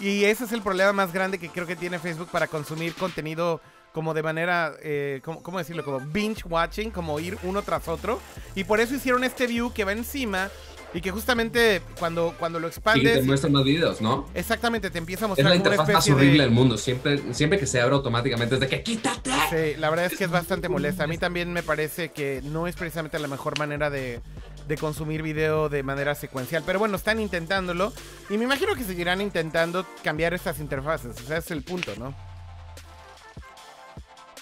Y 0.00 0.24
ese 0.24 0.44
es 0.44 0.52
el 0.52 0.62
problema 0.62 0.92
más 0.92 1.12
grande 1.12 1.38
que 1.38 1.48
creo 1.48 1.66
que 1.66 1.76
tiene 1.76 2.00
Facebook 2.00 2.28
para 2.32 2.48
consumir 2.48 2.92
contenido 2.94 3.60
como 3.92 4.12
de 4.14 4.24
manera, 4.24 4.74
eh, 4.82 5.20
¿cómo, 5.24 5.40
cómo 5.44 5.58
decirlo? 5.58 5.84
Como 5.84 6.00
binge 6.00 6.42
watching, 6.44 6.90
como 6.90 7.20
ir 7.20 7.38
uno 7.44 7.62
tras 7.62 7.86
otro. 7.86 8.20
Y 8.56 8.64
por 8.64 8.80
eso 8.80 8.96
hicieron 8.96 9.22
este 9.22 9.46
view 9.46 9.72
que 9.72 9.84
va 9.84 9.92
encima 9.92 10.50
y 10.94 11.00
que 11.00 11.10
justamente 11.10 11.82
cuando, 11.98 12.34
cuando 12.38 12.60
lo 12.60 12.68
expandes... 12.68 13.18
te 13.18 13.22
muestran 13.22 13.52
más 13.52 13.64
videos, 13.64 14.00
¿no? 14.00 14.28
Exactamente, 14.32 14.90
te 14.90 14.98
empieza 14.98 15.24
a 15.24 15.26
Es 15.26 15.30
mostrar 15.30 15.50
la 15.50 15.56
como 15.56 15.62
una 15.64 15.74
interfaz 15.74 15.94
más 15.94 16.08
horrible 16.08 16.38
de... 16.38 16.42
del 16.44 16.50
mundo. 16.50 16.78
Siempre, 16.78 17.34
siempre 17.34 17.58
que 17.58 17.66
se 17.66 17.80
abre 17.80 17.96
automáticamente 17.96 18.54
es 18.54 18.60
de 18.60 18.68
que 18.68 18.82
quítate. 18.82 19.30
Sí, 19.50 19.78
la 19.78 19.90
verdad 19.90 20.06
es 20.06 20.16
que 20.16 20.24
es 20.24 20.30
bastante 20.30 20.68
molesta. 20.68 21.04
A 21.04 21.06
mí 21.08 21.18
también 21.18 21.52
me 21.52 21.64
parece 21.64 22.10
que 22.10 22.40
no 22.44 22.68
es 22.68 22.76
precisamente 22.76 23.18
la 23.18 23.26
mejor 23.26 23.58
manera 23.58 23.90
de, 23.90 24.20
de 24.68 24.76
consumir 24.78 25.22
video 25.22 25.68
de 25.68 25.82
manera 25.82 26.14
secuencial. 26.14 26.62
Pero 26.64 26.78
bueno, 26.78 26.96
están 26.96 27.18
intentándolo. 27.18 27.92
Y 28.30 28.38
me 28.38 28.44
imagino 28.44 28.76
que 28.76 28.84
seguirán 28.84 29.20
intentando 29.20 29.84
cambiar 30.04 30.32
estas 30.32 30.60
interfaces. 30.60 31.20
O 31.20 31.26
sea, 31.26 31.38
es 31.38 31.50
el 31.50 31.62
punto, 31.62 31.92
¿no? 31.98 32.14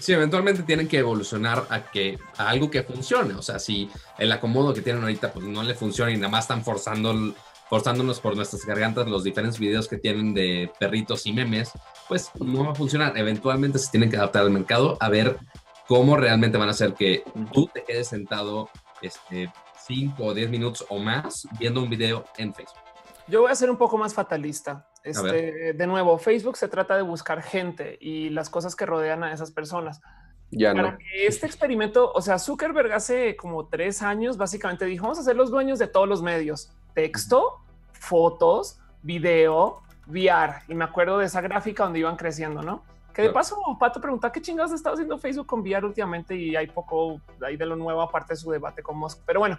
Sí, 0.03 0.13
eventualmente 0.13 0.65
tienen 0.65 0.89
que 0.89 0.99
evolucionar 0.99 1.65
a 1.71 1.85
que 1.85 2.19
a 2.37 2.49
algo 2.49 2.69
que 2.69 2.83
funcione. 2.83 3.35
O 3.35 3.43
sea, 3.43 3.61
si 3.61 3.89
el 4.19 4.33
acomodo 4.33 4.75
que 4.75 4.83
tienen 4.83 5.01
ahorita 5.01 5.33
pues 5.33 5.45
no 5.47 5.63
le 5.63 5.75
funciona 5.77 6.11
y 6.11 6.17
nada 6.17 6.29
más 6.29 6.43
están 6.43 6.65
forzando, 6.65 7.33
forzándonos 7.71 8.19
por 8.19 8.35
nuestras 8.35 8.67
gargantas 8.67 9.07
los 9.07 9.23
diferentes 9.23 9.61
videos 9.61 9.87
que 9.87 9.99
tienen 9.99 10.35
de 10.35 10.73
perritos 10.81 11.25
y 11.27 11.33
memes, 11.33 11.71
pues 12.09 12.33
no 12.41 12.65
va 12.65 12.73
a 12.73 12.75
funcionar. 12.75 13.17
Eventualmente 13.17 13.79
se 13.79 13.93
tienen 13.93 14.11
que 14.11 14.17
adaptar 14.17 14.43
al 14.43 14.51
mercado 14.51 14.97
a 14.99 15.09
ver 15.09 15.39
cómo 15.87 16.17
realmente 16.17 16.59
van 16.59 16.67
a 16.67 16.73
hacer 16.73 16.95
que 16.95 17.23
tú 17.53 17.71
te 17.73 17.85
quedes 17.85 18.09
sentado 18.09 18.71
este 19.03 19.53
5 19.87 20.21
o 20.21 20.35
10 20.35 20.51
minutos 20.51 20.85
o 20.89 20.99
más 20.99 21.47
viendo 21.61 21.81
un 21.81 21.89
video 21.89 22.25
en 22.39 22.53
Facebook. 22.53 22.82
Yo 23.29 23.43
voy 23.43 23.51
a 23.51 23.55
ser 23.55 23.71
un 23.71 23.77
poco 23.77 23.99
más 23.99 24.15
fatalista. 24.15 24.89
Este, 25.05 25.73
de 25.73 25.87
nuevo, 25.87 26.17
Facebook 26.19 26.57
se 26.57 26.69
trata 26.69 26.97
de 26.97 27.03
buscar 27.03 27.43
gente 27.43 27.99
y 28.01 28.31
las 28.31 28.49
cosas 28.51 28.77
que 28.77 28.87
rodean 28.87 29.25
a 29.25 29.33
esas 29.33 29.51
personas. 29.51 30.01
Ya 30.51 30.75
Para 30.75 30.93
no. 30.93 30.99
que 30.99 31.27
este 31.27 31.47
experimento, 31.47 32.13
o 32.13 32.21
sea, 32.21 32.39
Zuckerberg 32.39 32.93
hace 32.93 33.37
como 33.37 33.69
tres 33.69 34.03
años 34.03 34.37
básicamente 34.37 34.85
dijo, 34.85 35.05
vamos 35.05 35.19
a 35.19 35.23
ser 35.23 35.35
los 35.35 35.51
dueños 35.51 35.79
de 35.79 35.87
todos 35.87 36.07
los 36.07 36.23
medios, 36.23 36.71
texto, 36.95 37.61
fotos, 37.93 38.79
video, 39.03 39.83
VR. 40.07 40.63
Y 40.69 40.75
me 40.75 40.85
acuerdo 40.85 41.19
de 41.19 41.27
esa 41.27 41.41
gráfica 41.41 41.85
donde 41.85 42.01
iban 42.01 42.17
creciendo, 42.17 42.63
¿no? 42.63 42.85
Que 43.13 43.23
de 43.23 43.31
paso, 43.31 43.57
Pato 43.79 44.01
pregunta 44.01 44.33
qué 44.33 44.41
chingados 44.41 44.73
ha 44.73 44.75
estado 44.75 44.95
haciendo 44.95 45.19
Facebook 45.19 45.47
con 45.47 45.61
VR 45.61 45.85
últimamente 45.85 46.35
y 46.35 46.57
hay 46.57 46.67
poco 46.67 47.21
ahí 47.43 47.57
de 47.57 47.67
lo 47.67 47.77
nuevo 47.77 48.01
aparte 48.01 48.33
de 48.33 48.37
su 48.37 48.51
debate 48.51 48.83
con 48.83 48.97
Musk. 48.97 49.21
Pero 49.27 49.41
bueno, 49.41 49.59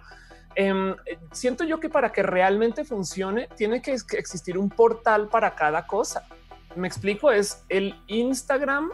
eh, 0.56 0.94
siento 1.32 1.64
yo 1.64 1.80
que 1.80 1.88
para 1.88 2.12
que 2.12 2.22
realmente 2.22 2.84
funcione 2.84 3.48
tiene 3.56 3.82
que 3.82 3.92
ex- 3.92 4.04
que 4.04 4.16
existir 4.18 4.56
un 4.58 4.68
portal 4.68 5.28
para 5.28 5.54
cada 5.54 5.86
cosa. 5.86 6.26
Me 6.76 6.88
explico, 6.88 7.30
es 7.30 7.64
el 7.68 7.94
Instagram 8.08 8.90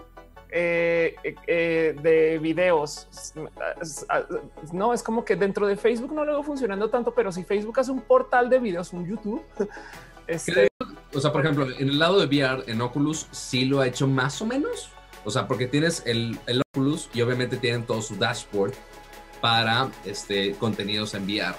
eh, 0.50 1.14
eh, 1.22 1.34
eh, 1.46 1.96
de 2.02 2.38
videos. 2.38 3.08
No, 4.72 4.92
es 4.92 5.02
como 5.02 5.24
que 5.24 5.36
dentro 5.36 5.66
de 5.66 5.76
Facebook 5.76 6.12
no 6.12 6.24
lo 6.24 6.32
veo 6.32 6.42
funcionando 6.42 6.90
tanto, 6.90 7.12
pero 7.14 7.32
si 7.32 7.44
Facebook 7.44 7.78
hace 7.80 7.90
un 7.90 8.00
portal 8.00 8.50
de 8.50 8.58
videos, 8.58 8.92
un 8.92 9.06
YouTube, 9.06 9.42
este, 10.26 10.68
O 11.14 11.20
sea, 11.20 11.32
por 11.32 11.40
ejemplo, 11.42 11.66
en 11.70 11.88
el 11.88 11.98
lado 11.98 12.18
de 12.18 12.26
VR, 12.26 12.64
en 12.70 12.80
Oculus 12.80 13.28
sí 13.30 13.64
lo 13.64 13.80
ha 13.80 13.86
hecho 13.86 14.06
más 14.06 14.40
o 14.42 14.46
menos. 14.46 14.90
O 15.24 15.30
sea, 15.30 15.46
porque 15.46 15.66
tienes 15.66 16.02
el, 16.06 16.38
el 16.46 16.62
Oculus 16.74 17.10
y 17.12 17.20
obviamente 17.22 17.56
tienen 17.58 17.84
todo 17.84 18.00
su 18.00 18.16
dashboard 18.16 18.72
para 19.40 19.90
este, 20.04 20.54
contenidos 20.54 21.14
en 21.14 21.24
VR. 21.24 21.54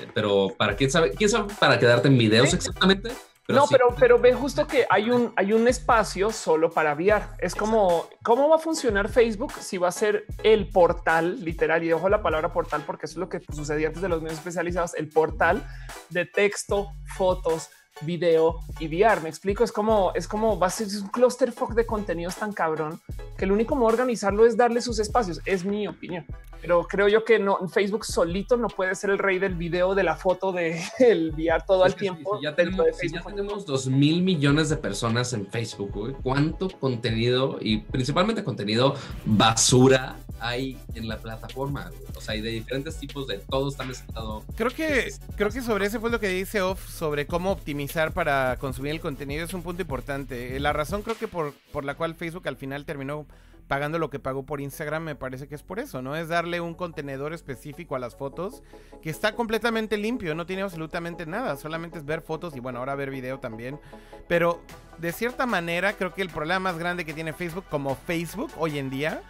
Eh, 0.00 0.08
Pero 0.14 0.54
para 0.56 0.76
quién 0.76 0.90
sabe, 0.90 1.12
quién 1.12 1.30
sabe 1.30 1.52
para 1.58 1.78
quedarte 1.78 2.08
en 2.08 2.18
videos 2.18 2.52
exactamente. 2.52 3.10
no, 3.48 3.66
sí. 3.66 3.74
pero, 3.74 3.94
pero 3.98 4.18
ve 4.18 4.34
justo 4.34 4.66
que 4.66 4.86
hay 4.90 5.10
un, 5.10 5.32
hay 5.36 5.52
un 5.52 5.68
espacio 5.68 6.30
solo 6.30 6.70
para 6.70 6.94
VR. 6.94 7.24
Es 7.38 7.54
como, 7.54 8.08
¿cómo 8.22 8.48
va 8.48 8.56
a 8.56 8.58
funcionar 8.58 9.08
Facebook 9.08 9.52
si 9.60 9.78
va 9.78 9.88
a 9.88 9.92
ser 9.92 10.26
el 10.42 10.68
portal, 10.68 11.44
literal, 11.44 11.82
y 11.84 11.88
dejo 11.88 12.08
la 12.08 12.22
palabra 12.22 12.52
portal 12.52 12.82
porque 12.86 13.06
eso 13.06 13.14
es 13.14 13.18
lo 13.18 13.28
que 13.28 13.40
sucedía 13.54 13.88
antes 13.88 14.02
de 14.02 14.08
los 14.08 14.20
medios 14.20 14.38
especializados, 14.38 14.94
el 14.94 15.08
portal 15.08 15.66
de 16.10 16.26
texto, 16.26 16.88
fotos, 17.16 17.70
video 18.02 18.60
y 18.80 18.88
VR. 18.88 19.20
Me 19.20 19.28
explico, 19.28 19.64
es 19.64 19.72
como, 19.72 20.12
es 20.14 20.28
como 20.28 20.58
va 20.58 20.66
a 20.66 20.70
ser 20.70 20.88
un 21.02 21.08
clusterfuck 21.08 21.74
de 21.74 21.86
contenidos 21.86 22.36
tan 22.36 22.52
cabrón 22.52 23.00
que 23.36 23.44
el 23.44 23.52
único 23.52 23.74
modo 23.76 23.88
de 23.88 23.94
organizarlo 23.94 24.46
es 24.46 24.56
darle 24.56 24.80
sus 24.80 24.98
espacios. 24.98 25.40
Es 25.44 25.64
mi 25.64 25.86
opinión. 25.86 26.24
Pero 26.60 26.86
creo 26.86 27.08
yo 27.08 27.24
que 27.24 27.38
no, 27.38 27.58
Facebook 27.68 28.04
solito 28.04 28.56
no 28.56 28.68
puede 28.68 28.94
ser 28.94 29.10
el 29.10 29.18
rey 29.18 29.38
del 29.38 29.54
video, 29.54 29.94
de 29.94 30.02
la 30.02 30.16
foto, 30.16 30.52
de 30.52 30.80
el 30.98 31.32
VR 31.32 31.62
todo 31.66 31.84
el 31.84 31.94
tiempo. 31.94 32.40
Ya 32.42 32.54
tenemos, 32.54 32.86
de 32.86 32.92
si 32.92 33.08
ya 33.08 33.20
Facebook. 33.20 33.36
tenemos 33.36 33.66
dos 33.66 33.86
mil 33.86 34.22
millones 34.22 34.68
de 34.68 34.76
personas 34.76 35.32
en 35.32 35.46
Facebook, 35.46 35.92
güey, 35.92 36.14
¿cuánto 36.22 36.68
contenido 36.68 37.58
y 37.60 37.78
principalmente 37.78 38.42
contenido 38.42 38.94
basura 39.24 40.16
hay 40.40 40.78
en 40.94 41.08
la 41.08 41.18
plataforma? 41.18 41.88
güey? 41.88 42.02
O 42.16 42.20
sea, 42.20 42.34
hay 42.34 42.40
de 42.40 42.50
diferentes 42.50 42.96
tipos, 42.96 43.26
de 43.26 43.38
todo 43.38 43.68
está 43.68 43.84
mezclado. 43.84 44.44
Creo 44.56 44.70
que, 44.70 45.12
creo 45.36 45.50
que 45.50 45.62
sobre 45.62 45.86
ese 45.86 46.00
fue 46.00 46.10
lo 46.10 46.20
que 46.20 46.28
dice 46.28 46.62
Off 46.62 46.88
sobre 46.88 47.26
cómo 47.26 47.50
optimizar 47.52 48.12
para 48.12 48.56
consumir 48.58 48.92
el 48.92 49.00
contenido 49.00 49.44
es 49.44 49.54
un 49.54 49.62
punto 49.62 49.82
importante. 49.82 50.56
Eh, 50.56 50.60
La 50.60 50.72
razón 50.72 51.02
creo 51.02 51.16
que 51.18 51.28
por, 51.28 51.54
por 51.72 51.84
la 51.84 51.94
cual 51.94 52.14
Facebook 52.14 52.46
al 52.48 52.56
final 52.56 52.84
terminó 52.84 53.26
pagando 53.68 53.98
lo 53.98 54.10
que 54.10 54.18
pagó 54.18 54.44
por 54.44 54.60
Instagram 54.60 55.02
me 55.02 55.14
parece 55.16 55.48
que 55.48 55.54
es 55.54 55.62
por 55.62 55.78
eso, 55.80 56.00
¿no? 56.00 56.14
Es 56.16 56.28
darle 56.28 56.60
un 56.60 56.74
contenedor 56.74 57.32
específico 57.32 57.96
a 57.96 57.98
las 57.98 58.14
fotos 58.14 58.62
que 59.02 59.10
está 59.10 59.34
completamente 59.34 59.96
limpio, 59.96 60.34
no 60.34 60.46
tiene 60.46 60.62
absolutamente 60.62 61.26
nada, 61.26 61.56
solamente 61.56 61.98
es 61.98 62.04
ver 62.04 62.22
fotos 62.22 62.54
y 62.56 62.60
bueno, 62.60 62.78
ahora 62.78 62.94
ver 62.94 63.10
video 63.10 63.40
también. 63.40 63.80
Pero 64.28 64.60
de 64.98 65.12
cierta 65.12 65.46
manera 65.46 65.94
creo 65.94 66.14
que 66.14 66.22
el 66.22 66.30
problema 66.30 66.60
más 66.60 66.78
grande 66.78 67.04
que 67.04 67.12
tiene 67.12 67.32
Facebook 67.32 67.64
como 67.68 67.96
Facebook 67.96 68.52
hoy 68.56 68.78
en 68.78 68.88
día, 68.90 69.22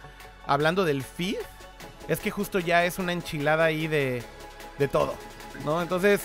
hablando 0.47 0.85
del 0.85 1.03
feed, 1.03 1.37
es 2.07 2.19
que 2.19 2.31
justo 2.31 2.59
ya 2.59 2.85
es 2.85 2.99
una 2.99 3.11
enchilada 3.13 3.65
ahí 3.65 3.87
de, 3.87 4.23
de 4.79 4.87
todo, 4.87 5.13
¿no? 5.65 5.81
Entonces, 5.81 6.21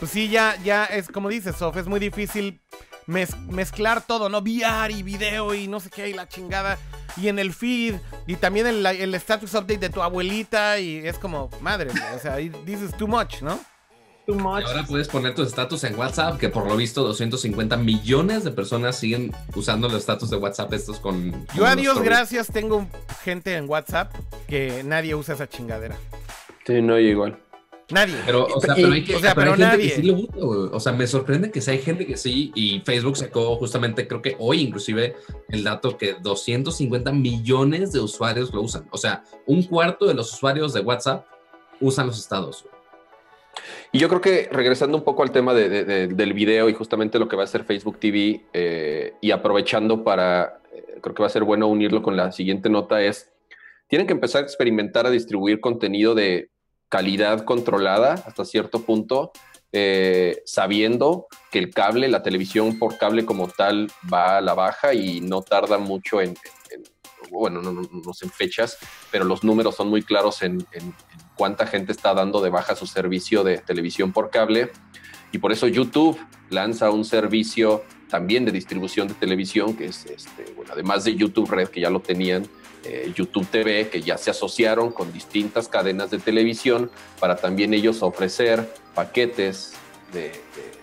pues 0.00 0.10
sí, 0.10 0.28
ya, 0.28 0.56
ya 0.64 0.84
es 0.86 1.08
como 1.08 1.28
dices, 1.28 1.56
Sof, 1.56 1.76
es 1.76 1.86
muy 1.86 2.00
difícil 2.00 2.60
mez- 3.06 3.36
mezclar 3.46 4.02
todo, 4.06 4.28
¿no? 4.28 4.38
VR 4.38 4.92
y 4.92 5.02
video 5.02 5.54
y 5.54 5.68
no 5.68 5.80
sé 5.80 5.90
qué, 5.90 6.08
y 6.08 6.14
la 6.14 6.28
chingada. 6.28 6.78
Y 7.18 7.28
en 7.28 7.38
el 7.38 7.54
feed, 7.54 7.94
y 8.26 8.36
también 8.36 8.66
el, 8.66 8.84
el 8.84 9.14
status 9.14 9.54
update 9.54 9.78
de 9.78 9.88
tu 9.88 10.02
abuelita, 10.02 10.78
y 10.78 10.98
es 10.98 11.18
como, 11.18 11.48
madre, 11.62 11.90
o 12.14 12.18
sea, 12.18 12.36
this 12.36 12.82
is 12.82 12.94
too 12.96 13.06
much, 13.08 13.40
¿no? 13.40 13.58
Too 14.26 14.34
Y 14.34 14.38
much. 14.38 14.64
ahora 14.64 14.84
puedes 14.84 15.08
poner 15.08 15.34
tus 15.34 15.46
estatus 15.46 15.84
en 15.84 15.96
WhatsApp, 15.98 16.38
que 16.38 16.48
por 16.48 16.66
lo 16.66 16.76
visto 16.76 17.02
250 17.04 17.76
millones 17.76 18.42
de 18.44 18.50
personas 18.50 18.98
siguen 18.98 19.32
usando 19.54 19.88
los 19.88 19.98
estatus 19.98 20.30
de 20.30 20.36
WhatsApp 20.36 20.72
estos 20.72 20.98
con... 20.98 21.46
Yo 21.54 21.64
a 21.64 21.76
Dios 21.76 22.02
gracias 22.02 22.48
tengo 22.48 22.86
gente 23.22 23.54
en 23.54 23.68
WhatsApp 23.68 24.12
que 24.48 24.82
nadie 24.84 25.14
usa 25.14 25.34
esa 25.34 25.48
chingadera. 25.48 25.96
Sí, 26.66 26.82
no, 26.82 26.98
igual. 26.98 27.38
Nadie. 27.88 28.16
Pero, 28.26 28.46
o 28.46 28.60
sea, 28.60 28.74
pero 28.74 28.92
hay, 28.92 29.04
que, 29.04 29.14
o 29.14 29.20
sea, 29.20 29.32
pero 29.34 29.52
hay 29.52 29.58
pero 29.58 29.70
gente 29.70 29.88
que 29.88 29.94
nadie. 29.94 30.02
sí 30.02 30.02
lo 30.02 30.14
usa, 30.14 30.44
güey. 30.44 30.70
O 30.72 30.80
sea, 30.80 30.92
me 30.92 31.06
sorprende 31.06 31.52
que 31.52 31.60
sí 31.60 31.70
hay 31.70 31.78
gente 31.78 32.04
que 32.04 32.16
sí. 32.16 32.50
Y 32.56 32.80
Facebook 32.80 33.16
sacó 33.16 33.54
justamente, 33.56 34.08
creo 34.08 34.22
que 34.22 34.34
hoy 34.40 34.60
inclusive, 34.60 35.14
el 35.50 35.62
dato 35.62 35.96
que 35.96 36.16
250 36.20 37.12
millones 37.12 37.92
de 37.92 38.00
usuarios 38.00 38.52
lo 38.52 38.62
usan. 38.62 38.88
O 38.90 38.98
sea, 38.98 39.22
un 39.46 39.62
cuarto 39.62 40.06
de 40.06 40.14
los 40.14 40.32
usuarios 40.34 40.72
de 40.72 40.80
WhatsApp 40.80 41.26
usan 41.80 42.08
los 42.08 42.18
estados. 42.18 42.64
Y 43.92 43.98
yo 43.98 44.08
creo 44.08 44.20
que 44.20 44.48
regresando 44.52 44.96
un 44.98 45.04
poco 45.04 45.22
al 45.22 45.30
tema 45.30 45.54
de- 45.54 45.68
de- 45.68 45.84
de- 45.84 46.06
del 46.08 46.32
video 46.34 46.68
y 46.68 46.74
justamente 46.74 47.18
lo 47.18 47.28
que 47.28 47.36
va 47.36 47.42
a 47.42 47.44
hacer 47.44 47.64
Facebook 47.64 47.98
TV 47.98 48.42
eh, 48.52 49.14
y 49.20 49.30
aprovechando 49.30 50.04
para, 50.04 50.60
eh, 50.72 50.98
creo 51.00 51.14
que 51.14 51.22
va 51.22 51.26
a 51.26 51.30
ser 51.30 51.44
bueno 51.44 51.66
unirlo 51.66 52.02
con 52.02 52.16
la 52.16 52.32
siguiente 52.32 52.68
nota 52.68 53.00
es, 53.02 53.30
tienen 53.88 54.06
que 54.06 54.12
empezar 54.12 54.42
a 54.42 54.44
experimentar 54.44 55.06
a 55.06 55.10
distribuir 55.10 55.60
contenido 55.60 56.14
de 56.14 56.50
calidad 56.88 57.44
controlada 57.44 58.14
hasta 58.14 58.44
cierto 58.44 58.82
punto, 58.82 59.32
eh, 59.72 60.42
sabiendo 60.44 61.26
que 61.50 61.58
el 61.58 61.70
cable, 61.72 62.08
la 62.08 62.22
televisión 62.22 62.78
por 62.78 62.96
cable 62.98 63.24
como 63.24 63.48
tal 63.48 63.88
va 64.12 64.38
a 64.38 64.40
la 64.40 64.54
baja 64.54 64.94
y 64.94 65.20
no 65.20 65.42
tarda 65.42 65.78
mucho 65.78 66.20
en, 66.20 66.30
en- 66.70 66.84
bueno, 67.30 67.60
no, 67.60 67.72
no- 67.72 67.88
no 67.92 68.12
sé 68.14 68.24
en 68.26 68.30
fechas, 68.30 68.78
pero 69.10 69.24
los 69.24 69.42
números 69.42 69.74
son 69.74 69.88
muy 69.88 70.02
claros 70.02 70.42
en, 70.42 70.60
en- 70.72 70.84
en 70.84 71.25
cuánta 71.36 71.66
gente 71.66 71.92
está 71.92 72.14
dando 72.14 72.40
de 72.40 72.50
baja 72.50 72.74
su 72.76 72.86
servicio 72.86 73.44
de 73.44 73.58
televisión 73.58 74.12
por 74.12 74.30
cable. 74.30 74.70
Y 75.32 75.38
por 75.38 75.52
eso 75.52 75.66
YouTube 75.68 76.18
lanza 76.50 76.90
un 76.90 77.04
servicio 77.04 77.84
también 78.08 78.44
de 78.44 78.52
distribución 78.52 79.08
de 79.08 79.14
televisión, 79.14 79.76
que 79.76 79.86
es, 79.86 80.06
este, 80.06 80.52
bueno, 80.54 80.72
además 80.72 81.04
de 81.04 81.14
YouTube 81.16 81.50
Red, 81.50 81.68
que 81.68 81.80
ya 81.80 81.90
lo 81.90 82.00
tenían, 82.00 82.46
eh, 82.84 83.12
YouTube 83.14 83.46
TV, 83.48 83.88
que 83.88 84.00
ya 84.00 84.16
se 84.16 84.30
asociaron 84.30 84.92
con 84.92 85.12
distintas 85.12 85.66
cadenas 85.66 86.10
de 86.10 86.18
televisión 86.18 86.90
para 87.18 87.36
también 87.36 87.74
ellos 87.74 88.02
ofrecer 88.02 88.72
paquetes 88.94 89.72
de, 90.12 90.20
de- 90.30 90.76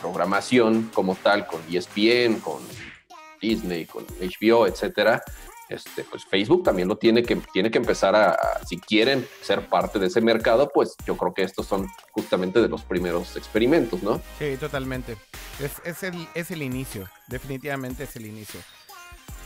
programación 0.00 0.90
como 0.94 1.16
tal, 1.16 1.46
con 1.46 1.60
ESPN, 1.68 2.38
con 2.40 2.60
Disney, 3.40 3.84
con 3.86 4.04
HBO, 4.20 4.66
etcétera, 4.66 5.22
este, 5.68 6.04
pues 6.04 6.24
Facebook 6.24 6.62
también 6.64 6.88
lo 6.88 6.96
tiene 6.96 7.22
que, 7.22 7.36
tiene 7.52 7.70
que 7.70 7.78
empezar 7.78 8.14
a, 8.16 8.30
a- 8.32 8.64
si 8.66 8.78
quieren 8.78 9.26
ser 9.42 9.68
parte 9.68 9.98
de 9.98 10.06
ese 10.06 10.20
mercado, 10.20 10.70
pues 10.72 10.94
yo 11.06 11.16
creo 11.16 11.34
que 11.34 11.42
estos 11.42 11.66
son 11.66 11.86
justamente 12.12 12.60
de 12.60 12.68
los 12.68 12.82
primeros 12.82 13.36
experimentos, 13.36 14.02
¿no? 14.02 14.20
Sí, 14.38 14.56
totalmente. 14.58 15.16
Es, 15.60 15.72
es 15.84 16.02
el, 16.02 16.26
es 16.34 16.50
el 16.50 16.62
inicio. 16.62 17.08
Definitivamente 17.26 18.04
es 18.04 18.16
el 18.16 18.26
inicio. 18.26 18.60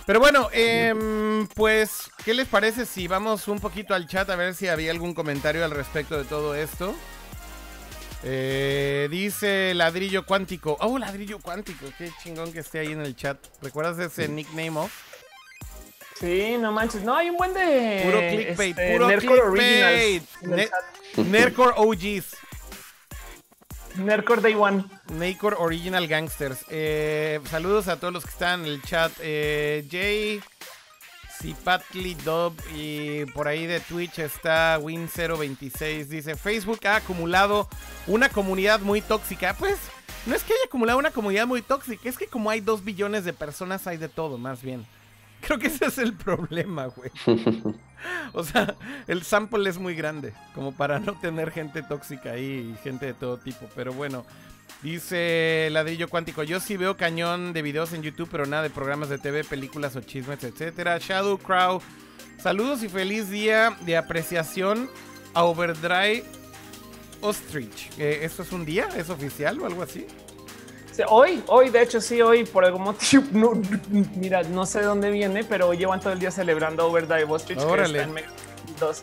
Pero 0.05 0.19
bueno, 0.19 0.49
em, 0.53 1.47
pues, 1.55 2.11
¿qué 2.25 2.35
les 2.35 2.49
parece 2.49 2.87
si 2.87 3.07
vamos 3.07 3.47
un 3.49 3.61
poquito 3.61 3.95
al 3.95 4.09
chat 4.09 4.29
a 4.31 4.37
ver 4.37 4.55
si 4.55 4.67
había 4.69 4.91
algún 4.91 5.15
comentario 5.15 5.65
al 5.65 5.71
respecto 5.71 6.19
de 6.19 6.25
todo 6.25 6.55
esto? 6.57 6.95
Eh, 8.25 9.09
dice 9.11 9.75
ladrillo 9.75 10.25
cuántico. 10.27 10.77
Oh, 10.81 10.99
ladrillo 10.99 11.39
cuántico. 11.41 11.87
Qué 11.99 12.11
chingón 12.23 12.53
que 12.53 12.61
esté 12.61 12.81
ahí 12.81 12.93
en 12.93 13.01
el 13.01 13.17
chat. 13.17 13.39
¿Recuerdas 13.63 13.99
ese 13.99 14.29
nickname 14.29 14.71
off? 14.79 14.93
Sí, 16.23 16.57
no 16.57 16.71
manches. 16.71 17.03
No, 17.03 17.17
hay 17.17 17.31
un 17.31 17.37
buen 17.37 17.53
de. 17.53 18.03
Puro 18.05 18.19
clickbait, 18.21 18.79
este, 18.79 18.93
puro 18.93 19.09
Nerdcore 19.09 19.41
clickbait. 19.41 20.23
Originals 20.41 20.71
Ne-. 21.17 21.25
Nerdcore 21.25 21.73
OGs. 21.77 22.37
Nerdcore 23.97 24.41
Day 24.41 24.55
One. 24.55 24.85
Nacor 25.15 25.57
Original 25.59 26.07
Gangsters. 26.07 26.65
Eh, 26.71 27.41
saludos 27.51 27.89
a 27.89 27.99
todos 27.99 28.15
los 28.15 28.25
que 28.25 28.31
están 28.31 28.61
en 28.61 28.67
el 28.67 28.83
chat. 28.83 29.11
Eh, 29.21 29.85
Jay, 29.91 30.41
Zipatli 31.41 32.15
Dub 32.15 32.55
y 32.73 33.25
por 33.27 33.49
ahí 33.49 33.67
de 33.67 33.81
Twitch 33.81 34.21
está 34.21 34.79
Win026. 34.79 36.05
Dice, 36.05 36.37
Facebook 36.37 36.87
ha 36.87 36.97
acumulado 36.97 37.69
una 38.07 38.29
comunidad 38.29 38.79
muy 38.79 39.01
tóxica. 39.01 39.55
Pues 39.55 39.77
no 40.27 40.37
es 40.37 40.45
que 40.45 40.53
haya 40.53 40.67
acumulado 40.67 41.01
una 41.01 41.11
comunidad 41.11 41.49
muy 41.49 41.63
tóxica, 41.63 42.09
es 42.09 42.17
que 42.17 42.29
como 42.29 42.49
hay 42.49 42.61
dos 42.61 42.85
billones 42.85 43.25
de 43.25 43.33
personas 43.33 43.89
hay 43.89 43.97
de 43.97 44.09
todo, 44.09 44.39
más 44.39 44.63
bien. 44.63 44.87
Creo 45.43 45.59
que 45.59 45.67
ese 45.67 45.87
es 45.87 45.99
el 45.99 46.15
problema, 46.15 46.87
güey. 46.87 47.11
O 48.33 48.43
sea, 48.43 48.75
el 49.07 49.23
sample 49.23 49.69
es 49.71 49.79
muy 49.79 49.95
grande, 49.95 50.33
como 50.57 50.73
para 50.73 50.99
no 50.99 51.13
tener 51.21 51.53
gente 51.53 51.83
tóxica 51.83 52.33
ahí 52.33 52.75
y 52.75 52.83
gente 52.83 53.07
de 53.07 53.15
todo 53.15 53.37
tipo. 53.37 53.69
Pero 53.77 53.93
bueno, 53.93 54.25
dice 54.83 55.69
Ladrillo 55.71 56.09
Cuántico, 56.09 56.43
yo 56.43 56.59
sí 56.59 56.77
veo 56.77 56.97
cañón 56.97 57.53
de 57.53 57.63
videos 57.63 57.93
en 57.93 58.03
YouTube, 58.03 58.29
pero 58.31 58.47
nada 58.47 58.65
de 58.65 58.71
programas 58.71 59.09
de 59.09 59.19
TV, 59.19 59.45
películas 59.45 59.95
o 59.95 60.01
chismes, 60.01 60.43
etcétera. 60.43 60.99
Shadow 60.99 61.39
Crow, 61.39 61.81
saludos 62.43 62.83
y 62.83 62.89
feliz 62.89 63.31
día 63.31 63.77
de 63.83 63.97
apreciación 63.97 64.91
a 65.35 65.45
Overdrive 65.45 66.25
Ostrich. 67.21 67.91
Eh, 67.99 68.21
¿Esto 68.23 68.43
es 68.43 68.51
un 68.53 68.65
día? 68.65 68.89
¿Es 68.97 69.11
oficial 69.11 69.61
o 69.61 69.67
algo 69.67 69.83
así? 69.83 70.07
Sí, 70.93 71.03
Hoy, 71.09 71.43
hoy, 71.47 71.71
de 71.71 71.83
hecho, 71.83 72.01
sí, 72.01 72.21
hoy 72.21 72.45
por 72.45 72.65
algún 72.65 72.83
motivo, 72.83 73.25
no, 73.33 73.53
mira, 74.15 74.43
no 74.43 74.67
sé 74.67 74.81
de 74.81 74.85
dónde 74.87 75.11
viene, 75.11 75.43
pero 75.45 75.69
hoy 75.69 75.79
llevan 75.79 76.01
todo 76.01 76.13
el 76.13 76.19
día 76.19 76.31
celebrando 76.31 76.87
Overdrive 76.87 77.25
Ostrich, 77.33 77.59
que 77.59 77.65
Órale. 77.65 77.99
está 77.99 78.09
en 78.09 78.15
Mega 78.15 78.29
2 78.79 79.03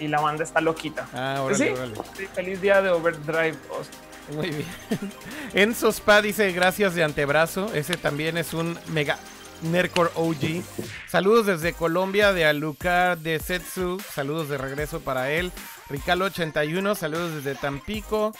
y 0.00 0.08
la 0.08 0.20
banda 0.20 0.42
está 0.42 0.60
loquita. 0.60 1.08
Ah, 1.14 1.40
órale, 1.42 1.64
sí, 1.66 1.72
órale. 1.72 1.94
sí, 2.16 2.26
feliz 2.34 2.60
día 2.60 2.82
de 2.82 2.90
Overdrive 2.90 3.56
Ostrich. 3.70 4.00
Muy 4.34 4.50
bien. 4.50 4.66
Enzo 5.54 5.90
Spa 5.92 6.22
dice 6.22 6.50
gracias 6.52 6.94
de 6.94 7.04
antebrazo. 7.04 7.72
Ese 7.74 7.96
también 7.96 8.38
es 8.38 8.54
un 8.54 8.78
mega 8.88 9.18
Nercore 9.62 10.10
OG. 10.14 10.62
Saludos 11.08 11.46
desde 11.46 11.72
Colombia 11.74 12.32
de 12.32 12.44
Alucar 12.46 13.18
de 13.18 13.38
Setsu. 13.38 14.00
Saludos 14.00 14.48
de 14.48 14.58
regreso 14.58 15.00
para 15.00 15.30
él. 15.30 15.52
Ricalo81, 15.90 16.94
saludos 16.94 17.34
desde 17.34 17.54
Tampico. 17.54 18.34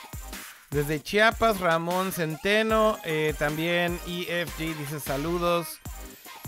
Desde 0.75 1.01
Chiapas, 1.01 1.61
Ramón 1.61 2.11
Centeno. 2.11 2.99
eh, 3.05 3.33
también 3.39 4.01
EFG 4.09 4.77
dice 4.77 4.99
saludos. 4.99 5.79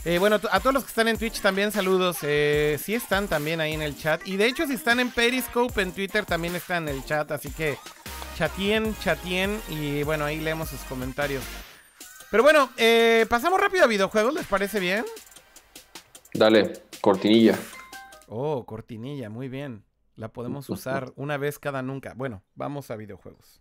Eh, 0.05 0.19
bueno, 0.19 0.41
a 0.51 0.59
todos 0.59 0.75
los 0.75 0.83
que 0.83 0.89
están 0.89 1.07
en 1.07 1.17
Twitch 1.17 1.41
también 1.41 1.71
saludos. 1.71 2.19
Eh, 2.23 2.77
sí 2.83 2.97
están 2.97 3.29
también 3.29 3.61
ahí 3.61 3.75
en 3.75 3.83
el 3.83 3.97
chat. 3.97 4.27
Y 4.27 4.37
de 4.37 4.47
hecho, 4.47 4.67
si 4.67 4.75
están 4.75 4.99
en 4.99 5.13
Periscope, 5.13 5.81
en 5.81 5.93
Twitter 5.93 6.25
también 6.25 6.57
están 6.57 6.89
en 6.89 6.97
el 6.97 7.05
chat. 7.05 7.31
Así 7.31 7.53
que 7.53 7.79
chatien, 8.37 8.97
chatien. 8.99 9.61
Y 9.69 10.03
bueno, 10.03 10.25
ahí 10.25 10.41
leemos 10.41 10.71
sus 10.71 10.81
comentarios. 10.81 11.45
Pero 12.29 12.43
bueno, 12.43 12.71
eh, 12.79 13.27
pasamos 13.31 13.61
rápido 13.61 13.85
a 13.85 13.87
videojuegos, 13.87 14.35
¿les 14.35 14.47
parece 14.47 14.81
bien? 14.81 15.05
Dale, 16.35 16.83
cortinilla. 17.01 17.57
Oh, 18.27 18.67
cortinilla, 18.67 19.31
muy 19.31 19.49
bien. 19.49 19.85
La 20.17 20.27
podemos 20.33 20.69
usar 20.69 21.13
una 21.15 21.37
vez 21.37 21.61
cada 21.61 21.81
nunca. 21.81 22.13
Bueno, 22.17 22.43
vamos 22.57 22.91
a 22.91 22.97
videojuegos. 22.97 23.61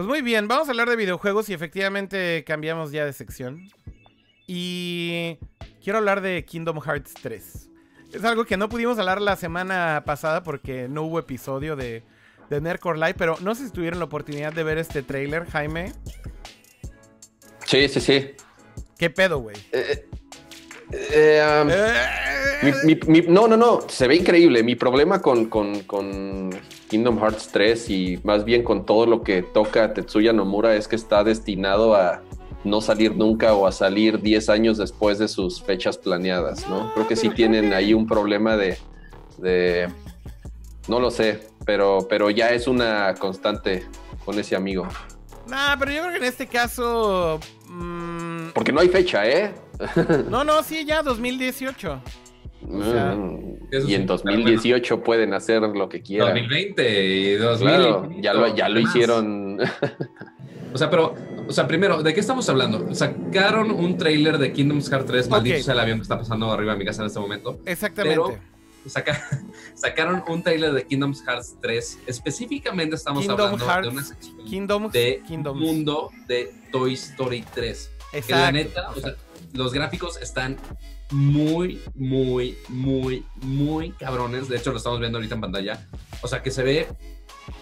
Pues 0.00 0.08
muy 0.08 0.22
bien, 0.22 0.48
vamos 0.48 0.66
a 0.66 0.70
hablar 0.70 0.88
de 0.88 0.96
videojuegos 0.96 1.50
y 1.50 1.52
efectivamente 1.52 2.42
cambiamos 2.46 2.90
ya 2.90 3.04
de 3.04 3.12
sección. 3.12 3.68
Y 4.46 5.36
quiero 5.84 5.98
hablar 5.98 6.22
de 6.22 6.42
Kingdom 6.46 6.80
Hearts 6.80 7.12
3. 7.20 7.68
Es 8.14 8.24
algo 8.24 8.46
que 8.46 8.56
no 8.56 8.70
pudimos 8.70 8.98
hablar 8.98 9.20
la 9.20 9.36
semana 9.36 10.02
pasada 10.06 10.42
porque 10.42 10.88
no 10.88 11.02
hubo 11.02 11.18
episodio 11.18 11.76
de, 11.76 12.02
de 12.48 12.60
Nerdcore 12.62 12.98
Live, 12.98 13.16
pero 13.18 13.36
no 13.42 13.54
sé 13.54 13.66
si 13.66 13.72
tuvieron 13.74 13.98
la 13.98 14.06
oportunidad 14.06 14.54
de 14.54 14.62
ver 14.62 14.78
este 14.78 15.02
tráiler, 15.02 15.44
Jaime. 15.50 15.92
Sí, 17.66 17.86
sí, 17.90 18.00
sí. 18.00 18.30
¿Qué 18.96 19.10
pedo, 19.10 19.40
güey? 19.40 19.56
Eh, 19.70 20.08
eh, 20.92 21.60
um, 21.62 21.68
Eh, 21.70 22.72
mi- 22.86 22.94
mi- 22.94 23.20
mi- 23.20 23.28
no, 23.28 23.46
no, 23.46 23.58
no, 23.58 23.80
se 23.86 24.08
ve 24.08 24.16
increíble. 24.16 24.62
Mi 24.62 24.76
problema 24.76 25.20
con, 25.20 25.50
con- 25.50 25.80
con 25.82 26.48
Kingdom 26.90 27.18
Hearts 27.20 27.48
3 27.52 27.88
y 27.90 28.20
más 28.24 28.44
bien 28.44 28.62
con 28.64 28.84
todo 28.84 29.06
lo 29.06 29.22
que 29.22 29.42
toca 29.42 29.94
Tetsuya 29.94 30.32
Nomura 30.32 30.74
es 30.74 30.88
que 30.88 30.96
está 30.96 31.22
destinado 31.24 31.94
a 31.94 32.20
no 32.64 32.80
salir 32.80 33.14
nunca 33.16 33.54
o 33.54 33.66
a 33.66 33.72
salir 33.72 34.20
10 34.20 34.48
años 34.50 34.76
después 34.76 35.18
de 35.18 35.28
sus 35.28 35.62
fechas 35.62 35.96
planeadas, 35.96 36.68
¿no? 36.68 36.92
Creo 36.92 37.06
que 37.08 37.16
sí 37.16 37.30
tienen 37.30 37.72
ahí 37.72 37.94
un 37.94 38.06
problema 38.06 38.56
de, 38.56 38.76
de- 39.38 39.88
no 40.88 40.98
lo 41.00 41.10
sé, 41.10 41.48
pero, 41.64 42.06
pero 42.10 42.28
ya 42.28 42.50
es 42.50 42.66
una 42.66 43.14
constante 43.14 43.86
con 44.24 44.38
ese 44.38 44.56
amigo. 44.56 44.86
Nah, 45.46 45.76
pero 45.78 45.92
yo 45.92 46.00
creo 46.02 46.10
que 46.12 46.18
en 46.18 46.24
este 46.24 46.46
caso. 46.48 47.38
mm, 47.68 48.48
Porque 48.52 48.72
no 48.72 48.80
hay 48.80 48.88
fecha, 48.88 49.26
¿eh? 49.28 49.54
no, 50.28 50.44
no, 50.44 50.62
sí, 50.62 50.84
ya 50.84 51.02
2018. 51.02 52.00
O 52.68 52.82
sea, 52.84 53.14
Mm, 53.14 53.58
y 53.88 53.94
en 53.94 54.06
2018 54.06 55.02
pueden 55.02 55.32
hacer 55.34 55.62
lo 55.62 55.88
que 55.88 56.02
quieran. 56.02 56.28
2020 56.34 57.04
y 57.06 57.34
2000. 57.36 57.68
Claro, 57.68 58.10
ya 58.20 58.34
lo, 58.34 58.54
ya 58.54 58.68
lo 58.68 58.80
hicieron. 58.80 59.58
O 60.72 60.78
sea, 60.78 60.88
pero, 60.90 61.14
o 61.48 61.52
sea, 61.52 61.66
primero, 61.66 62.02
¿de 62.02 62.12
qué 62.14 62.20
estamos 62.20 62.48
hablando? 62.48 62.94
Sacaron 62.94 63.70
un 63.70 63.96
tráiler 63.96 64.38
de 64.38 64.52
Kingdom 64.52 64.80
Hearts 64.82 65.06
3, 65.06 65.28
maldito 65.28 65.62
sea 65.62 65.74
el 65.74 65.80
avión 65.80 65.98
que 65.98 66.02
está 66.02 66.18
pasando 66.18 66.50
arriba 66.52 66.72
de 66.72 66.78
mi 66.78 66.84
casa 66.84 67.02
en 67.02 67.06
este 67.08 67.18
momento. 67.20 67.58
Exactamente. 67.66 68.20
Pero- 68.20 68.38
Saca- 68.86 69.20
sacaron 69.74 70.22
un 70.26 70.42
tráiler 70.42 70.72
de 70.72 70.84
Kingdom 70.86 71.12
Hearts 71.26 71.56
3. 71.60 71.98
Específicamente 72.06 72.96
estamos 72.96 73.20
Kingdom 73.26 73.40
hablando 73.40 73.66
Hearts, 73.66 73.86
de 73.88 73.92
una 73.92 74.02
sección 74.04 74.36
Kingdoms. 74.46 74.92
de 74.92 75.22
Kingdoms. 75.28 75.60
mundo 75.60 76.10
de 76.26 76.50
Toy 76.72 76.94
Story 76.94 77.44
3. 77.54 77.90
Que 78.10 78.18
Exacto. 78.18 78.42
la 78.42 78.52
neta, 78.52 78.90
o 78.90 79.00
sea, 79.00 79.14
los 79.52 79.72
gráficos 79.74 80.16
están 80.22 80.56
muy, 81.10 81.80
muy, 81.94 82.56
muy, 82.68 83.24
muy 83.42 83.90
cabrones. 83.92 84.48
De 84.48 84.56
hecho, 84.56 84.70
lo 84.70 84.78
estamos 84.78 85.00
viendo 85.00 85.18
ahorita 85.18 85.34
en 85.34 85.40
pantalla. 85.40 85.88
O 86.22 86.28
sea, 86.28 86.42
que 86.42 86.50
se 86.50 86.62
ve 86.62 86.88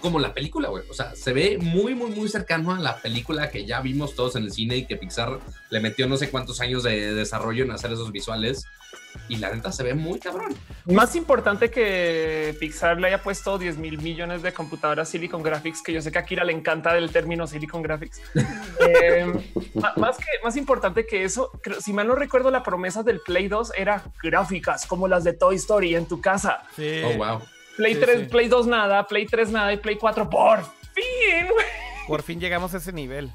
como 0.00 0.18
la 0.20 0.32
película, 0.34 0.68
güey. 0.68 0.84
O 0.88 0.94
sea, 0.94 1.14
se 1.16 1.32
ve 1.32 1.58
muy, 1.60 1.94
muy, 1.94 2.10
muy 2.10 2.28
cercano 2.28 2.74
a 2.74 2.78
la 2.78 2.96
película 2.98 3.50
que 3.50 3.64
ya 3.64 3.80
vimos 3.80 4.14
todos 4.14 4.36
en 4.36 4.44
el 4.44 4.52
cine 4.52 4.76
y 4.76 4.86
que 4.86 4.96
Pixar 4.96 5.38
le 5.70 5.80
metió 5.80 6.06
no 6.06 6.16
sé 6.16 6.30
cuántos 6.30 6.60
años 6.60 6.82
de 6.82 7.14
desarrollo 7.14 7.64
en 7.64 7.70
hacer 7.72 7.92
esos 7.92 8.12
visuales. 8.12 8.64
Y 9.28 9.36
la 9.36 9.52
neta 9.54 9.72
se 9.72 9.82
ve 9.82 9.94
muy 9.94 10.18
cabrón. 10.20 10.54
Más 10.86 11.14
importante 11.16 11.70
que 11.70 12.54
Pixar 12.60 12.98
le 13.00 13.08
haya 13.08 13.22
puesto 13.22 13.58
10 13.58 13.76
mil 13.78 13.98
millones 14.00 14.42
de 14.42 14.52
computadoras 14.52 15.08
Silicon 15.08 15.42
Graphics, 15.42 15.82
que 15.82 15.92
yo 15.92 16.00
sé 16.00 16.10
que 16.12 16.18
a 16.18 16.24
Kira 16.24 16.44
le 16.44 16.52
encanta 16.52 16.96
el 16.96 17.10
término 17.10 17.46
Silicon 17.46 17.82
Graphics. 17.82 18.20
Eh, 18.80 19.26
más, 19.96 20.16
que, 20.18 20.24
más 20.44 20.56
importante 20.56 21.04
que 21.04 21.24
eso, 21.24 21.50
creo- 21.62 21.80
si 21.80 21.92
mal 21.92 22.06
no 22.06 22.14
recuerdo, 22.14 22.50
la 22.50 22.62
promesa 22.62 23.02
del 23.02 23.20
Play 23.20 23.48
2 23.48 23.72
era 23.76 24.04
gráficas 24.22 24.86
como 24.86 25.08
las 25.08 25.24
de 25.24 25.32
Toy 25.32 25.56
Story 25.56 25.94
en 25.96 26.06
tu 26.06 26.20
casa. 26.20 26.62
Sí. 26.76 27.02
Oh, 27.04 27.16
wow. 27.16 27.40
Play 27.78 27.94
Sí, 27.94 28.00
3, 28.00 28.20
sí. 28.20 28.24
Play 28.26 28.48
2 28.48 28.66
nada, 28.66 29.06
Play 29.06 29.24
3 29.24 29.50
nada 29.50 29.72
y 29.72 29.78
Play 29.78 29.96
4 29.96 30.28
por 30.28 30.62
fin. 30.64 31.46
güey. 31.50 31.66
Por 32.06 32.22
fin 32.22 32.38
llegamos 32.40 32.74
a 32.74 32.76
ese 32.76 32.92
nivel. 32.92 33.30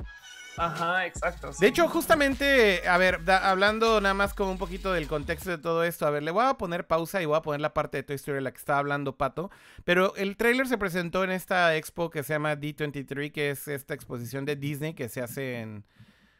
Ajá, 0.56 1.08
exacto. 1.08 1.50
De 1.60 1.66
hecho, 1.66 1.88
justamente, 1.88 2.88
a 2.88 2.98
ver, 3.00 3.24
da- 3.26 3.50
hablando 3.50 4.00
nada 4.02 4.14
más 4.14 4.36
como 4.36 4.52
un 4.52 4.60
poquito 4.60 4.94
del 4.94 5.08
contexto 5.08 5.50
de 5.50 5.58
todo 5.58 5.84
esto, 5.84 6.06
a 6.06 6.12
ver, 6.12 6.22
le 6.22 6.30
voy 6.30 6.46
a 6.46 6.54
poner 6.56 6.86
pausa 6.86 7.20
y 7.24 7.26
voy 7.26 7.36
a 7.38 7.42
poner 7.42 7.60
la 7.60 7.74
parte 7.74 7.98
de 7.98 8.04
Toy 8.04 8.18
Story 8.18 8.36
de 8.36 8.42
la 8.42 8.52
que 8.52 8.60
estaba 8.60 8.78
hablando 8.78 9.18
Pato, 9.18 9.50
pero 9.84 10.16
el 10.16 10.38
tráiler 10.38 10.68
se 10.68 10.78
presentó 10.78 11.24
en 11.24 11.32
esta 11.32 11.76
expo 11.76 12.12
que 12.12 12.22
se 12.22 12.34
llama 12.34 12.54
D23, 12.56 13.32
que 13.32 13.50
es 13.50 13.68
esta 13.68 13.96
exposición 13.96 14.46
de 14.46 14.56
Disney 14.56 14.94
que 14.94 15.10
se 15.10 15.22
hace 15.24 15.60
en, 15.62 15.86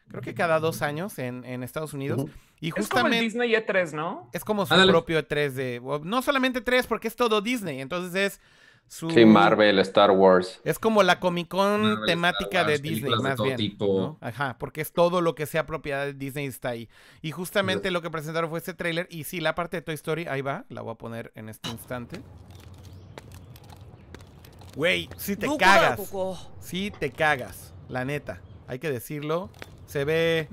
creo 0.08 0.22
que 0.22 0.32
cada 0.34 0.60
dos 0.60 0.82
años 0.82 1.18
en, 1.18 1.44
en 1.44 1.64
Estados 1.64 1.92
Unidos. 1.92 2.24
Y 2.64 2.70
justamente, 2.70 3.18
es 3.18 3.34
como 3.34 3.44
el 3.44 3.50
Disney 3.50 3.52
E3, 3.52 3.92
¿no? 3.92 4.30
Es 4.32 4.42
como 4.42 4.64
su 4.64 4.74
propio 4.86 5.18
E3 5.18 5.50
de. 5.50 5.82
No 6.02 6.22
solamente 6.22 6.64
E3, 6.64 6.86
porque 6.86 7.08
es 7.08 7.14
todo 7.14 7.42
Disney. 7.42 7.82
Entonces 7.82 8.14
es 8.14 8.40
su. 8.88 9.10
Sí, 9.10 9.26
Marvel, 9.26 9.78
Star 9.80 10.10
Wars. 10.10 10.62
Es 10.64 10.78
como 10.78 11.02
la 11.02 11.20
Comic 11.20 11.48
Con 11.48 12.06
temática 12.06 12.64
de 12.64 12.78
Disney, 12.78 13.16
más 13.16 13.36
de 13.36 13.44
bien. 13.44 13.56
Tipo. 13.58 14.16
Ajá, 14.22 14.56
porque 14.58 14.80
es 14.80 14.94
todo 14.94 15.20
lo 15.20 15.34
que 15.34 15.44
sea 15.44 15.66
propiedad 15.66 16.06
de 16.06 16.14
Disney 16.14 16.46
está 16.46 16.70
ahí. 16.70 16.88
Y 17.20 17.32
justamente 17.32 17.90
lo 17.90 18.00
que 18.00 18.08
presentaron 18.08 18.48
fue 18.48 18.60
este 18.60 18.72
tráiler. 18.72 19.08
Y 19.10 19.24
sí, 19.24 19.40
la 19.40 19.54
parte 19.54 19.76
de 19.76 19.82
Toy 19.82 19.96
Story, 19.96 20.26
ahí 20.26 20.40
va, 20.40 20.64
la 20.70 20.80
voy 20.80 20.92
a 20.92 20.96
poner 20.96 21.32
en 21.34 21.50
este 21.50 21.68
instante. 21.68 22.22
Güey, 24.74 25.10
sí 25.18 25.36
te 25.36 25.54
cagas. 25.58 26.00
Sí 26.60 26.90
te 26.98 27.10
cagas, 27.10 27.74
la 27.90 28.06
neta. 28.06 28.40
Hay 28.68 28.78
que 28.78 28.90
decirlo. 28.90 29.50
Se 29.84 30.06
ve. 30.06 30.48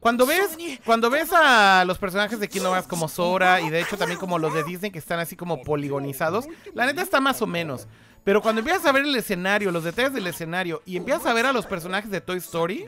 Cuando 0.00 0.26
ves, 0.26 0.56
cuando 0.84 1.10
ves 1.10 1.30
a 1.32 1.84
los 1.84 1.98
personajes 1.98 2.38
de 2.38 2.48
Kingdom 2.48 2.72
Hearts 2.72 2.86
como 2.86 3.08
Sora 3.08 3.60
y 3.60 3.68
de 3.68 3.80
hecho 3.80 3.98
también 3.98 4.20
como 4.20 4.38
los 4.38 4.54
de 4.54 4.62
Disney 4.62 4.92
que 4.92 4.98
están 5.00 5.18
así 5.18 5.34
como 5.34 5.62
poligonizados, 5.62 6.46
la 6.74 6.86
neta 6.86 7.02
está 7.02 7.20
más 7.20 7.42
o 7.42 7.46
menos. 7.48 7.88
Pero 8.24 8.42
cuando 8.42 8.60
empiezas 8.60 8.84
a 8.84 8.92
ver 8.92 9.04
el 9.04 9.14
escenario, 9.16 9.70
los 9.72 9.84
detalles 9.84 10.12
del 10.12 10.26
escenario 10.26 10.82
y 10.84 10.96
empiezas 10.98 11.24
a 11.26 11.32
ver 11.32 11.46
a 11.46 11.52
los 11.52 11.64
personajes 11.66 12.10
de 12.10 12.20
Toy 12.20 12.38
Story, 12.38 12.84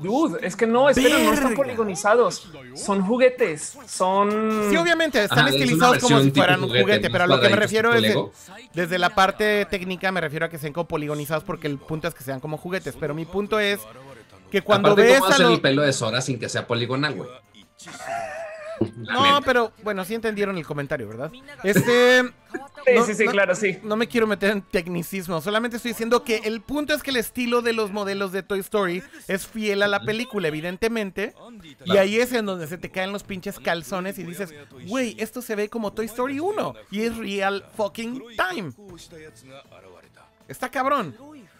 Dude, 0.00 0.46
es 0.46 0.54
que 0.56 0.66
no, 0.66 0.90
espera, 0.90 1.18
no 1.18 1.32
están 1.32 1.54
poligonizados. 1.54 2.50
Son 2.74 3.02
juguetes. 3.06 3.76
Son. 3.86 4.66
sí 4.70 4.76
obviamente 4.76 5.22
están 5.22 5.40
Ajá, 5.40 5.48
es 5.48 5.54
una 5.54 5.64
estilizados 5.64 5.98
como 5.98 6.20
si 6.20 6.30
fueran 6.30 6.62
un 6.62 6.68
juguete, 6.70 7.08
pero 7.10 7.24
a 7.24 7.26
lo 7.26 7.40
que 7.40 7.48
me 7.48 7.56
refiero 7.56 7.94
es 7.94 8.02
de- 8.02 8.24
desde 8.74 8.98
la 8.98 9.14
parte 9.14 9.64
técnica 9.66 10.10
me 10.12 10.20
refiero 10.20 10.46
a 10.46 10.48
que 10.48 10.58
sean 10.58 10.72
como 10.72 10.88
poligonizados 10.88 11.44
porque 11.44 11.66
el 11.66 11.78
punto 11.78 12.08
es 12.08 12.14
que 12.14 12.24
sean 12.24 12.40
como 12.40 12.58
juguetes, 12.58 12.96
pero 12.98 13.14
mi 13.14 13.24
punto 13.24 13.58
es 13.58 13.80
que 14.50 14.62
cuando 14.62 14.90
Aparte, 14.92 15.08
ves 15.10 15.20
¿cómo 15.20 15.30
a 15.30 15.34
hacer 15.34 15.46
los 15.46 15.54
el 15.54 15.60
pelo 15.60 15.82
de 15.82 15.92
Sora 15.92 16.20
sin 16.20 16.38
que 16.38 16.48
sea 16.48 16.66
poligonal, 16.66 17.14
güey? 17.14 17.28
No, 18.96 19.40
pero 19.44 19.72
bueno, 19.82 20.04
sí 20.04 20.14
entendieron 20.14 20.56
el 20.58 20.66
comentario, 20.66 21.08
¿verdad? 21.08 21.30
Este 21.62 22.22
Sí, 22.22 22.92
no- 22.94 23.06
sí, 23.06 23.14
sí, 23.14 23.24
no- 23.24 23.30
claro, 23.32 23.54
sí. 23.54 23.78
No 23.82 23.96
me 23.96 24.06
quiero 24.06 24.26
meter 24.26 24.50
en 24.50 24.62
tecnicismo, 24.62 25.40
solamente 25.40 25.76
estoy 25.76 25.92
diciendo 25.92 26.22
que 26.22 26.36
el 26.44 26.60
punto 26.60 26.94
es 26.94 27.02
que 27.02 27.10
el 27.10 27.16
estilo 27.16 27.62
de 27.62 27.72
los 27.72 27.90
modelos 27.92 28.30
de 28.32 28.42
Toy 28.42 28.60
Story 28.60 29.02
es 29.26 29.46
fiel 29.46 29.82
a 29.82 29.88
la 29.88 30.00
película, 30.04 30.48
evidentemente. 30.48 31.34
Y 31.84 31.96
ahí 31.96 32.16
es 32.20 32.32
en 32.32 32.46
donde 32.46 32.66
se 32.66 32.78
te 32.78 32.90
caen 32.90 33.12
los 33.12 33.22
pinches 33.24 33.58
calzones 33.58 34.18
y 34.18 34.24
dices, 34.24 34.52
güey, 34.86 35.16
esto 35.18 35.40
se 35.42 35.56
ve 35.56 35.68
como 35.68 35.92
Toy 35.92 36.06
Story 36.06 36.40
1 36.40 36.74
y 36.90 37.00
es 37.02 37.16
real 37.16 37.64
fucking 37.76 38.22
time. 38.36 38.72
Está 40.46 40.68
cabrón. 40.70 41.16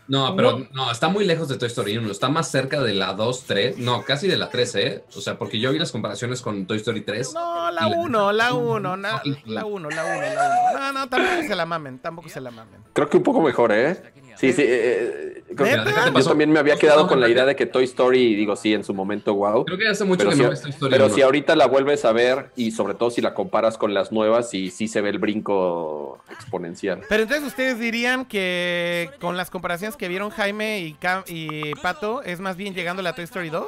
No, 0.07 0.37
pero 0.37 0.67
no, 0.73 0.91
está 0.91 1.09
muy 1.09 1.25
lejos 1.25 1.49
de 1.49 1.57
Toy 1.57 1.69
Story 1.69 1.97
1. 1.97 2.11
Está 2.11 2.29
más 2.29 2.51
cerca 2.51 2.83
de 2.83 2.93
la 2.95 3.15
2, 3.15 3.45
3. 3.45 3.79
No, 3.79 4.05
casi 4.05 4.29
de 4.29 4.37
la 4.37 4.51
3, 4.51 4.75
¿eh? 4.77 5.05
O 5.17 5.21
sea, 5.21 5.39
porque 5.39 5.59
yo 5.59 5.73
vi 5.73 5.79
las 5.79 5.93
comparaciones 5.93 6.43
con 6.43 6.67
Toy 6.67 6.77
Story 6.77 7.01
3. 7.03 7.33
No, 7.35 7.71
la 7.71 7.87
1, 7.87 8.33
la 8.33 8.53
1, 8.53 8.97
la 8.97 9.23
1, 9.25 9.33
la 9.47 9.65
1, 9.65 9.91
la 9.91 10.05
1. 10.05 10.79
No, 10.79 10.93
no, 10.93 11.09
tampoco 11.09 11.43
se 11.49 11.55
la 11.55 11.67
mamen, 11.67 11.99
tampoco 11.99 12.29
se 12.29 12.41
la 12.41 12.51
mamen. 12.51 12.83
Creo 12.93 13.09
que 13.09 13.17
un 13.17 13.23
poco 13.23 13.41
mejor, 13.41 13.73
¿eh? 13.73 14.03
Sí, 14.37 14.53
sí. 14.53 14.63
eh, 14.63 14.67
eh, 14.67 15.45
creo 15.57 15.69
que- 15.71 15.77
¿Neta? 15.91 16.05
¿Qué 16.13 16.19
yo 16.21 16.25
también 16.25 16.51
me 16.51 16.59
había 16.59 16.77
quedado 16.77 17.07
con 17.07 17.21
la 17.21 17.29
idea 17.29 17.45
de 17.45 17.55
que 17.57 17.67
Toy 17.67 17.85
Story, 17.85 18.35
digo, 18.35 18.57
sí, 18.57 18.75
en 18.75 18.83
su 18.85 18.93
momento, 18.95 19.35
wow. 19.35 19.65
Creo 19.65 19.79
que 19.79 19.87
hace 19.89 20.05
mucho 20.05 20.19
Pero, 20.19 20.31
que 20.31 20.37
si, 20.37 20.43
no 20.43 20.51
ves 20.51 20.61
Toy 20.63 20.71
Story 20.71 20.91
pero 20.93 21.07
1. 21.07 21.15
si 21.15 21.23
ahorita 21.23 21.57
la 21.57 21.67
vuelves 21.67 22.05
a 22.05 22.13
ver 22.13 22.51
y 22.57 22.71
sobre 22.73 22.95
todo 22.95 23.11
si 23.11 23.21
la 23.21 23.35
comparas 23.35 23.79
con 23.79 23.95
las 23.95 24.11
nuevas, 24.13 24.53
y 24.55 24.71
sí 24.71 24.89
se 24.89 25.01
ve 25.01 25.11
el 25.11 25.19
brinco 25.19 26.21
exponencial. 26.31 27.01
Pero 27.09 27.23
entonces 27.23 27.47
ustedes 27.47 27.79
dirían 27.79 28.25
que 28.25 29.11
con 29.21 29.37
las 29.37 29.51
comparaciones 29.51 29.97
que 29.97 30.09
vieron 30.09 30.31
Jaime 30.31 30.81
y, 30.81 30.95
Cam- 30.95 31.25
y 31.29 31.75
Pato, 31.77 32.23
es 32.23 32.41
más 32.41 32.57
bien 32.57 32.75
llegando 32.75 33.01
a 33.01 33.05
la 33.05 33.15
Toy 33.15 33.25
Story 33.25 33.51
2. 33.51 33.67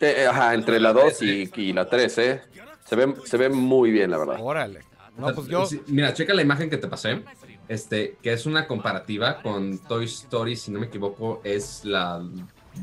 Eh, 0.00 0.14
eh, 0.18 0.26
ajá, 0.28 0.54
entre 0.54 0.78
la 0.80 0.92
2 0.92 1.22
y, 1.22 1.50
y 1.56 1.72
la 1.72 1.88
3, 1.88 2.18
¿eh? 2.18 2.40
Se 2.84 2.96
ve, 2.96 3.14
se 3.24 3.36
ve 3.36 3.48
muy 3.48 3.90
bien, 3.90 4.10
la 4.10 4.18
verdad. 4.18 4.36
Órale. 4.40 4.80
No, 5.16 5.34
pues 5.34 5.48
yo. 5.48 5.66
mira, 5.88 6.14
checa 6.14 6.32
la 6.32 6.42
imagen 6.42 6.70
que 6.70 6.76
te 6.76 6.86
pasé. 6.86 7.20
Este, 7.68 8.16
que 8.22 8.32
es 8.32 8.46
una 8.46 8.66
comparativa 8.66 9.42
con 9.42 9.78
Toy 9.78 10.06
Story, 10.06 10.56
si 10.56 10.70
no 10.70 10.80
me 10.80 10.86
equivoco, 10.86 11.40
es 11.44 11.84
la 11.84 12.22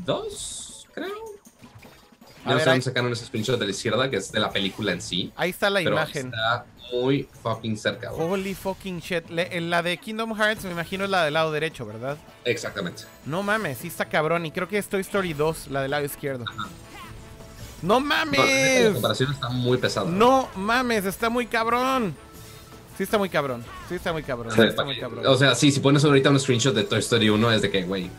2, 0.04 0.86
creo. 0.94 1.08
A 2.44 2.50
No 2.50 2.54
ver, 2.54 2.62
sé 2.64 2.70
ahí- 2.70 2.74
dónde 2.76 2.82
sacaron 2.84 3.12
ese 3.12 3.26
screenshot 3.26 3.58
de 3.58 3.64
la 3.64 3.70
izquierda, 3.72 4.08
que 4.08 4.16
es 4.16 4.30
de 4.30 4.38
la 4.38 4.50
película 4.50 4.92
en 4.92 5.02
sí. 5.02 5.32
Ahí 5.36 5.50
está 5.50 5.68
la 5.70 5.80
pero 5.80 5.92
imagen. 5.96 6.26
está 6.28 6.66
muy 6.92 7.28
fucking 7.42 7.76
cerca, 7.76 8.10
güey. 8.10 8.30
Holy 8.30 8.54
fucking 8.54 9.00
shit. 9.00 9.28
Le- 9.28 9.56
en 9.56 9.68
la 9.70 9.82
de 9.82 9.96
Kingdom 9.98 10.32
Hearts, 10.38 10.64
me 10.64 10.70
imagino, 10.70 11.02
es 11.04 11.10
la 11.10 11.24
del 11.24 11.34
lado 11.34 11.50
derecho, 11.50 11.84
¿verdad? 11.84 12.16
Exactamente. 12.44 13.02
No 13.24 13.42
mames, 13.42 13.78
sí 13.78 13.88
está 13.88 14.04
cabrón. 14.08 14.46
Y 14.46 14.52
creo 14.52 14.68
que 14.68 14.78
es 14.78 14.86
Toy 14.88 15.00
Story 15.00 15.32
2, 15.32 15.66
la 15.72 15.82
del 15.82 15.90
lado 15.90 16.04
izquierdo. 16.04 16.44
¡No 17.82 17.98
No, 17.98 18.06
la 18.08 18.24
mames! 18.24 18.92
comparación 18.92 19.32
está 19.32 19.48
muy 19.48 19.76
pesada. 19.78 20.08
No 20.08 20.48
mames, 20.54 21.04
está 21.04 21.28
muy 21.28 21.46
cabrón. 21.46 22.16
Sí 22.96 23.02
está 23.02 23.18
muy 23.18 23.28
cabrón. 23.28 23.62
Sí 23.88 23.94
está 23.96 24.12
muy 24.12 24.22
cabrón. 24.22 24.48
O 24.48 24.50
Sí 24.54 24.56
sea, 24.60 24.66
está 24.70 24.84
muy 24.84 24.98
cabrón. 24.98 25.26
O 25.26 25.36
sea, 25.36 25.54
sí, 25.54 25.70
si 25.70 25.80
pones 25.80 26.04
ahorita 26.04 26.30
un 26.30 26.40
screenshot 26.40 26.74
de 26.74 26.84
Toy 26.84 26.98
Story 27.00 27.28
1 27.28 27.52
es 27.52 27.62
de 27.62 27.70
que, 27.70 27.82
güey, 27.84 28.10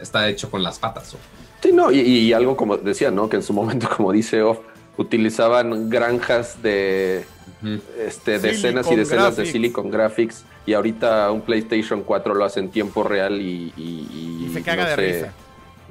está 0.00 0.28
hecho 0.28 0.50
con 0.50 0.62
las 0.62 0.78
patas. 0.78 1.14
o- 1.14 1.18
Sí, 1.62 1.72
no, 1.72 1.90
y, 1.90 2.00
y 2.00 2.32
algo 2.32 2.56
como 2.56 2.76
decía, 2.76 3.10
¿no? 3.10 3.28
Que 3.28 3.36
en 3.36 3.42
su 3.42 3.52
momento, 3.52 3.88
como 3.96 4.12
dice 4.12 4.42
Off, 4.42 4.58
utilizaban 4.98 5.88
granjas 5.90 6.62
de 6.62 7.24
Ujú. 7.62 7.80
este, 7.98 8.38
decenas 8.38 8.90
y 8.90 8.96
decenas 8.96 9.36
de. 9.36 9.46
Silicon 9.46 9.90
Graphics 9.90 10.44
y 10.66 10.74
ahorita 10.74 11.30
un 11.30 11.40
PlayStation 11.42 12.02
4 12.02 12.34
lo 12.34 12.44
hace 12.44 12.60
en 12.60 12.70
tiempo 12.70 13.02
real 13.04 13.40
y... 13.40 13.72
Y, 13.76 14.46
Y 14.48 14.50
se 14.52 14.62
caga 14.62 14.88
de 14.88 14.96
risa. 14.96 15.32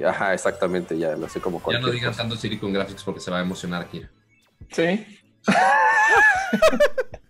Ajá, 0.08 0.34
exactamente, 0.34 0.96
ya 0.98 1.16
no 1.16 1.28
sé 1.28 1.40
cómo 1.40 1.60
Ya 1.72 1.78
no 1.80 1.88
digan 1.90 2.14
tanto 2.14 2.36
Silicon 2.36 2.72
Graphics 2.72 3.02
porque 3.02 3.20
se 3.20 3.30
va 3.30 3.38
a 3.38 3.42
emocionar 3.42 3.82
aquí. 3.82 4.02
Sí. 4.70 5.04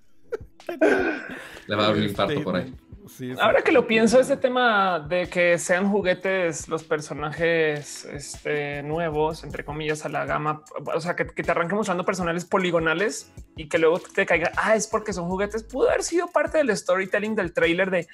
Le 1.66 1.76
va 1.76 1.84
a 1.84 1.86
dar 1.88 1.96
un 1.96 2.02
infarto 2.02 2.42
por 2.42 2.56
ahí. 2.56 2.72
Sí. 3.08 3.32
Ahora 3.40 3.62
que 3.62 3.70
lo 3.70 3.86
pienso, 3.86 4.18
este 4.18 4.36
tema 4.36 4.98
de 4.98 5.28
que 5.28 5.58
sean 5.58 5.88
juguetes 5.88 6.68
los 6.68 6.82
personajes 6.82 8.04
este, 8.06 8.82
nuevos, 8.82 9.44
entre 9.44 9.64
comillas, 9.64 10.04
a 10.04 10.08
la 10.08 10.24
gama, 10.24 10.64
o 10.92 11.00
sea, 11.00 11.14
que, 11.14 11.24
que 11.24 11.44
te 11.44 11.50
arranque 11.52 11.76
mostrando 11.76 12.04
personales 12.04 12.44
poligonales 12.44 13.32
y 13.54 13.68
que 13.68 13.78
luego 13.78 14.00
te 14.00 14.26
caiga, 14.26 14.50
ah, 14.56 14.74
es 14.74 14.88
porque 14.88 15.12
son 15.12 15.28
juguetes, 15.28 15.62
pudo 15.62 15.88
haber 15.88 16.02
sido 16.02 16.26
parte 16.26 16.58
del 16.58 16.76
storytelling 16.76 17.36
del 17.36 17.52
trailer 17.52 17.90
de 17.92 18.08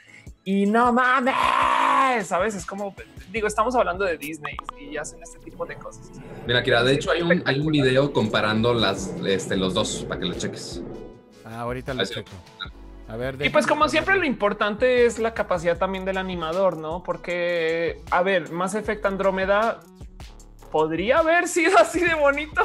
y 0.44 0.66
no 0.66 0.92
mames, 0.92 2.26
sabes? 2.26 2.54
Es 2.54 2.66
como, 2.66 2.94
digo, 3.30 3.46
estamos 3.46 3.74
hablando 3.76 4.04
de 4.04 4.18
Disney 4.18 4.56
y 4.78 4.96
hacen 4.96 5.22
este 5.22 5.38
tipo 5.38 5.64
de 5.64 5.76
cosas. 5.76 6.10
Mira, 6.46 6.62
Kira, 6.62 6.82
de 6.82 6.94
hecho 6.94 7.12
hay 7.12 7.22
un, 7.22 7.42
hay 7.46 7.60
un 7.60 7.70
video 7.70 8.12
comparando 8.12 8.74
las, 8.74 9.14
este, 9.24 9.56
los 9.56 9.72
dos 9.72 10.04
para 10.08 10.20
que 10.20 10.26
lo 10.26 10.34
cheques. 10.34 10.82
Ah, 11.62 11.66
ahorita 11.66 11.94
lo 11.94 12.04
checo. 12.04 12.30
A 13.08 13.16
ver, 13.16 13.36
Y 13.40 13.50
pues 13.50 13.66
como 13.66 13.88
siempre 13.88 14.16
lo 14.16 14.24
importante 14.24 15.06
es 15.06 15.18
la 15.18 15.34
capacidad 15.34 15.76
también 15.76 16.04
del 16.04 16.16
animador, 16.18 16.76
¿no? 16.76 17.02
Porque, 17.02 18.00
a 18.10 18.22
ver, 18.22 18.50
Mass 18.50 18.74
Effect 18.74 19.04
Andrómeda 19.06 19.80
podría 20.70 21.18
haber 21.18 21.46
sido 21.48 21.78
así 21.78 22.00
de 22.00 22.14
bonito. 22.14 22.62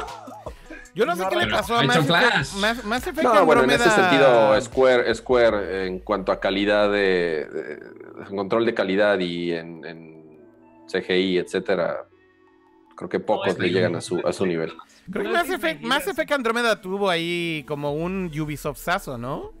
Yo 0.94 1.04
no 1.06 1.14
sé 1.14 1.22
No, 1.22 1.28
qué 1.28 1.36
le 1.36 1.46
pasó 1.48 1.76
a 1.76 1.82
Mass 1.82 1.96
Effect. 1.98 2.54
Mass- 2.60 2.84
Mass 2.84 3.06
Effect 3.06 3.22
No, 3.22 3.44
bueno, 3.46 3.62
en 3.64 3.70
ese 3.70 3.84
Andrómeda- 3.84 4.10
sentido, 4.10 4.60
Square, 4.62 5.14
Square 5.14 5.86
en 5.86 5.98
cuanto 6.00 6.32
a 6.32 6.40
calidad 6.40 6.90
de, 6.90 7.46
de- 7.46 8.34
control 8.34 8.64
de 8.66 8.74
calidad 8.74 9.18
y 9.20 9.52
en, 9.52 9.84
en 9.84 10.40
CGI, 10.88 11.38
etcétera, 11.38 12.04
creo 12.98 13.08
que 13.08 13.20
pocos 13.20 13.58
le 13.58 13.70
llegan 13.70 13.94
a 13.94 14.00
su, 14.00 14.18
a 14.26 14.32
su 14.32 14.44
nivel. 14.44 14.72
Creo 15.10 15.24
que 15.24 15.30
Mass 15.30 15.48
Effect, 15.48 15.82
Mass 15.82 16.06
Effect 16.08 16.32
Andrómeda 16.32 16.80
tuvo 16.80 17.08
ahí 17.08 17.64
como 17.66 17.92
un 17.94 18.30
Ubisoft 18.38 18.78
sazo, 18.78 19.16
¿no? 19.16 19.52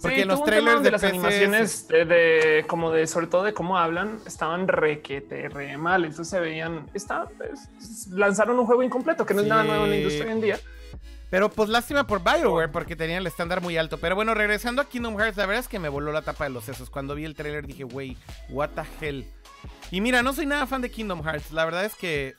Porque 0.00 0.16
Sí, 0.16 0.22
en 0.22 0.28
los 0.28 0.44
trailers 0.44 0.82
de 0.82 0.90
las 0.92 1.00
PC 1.00 1.10
animaciones 1.12 1.88
de, 1.88 2.04
de- 2.04 2.64
como 2.68 2.92
de 2.92 3.06
sobre 3.08 3.26
todo 3.26 3.42
de 3.42 3.52
cómo 3.52 3.76
hablan 3.78 4.20
estaban 4.26 4.68
requete 4.68 5.48
re 5.48 5.76
mal, 5.76 6.04
entonces 6.04 6.28
se 6.28 6.38
veían 6.40 6.88
está 6.94 7.28
pues, 7.36 8.08
lanzaron 8.12 8.58
un 8.60 8.66
juego 8.66 8.82
incompleto 8.84 9.26
que 9.26 9.34
no 9.34 9.40
es 9.42 9.48
nada 9.48 9.64
nuevo 9.64 9.84
en 9.84 9.90
la 9.90 9.96
industria 9.96 10.26
hoy 10.26 10.32
en 10.32 10.40
día. 10.40 10.58
Pero 11.30 11.50
pues 11.50 11.68
lástima 11.68 12.06
por 12.06 12.22
BioWare 12.22 12.70
porque 12.70 12.96
tenían 12.96 13.18
el 13.18 13.26
estándar 13.26 13.60
muy 13.60 13.76
alto. 13.76 13.98
Pero 13.98 14.14
bueno, 14.14 14.34
regresando 14.34 14.80
a 14.80 14.88
Kingdom 14.88 15.18
Hearts, 15.18 15.36
la 15.36 15.46
verdad 15.46 15.60
es 15.60 15.68
que 15.68 15.78
me 15.78 15.88
voló 15.88 16.12
la 16.12 16.22
tapa 16.22 16.44
de 16.44 16.50
los 16.50 16.64
sesos. 16.64 16.88
Cuando 16.88 17.14
vi 17.14 17.24
el 17.24 17.34
trailer 17.34 17.66
dije, 17.66 17.84
wey, 17.84 18.16
what 18.48 18.70
the 18.70 18.82
hell. 19.00 19.26
Y 19.90 20.00
mira, 20.00 20.22
no 20.22 20.32
soy 20.32 20.46
nada 20.46 20.66
fan 20.66 20.80
de 20.80 20.90
Kingdom 20.90 21.22
Hearts. 21.22 21.52
La 21.52 21.64
verdad 21.64 21.84
es 21.84 21.94
que 21.94 22.34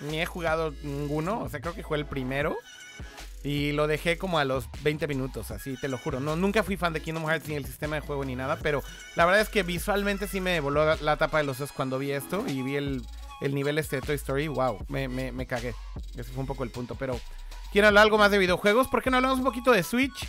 ni 0.00 0.20
he 0.20 0.26
jugado 0.26 0.72
ninguno. 0.82 1.40
O 1.40 1.48
sea, 1.48 1.60
creo 1.60 1.74
que 1.74 1.82
jugué 1.82 2.00
el 2.00 2.06
primero. 2.06 2.56
Y 3.42 3.72
lo 3.72 3.86
dejé 3.86 4.16
como 4.16 4.38
a 4.38 4.44
los 4.46 4.68
20 4.82 5.06
minutos, 5.06 5.50
así 5.50 5.76
te 5.76 5.88
lo 5.88 5.98
juro. 5.98 6.18
No, 6.18 6.34
nunca 6.34 6.62
fui 6.62 6.78
fan 6.78 6.94
de 6.94 7.02
Kingdom 7.02 7.26
Hearts 7.26 7.46
ni 7.46 7.56
el 7.56 7.66
sistema 7.66 7.96
de 7.96 8.00
juego 8.00 8.24
ni 8.24 8.34
nada. 8.34 8.58
Pero 8.62 8.82
la 9.16 9.26
verdad 9.26 9.42
es 9.42 9.50
que 9.50 9.62
visualmente 9.62 10.26
sí 10.26 10.40
me 10.40 10.60
voló 10.60 10.96
la, 10.96 11.16
tapa 11.16 11.38
de 11.38 11.44
los 11.44 11.58
sesos 11.58 11.72
cuando 11.72 11.98
vi 11.98 12.12
esto. 12.12 12.44
Y 12.46 12.62
vi 12.62 12.76
el, 12.76 13.02
el 13.42 13.54
nivel 13.54 13.78
este 13.78 13.96
de 13.96 14.02
Toy 14.02 14.16
Story. 14.16 14.48
Wow, 14.48 14.86
me, 14.88 15.08
me, 15.08 15.30
me 15.30 15.46
cagué. 15.46 15.74
Ese 16.16 16.32
fue 16.32 16.40
un 16.40 16.46
poco 16.46 16.64
el 16.64 16.70
punto. 16.70 16.94
Pero 16.94 17.20
¿Quieren 17.74 17.88
hablar 17.88 18.04
algo 18.04 18.18
más 18.18 18.30
de 18.30 18.38
videojuegos? 18.38 18.86
¿Por 18.86 19.02
qué 19.02 19.10
no 19.10 19.16
hablamos 19.16 19.38
un 19.38 19.44
poquito 19.44 19.72
de 19.72 19.82
Switch? 19.82 20.28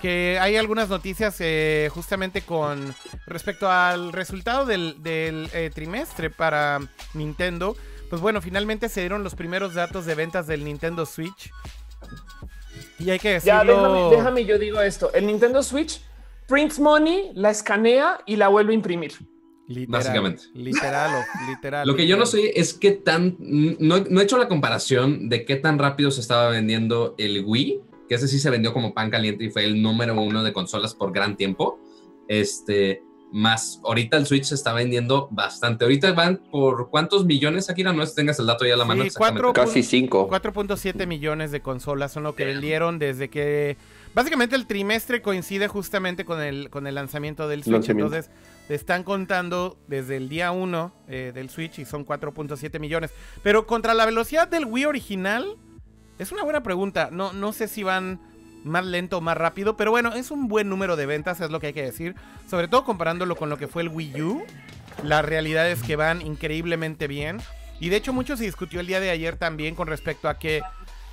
Que 0.00 0.38
hay 0.40 0.54
algunas 0.56 0.88
noticias 0.88 1.34
eh, 1.40 1.90
justamente 1.92 2.42
con 2.42 2.94
respecto 3.26 3.68
al 3.68 4.12
resultado 4.12 4.64
del, 4.64 5.02
del, 5.02 5.50
eh, 5.54 5.72
trimestre 5.74 6.30
para 6.30 6.78
Nintendo. 7.14 7.76
Pues 8.08 8.22
bueno, 8.22 8.40
finalmente 8.40 8.88
se 8.88 9.00
dieron 9.00 9.24
los 9.24 9.34
primeros 9.34 9.74
datos 9.74 10.06
de 10.06 10.14
ventas 10.14 10.46
del 10.46 10.64
Nintendo 10.64 11.04
Switch. 11.04 11.50
Y 13.00 13.10
hay 13.10 13.18
que 13.18 13.40
Ya, 13.40 13.64
decirlo. 13.64 13.74
déjame, 14.06 14.16
déjame, 14.16 14.44
yo 14.44 14.56
digo 14.56 14.80
esto. 14.80 15.12
El 15.14 15.26
Nintendo 15.26 15.64
Switch 15.64 16.00
prints 16.46 16.78
money, 16.78 17.32
la 17.34 17.50
escanea 17.50 18.20
y 18.24 18.36
la 18.36 18.46
vuelve 18.46 18.70
a 18.70 18.76
imprimir. 18.76 19.14
Literal, 19.68 19.88
Básicamente. 20.02 20.42
Literal, 20.54 21.14
o- 21.14 21.46
literal. 21.50 21.86
Lo 21.86 21.94
que 21.94 22.06
yo 22.06 22.16
no 22.16 22.26
sé 22.26 22.58
es 22.58 22.74
qué 22.74 22.90
tan. 22.92 23.36
No, 23.38 23.98
no 24.08 24.20
he 24.20 24.24
hecho 24.24 24.38
la 24.38 24.48
comparación 24.48 25.28
de 25.28 25.44
qué 25.44 25.56
tan 25.56 25.78
rápido 25.78 26.10
se 26.10 26.20
estaba 26.22 26.48
vendiendo 26.48 27.14
el 27.18 27.44
Wii, 27.44 27.80
que 28.08 28.14
ese 28.14 28.28
sí 28.28 28.38
se 28.38 28.48
vendió 28.50 28.72
como 28.72 28.94
pan 28.94 29.10
caliente 29.10 29.44
y 29.44 29.50
fue 29.50 29.64
el 29.64 29.82
número 29.82 30.18
uno 30.20 30.42
de 30.42 30.52
consolas 30.54 30.94
por 30.94 31.12
gran 31.12 31.36
tiempo. 31.36 31.78
Este, 32.28 33.02
más 33.30 33.80
ahorita 33.84 34.16
el 34.16 34.26
Switch 34.26 34.44
se 34.44 34.54
está 34.54 34.72
vendiendo 34.72 35.28
bastante. 35.30 35.84
Ahorita 35.84 36.12
van 36.12 36.38
por 36.50 36.88
cuántos 36.88 37.26
millones, 37.26 37.68
Akira, 37.68 37.92
no 37.92 38.02
es 38.02 38.14
tengas 38.14 38.38
el 38.38 38.46
dato 38.46 38.64
ya 38.64 38.72
a 38.74 38.76
la 38.78 38.84
mano. 38.86 39.04
Sí, 39.04 39.10
cuatro- 39.16 39.52
Casi 39.52 39.82
cinco. 39.82 40.28
4.7 40.30 41.06
millones 41.06 41.50
de 41.50 41.60
consolas 41.60 42.12
son 42.12 42.22
lo 42.22 42.34
que 42.34 42.44
vendieron 42.46 42.98
desde 42.98 43.28
que. 43.28 43.76
Básicamente 44.14 44.56
el 44.56 44.66
trimestre 44.66 45.20
coincide 45.20 45.68
justamente 45.68 46.24
con 46.24 46.40
el, 46.40 46.70
con 46.70 46.86
el 46.86 46.94
lanzamiento 46.94 47.46
del 47.48 47.62
Switch. 47.62 47.74
Lanzamiento. 47.74 48.14
Entonces, 48.16 48.30
están 48.68 49.02
contando 49.02 49.78
desde 49.86 50.16
el 50.16 50.28
día 50.28 50.52
1 50.52 50.92
del 51.08 51.50
Switch 51.50 51.78
y 51.78 51.84
son 51.84 52.04
4.7 52.04 52.78
millones. 52.78 53.12
Pero 53.42 53.66
contra 53.66 53.94
la 53.94 54.06
velocidad 54.06 54.48
del 54.48 54.64
Wii 54.66 54.84
original, 54.84 55.56
es 56.18 56.32
una 56.32 56.42
buena 56.42 56.62
pregunta. 56.62 57.08
No, 57.10 57.32
no 57.32 57.52
sé 57.52 57.68
si 57.68 57.82
van 57.82 58.20
más 58.64 58.84
lento 58.84 59.18
o 59.18 59.20
más 59.20 59.36
rápido, 59.36 59.76
pero 59.76 59.90
bueno, 59.90 60.12
es 60.14 60.30
un 60.30 60.48
buen 60.48 60.68
número 60.68 60.96
de 60.96 61.06
ventas, 61.06 61.40
es 61.40 61.50
lo 61.50 61.60
que 61.60 61.68
hay 61.68 61.72
que 61.72 61.82
decir. 61.82 62.14
Sobre 62.50 62.68
todo 62.68 62.84
comparándolo 62.84 63.36
con 63.36 63.48
lo 63.48 63.56
que 63.56 63.68
fue 63.68 63.82
el 63.82 63.88
Wii 63.88 64.22
U. 64.22 64.44
La 65.04 65.22
realidad 65.22 65.70
es 65.70 65.82
que 65.82 65.96
van 65.96 66.20
increíblemente 66.20 67.06
bien. 67.06 67.38
Y 67.80 67.88
de 67.88 67.96
hecho 67.96 68.12
mucho 68.12 68.36
se 68.36 68.44
discutió 68.44 68.80
el 68.80 68.88
día 68.88 68.98
de 68.98 69.10
ayer 69.10 69.36
también 69.36 69.76
con 69.76 69.86
respecto 69.86 70.28
a 70.28 70.38
que 70.38 70.62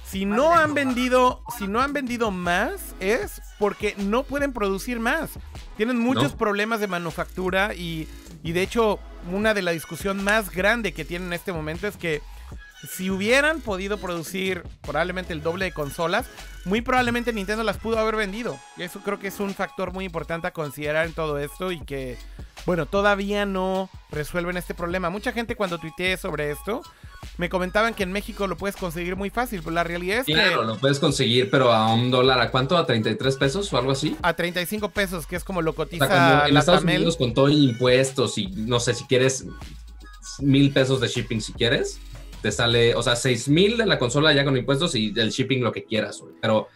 si 0.03 0.25
no 0.25 0.53
han 0.53 0.73
vendido, 0.73 1.43
si 1.57 1.67
no 1.67 1.81
han 1.81 1.93
vendido 1.93 2.31
más 2.31 2.95
es 2.99 3.41
porque 3.59 3.93
no 3.97 4.23
pueden 4.23 4.53
producir 4.53 4.99
más. 4.99 5.31
Tienen 5.77 5.99
muchos 5.99 6.31
No. 6.31 6.37
problemas 6.37 6.79
de 6.79 6.87
manufactura 6.87 7.73
y, 7.73 8.07
y 8.43 8.51
de 8.53 8.61
hecho 8.61 8.99
una 9.31 9.53
de 9.53 9.61
la 9.61 9.71
discusión 9.71 10.23
más 10.23 10.49
grande 10.51 10.93
que 10.93 11.03
tienen 11.05 11.27
en 11.29 11.33
este 11.33 11.51
momento 11.51 11.87
es 11.87 11.97
que 11.97 12.21
si 12.95 13.09
hubieran 13.09 13.61
podido 13.61 13.97
producir 13.97 14.61
probablemente 14.81 15.33
el 15.33 15.41
doble 15.41 15.65
de 15.65 15.71
consolas, 15.71 16.27
muy 16.65 16.81
probablemente 16.81 17.33
Nintendo 17.33 17.63
las 17.63 17.77
pudo 17.77 17.97
haber 17.97 18.15
vendido. 18.15 18.59
Y 18.77 18.83
eso 18.83 18.99
creo 18.99 19.17
que 19.17 19.27
es 19.29 19.39
un 19.39 19.53
factor 19.55 19.91
muy 19.91 20.05
importante 20.05 20.45
a 20.47 20.51
considerar 20.51 21.07
en 21.07 21.13
todo 21.13 21.39
esto 21.39 21.71
y 21.71 21.79
que, 21.79 22.17
bueno, 22.65 22.85
todavía 22.85 23.45
no 23.45 23.89
resuelven 24.11 24.57
este 24.57 24.73
problema. 24.73 25.09
Mucha 25.09 25.31
gente 25.31 25.55
cuando 25.55 25.77
tuiteé 25.77 26.17
sobre 26.17 26.51
esto 26.51 26.81
me 27.37 27.49
comentaban 27.49 27.93
que 27.93 28.03
en 28.03 28.11
México 28.11 28.47
lo 28.47 28.57
puedes 28.57 28.75
conseguir 28.75 29.15
muy 29.15 29.29
fácil, 29.29 29.61
pero 29.61 29.71
la 29.71 29.83
realidad 29.83 30.19
es 30.19 30.25
Claro, 30.25 30.61
que 30.61 30.67
lo 30.67 30.77
puedes 30.77 30.99
conseguir, 30.99 31.49
pero 31.49 31.71
a 31.71 31.93
un 31.93 32.11
dólar, 32.11 32.39
¿a 32.39 32.51
cuánto? 32.51 32.77
¿A 32.77 32.85
33 32.85 33.35
pesos 33.37 33.71
o 33.73 33.77
algo 33.77 33.91
así? 33.91 34.15
a 34.21 34.33
35 34.33 34.89
pesos, 34.89 35.25
que 35.27 35.35
es 35.35 35.43
como 35.43 35.61
lo 35.61 35.71
O 35.71 35.73
sea, 35.73 35.85
cotiza 35.85 36.47
en 36.47 36.53
la 36.53 36.59
Estados 36.59 36.81
Tamel. 36.81 36.97
Unidos 36.97 37.17
con 37.17 37.33
todo 37.33 37.49
impuestos 37.49 38.37
y 38.37 38.47
no 38.47 38.79
sé 38.79 38.93
si 38.93 39.05
quieres 39.05 39.45
mil 40.39 40.71
pesos 40.71 41.01
de 41.01 41.07
shipping 41.07 41.41
si 41.41 41.53
quieres, 41.53 41.99
te 42.41 42.51
sale, 42.51 42.95
o 42.95 43.01
sea, 43.03 43.15
seis 43.15 43.47
mil 43.47 43.77
de 43.77 43.85
la 43.85 43.97
consola 43.99 44.33
ya 44.33 44.43
con 44.43 44.55
impuestos 44.55 44.95
y 44.95 45.11
del 45.11 45.31
shipping 45.31 45.63
lo 45.63 45.71
que 45.71 45.83
quieras. 45.83 46.21
Pero 46.41 46.67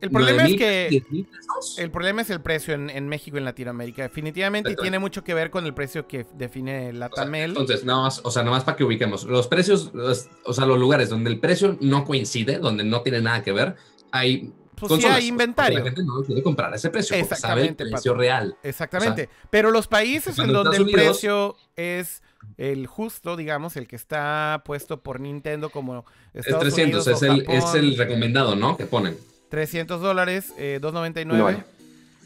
El 0.00 0.10
problema 0.10 0.42
es 0.44 0.48
9,000, 0.50 0.58
que 0.58 0.88
10,000 0.90 1.24
pesos. 1.26 1.78
el 1.78 1.90
problema 1.90 2.22
es 2.22 2.30
el 2.30 2.40
precio 2.40 2.74
en, 2.74 2.90
en 2.90 3.08
México 3.08 3.36
y 3.36 3.38
en 3.38 3.44
Latinoamérica. 3.44 4.02
Definitivamente 4.02 4.72
y 4.72 4.76
tiene 4.76 4.98
mucho 4.98 5.24
que 5.24 5.32
ver 5.34 5.50
con 5.50 5.64
el 5.66 5.74
precio 5.74 6.06
que 6.06 6.26
define 6.34 6.92
la 6.92 7.06
O 7.06 7.14
sea, 7.14 7.24
Tamel. 7.24 7.50
entonces, 7.50 7.84
nada 7.84 8.02
más, 8.02 8.20
o 8.24 8.30
sea, 8.30 8.42
nada 8.42 8.56
más 8.56 8.64
para 8.64 8.76
que 8.76 8.84
ubiquemos. 8.84 9.24
Los 9.24 9.46
precios, 9.48 9.90
los- 9.94 10.28
o 10.44 10.52
sea, 10.52 10.66
los 10.66 10.78
lugares 10.78 11.08
donde 11.08 11.30
el 11.30 11.40
precio 11.40 11.76
no 11.80 12.04
coincide, 12.04 12.58
donde 12.58 12.84
no 12.84 13.02
tiene 13.02 13.20
nada 13.20 13.42
que 13.42 13.52
ver, 13.52 13.76
hay 14.12 14.52
Pues 14.74 14.88
sí 14.88 14.88
consolas. 14.88 15.16
hay 15.16 15.26
inventario. 15.28 15.78
La 15.78 15.84
gente 15.84 16.02
no 16.04 16.22
quiere 16.22 16.42
comprar 16.42 16.74
ese 16.74 16.90
precio 16.90 17.16
sabe 17.34 17.66
el 17.68 17.74
precio 17.74 18.12
Pato. 18.12 18.14
real. 18.14 18.56
Exactamente. 18.62 19.28
Pero 19.50 19.70
los 19.70 19.88
países 19.88 20.38
en 20.38 20.52
donde 20.52 20.76
el 20.76 20.82
Unidos- 20.82 21.00
precio 21.00 21.56
es 21.76 22.22
el 22.58 22.86
justo, 22.86 23.36
digamos, 23.36 23.76
el 23.76 23.88
que 23.88 23.96
está 23.96 24.62
puesto 24.64 25.02
por 25.02 25.20
Nintendo 25.20 25.70
como 25.70 26.04
Es 26.32 26.46
Estados 26.46 26.60
300, 26.64 27.06
Unidos 27.06 27.22
es 27.22 27.28
o 27.28 27.32
el, 27.32 27.44
es 27.50 27.74
el 27.74 27.96
recomendado, 27.96 28.54
¿no? 28.54 28.76
Que 28.76 28.86
ponen. 28.86 29.16
300 29.48 30.00
dólares, 30.00 30.52
eh, 30.58 30.78
2.99. 30.80 31.24
No 31.24 31.46
hay. 31.46 31.62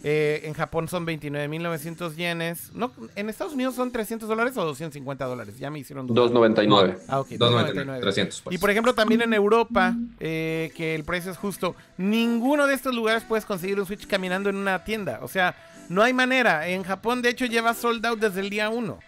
Eh, 0.03 0.43
en 0.45 0.55
Japón 0.55 0.89
son 0.89 1.07
29.900 1.07 2.17
yenes. 2.17 2.73
No, 2.73 2.91
¿En 3.17 3.29
Estados 3.29 3.53
Unidos 3.53 3.75
son 3.75 3.93
300 3.93 4.29
dólares 4.29 4.57
o 4.57 4.65
250 4.65 5.25
dólares? 5.27 5.59
Ya 5.59 5.71
me 5.71 5.79
hicieron 5.79 6.07
dudar. 6.07 6.31
2.99. 6.31 6.99
Ah, 7.07 7.21
ok, 7.21 7.29
299, 7.29 7.99
2.99. 7.99 8.01
300. 8.01 8.41
Pues. 8.41 8.57
Y 8.57 8.59
por 8.59 8.71
ejemplo, 8.71 8.95
también 8.95 9.21
en 9.21 9.35
Europa, 9.35 9.95
eh, 10.19 10.73
que 10.75 10.95
el 10.95 11.05
precio 11.05 11.31
es 11.31 11.37
justo, 11.37 11.77
ninguno 11.99 12.67
de 12.67 12.75
estos 12.75 12.95
lugares 12.95 13.25
puedes 13.25 13.45
conseguir 13.45 13.79
un 13.79 13.87
Switch 13.87 14.07
caminando 14.07 14.49
en 14.49 14.57
una 14.57 14.85
tienda. 14.85 15.21
O 15.23 15.29
sea, 15.29 15.55
no 15.91 16.03
hay 16.03 16.15
manera. 16.15 16.69
En 16.69 16.83
Japón, 16.83 17.21
de 17.21 17.29
hecho, 17.29 17.45
lleva 17.45 17.75
sold 17.75 18.05
out 18.07 18.21
desde 18.21 18.41
el 18.41 18.49
día 18.49 18.71
1. 18.71 18.99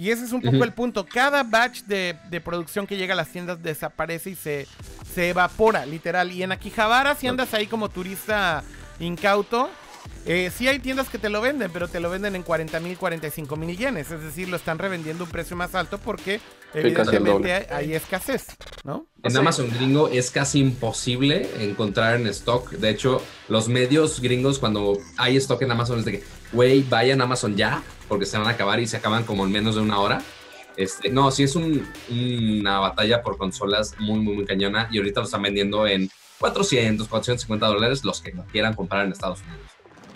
Y 0.00 0.10
ese 0.10 0.24
es 0.24 0.32
un 0.32 0.40
poco 0.40 0.64
el 0.64 0.72
punto. 0.72 1.04
Cada 1.04 1.42
batch 1.42 1.82
de, 1.82 2.16
de 2.30 2.40
producción 2.40 2.86
que 2.86 2.96
llega 2.96 3.12
a 3.12 3.16
las 3.16 3.28
tiendas 3.28 3.62
desaparece 3.62 4.30
y 4.30 4.34
se, 4.34 4.66
se 5.14 5.28
evapora, 5.28 5.84
literal. 5.84 6.32
Y 6.32 6.42
en 6.42 6.52
Akihabara, 6.52 7.14
si 7.16 7.26
andas 7.26 7.52
ahí 7.52 7.66
como 7.66 7.90
turista 7.90 8.64
incauto, 8.98 9.68
eh, 10.24 10.50
sí 10.56 10.68
hay 10.68 10.78
tiendas 10.78 11.10
que 11.10 11.18
te 11.18 11.28
lo 11.28 11.42
venden, 11.42 11.70
pero 11.70 11.86
te 11.86 12.00
lo 12.00 12.08
venden 12.08 12.34
en 12.34 12.42
40 12.42 12.80
mil, 12.80 12.96
45 12.96 13.56
mil 13.56 13.76
yenes. 13.76 14.10
Es 14.10 14.22
decir, 14.22 14.48
lo 14.48 14.56
están 14.56 14.78
revendiendo 14.78 15.24
a 15.24 15.26
un 15.26 15.30
precio 15.30 15.54
más 15.54 15.74
alto 15.74 15.98
porque 15.98 16.40
evidentemente 16.72 17.66
hay 17.70 17.92
escasez, 17.92 18.46
¿no? 18.84 19.06
En 19.22 19.36
Amazon 19.36 19.68
gringo 19.68 20.08
es 20.08 20.30
casi 20.30 20.60
imposible 20.60 21.46
encontrar 21.58 22.18
en 22.18 22.26
stock. 22.28 22.70
De 22.70 22.88
hecho, 22.88 23.20
los 23.48 23.68
medios 23.68 24.22
gringos 24.22 24.58
cuando 24.58 24.96
hay 25.18 25.36
stock 25.36 25.60
en 25.60 25.72
Amazon 25.72 25.98
es 25.98 26.06
de 26.06 26.12
que, 26.12 26.24
güey, 26.52 26.84
vayan 26.84 27.20
a 27.20 27.24
Amazon 27.24 27.54
ya, 27.54 27.82
porque 28.10 28.26
se 28.26 28.36
van 28.36 28.48
a 28.48 28.50
acabar 28.50 28.78
y 28.80 28.86
se 28.86 28.96
acaban 28.98 29.22
como 29.24 29.46
en 29.46 29.52
menos 29.52 29.76
de 29.76 29.80
una 29.80 29.98
hora. 30.00 30.20
Este, 30.76 31.08
no, 31.08 31.30
sí 31.30 31.44
es 31.44 31.54
un- 31.56 31.86
una 32.10 32.80
batalla 32.80 33.22
por 33.22 33.38
consolas 33.38 33.94
muy, 33.98 34.18
muy, 34.20 34.34
muy 34.34 34.44
cañona 34.44 34.88
y 34.90 34.98
ahorita 34.98 35.20
lo 35.20 35.24
están 35.26 35.42
vendiendo 35.42 35.86
en 35.86 36.10
400, 36.40 37.06
450 37.08 37.66
dólares 37.66 38.04
los 38.04 38.20
que 38.20 38.32
lo 38.32 38.44
quieran 38.46 38.74
comprar 38.74 39.06
en 39.06 39.12
Estados 39.12 39.40
Unidos. 39.42 39.60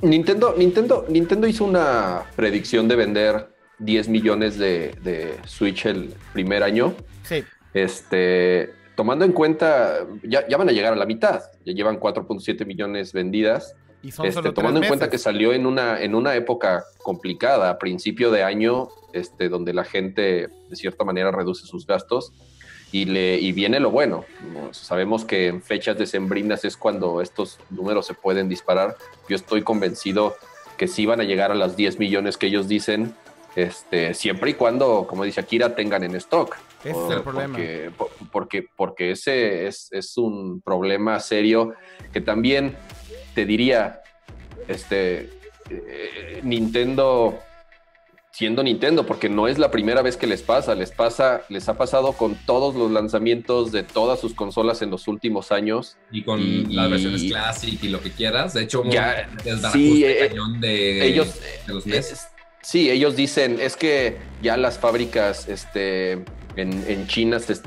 Nintendo, 0.03 0.55
Nintendo, 0.59 1.07
Nintendo 1.09 1.47
hizo 1.47 1.65
una 1.65 2.25
predicción 2.37 2.89
de 2.89 2.97
vender 2.97 3.49
10 3.79 4.09
millones 4.09 4.59
de, 4.59 4.93
de 5.03 5.37
Switch 5.47 5.87
el 5.87 6.15
primer 6.33 6.63
año. 6.63 6.95
Sí. 7.23 7.45
Este, 7.73 8.71
tomando 8.97 9.25
en 9.25 9.33
cuenta, 9.33 10.01
ya, 10.23 10.47
ya 10.49 10.57
van 10.57 10.69
a 10.69 10.73
llegar 10.73 10.93
a 10.93 10.97
la 10.97 11.07
mitad. 11.07 11.43
Ya 11.65 11.73
llevan 11.73 11.99
4.7 12.01 12.67
millones 12.67 13.13
vendidas. 13.13 13.75
Y 14.05 14.11
son 14.13 14.27
Este, 14.27 14.35
solo 14.41 14.53
tomando 14.55 14.81
en 14.81 14.87
cuenta 14.89 15.09
que 15.11 15.19
salió 15.19 15.53
en 15.53 15.67
una, 15.67 16.01
en 16.01 16.15
una 16.15 16.35
época 16.35 16.85
complicada, 16.99 17.71
a 17.71 17.79
principio 17.79 18.31
de 18.31 18.43
año, 18.45 18.89
este, 19.13 19.49
donde 19.49 19.73
la 19.73 19.85
gente 19.85 20.49
de 20.69 20.77
cierta 20.77 21.05
manera 21.05 21.31
reduce 21.31 21.67
sus 21.67 21.87
gastos 21.87 22.33
y, 22.93 23.07
le, 23.07 23.39
y 23.41 23.53
viene 23.53 23.81
lo 23.81 23.91
bueno. 23.91 24.25
¿no? 24.53 24.73
Sabemos 24.75 25.25
que 25.25 25.47
en 25.49 25.63
fechas 25.63 25.97
decembrinas 25.99 26.65
es 26.65 26.77
cuando 26.77 27.21
estos 27.23 27.59
números 27.71 28.07
se 28.07 28.15
pueden 28.15 28.49
disparar. 28.49 28.97
Yo 29.29 29.37
estoy 29.37 29.63
convencido 29.63 30.37
que 30.77 30.87
sí 30.87 31.07
van 31.07 31.21
a 31.21 31.25
llegar 31.25 31.51
a 31.51 31.55
las 31.55 31.77
10 31.77 31.99
millones 31.99 32.37
que 32.37 32.47
ellos 32.49 32.69
dicen, 32.69 33.15
este, 33.57 34.13
siempre 34.15 34.51
y 34.51 34.55
cuando, 34.55 35.07
como 35.09 35.25
dice 35.25 35.41
Akira, 35.41 35.75
tengan 35.75 36.03
en 36.05 36.15
stock. 36.17 36.57
Ese 36.85 37.03
es 37.07 37.11
el 37.13 37.23
problema. 37.23 37.57
Porque, 37.57 37.91
por- 37.97 38.11
porque, 38.31 38.67
porque 38.77 39.11
ese 39.13 39.67
es, 39.67 39.89
es 39.93 40.19
un 40.19 40.61
problema 40.61 41.19
serio 41.21 41.73
que 42.13 42.21
también 42.21 42.77
te 43.35 43.45
diría, 43.47 44.03
este, 44.69 45.31
eh, 45.71 46.41
Nintendo, 46.43 47.39
siendo 48.33 48.63
Nintendo, 48.63 49.07
porque 49.07 49.29
no 49.29 49.47
es 49.47 49.59
la 49.59 49.71
primera 49.71 50.03
vez 50.03 50.17
que 50.17 50.27
les 50.27 50.43
pasa, 50.43 50.75
les 50.75 50.91
pasa, 50.91 51.43
les 51.49 51.69
ha 51.69 51.77
pasado 51.77 52.13
con 52.13 52.35
todos 52.47 52.75
los 52.75 52.91
lanzamientos 52.91 53.71
de 53.71 53.83
todas 53.85 54.19
sus 54.21 54.35
consolas 54.35 54.83
en 54.83 54.91
los 54.91 55.07
últimos 55.07 55.53
años. 55.53 55.97
Y 56.11 56.23
con 56.23 56.41
Y- 56.41 56.65
las 56.75 56.91
versiones 56.91 57.23
y- 57.23 57.29
Classic 57.31 57.83
y 57.85 57.89
lo 57.89 58.01
que 58.01 58.11
quieras. 58.11 58.55
De 58.55 58.63
hecho, 58.65 58.83
Ya, 58.91 59.29
sí, 59.73 60.05
eh, 60.05 60.29
cañón 60.29 60.61
de, 60.61 61.07
ellos, 61.07 61.41
de 61.67 61.75
los. 61.75 61.87
Es- 61.87 62.27
sí, 62.63 62.91
ellos 62.91 63.15
dicen, 63.15 63.59
es 63.61 63.77
que 63.77 64.17
ya 64.43 64.57
las 64.57 64.79
fábricas 64.79 65.49
este, 65.49 66.13
en, 66.57 66.85
en 66.89 67.07
China 67.07 67.39
se- 67.39 67.53
eh, 67.53 67.61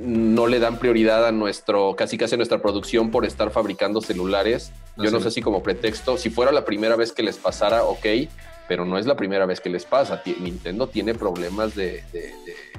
no 0.00 0.46
le 0.46 0.58
dan 0.58 0.78
prioridad 0.78 1.26
a 1.26 1.32
nuestro, 1.32 1.94
casi 1.96 2.16
casi 2.18 2.34
a 2.34 2.36
nuestra 2.38 2.60
producción 2.62 3.10
por 3.10 3.24
estar 3.24 3.50
fabricando 3.50 4.00
celulares. 4.00 4.72
Yo 4.96 5.10
no 5.10 5.20
sé 5.20 5.30
si 5.30 5.42
como 5.42 5.62
pretexto, 5.62 6.16
si 6.16 6.30
fuera 6.30 6.52
la 6.52 6.64
primera 6.64 6.96
vez 6.96 7.12
que 7.12 7.22
les 7.22 7.36
pasara, 7.36 7.84
ok, 7.84 8.06
pero 8.68 8.84
no 8.84 8.98
es 8.98 9.06
la 9.06 9.16
primera 9.16 9.46
vez 9.46 9.60
que 9.60 9.68
les 9.68 9.84
pasa. 9.84 10.22
Nintendo 10.40 10.88
tiene 10.88 11.14
problemas 11.14 11.74
de, 11.74 12.02
de- 12.12 12.20
de- 12.44 12.76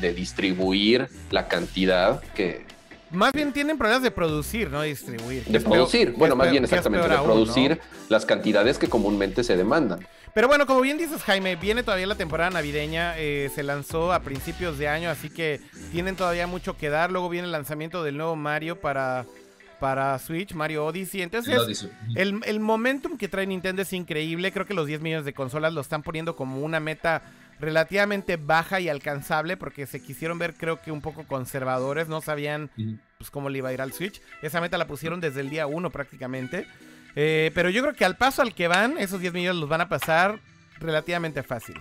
de 0.00 0.12
distribuir 0.12 1.08
la 1.30 1.48
cantidad 1.48 2.20
que, 2.34 2.66
Más 3.10 3.32
bien 3.32 3.52
tienen 3.52 3.78
problemas 3.78 4.02
de 4.02 4.10
producir, 4.10 4.68
no 4.70 4.82
distribuir. 4.82 5.44
de 5.44 5.60
peor- 5.60 5.70
producir. 5.72 6.12
bueno, 6.18 6.36
más 6.36 6.46
peor- 6.46 6.52
bien 6.52 6.64
exactamente, 6.64 7.08
de 7.08 7.14
aún, 7.14 7.28
¿no? 7.28 7.34
producir 7.34 7.80
las 8.10 8.26
cantidades 8.26 8.76
que 8.78 8.88
comúnmente 8.88 9.42
se 9.44 9.56
demandan. 9.56 10.06
Pero 10.36 10.48
bueno, 10.48 10.66
como 10.66 10.82
bien 10.82 10.98
dices, 10.98 11.22
Jaime, 11.22 11.56
viene 11.56 11.82
todavía 11.82 12.06
la 12.06 12.14
temporada 12.14 12.50
navideña. 12.50 13.14
eh, 13.16 13.50
se 13.54 13.62
lanzó 13.62 14.12
a 14.12 14.20
principios 14.20 14.76
de 14.76 14.86
año, 14.86 15.08
así 15.08 15.30
que 15.30 15.62
tienen 15.92 16.14
todavía 16.14 16.46
mucho 16.46 16.76
que 16.76 16.90
dar. 16.90 17.10
Luego 17.10 17.30
viene 17.30 17.46
el 17.46 17.52
lanzamiento 17.52 18.04
del 18.04 18.18
nuevo 18.18 18.36
Mario 18.36 18.78
para, 18.78 19.24
para 19.80 20.18
Switch, 20.18 20.52
Mario 20.52 20.84
Odyssey. 20.84 21.22
Entonces, 21.22 21.88
el, 22.16 22.42
el 22.44 22.60
momentum 22.60 23.16
que 23.16 23.28
trae 23.28 23.46
Nintendo 23.46 23.80
es 23.80 23.94
increíble. 23.94 24.52
Creo 24.52 24.66
que 24.66 24.74
los 24.74 24.86
10 24.86 25.00
millones 25.00 25.24
de 25.24 25.32
consolas 25.32 25.72
lo 25.72 25.80
están 25.80 26.02
poniendo 26.02 26.36
como 26.36 26.60
una 26.60 26.80
meta 26.80 27.22
relativamente 27.58 28.36
baja 28.36 28.78
y 28.78 28.90
alcanzable 28.90 29.56
porque 29.56 29.86
se 29.86 30.02
quisieron 30.02 30.38
ver 30.38 30.52
creo 30.52 30.82
que 30.82 30.92
un 30.92 31.00
poco 31.00 31.26
conservadores, 31.26 32.08
no 32.08 32.20
sabían 32.20 32.70
pues 33.16 33.30
cómo 33.30 33.48
le 33.48 33.56
iba 33.56 33.70
a 33.70 33.72
ir 33.72 33.80
al 33.80 33.94
Switch. 33.94 34.20
Esa 34.42 34.60
meta 34.60 34.76
la 34.76 34.86
pusieron 34.86 35.18
desde 35.22 35.40
el 35.40 35.48
día 35.48 35.66
1 35.66 35.88
prácticamente. 35.88 36.66
Eh, 37.16 37.50
pero 37.54 37.70
yo 37.70 37.82
creo 37.82 37.94
que 37.94 38.04
al 38.04 38.16
paso 38.16 38.42
al 38.42 38.54
que 38.54 38.68
van, 38.68 38.98
esos 38.98 39.20
10 39.20 39.32
millones 39.32 39.58
los 39.60 39.68
van 39.68 39.80
a 39.80 39.88
pasar 39.88 40.38
relativamente 40.78 41.42
fácil. 41.42 41.74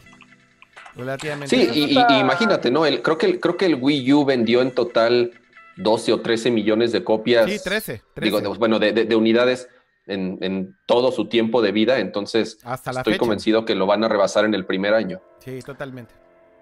Relativamente 0.95 1.55
Sí, 1.55 1.67
fácil. 1.67 1.89
y, 1.91 2.19
imagínate, 2.19 2.71
¿no? 2.71 2.85
El, 2.85 3.01
creo, 3.01 3.17
que 3.17 3.25
el, 3.25 3.39
creo 3.39 3.57
que 3.57 3.65
el 3.65 3.75
Wii 3.75 4.13
U 4.13 4.25
vendió 4.25 4.61
en 4.61 4.71
total 4.71 5.33
12 5.75 6.13
o 6.13 6.21
13 6.21 6.51
millones 6.51 6.91
de 6.93 7.03
copias. 7.03 7.51
Sí, 7.51 7.59
13. 7.61 8.01
13. 8.13 8.21
Digo, 8.21 8.39
de- 8.39 8.57
bueno, 8.57 8.79
de, 8.79 8.93
de- 8.93 9.03
de 9.05 9.15
unidades 9.15 9.67
en, 10.07 10.37
en 10.41 10.77
todo 10.85 11.11
su 11.11 11.27
tiempo 11.27 11.61
de 11.61 11.73
vida. 11.73 11.99
Entonces, 11.99 12.59
Hasta 12.63 12.93
la 12.93 13.01
estoy 13.01 13.13
fecha. 13.13 13.19
convencido 13.19 13.65
que 13.65 13.75
lo 13.75 13.85
van 13.85 14.03
a 14.05 14.07
rebasar 14.07 14.45
en 14.45 14.53
el 14.53 14.65
primer 14.65 14.93
año. 14.93 15.19
Sí, 15.39 15.59
totalmente. 15.65 16.13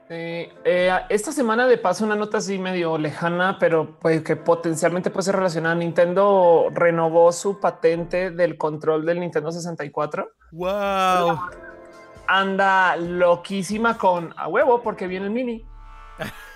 Eh, 0.09 0.51
eh, 0.65 0.91
esta 1.09 1.31
semana 1.31 1.65
de 1.65 1.77
paso 1.77 2.05
una 2.05 2.15
nota 2.15 2.38
así 2.38 2.59
medio 2.59 2.97
lejana, 2.97 3.57
pero 3.59 3.97
pues 3.99 4.21
que 4.21 4.35
potencialmente 4.35 5.09
puede 5.09 5.23
ser 5.23 5.35
relacionada. 5.35 5.75
Nintendo 5.75 6.67
renovó 6.71 7.31
su 7.31 7.59
patente 7.59 8.31
del 8.31 8.57
control 8.57 9.05
del 9.05 9.19
Nintendo 9.19 9.51
64. 9.51 10.30
¡Wow! 10.51 11.39
Anda 12.27 12.95
loquísima 12.97 13.97
con 13.97 14.34
a 14.38 14.47
huevo 14.47 14.81
porque 14.81 15.07
viene 15.07 15.27
el 15.27 15.31
mini. 15.31 15.65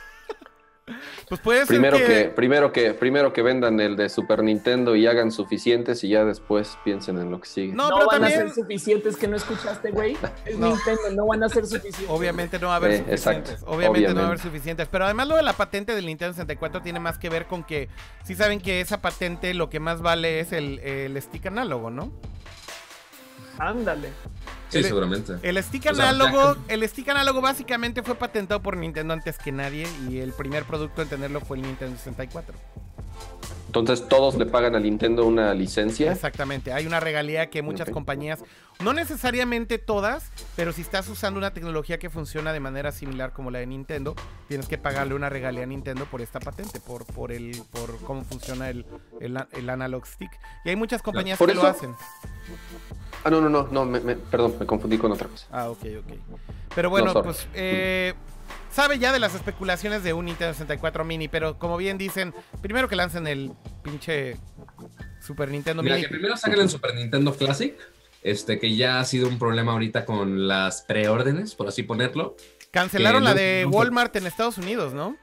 Pues 1.27 1.41
puede 1.41 1.59
ser 1.59 1.67
Primero 1.67 1.97
que... 1.97 2.05
que... 2.05 2.23
primero 2.29 2.71
que, 2.71 2.93
primero 2.93 3.33
que 3.33 3.41
vendan 3.41 3.79
el 3.81 3.97
de 3.97 4.07
Super 4.07 4.41
Nintendo 4.41 4.95
y 4.95 5.05
hagan 5.05 5.31
suficientes 5.31 6.03
y 6.05 6.09
ya 6.09 6.23
después 6.23 6.77
piensen 6.85 7.17
en 7.19 7.29
lo 7.29 7.41
que 7.41 7.47
sigue. 7.49 7.73
No, 7.73 7.89
No, 7.89 7.95
pero 7.97 8.07
van 8.07 8.23
a 8.23 8.29
ser 8.29 8.49
suficientes 8.53 9.17
que 9.17 9.27
no 9.27 9.35
escuchaste, 9.35 9.91
güey. 9.91 10.17
Es 10.45 10.57
No. 10.57 10.69
Nintendo, 10.69 11.01
no 11.13 11.27
van 11.27 11.43
a 11.43 11.49
ser 11.49 11.65
suficientes. 11.65 12.05
Obviamente 12.09 12.57
no 12.59 12.67
va 12.67 12.73
a 12.73 12.77
haber 12.77 12.91
Eh, 12.91 12.97
suficientes. 12.99 13.51
exacto, 13.51 13.65
Obviamente, 13.71 14.09
no 14.09 14.15
va 14.15 14.21
a 14.21 14.27
haber 14.27 14.39
suficientes. 14.39 14.87
Pero 14.89 15.03
además 15.05 15.27
lo 15.27 15.35
de 15.35 15.43
la 15.43 15.53
patente 15.53 15.93
del 15.93 16.05
Nintendo 16.05 16.33
64 16.33 16.81
tiene 16.81 16.99
más 17.01 17.17
que 17.17 17.29
ver 17.29 17.47
con 17.47 17.65
que 17.65 17.89
sí 18.23 18.35
saben 18.35 18.61
que 18.61 18.79
esa 18.79 19.01
patente 19.01 19.53
lo 19.53 19.69
que 19.69 19.81
más 19.81 20.01
vale 20.01 20.39
es 20.39 20.53
el, 20.53 20.79
el 20.79 21.21
stick 21.21 21.47
análogo, 21.47 21.89
¿no? 21.89 22.13
Ándale. 23.59 24.09
Sí, 24.69 24.79
El- 24.79 24.83
seguramente. 24.85 25.33
El 25.43 25.61
stick 25.63 25.87
O 25.91 25.95
sea, 25.95 26.09
análogo, 26.09 26.55
ya 26.67 26.73
el 26.73 26.87
stick 26.89 27.07
análogo 27.09 27.41
básicamente 27.41 28.03
fue 28.03 28.15
patentado 28.15 28.61
por 28.61 28.75
Nintendo 28.77 29.13
antes 29.13 29.37
que 29.37 29.51
nadie 29.51 29.87
y 30.09 30.19
el 30.19 30.33
primer 30.33 30.65
producto 30.65 31.01
en 31.01 31.09
tenerlo 31.09 31.39
fue 31.41 31.57
el 31.57 31.63
Nintendo 31.63 31.97
64. 31.97 32.53
Entonces 33.67 34.07
todos 34.07 34.35
le 34.35 34.45
pagan 34.45 34.75
a 34.75 34.79
Nintendo 34.79 35.25
una 35.25 35.53
licencia. 35.53 36.11
Exactamente, 36.11 36.71
hay 36.71 36.87
una 36.87 37.01
regalía 37.01 37.49
que 37.49 37.61
muchas 37.61 37.89
compañías, 37.89 38.39
no 38.79 38.93
necesariamente 38.93 39.77
todas, 39.77 40.31
pero 40.55 40.71
si 40.71 40.81
estás 40.81 41.07
usando 41.09 41.37
una 41.37 41.51
tecnología 41.51 41.99
que 41.99 42.09
funciona 42.09 42.53
de 42.53 42.61
manera 42.61 42.93
similar 42.93 43.33
como 43.33 43.51
la 43.51 43.59
de 43.59 43.67
Nintendo, 43.67 44.15
tienes 44.47 44.67
que 44.69 44.77
pagarle 44.77 45.15
una 45.15 45.29
regalía 45.29 45.63
a 45.63 45.65
Nintendo 45.67 46.05
por 46.05 46.21
esta 46.21 46.39
patente, 46.39 46.79
por, 46.79 47.05
por 47.05 47.31
el, 47.33 47.61
por 47.71 47.97
cómo 47.99 48.23
funciona 48.23 48.69
el, 48.69 48.85
el, 49.19 49.37
el 49.51 49.69
analog 49.69 50.07
stick. 50.07 50.31
Y 50.63 50.69
hay 50.69 50.75
muchas 50.77 51.01
compañías 51.01 51.37
Por 51.37 51.49
que 51.49 51.55
lo 51.55 51.67
hacen. 51.67 51.93
Ah, 53.23 53.29
no, 53.29 53.41
no, 53.41 53.49
no, 53.49 53.67
no, 53.71 53.85
me- 53.85 53.99
me- 53.99 54.15
perdón, 54.15 54.55
me 54.59 54.65
confundí 54.65 54.97
con 54.97 55.11
otra 55.11 55.27
cosa. 55.27 55.47
Ah, 55.51 55.69
ok, 55.69 55.79
ok. 55.99 56.13
Pero 56.75 56.89
bueno, 56.89 57.13
No, 57.13 57.23
pues 57.23 57.47
eh, 57.53 58.13
sabe 58.71 58.99
ya 58.99 59.11
de 59.11 59.19
las 59.19 59.35
especulaciones 59.35 60.03
de 60.03 60.13
un 60.13 60.25
Nintendo 60.25 60.53
64 60.53 61.03
Mini, 61.03 61.27
pero 61.27 61.57
como 61.57 61.75
bien 61.77 61.97
dicen, 61.97 62.33
primero 62.61 62.87
que 62.87 62.95
lancen 62.95 63.27
el 63.27 63.51
pinche 63.83 64.37
Super 65.21 65.49
Nintendo 65.49 65.83
Mira, 65.83 65.95
Mini. 65.95 66.07
que 66.07 66.11
primero 66.13 66.37
saquen 66.37 66.59
el 66.59 66.69
Super 66.69 66.95
Nintendo 66.95 67.33
Classic, 67.35 67.75
este 68.23 68.59
que 68.59 68.75
ya 68.75 68.99
ha 68.99 69.05
sido 69.05 69.27
un 69.27 69.39
problema 69.39 69.73
ahorita 69.73 70.05
con 70.05 70.47
las 70.47 70.81
preórdenes, 70.83 71.55
por 71.55 71.67
así 71.67 71.83
ponerlo. 71.83 72.35
Cancelaron 72.71 73.23
la 73.23 73.33
de 73.33 73.65
Walmart 73.69 74.15
en 74.15 74.27
Estados 74.27 74.57
Unidos, 74.57 74.93
¿no? 74.93 75.17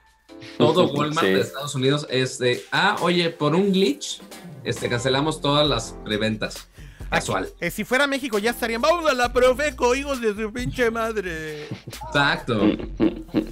Todo 0.58 0.86
Walmart 0.92 1.26
Sí. 1.26 1.32
de 1.32 1.40
Estados 1.40 1.74
Unidos 1.74 2.06
es 2.10 2.38
de, 2.38 2.64
ah, 2.72 2.96
oye, 3.00 3.30
por 3.30 3.54
un 3.54 3.72
glitch, 3.72 4.20
este, 4.64 4.88
cancelamos 4.88 5.40
todas 5.40 5.66
las 5.68 5.94
preventas. 6.04 6.68
Casual. 7.14 7.48
Eh, 7.60 7.70
si 7.70 7.84
fuera 7.84 8.06
México 8.06 8.38
ya 8.38 8.50
estarían, 8.50 8.80
vamos 8.80 9.08
a 9.10 9.14
la 9.14 9.32
Profeco, 9.32 9.94
hijos 9.94 10.20
de 10.20 10.34
su 10.34 10.52
pinche 10.52 10.90
madre. 10.90 11.66
Exacto. 12.08 12.60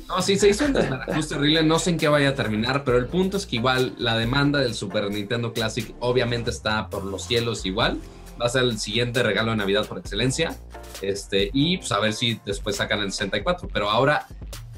No, 0.08 0.20
sí, 0.20 0.38
se 0.38 0.50
hizo 0.50 0.66
un 0.66 0.72
desbarajuste 0.72 1.34
horrible, 1.34 1.62
no 1.62 1.78
sé 1.78 1.90
en 1.90 1.98
qué 1.98 2.08
vaya 2.08 2.30
a 2.30 2.34
terminar, 2.34 2.84
pero 2.84 2.98
el 2.98 3.06
punto 3.06 3.36
es 3.36 3.46
que 3.46 3.56
igual 3.56 3.94
la 3.98 4.16
demanda 4.16 4.58
del 4.58 4.74
Super 4.74 5.10
Nintendo 5.10 5.52
Classic 5.52 5.94
obviamente 6.00 6.50
está 6.50 6.88
por 6.88 7.04
los 7.04 7.24
cielos 7.24 7.64
igual. 7.64 7.98
Va 8.40 8.46
a 8.46 8.48
ser 8.48 8.62
el 8.64 8.78
siguiente 8.78 9.22
regalo 9.22 9.52
de 9.52 9.58
Navidad 9.58 9.86
por 9.86 9.98
excelencia. 9.98 10.56
Este, 11.00 11.50
y 11.52 11.78
pues 11.78 11.92
a 11.92 12.00
ver 12.00 12.12
si 12.12 12.40
después 12.44 12.76
sacan 12.76 13.00
el 13.00 13.12
64. 13.12 13.68
Pero 13.72 13.90
ahora 13.90 14.26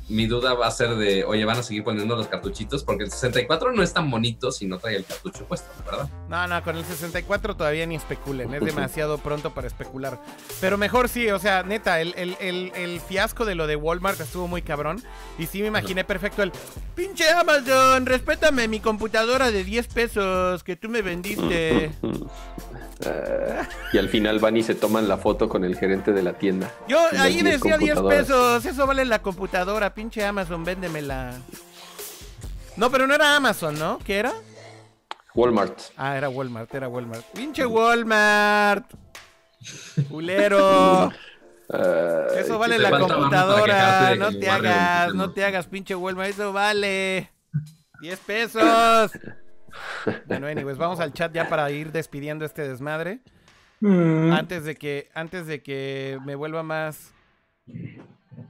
mi 0.08 0.26
duda 0.26 0.54
va 0.54 0.66
a 0.66 0.70
ser 0.70 0.96
de, 0.96 1.24
oye, 1.24 1.44
van 1.44 1.58
a 1.58 1.62
seguir 1.62 1.82
poniendo 1.84 2.14
los 2.16 2.26
cartuchitos 2.28 2.84
porque 2.84 3.04
el 3.04 3.10
64 3.10 3.72
no 3.72 3.82
es 3.82 3.92
tan 3.92 4.10
bonito 4.10 4.52
si 4.52 4.66
no 4.66 4.78
trae 4.78 4.96
el 4.96 5.04
cartucho 5.04 5.44
puesto, 5.46 5.66
¿verdad? 5.84 6.08
No, 6.28 6.46
no, 6.46 6.62
con 6.62 6.76
el 6.76 6.84
64 6.84 7.56
todavía 7.56 7.86
ni 7.86 7.94
especulen, 7.96 8.52
es 8.54 8.62
demasiado 8.64 9.18
pronto 9.18 9.54
para 9.54 9.66
especular. 9.66 10.20
Pero 10.60 10.76
mejor 10.78 11.08
sí, 11.08 11.30
o 11.30 11.38
sea, 11.38 11.62
neta, 11.62 12.00
el, 12.00 12.14
el- 12.16 12.36
el- 12.40 12.72
el 12.74 13.00
fiasco 13.00 13.44
de 13.44 13.54
lo 13.54 13.66
de 13.66 13.76
Walmart 13.76 14.20
estuvo 14.20 14.46
muy 14.48 14.62
cabrón. 14.62 15.02
Y 15.38 15.46
sí 15.46 15.60
me 15.62 15.68
imaginé 15.68 16.04
perfecto 16.04 16.42
el, 16.42 16.52
pinche 16.94 17.28
Amazon, 17.30 18.06
respétame 18.06 18.68
mi 18.68 18.80
computadora 18.80 19.50
de 19.50 19.64
10 19.64 19.86
pesos 19.88 20.62
que 20.64 20.76
tú 20.76 20.88
me 20.88 21.02
vendiste. 21.02 21.90
Y 23.92 23.98
al 23.98 24.08
final 24.08 24.38
van 24.38 24.56
y 24.56 24.62
se 24.62 24.74
toman 24.74 25.08
la 25.08 25.18
foto 25.18 25.48
con 25.48 25.64
el 25.64 25.76
gerente 25.76 26.12
de 26.12 26.22
la 26.22 26.34
tienda. 26.34 26.72
Yo 26.88 26.98
ahí 27.18 27.42
10 27.42 27.44
decía 27.60 27.76
10 27.76 27.94
computadoras. 27.94 28.26
pesos, 28.26 28.64
eso 28.66 28.86
vale 28.86 29.04
la 29.04 29.20
computadora, 29.20 29.93
pinche 29.94 30.24
Amazon, 30.24 30.64
véndemela. 30.64 31.32
No, 32.76 32.90
pero 32.90 33.06
no 33.06 33.14
era 33.14 33.36
Amazon, 33.36 33.78
¿no? 33.78 33.98
¿Qué 34.04 34.18
era? 34.18 34.32
Walmart. 35.34 35.78
Ah, 35.96 36.16
era 36.16 36.28
Walmart, 36.28 36.74
era 36.74 36.88
Walmart. 36.88 37.24
Pinche 37.32 37.64
Walmart. 37.64 38.92
Culero. 40.08 41.12
Eso 42.36 42.58
vale 42.58 42.78
la 42.78 42.98
computadora. 42.98 44.14
No 44.16 44.30
te 44.36 44.50
hagas, 44.50 45.14
no 45.14 45.32
te 45.32 45.44
hagas, 45.44 45.66
pinche 45.66 45.94
Walmart. 45.94 46.30
Eso 46.30 46.52
vale. 46.52 47.30
10 48.00 48.20
pesos. 48.20 49.12
Bueno, 50.26 50.46
anyways, 50.46 50.76
vamos 50.76 51.00
al 51.00 51.12
chat 51.12 51.32
ya 51.32 51.48
para 51.48 51.70
ir 51.70 51.90
despidiendo 51.90 52.44
este 52.44 52.68
desmadre. 52.68 53.20
Mm. 53.80 54.32
Antes 54.32 54.64
de 54.64 54.76
que, 54.76 55.10
antes 55.14 55.46
de 55.46 55.62
que 55.62 56.18
me 56.24 56.34
vuelva 56.34 56.62
más, 56.62 57.12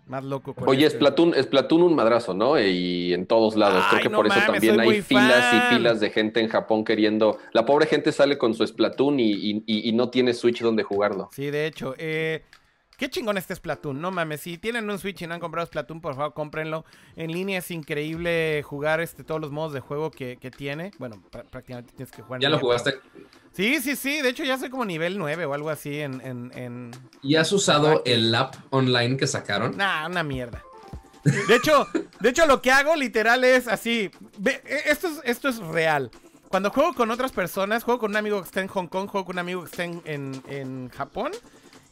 más 0.07 0.25
loco. 0.25 0.55
Oye, 0.67 0.87
este. 0.87 0.99
Splatoon, 0.99 1.35
Splatoon 1.43 1.83
un 1.83 1.95
madrazo, 1.95 2.35
¿no? 2.35 2.59
Y 2.61 3.13
en 3.15 3.27
todos 3.27 3.57
lados. 3.57 3.85
Creo 3.91 4.03
que 4.03 4.09
no 4.09 4.17
por 4.19 4.27
eso 4.27 4.37
mames, 4.37 4.53
también 4.53 4.81
hay 4.81 5.03
filas 5.03 5.45
fan. 5.51 5.57
y 5.73 5.75
filas 5.77 6.01
de 6.01 6.11
gente 6.11 6.41
en 6.41 6.49
Japón 6.49 6.85
queriendo. 6.85 7.39
La 7.53 7.65
pobre 7.67 7.87
gente 7.87 8.13
sale 8.13 8.39
con 8.39 8.55
su 8.55 8.67
Splatoon 8.67 9.21
y, 9.21 9.33
y- 9.33 9.63
y- 9.67 9.89
y 9.89 9.93
no 9.93 10.11
tiene 10.11 10.35
Switch 10.35 10.61
donde 10.61 10.83
jugarlo. 10.83 11.29
Sí, 11.33 11.51
de 11.51 11.67
hecho. 11.67 11.95
Eh, 11.99 12.43
qué 12.97 13.09
chingón 13.11 13.37
este 13.39 13.55
Splatoon. 13.55 14.01
No 14.01 14.11
mames, 14.11 14.41
si 14.41 14.59
tienen 14.59 14.89
un 14.91 14.99
Switch 14.99 15.23
y 15.23 15.27
no 15.27 15.35
han 15.35 15.41
comprado 15.41 15.67
Splatoon, 15.67 16.01
por 16.01 16.15
favor, 16.15 16.35
cómprenlo. 16.35 16.85
En 17.17 17.33
línea 17.33 17.59
es 17.59 17.71
increíble 17.71 18.63
jugar 18.65 19.01
este, 19.01 19.25
todos 19.25 19.41
los 19.41 19.51
modos 19.51 19.73
de 19.73 19.81
juego 19.81 20.11
que, 20.11 20.37
que 20.37 20.51
tiene. 20.51 20.91
Bueno, 20.99 21.17
pr- 21.31 21.45
prácticamente 21.51 21.93
tienes 21.95 22.13
que 22.15 22.23
jugar. 22.23 22.41
¿Ya 22.41 22.49
lo 22.49 22.59
jugaste? 22.59 22.93
pero- 23.13 23.27
Sí, 23.53 23.81
sí, 23.81 23.95
sí. 23.95 24.21
De 24.21 24.31
hecho, 24.31 24.43
ya 24.43 24.59
soy 24.59 24.69
como 24.69 24.85
nivel 24.85 25.17
9 25.17 25.45
o 25.45 25.55
algo 25.55 25.71
así 25.71 26.01
en... 26.01 26.21
en, 26.23 26.51
en... 26.57 26.91
¿Y 27.23 27.37
has 27.37 27.53
usado 27.53 28.03
el 28.05 28.35
app 28.35 28.57
online 28.71 29.17
que 29.17 29.29
sacaron? 29.29 29.77
Nah, 29.77 30.09
una 30.09 30.25
mierda. 30.25 30.61
De 31.23 31.55
hecho, 31.57 31.87
de 32.21 32.29
hecho, 32.29 32.47
lo 32.47 32.61
que 32.61 32.71
hago 32.73 32.97
literal 32.97 33.45
es 33.45 33.69
así. 33.69 34.11
ve, 34.39 34.61
e- 34.67 34.91
esto, 34.91 35.07
es, 35.09 35.21
esto 35.25 35.49
es 35.49 35.59
real. 35.59 36.11
Cuando 36.49 36.71
juego 36.71 36.95
con 36.95 37.11
otras 37.11 37.33
personas, 37.33 37.83
juego 37.85 38.01
con 38.01 38.11
un 38.11 38.17
amigo 38.17 38.41
que 38.41 38.47
está 38.47 38.61
en 38.61 38.67
Hong 38.69 38.89
Kong, 38.89 39.09
juego 39.09 39.25
con 39.25 39.37
un 39.37 39.41
amigo 39.41 39.61
que 39.63 39.71
está 39.71 39.85
en, 39.85 40.03
en- 40.05 40.43
en 40.49 40.89
Japón 40.91 41.31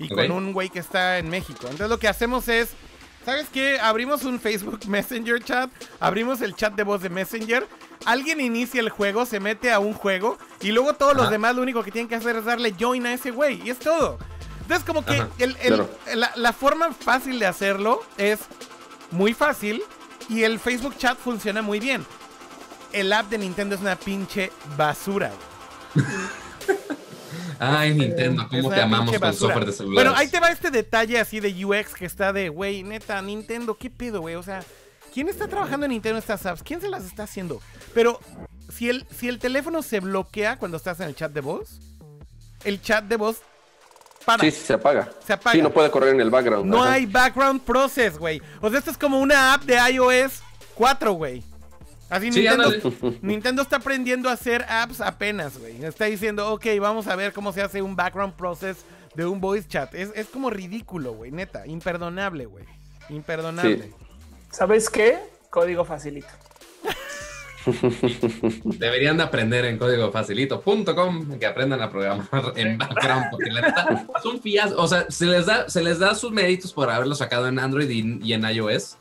y 0.05 0.09
con 0.09 0.31
un 0.31 0.53
güey 0.53 0.69
que 0.71 0.79
está 0.79 1.19
en 1.19 1.29
México. 1.31 1.61
Entonces 1.63 1.89
lo 1.89 1.99
que 1.99 2.09
hacemos 2.09 2.49
es, 2.49 2.71
¿sabes 3.25 3.47
qué? 3.53 3.79
Abrimos 3.81 4.25
un 4.25 4.41
Facebook 4.41 4.81
Messenger 4.87 5.43
chat, 5.43 5.71
abrimos 6.01 6.41
el 6.41 6.55
chat 6.57 6.75
de 6.75 6.83
voz 6.85 7.03
de 7.03 7.09
Messenger, 7.11 7.67
alguien 8.05 8.41
inicia 8.41 8.81
el 8.81 8.91
juego, 8.91 9.27
se 9.27 9.41
mete 9.41 9.71
a 9.73 9.79
un 9.79 9.93
juego 9.95 10.39
y 10.61 10.73
luego 10.73 10.95
todos 10.95 11.15
los 11.17 11.31
demás 11.31 11.55
lo 11.57 11.63
único 11.63 11.83
que 11.83 11.91
tienen 11.91 12.09
que 12.09 12.17
hacer 12.17 12.37
es 12.37 12.45
darle 12.45 12.75
join 12.79 13.07
a 13.07 13.13
ese 13.15 13.31
güey 13.31 13.61
y 13.65 13.71
es 13.71 13.79
todo. 13.79 14.19
Entonces 14.63 14.85
como 14.87 15.05
que 15.05 15.17
Ajá, 15.17 15.29
el- 15.39 15.57
el- 15.61 15.75
claro. 15.75 15.91
la, 16.15 16.33
la 16.37 16.53
forma 16.53 16.93
fácil 16.93 17.39
de 17.39 17.47
hacerlo 17.47 18.03
es 18.17 18.39
muy 19.11 19.35
fácil 19.35 19.83
y 20.29 20.45
el 20.45 20.59
Facebook 20.61 20.97
chat 20.97 21.19
funciona 21.19 21.63
muy 21.63 21.81
bien. 21.81 22.05
El 22.93 23.13
app 23.13 23.29
de 23.29 23.39
Nintendo 23.39 23.75
es 23.75 23.81
una 23.81 23.97
pinche 23.97 24.51
basura. 24.77 25.33
Ay, 27.65 27.95
Nintendo, 27.95 28.43
Es 28.43 28.49
¿cómo 28.49 28.71
te 28.75 28.81
amamos 28.81 29.17
con 29.17 29.35
software 29.35 29.67
de 29.67 29.73
celulares? 29.73 30.11
Bueno, 30.11 30.19
ahí 30.19 30.27
te 30.27 30.41
va 30.41 30.51
este 30.51 30.73
detalle 30.73 31.21
así 31.21 31.39
de 31.39 31.65
UX 31.65 31.95
que 31.95 32.07
está 32.07 32.33
de, 32.33 32.49
güey, 32.49 32.83
neta, 32.83 33.23
Nintendo, 33.23 33.77
¿qué 33.79 33.89
pedo, 33.89 34.21
güey? 34.21 34.35
O 34.35 34.43
sea, 34.43 34.65
¿quién 35.15 35.29
está 35.29 35.47
trabajando 35.47 35.87
en 35.87 35.93
Nintendo 35.93 36.19
estas 36.19 36.45
apps? 36.45 36.65
¿Quién 36.65 36.81
se 36.81 36.89
las 36.89 37.05
está 37.05 37.23
haciendo? 37.23 37.61
Pero 37.95 38.19
si 38.69 38.89
el, 38.89 39.07
si 39.17 39.29
el 39.29 39.39
teléfono 39.39 39.83
se 39.83 40.01
bloquea 40.01 40.59
cuando 40.59 40.77
estás 40.77 40.99
en 40.99 41.07
el 41.07 41.15
chat 41.15 41.31
de 41.31 41.41
voz, 41.41 41.79
el 42.65 42.83
chat 42.83 43.05
de 43.05 43.17
voz 43.17 43.37
para. 44.25 44.43
Sí, 44.43 44.51
sí, 44.51 44.67
se 44.67 44.73
apaga. 44.73 45.09
Se 45.25 45.33
apaga. 45.33 45.53
Sí, 45.53 45.63
no 45.63 45.71
puede 45.71 45.89
correr 45.93 46.15
en 46.15 46.21
el 46.21 46.31
background. 46.31 46.69
No 46.69 46.83
Ajá. 46.83 46.95
hay 46.95 47.07
background 47.07 47.61
process, 47.63 48.19
güey. 48.19 48.43
O 48.61 48.71
sea, 48.71 48.81
esto 48.81 48.91
es 48.91 48.99
como 48.99 49.21
una 49.21 49.55
app 49.55 49.63
de 49.63 49.77
iOS 49.93 50.43
4, 50.75 51.13
güey. 51.13 51.45
Así 52.13 52.31
Sí, 52.31 52.41
Nintendo, 52.41 52.65
ándale. 52.65 53.19
Nintendo 53.23 53.63
está 53.63 53.77
aprendiendo 53.77 54.29
a 54.29 54.33
hacer 54.33 54.67
apps 54.69 55.01
apenas, 55.01 55.59
güey. 55.59 55.83
Está 55.83 56.05
diciendo, 56.05 56.53
ok, 56.53 56.67
vamos 56.79 57.07
a 57.07 57.17
ver 57.17 57.33
cómo 57.33 57.53
se 57.53 57.63
hace 57.63 57.81
un 57.81 57.97
background 57.97 58.35
process 58.35 58.85
de 59.15 59.25
un 59.25 59.41
voice 59.41 59.67
chat. 59.67 59.95
Es, 59.95 60.11
es 60.15 60.27
como 60.27 60.51
ridículo, 60.51 61.15
güey, 61.15 61.31
neta. 61.31 61.67
Imperdonable, 61.67 62.45
güey. 62.45 62.67
Imperdonable. 63.09 63.85
Sí. 63.85 63.95
¿Sabes 64.51 64.91
qué? 64.91 65.19
Código 65.49 65.87
facilito. 65.87 66.29
Deberían 68.65 69.17
de 69.17 69.23
aprender 69.23 69.65
en 69.65 69.79
código 69.79 70.11
facilito.com 70.11 71.39
que 71.39 71.47
aprendan 71.47 71.81
a 71.81 71.91
programar 71.91 72.29
en 72.57 72.77
background 72.77 73.27
porque 73.31 73.51
la 73.51 73.61
neta 73.63 74.07
son 74.23 74.41
fías, 74.41 74.73
o 74.73 74.87
sea, 74.87 75.07
se 75.09 75.27
les 75.27 75.47
da 75.47 75.69
se 75.69 75.83
les 75.83 75.99
da 76.01 76.15
sus 76.15 76.33
méritos 76.33 76.73
por 76.73 76.91
haberlo 76.91 77.15
sacado 77.15 77.47
en 77.47 77.59
Android 77.59 77.89
y, 77.89 78.19
y 78.23 78.33
en 78.33 78.43
iOS, 78.45 78.97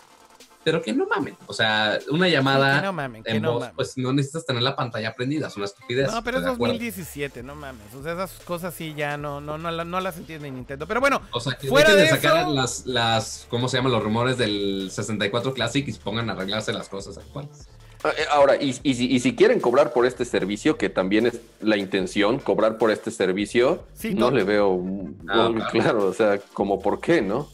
pero 0.64 0.82
que 0.82 0.94
no 0.94 1.08
mamen, 1.08 1.36
o 1.48 1.54
sea, 1.54 1.98
una 2.10 2.28
llamada 2.28 2.74
Sí, 2.76 2.80
que 2.82 2.86
no 2.86 2.94
mamen, 2.94 3.24
que 3.24 3.32
en 3.32 3.42
no 3.42 3.54
voz, 3.54 3.60
mamen. 3.62 3.76
pues 3.76 3.98
no 3.98 4.14
necesitas 4.14 4.46
tener 4.46 4.62
la 4.62 4.76
pantalla 4.76 5.14
prendida, 5.16 5.48
es 5.48 5.56
una 5.56 5.66
estupidez. 5.66 6.12
No, 6.12 6.24
pero 6.24 6.38
es 6.38 6.42
estoy 6.44 6.52
de 6.52 6.56
acuerdo. 6.56 6.74
2017, 6.74 7.44
no 7.44 7.56
mames. 7.56 7.94
O 7.96 8.04
sea, 8.04 8.14
esas 8.14 8.32
cosas 8.46 8.74
sí 8.74 8.94
ya 8.96 9.18
no, 9.18 9.42
no, 9.42 9.58
no, 9.58 9.72
no 9.72 10.00
las 10.00 10.18
entiende 10.18 10.52
Nintendo. 10.52 10.88
Pero 10.88 11.00
bueno, 11.00 11.22
O 11.32 11.40
sea, 11.40 11.54
que 11.58 11.68
Fuera 11.68 11.90
dejen 11.96 12.06
de 12.06 12.12
de 12.16 12.22
sacar 12.22 12.42
eso- 12.44 12.54
las, 12.54 12.86
las, 12.86 13.48
¿cómo 13.50 13.68
se 13.70 13.78
llaman? 13.78 13.92
Los 13.92 14.04
rumores 14.04 14.38
del 14.38 14.90
64 14.92 15.54
Classic 15.54 15.88
y 15.88 15.92
se 15.92 16.00
pongan 16.00 16.30
a 16.30 16.34
arreglarse 16.34 16.72
las 16.74 16.90
cosas 16.90 17.18
actuales. 17.18 17.68
Ah, 18.04 18.10
eh, 18.18 18.24
Ahora, 18.32 18.56
y, 18.62 18.80
y 18.84 18.94
si, 18.96 19.12
y 19.12 19.20
si 19.20 19.36
quieren 19.36 19.60
cobrar 19.60 19.94
por 19.94 20.06
este 20.08 20.26
servicio, 20.26 20.76
que 20.78 20.90
también 20.90 21.28
es 21.28 21.40
la 21.60 21.78
intención, 21.78 22.40
cobrar 22.40 22.78
por 22.80 22.90
este 22.90 23.12
servicio, 23.12 23.84
Sí, 23.94 24.14
no 24.16 24.30
to- 24.30 24.36
le 24.36 24.44
veo 24.44 24.72
muy 24.78 25.16
Ah, 25.28 25.50
muy 25.50 25.62
claro. 25.62 25.72
claro. 25.72 26.06
O 26.06 26.14
sea, 26.14 26.40
como 26.54 26.80
por 26.80 27.00
qué, 27.00 27.22
¿no? 27.22 27.48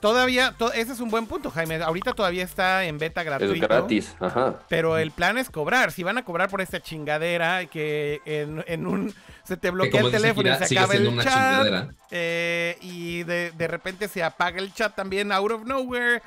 Todavía, 0.00 0.54
to- 0.58 0.72
ese 0.72 0.92
es 0.92 1.00
un 1.00 1.10
buen 1.10 1.26
punto, 1.26 1.50
Jaime. 1.50 1.76
Ahorita 1.82 2.12
todavía 2.12 2.44
está 2.44 2.84
en 2.84 2.98
beta 2.98 3.22
gratuito. 3.22 3.54
Es 3.54 3.60
gratis. 3.60 4.16
Ajá. 4.20 4.54
Pero 4.68 4.98
el 4.98 5.10
plan 5.10 5.38
es 5.38 5.50
cobrar. 5.50 5.92
Si 5.92 6.02
van 6.02 6.18
a 6.18 6.24
cobrar 6.24 6.48
por 6.48 6.60
esta 6.60 6.80
chingadera, 6.80 7.66
que 7.66 8.20
en, 8.24 8.64
en 8.66 8.86
un 8.86 9.14
se 9.44 9.56
te 9.56 9.70
bloquea 9.70 10.00
el 10.00 10.06
teléfono 10.12 10.48
y 10.48 10.66
se 10.66 10.78
acaba 10.78 10.94
el 10.94 11.06
chat. 11.24 11.90
eh, 12.10 12.76
y 12.80 13.22
de, 13.24 13.50
de 13.52 13.68
repente 13.68 14.08
se 14.08 14.22
apaga 14.22 14.58
el 14.58 14.72
chat 14.74 14.94
también 14.94 15.32
out 15.32 15.50
of 15.52 15.64
nowhere. 15.64 16.22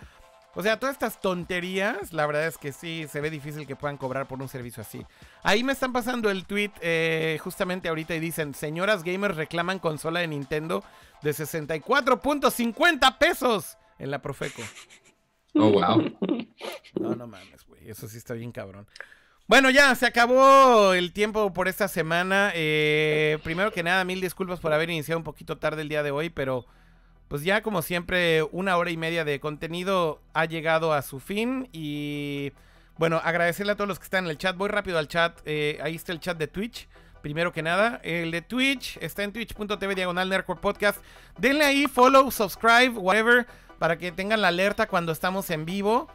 O 0.55 0.61
sea, 0.61 0.79
todas 0.79 0.93
estas 0.93 1.19
tonterías, 1.19 2.13
la 2.13 2.27
verdad 2.27 2.45
es 2.45 2.57
que 2.59 2.71
sí, 2.71 3.07
se 3.09 3.21
ve 3.21 3.31
difícil 3.31 3.65
que 3.65 3.75
puedan 3.75 3.97
cobrar 3.97 4.27
por 4.27 4.39
un 4.41 4.47
servicio 4.47 4.81
así. 4.81 5.03
Ahí 5.41 5.63
me 5.63 5.73
están 5.73 5.93
pasando 5.93 6.29
el 6.29 6.45
tweet 6.45 6.71
eh, 6.81 7.39
justamente 7.41 7.89
ahorita 7.89 8.13
y 8.13 8.19
dicen, 8.19 8.53
señoras 8.53 9.03
gamers 9.03 9.35
reclaman 9.35 9.79
consola 9.79 10.19
de 10.19 10.27
Nintendo 10.27 10.83
de 11.23 11.31
64.50 11.31 13.17
pesos 13.17 13.77
en 13.97 14.11
la 14.11 14.21
Profeco. 14.21 14.61
Oh, 15.55 15.69
wow. 15.71 16.17
No, 16.99 17.15
no 17.15 17.27
mames, 17.27 17.65
güey. 17.65 17.89
Eso 17.89 18.07
sí 18.07 18.17
está 18.17 18.33
bien 18.33 18.51
cabrón. 18.51 18.87
Bueno, 19.47 19.69
ya, 19.69 19.93
se 19.95 20.05
acabó 20.05 20.93
el 20.93 21.13
tiempo 21.13 21.51
por 21.53 21.67
esta 21.67 21.87
semana. 21.87 22.51
Eh, 22.55 23.39
primero 23.43 23.71
que 23.71 23.83
nada, 23.83 24.05
mil 24.05 24.21
disculpas 24.21 24.59
por 24.59 24.71
haber 24.71 24.89
iniciado 24.89 25.19
un 25.19 25.23
poquito 25.23 25.57
tarde 25.57 25.81
el 25.81 25.89
día 25.89 26.01
de 26.01 26.11
hoy, 26.11 26.29
pero 26.29 26.65
pues 27.33 27.43
ya 27.43 27.63
como 27.63 27.81
siempre, 27.81 28.43
una 28.51 28.77
hora 28.77 28.91
y 28.91 28.97
media 28.97 29.25
de 29.25 29.39
contenido 29.39 30.21
ha 30.35 30.45
llegado 30.45 30.93
a 30.93 31.01
su 31.01 31.19
fin. 31.19 31.67
Y 31.71 32.51
bueno, 32.99 33.19
agradecerle 33.23 33.71
a 33.71 33.75
todos 33.75 33.87
los 33.87 33.97
que 33.97 34.03
están 34.03 34.25
en 34.25 34.29
el 34.29 34.37
chat. 34.37 34.55
Voy 34.55 34.69
rápido 34.69 34.99
al 34.99 35.07
chat. 35.07 35.39
Eh, 35.45 35.79
ahí 35.81 35.95
está 35.95 36.11
el 36.11 36.19
chat 36.19 36.37
de 36.37 36.45
Twitch. 36.45 36.87
Primero 37.23 37.51
que 37.51 37.63
nada, 37.63 37.99
el 38.03 38.29
de 38.29 38.43
Twitch 38.43 38.99
está 39.01 39.23
en 39.23 39.33
twitch.tv 39.33 39.95
diagonal 39.95 40.29
Nerdcore 40.29 40.61
Podcast. 40.61 41.03
Denle 41.39 41.65
ahí 41.65 41.87
follow, 41.87 42.29
subscribe, 42.29 42.89
whatever, 42.89 43.47
para 43.79 43.97
que 43.97 44.11
tengan 44.11 44.39
la 44.39 44.49
alerta 44.49 44.87
cuando 44.87 45.11
estamos 45.11 45.49
en 45.49 45.65
vivo. 45.65 46.09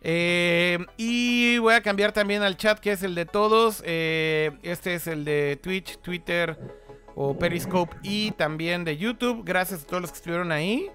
Eh, 0.00 0.78
y 0.96 1.58
voy 1.58 1.74
a 1.74 1.82
cambiar 1.82 2.12
también 2.12 2.42
al 2.42 2.56
chat 2.56 2.78
que 2.78 2.92
es 2.92 3.02
el 3.02 3.14
de 3.14 3.26
todos. 3.26 3.82
Eh, 3.84 4.52
este 4.62 4.94
es 4.94 5.06
el 5.06 5.26
de 5.26 5.60
Twitch, 5.62 5.98
Twitter 5.98 6.56
o 7.14 7.36
Periscope 7.38 7.96
y 8.02 8.32
también 8.32 8.84
de 8.84 8.96
YouTube. 8.96 9.42
Gracias 9.44 9.82
a 9.82 9.86
todos 9.86 10.02
los 10.02 10.10
que 10.10 10.16
estuvieron 10.16 10.52
ahí. 10.52 10.90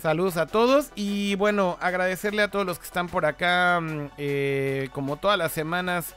Saludos 0.00 0.36
a 0.36 0.46
todos. 0.46 0.90
Y 0.94 1.34
bueno, 1.36 1.78
agradecerle 1.80 2.42
a 2.42 2.50
todos 2.50 2.66
los 2.66 2.78
que 2.78 2.84
están 2.84 3.08
por 3.08 3.26
acá, 3.26 3.80
mm, 3.80 4.10
eh, 4.18 4.88
como 4.92 5.16
todas 5.16 5.38
las 5.38 5.52
semanas, 5.52 6.14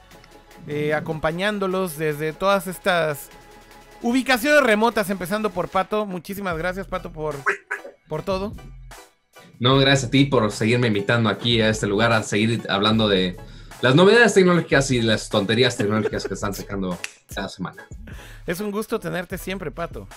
eh, 0.67 0.93
acompañándolos 0.93 1.97
desde 1.97 2.33
todas 2.33 2.67
estas 2.67 3.29
ubicaciones 4.01 4.63
remotas, 4.63 5.09
empezando 5.09 5.49
por 5.49 5.69
Pato. 5.69 6.05
Muchísimas 6.05 6.57
gracias, 6.57 6.87
Pato, 6.87 7.11
por, 7.11 7.35
por 8.07 8.23
todo. 8.23 8.53
No, 9.59 9.77
gracias 9.77 10.07
a 10.07 10.11
ti 10.11 10.25
por 10.25 10.51
seguirme 10.51 10.87
invitando 10.87 11.29
aquí 11.29 11.61
a 11.61 11.69
este 11.69 11.87
lugar 11.87 12.13
a 12.13 12.23
seguir 12.23 12.63
hablando 12.69 13.07
de 13.09 13.37
las 13.81 13.95
novedades 13.95 14.33
tecnológicas 14.33 14.91
y 14.91 15.01
las 15.01 15.29
tonterías 15.29 15.77
tecnológicas 15.77 16.27
que 16.27 16.33
están 16.33 16.53
sacando 16.53 16.97
cada 17.33 17.49
semana. 17.49 17.85
Es 18.45 18.59
un 18.59 18.71
gusto 18.71 18.99
tenerte 18.99 19.37
siempre, 19.37 19.71
Pato. 19.71 20.07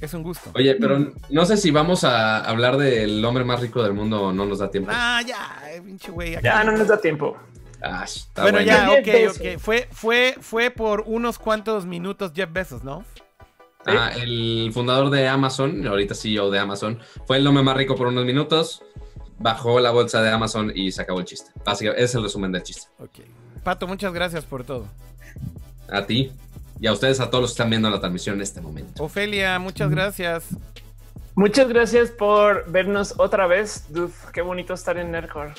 Es 0.00 0.12
un 0.12 0.22
gusto. 0.22 0.50
Oye, 0.54 0.74
pero 0.74 1.12
no 1.30 1.46
sé 1.46 1.56
si 1.56 1.70
vamos 1.70 2.04
a 2.04 2.40
hablar 2.40 2.76
del 2.76 3.24
hombre 3.24 3.44
más 3.44 3.60
rico 3.60 3.82
del 3.82 3.94
mundo 3.94 4.22
o 4.22 4.32
no 4.32 4.44
nos 4.44 4.58
da 4.58 4.70
tiempo. 4.70 4.90
Ah, 4.92 5.22
ya, 5.26 5.62
eh, 5.70 5.80
pinche 5.80 6.10
güey. 6.10 6.36
Ya 6.42 6.62
no 6.64 6.72
nos 6.72 6.88
da 6.88 7.00
tiempo. 7.00 7.36
Ah, 7.80 8.02
está 8.04 8.42
bueno, 8.42 8.58
bueno. 8.58 8.70
ya, 8.70 8.90
ok, 8.90 9.36
ok. 9.36 9.58
Fue, 9.58 9.88
fue, 9.92 10.36
fue 10.40 10.70
por 10.70 11.04
unos 11.06 11.38
cuantos 11.38 11.86
minutos 11.86 12.32
Jeff 12.34 12.50
Bezos, 12.52 12.82
¿no? 12.82 13.04
Ah, 13.86 14.12
el 14.16 14.70
fundador 14.72 15.10
de 15.10 15.28
Amazon, 15.28 15.86
ahorita 15.86 16.14
CEO 16.14 16.50
de 16.50 16.58
Amazon, 16.58 16.98
fue 17.26 17.36
el 17.36 17.46
hombre 17.46 17.62
más 17.62 17.76
rico 17.76 17.94
por 17.94 18.06
unos 18.06 18.24
minutos, 18.24 18.82
bajó 19.38 19.80
la 19.80 19.90
bolsa 19.90 20.22
de 20.22 20.30
Amazon 20.30 20.72
y 20.74 20.92
se 20.92 21.02
acabó 21.02 21.20
el 21.20 21.26
chiste. 21.26 21.50
Básicamente, 21.64 22.02
ese 22.02 22.12
es 22.12 22.14
el 22.16 22.22
resumen 22.22 22.52
del 22.52 22.62
chiste. 22.62 22.88
Ok. 22.98 23.20
Pato, 23.62 23.86
muchas 23.86 24.12
gracias 24.12 24.44
por 24.44 24.64
todo. 24.64 24.86
A 25.88 26.04
ti 26.06 26.32
y 26.80 26.86
a 26.86 26.92
ustedes, 26.92 27.20
a 27.20 27.30
todos 27.30 27.42
los 27.42 27.50
que 27.50 27.54
están 27.54 27.70
viendo 27.70 27.88
la 27.88 28.00
transmisión 28.00 28.36
en 28.36 28.42
este 28.42 28.60
momento. 28.60 29.02
Ofelia, 29.02 29.58
muchas 29.58 29.90
gracias. 29.90 30.48
Muchas 31.34 31.68
gracias 31.68 32.10
por 32.10 32.70
vernos 32.70 33.14
otra 33.18 33.46
vez. 33.46 33.86
Dude, 33.88 34.12
qué 34.32 34.42
bonito 34.42 34.74
estar 34.74 34.96
en 34.98 35.10
Nerdcore. 35.10 35.52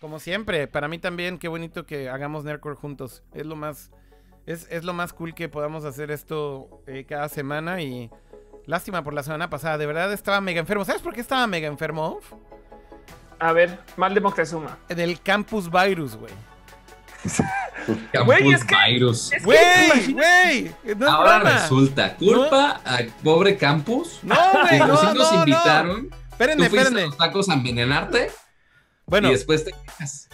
Como 0.00 0.20
siempre, 0.20 0.68
para 0.68 0.86
mí 0.86 0.98
también, 0.98 1.38
qué 1.38 1.48
bonito 1.48 1.86
que 1.86 2.08
hagamos 2.08 2.44
Nerdcore 2.44 2.76
juntos. 2.76 3.22
Es 3.34 3.46
lo 3.46 3.56
más, 3.56 3.90
es, 4.44 4.68
es 4.70 4.84
lo 4.84 4.92
más 4.92 5.12
cool 5.12 5.34
que 5.34 5.48
podamos 5.48 5.84
hacer 5.84 6.10
esto 6.10 6.82
eh, 6.86 7.06
cada 7.08 7.28
semana 7.28 7.80
y 7.82 8.10
lástima 8.66 9.02
por 9.02 9.14
la 9.14 9.22
semana 9.22 9.50
pasada. 9.50 9.78
De 9.78 9.86
verdad 9.86 10.12
estaba 10.12 10.40
mega 10.40 10.60
enfermo. 10.60 10.84
¿Sabes 10.84 11.02
por 11.02 11.14
qué 11.14 11.22
estaba 11.22 11.46
mega 11.46 11.66
enfermo? 11.66 12.20
A 13.38 13.52
ver, 13.52 13.78
mal 13.96 14.14
de 14.14 14.20
Moctezuma. 14.20 14.78
Del 14.88 15.20
campus 15.20 15.70
virus, 15.70 16.16
güey. 16.16 16.32
Campus 18.12 18.24
Güey, 18.24 18.52
es 18.52 18.64
que- 18.64 18.76
Virus. 18.88 19.32
Es 19.32 19.44
Güey, 19.44 20.12
güey. 20.12 20.74
No 20.96 21.08
Ahora 21.10 21.38
resulta, 21.40 22.16
culpa 22.16 22.80
al 22.84 23.06
pobre 23.22 23.56
Campus. 23.56 24.20
No, 24.22 24.34
güey, 24.52 24.78
no, 24.78 24.96
si 24.96 25.06
nos 25.06 25.32
no, 25.32 25.38
invitaron, 25.40 26.08
no. 26.08 26.16
tú 26.16 26.16
Espérenme, 26.32 26.68
fuiste 26.68 26.78
a 26.78 26.82
espérenme. 26.82 27.06
los 27.08 27.16
tacos 27.16 27.48
a 27.48 27.54
envenenarte 27.54 28.30
Bueno, 29.06 29.28
y 29.28 29.32
después 29.32 29.64
te 29.64 29.74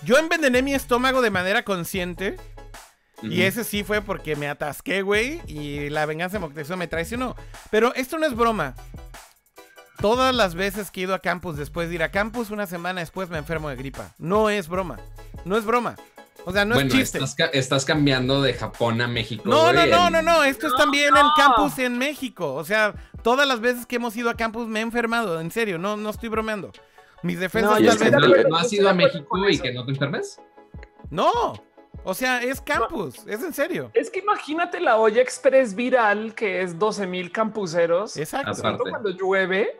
yo 0.04 0.18
envenené 0.18 0.62
mi 0.62 0.74
estómago 0.74 1.22
de 1.22 1.30
manera 1.30 1.62
consciente. 1.64 2.36
Y 3.22 3.42
ese 3.42 3.62
sí 3.62 3.84
fue 3.84 4.02
porque 4.02 4.34
me 4.34 4.48
atasqué, 4.48 5.02
güey. 5.02 5.40
Y 5.46 5.90
la 5.90 6.06
venganza 6.06 6.34
de 6.38 6.40
Moctezuma 6.40 6.76
me 6.76 6.88
traicionó. 6.88 7.36
Pero 7.70 7.94
esto 7.94 8.18
no 8.18 8.26
es 8.26 8.34
broma. 8.34 8.74
Todas 10.02 10.34
las 10.34 10.54
veces 10.56 10.90
que 10.90 11.00
he 11.00 11.04
ido 11.04 11.14
a 11.14 11.20
campus 11.20 11.56
después 11.56 11.88
de 11.88 11.94
ir 11.94 12.02
a 12.02 12.10
campus, 12.10 12.50
una 12.50 12.66
semana 12.66 13.00
después 13.00 13.30
me 13.30 13.38
enfermo 13.38 13.68
de 13.68 13.76
gripa. 13.76 14.12
No 14.18 14.50
es 14.50 14.68
broma. 14.68 14.98
No 15.44 15.56
es 15.56 15.64
broma. 15.64 15.94
O 16.44 16.50
sea, 16.52 16.64
no 16.64 16.74
bueno, 16.74 16.88
es 16.90 16.94
chiste. 16.96 17.18
estás, 17.18 17.34
ca- 17.36 17.50
estás 17.56 17.84
cambiando 17.84 18.42
de 18.42 18.52
Japón 18.52 19.00
a 19.00 19.06
México. 19.06 19.44
No, 19.46 19.72
no, 19.72 19.78
güey, 19.78 19.90
no, 19.90 20.10
no, 20.10 20.20
no. 20.20 20.42
Esto 20.42 20.66
es 20.66 20.74
también 20.76 21.14
no. 21.14 21.20
en 21.20 21.26
campus 21.36 21.78
en 21.78 21.96
México. 21.98 22.54
O 22.54 22.64
sea, 22.64 22.94
todas 23.22 23.46
las 23.46 23.60
veces 23.60 23.86
que 23.86 23.96
hemos 23.96 24.16
ido 24.16 24.28
a 24.28 24.34
campus 24.34 24.66
me 24.66 24.80
he 24.80 24.82
enfermado. 24.82 25.40
En 25.40 25.52
serio, 25.52 25.78
no, 25.78 25.96
no 25.96 26.10
estoy 26.10 26.28
bromeando. 26.28 26.72
Mis 27.22 27.38
defensas 27.38 27.80
No, 27.80 27.86
tal 27.86 27.98
vez. 28.32 28.42
que 28.42 28.50
¿No, 28.50 28.56
has 28.56 28.72
ido 28.72 28.88
a 28.88 28.92
acuerdo 28.92 29.14
México 29.14 29.48
y 29.48 29.58
que 29.58 29.72
no 29.72 29.84
te 29.84 29.92
enfermes? 29.92 30.40
No. 31.10 31.30
O 32.02 32.14
sea, 32.14 32.42
es 32.42 32.60
campus. 32.60 33.24
Es 33.28 33.40
en 33.40 33.52
serio. 33.52 33.92
Es 33.94 34.10
que 34.10 34.18
imagínate 34.18 34.80
la 34.80 34.96
olla 34.96 35.22
express 35.22 35.76
viral 35.76 36.34
que 36.34 36.62
es 36.62 36.76
12 36.76 37.06
mil 37.06 37.30
campuseros. 37.30 38.16
Exacto. 38.16 38.60
Cuando 38.90 39.10
llueve. 39.10 39.78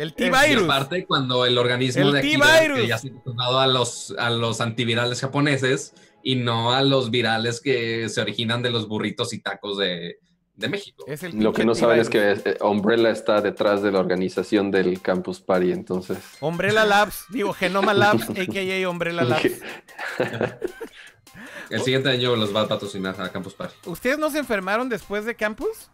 El 0.00 0.14
T-Virus. 0.14 0.64
aparte, 0.64 1.04
cuando 1.04 1.44
el 1.44 1.58
organismo 1.58 2.06
El 2.06 2.12
de 2.12 2.18
aquí 2.20 2.38
T-Virus. 2.38 2.80
que 2.80 2.86
ya 2.86 2.98
se 2.98 3.08
ha 3.08 3.10
acostumbrado 3.10 3.58
a 3.60 3.66
los, 3.66 4.14
a 4.18 4.30
los 4.30 4.60
antivirales 4.62 5.20
japoneses 5.20 5.92
y 6.22 6.36
no 6.36 6.72
a 6.72 6.82
los 6.82 7.10
virales 7.10 7.60
que 7.60 8.08
se 8.08 8.20
originan 8.20 8.62
de 8.62 8.70
los 8.70 8.88
burritos 8.88 9.32
y 9.34 9.40
tacos 9.40 9.76
de, 9.76 10.18
de 10.54 10.68
México. 10.68 11.04
Es 11.06 11.22
el 11.22 11.38
Lo 11.38 11.52
que 11.52 11.64
no 11.66 11.74
saben 11.74 12.00
es 12.00 12.08
que 12.08 12.32
eh, 12.32 12.56
Umbrella 12.62 13.10
está 13.10 13.42
detrás 13.42 13.82
de 13.82 13.92
la 13.92 13.98
organización 13.98 14.70
del 14.70 15.02
Campus 15.02 15.40
Party, 15.40 15.72
entonces. 15.72 16.16
Umbrella 16.40 16.84
Labs, 16.86 17.24
digo 17.28 17.52
Genoma 17.52 17.92
Labs, 17.92 18.30
a.k.a. 18.30 18.88
Umbrella 18.88 19.22
Labs. 19.24 19.42
El 21.70 21.82
siguiente 21.82 22.08
año 22.08 22.34
los 22.36 22.54
va 22.54 22.62
a 22.62 22.68
patrocinar 22.68 23.20
a 23.20 23.30
Campus 23.30 23.54
Party. 23.54 23.74
¿Ustedes 23.86 24.18
no 24.18 24.28
se 24.30 24.38
enfermaron 24.38 24.88
después 24.88 25.24
de 25.24 25.36
campus? 25.36 25.88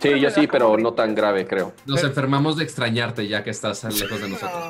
Sí, 0.00 0.20
yo 0.20 0.30
sí, 0.30 0.46
pero 0.46 0.76
no 0.78 0.94
tan 0.94 1.14
grave, 1.14 1.46
creo. 1.46 1.72
Nos 1.86 2.02
enfermamos 2.02 2.56
de 2.56 2.64
extrañarte 2.64 3.26
ya 3.28 3.42
que 3.44 3.50
estás 3.50 3.84
lejos 3.84 4.20
de 4.20 4.28
nosotros. 4.28 4.64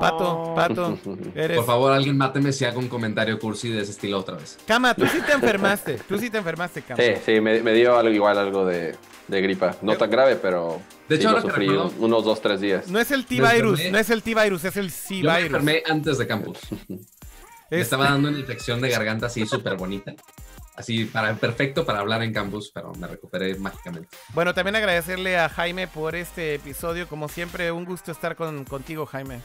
Pato, 0.00 0.52
Pato, 0.54 0.98
eres... 1.34 1.56
Por 1.56 1.66
favor, 1.66 1.92
alguien 1.92 2.16
máteme 2.16 2.52
si 2.52 2.64
hago 2.64 2.78
un 2.78 2.88
comentario 2.88 3.38
cursi 3.38 3.68
de 3.70 3.82
ese 3.82 3.92
estilo 3.92 4.18
otra 4.18 4.36
vez. 4.36 4.58
Cama, 4.66 4.94
tú 4.94 5.06
sí 5.06 5.18
te 5.24 5.32
enfermaste. 5.34 5.94
Tú 6.08 6.18
sí 6.18 6.30
te 6.30 6.38
enfermaste, 6.38 6.82
Cama. 6.82 7.02
Sí, 7.02 7.12
sí, 7.24 7.40
me, 7.40 7.60
me 7.62 7.72
dio 7.72 7.96
algo, 7.96 8.12
igual 8.12 8.38
algo 8.38 8.66
de, 8.66 8.96
de 9.28 9.40
gripa. 9.40 9.76
No 9.82 9.96
tan 9.96 10.10
grave, 10.10 10.36
pero 10.36 10.80
De 11.08 11.16
sí 11.16 11.22
hecho, 11.22 11.30
lo 11.30 11.36
ahora 11.38 11.42
que 11.42 11.48
sufrí 11.50 11.66
recuerdo- 11.68 11.92
unos 12.00 12.24
dos, 12.24 12.40
tres 12.42 12.60
días. 12.60 12.88
No 12.88 12.98
es 12.98 13.10
el 13.10 13.24
T-Virus, 13.26 13.80
no 13.90 13.98
es 13.98 14.10
el 14.10 14.22
T-Virus, 14.22 14.64
es 14.64 14.76
el 14.76 14.88
Yo 14.90 14.90
me 14.90 14.90
C-Virus. 14.90 15.44
enfermé 15.46 15.82
antes 15.88 16.18
de 16.18 16.26
Campus. 16.26 16.58
Me 17.70 17.78
Es- 17.80 17.86
estaba 17.86 18.04
dando 18.04 18.28
una 18.28 18.38
infección 18.38 18.80
de 18.82 18.90
garganta 18.90 19.26
así 19.26 19.46
súper 19.46 19.76
bonita. 19.76 20.12
Así, 20.76 21.04
para, 21.04 21.34
perfecto 21.34 21.86
para 21.86 22.00
hablar 22.00 22.22
en 22.22 22.32
Campus, 22.32 22.70
pero 22.74 22.92
me 22.94 23.06
recuperé 23.06 23.54
mágicamente. 23.56 24.08
Bueno, 24.34 24.54
también 24.54 24.74
agradecerle 24.74 25.38
a 25.38 25.48
Jaime 25.48 25.86
por 25.86 26.16
este 26.16 26.54
episodio. 26.54 27.06
Como 27.06 27.28
siempre, 27.28 27.70
un 27.70 27.84
gusto 27.84 28.10
estar 28.10 28.34
con, 28.34 28.64
contigo, 28.64 29.06
Jaime. 29.06 29.40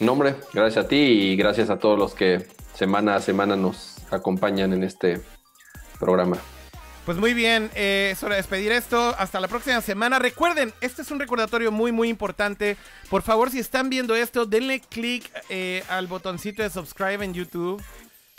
No, 0.00 0.12
hombre, 0.12 0.36
gracias 0.52 0.86
a 0.86 0.88
ti 0.88 0.96
y 0.96 1.36
gracias 1.36 1.70
a 1.70 1.78
todos 1.78 1.98
los 1.98 2.14
que 2.14 2.46
semana 2.74 3.14
a 3.14 3.20
semana 3.20 3.56
nos 3.56 3.98
acompañan 4.10 4.72
en 4.72 4.84
este 4.84 5.20
programa. 6.00 6.38
Pues 7.04 7.18
muy 7.18 7.34
bien, 7.34 7.68
eh, 7.74 8.10
es 8.12 8.22
hora 8.22 8.36
de 8.36 8.42
despedir 8.42 8.70
esto. 8.70 9.14
Hasta 9.18 9.40
la 9.40 9.48
próxima 9.48 9.80
semana. 9.80 10.20
Recuerden, 10.20 10.72
este 10.80 11.02
es 11.02 11.10
un 11.10 11.18
recordatorio 11.18 11.72
muy, 11.72 11.90
muy 11.90 12.08
importante. 12.08 12.76
Por 13.10 13.22
favor, 13.22 13.50
si 13.50 13.58
están 13.58 13.90
viendo 13.90 14.14
esto, 14.14 14.46
denle 14.46 14.80
click 14.80 15.28
eh, 15.48 15.82
al 15.88 16.06
botoncito 16.06 16.62
de 16.62 16.70
subscribe 16.70 17.24
en 17.24 17.34
YouTube. 17.34 17.82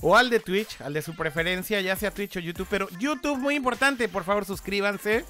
O 0.05 0.17
al 0.17 0.30
de 0.30 0.41
Twitch, 0.41 0.81
al 0.81 0.93
de 0.93 1.01
su 1.01 1.15
preferencia, 1.15 1.80
ya 1.80 1.95
sea 1.95 2.11
Twitch 2.11 2.35
o 2.35 2.39
YouTube. 2.41 2.67
Pero 2.69 2.89
YouTube, 2.99 3.39
muy 3.39 3.55
importante, 3.55 4.09
por 4.09 4.25
favor, 4.25 4.43
suscríbanse. 4.43 5.23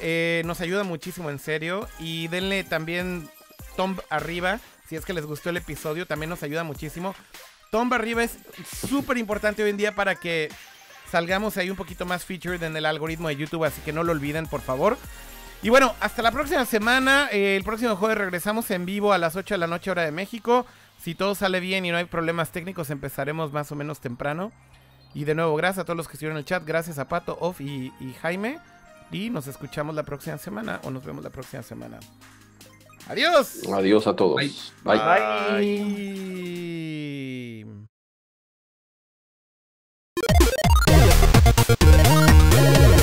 Eh, 0.00 0.42
nos 0.46 0.62
ayuda 0.62 0.84
muchísimo, 0.84 1.28
en 1.28 1.38
serio. 1.38 1.86
Y 1.98 2.26
denle 2.28 2.64
también 2.64 3.28
thumb 3.76 4.00
arriba, 4.08 4.58
si 4.88 4.96
es 4.96 5.04
que 5.04 5.12
les 5.12 5.26
gustó 5.26 5.50
el 5.50 5.58
episodio, 5.58 6.06
también 6.06 6.30
nos 6.30 6.42
ayuda 6.42 6.64
muchísimo. 6.64 7.14
Thumb 7.70 7.92
arriba 7.92 8.24
es 8.24 8.38
súper 8.88 9.18
importante 9.18 9.62
hoy 9.62 9.68
en 9.68 9.76
día 9.76 9.94
para 9.94 10.14
que 10.14 10.48
salgamos 11.10 11.58
ahí 11.58 11.68
un 11.68 11.76
poquito 11.76 12.06
más 12.06 12.24
featured 12.24 12.62
en 12.62 12.74
el 12.74 12.86
algoritmo 12.86 13.28
de 13.28 13.36
YouTube, 13.36 13.64
así 13.64 13.82
que 13.82 13.92
no 13.92 14.02
lo 14.02 14.12
olviden, 14.12 14.46
por 14.46 14.62
favor. 14.62 14.96
Y 15.62 15.68
bueno, 15.68 15.94
hasta 16.00 16.22
la 16.22 16.32
próxima 16.32 16.64
semana. 16.64 17.28
Eh, 17.32 17.56
el 17.56 17.64
próximo 17.64 17.96
jueves 17.96 18.16
regresamos 18.16 18.70
en 18.70 18.86
vivo 18.86 19.12
a 19.12 19.18
las 19.18 19.36
8 19.36 19.54
de 19.54 19.58
la 19.58 19.66
noche, 19.66 19.90
hora 19.90 20.04
de 20.04 20.12
México. 20.12 20.66
Si 21.06 21.14
todo 21.14 21.36
sale 21.36 21.60
bien 21.60 21.86
y 21.86 21.92
no 21.92 21.98
hay 21.98 22.06
problemas 22.06 22.50
técnicos, 22.50 22.90
empezaremos 22.90 23.52
más 23.52 23.70
o 23.70 23.76
menos 23.76 24.00
temprano. 24.00 24.50
Y 25.14 25.22
de 25.22 25.36
nuevo, 25.36 25.54
gracias 25.54 25.82
a 25.82 25.84
todos 25.84 25.96
los 25.96 26.08
que 26.08 26.14
estuvieron 26.14 26.36
en 26.36 26.40
el 26.40 26.44
chat. 26.44 26.64
Gracias 26.66 26.98
a 26.98 27.06
Pato, 27.06 27.38
Off 27.40 27.60
y, 27.60 27.92
Jaime. 28.20 28.58
Y 29.12 29.30
nos 29.30 29.46
escuchamos 29.46 29.94
la 29.94 30.02
próxima 30.02 30.36
semana 30.36 30.80
o 30.82 30.90
nos 30.90 31.04
vemos 31.04 31.22
la 31.22 31.30
próxima 31.30 31.62
semana. 31.62 32.00
Adiós. 33.06 33.60
Adiós 33.72 34.08
a 34.08 34.16
todos. 34.16 34.34
Bye. 34.82 34.98
Bye. 42.82 42.95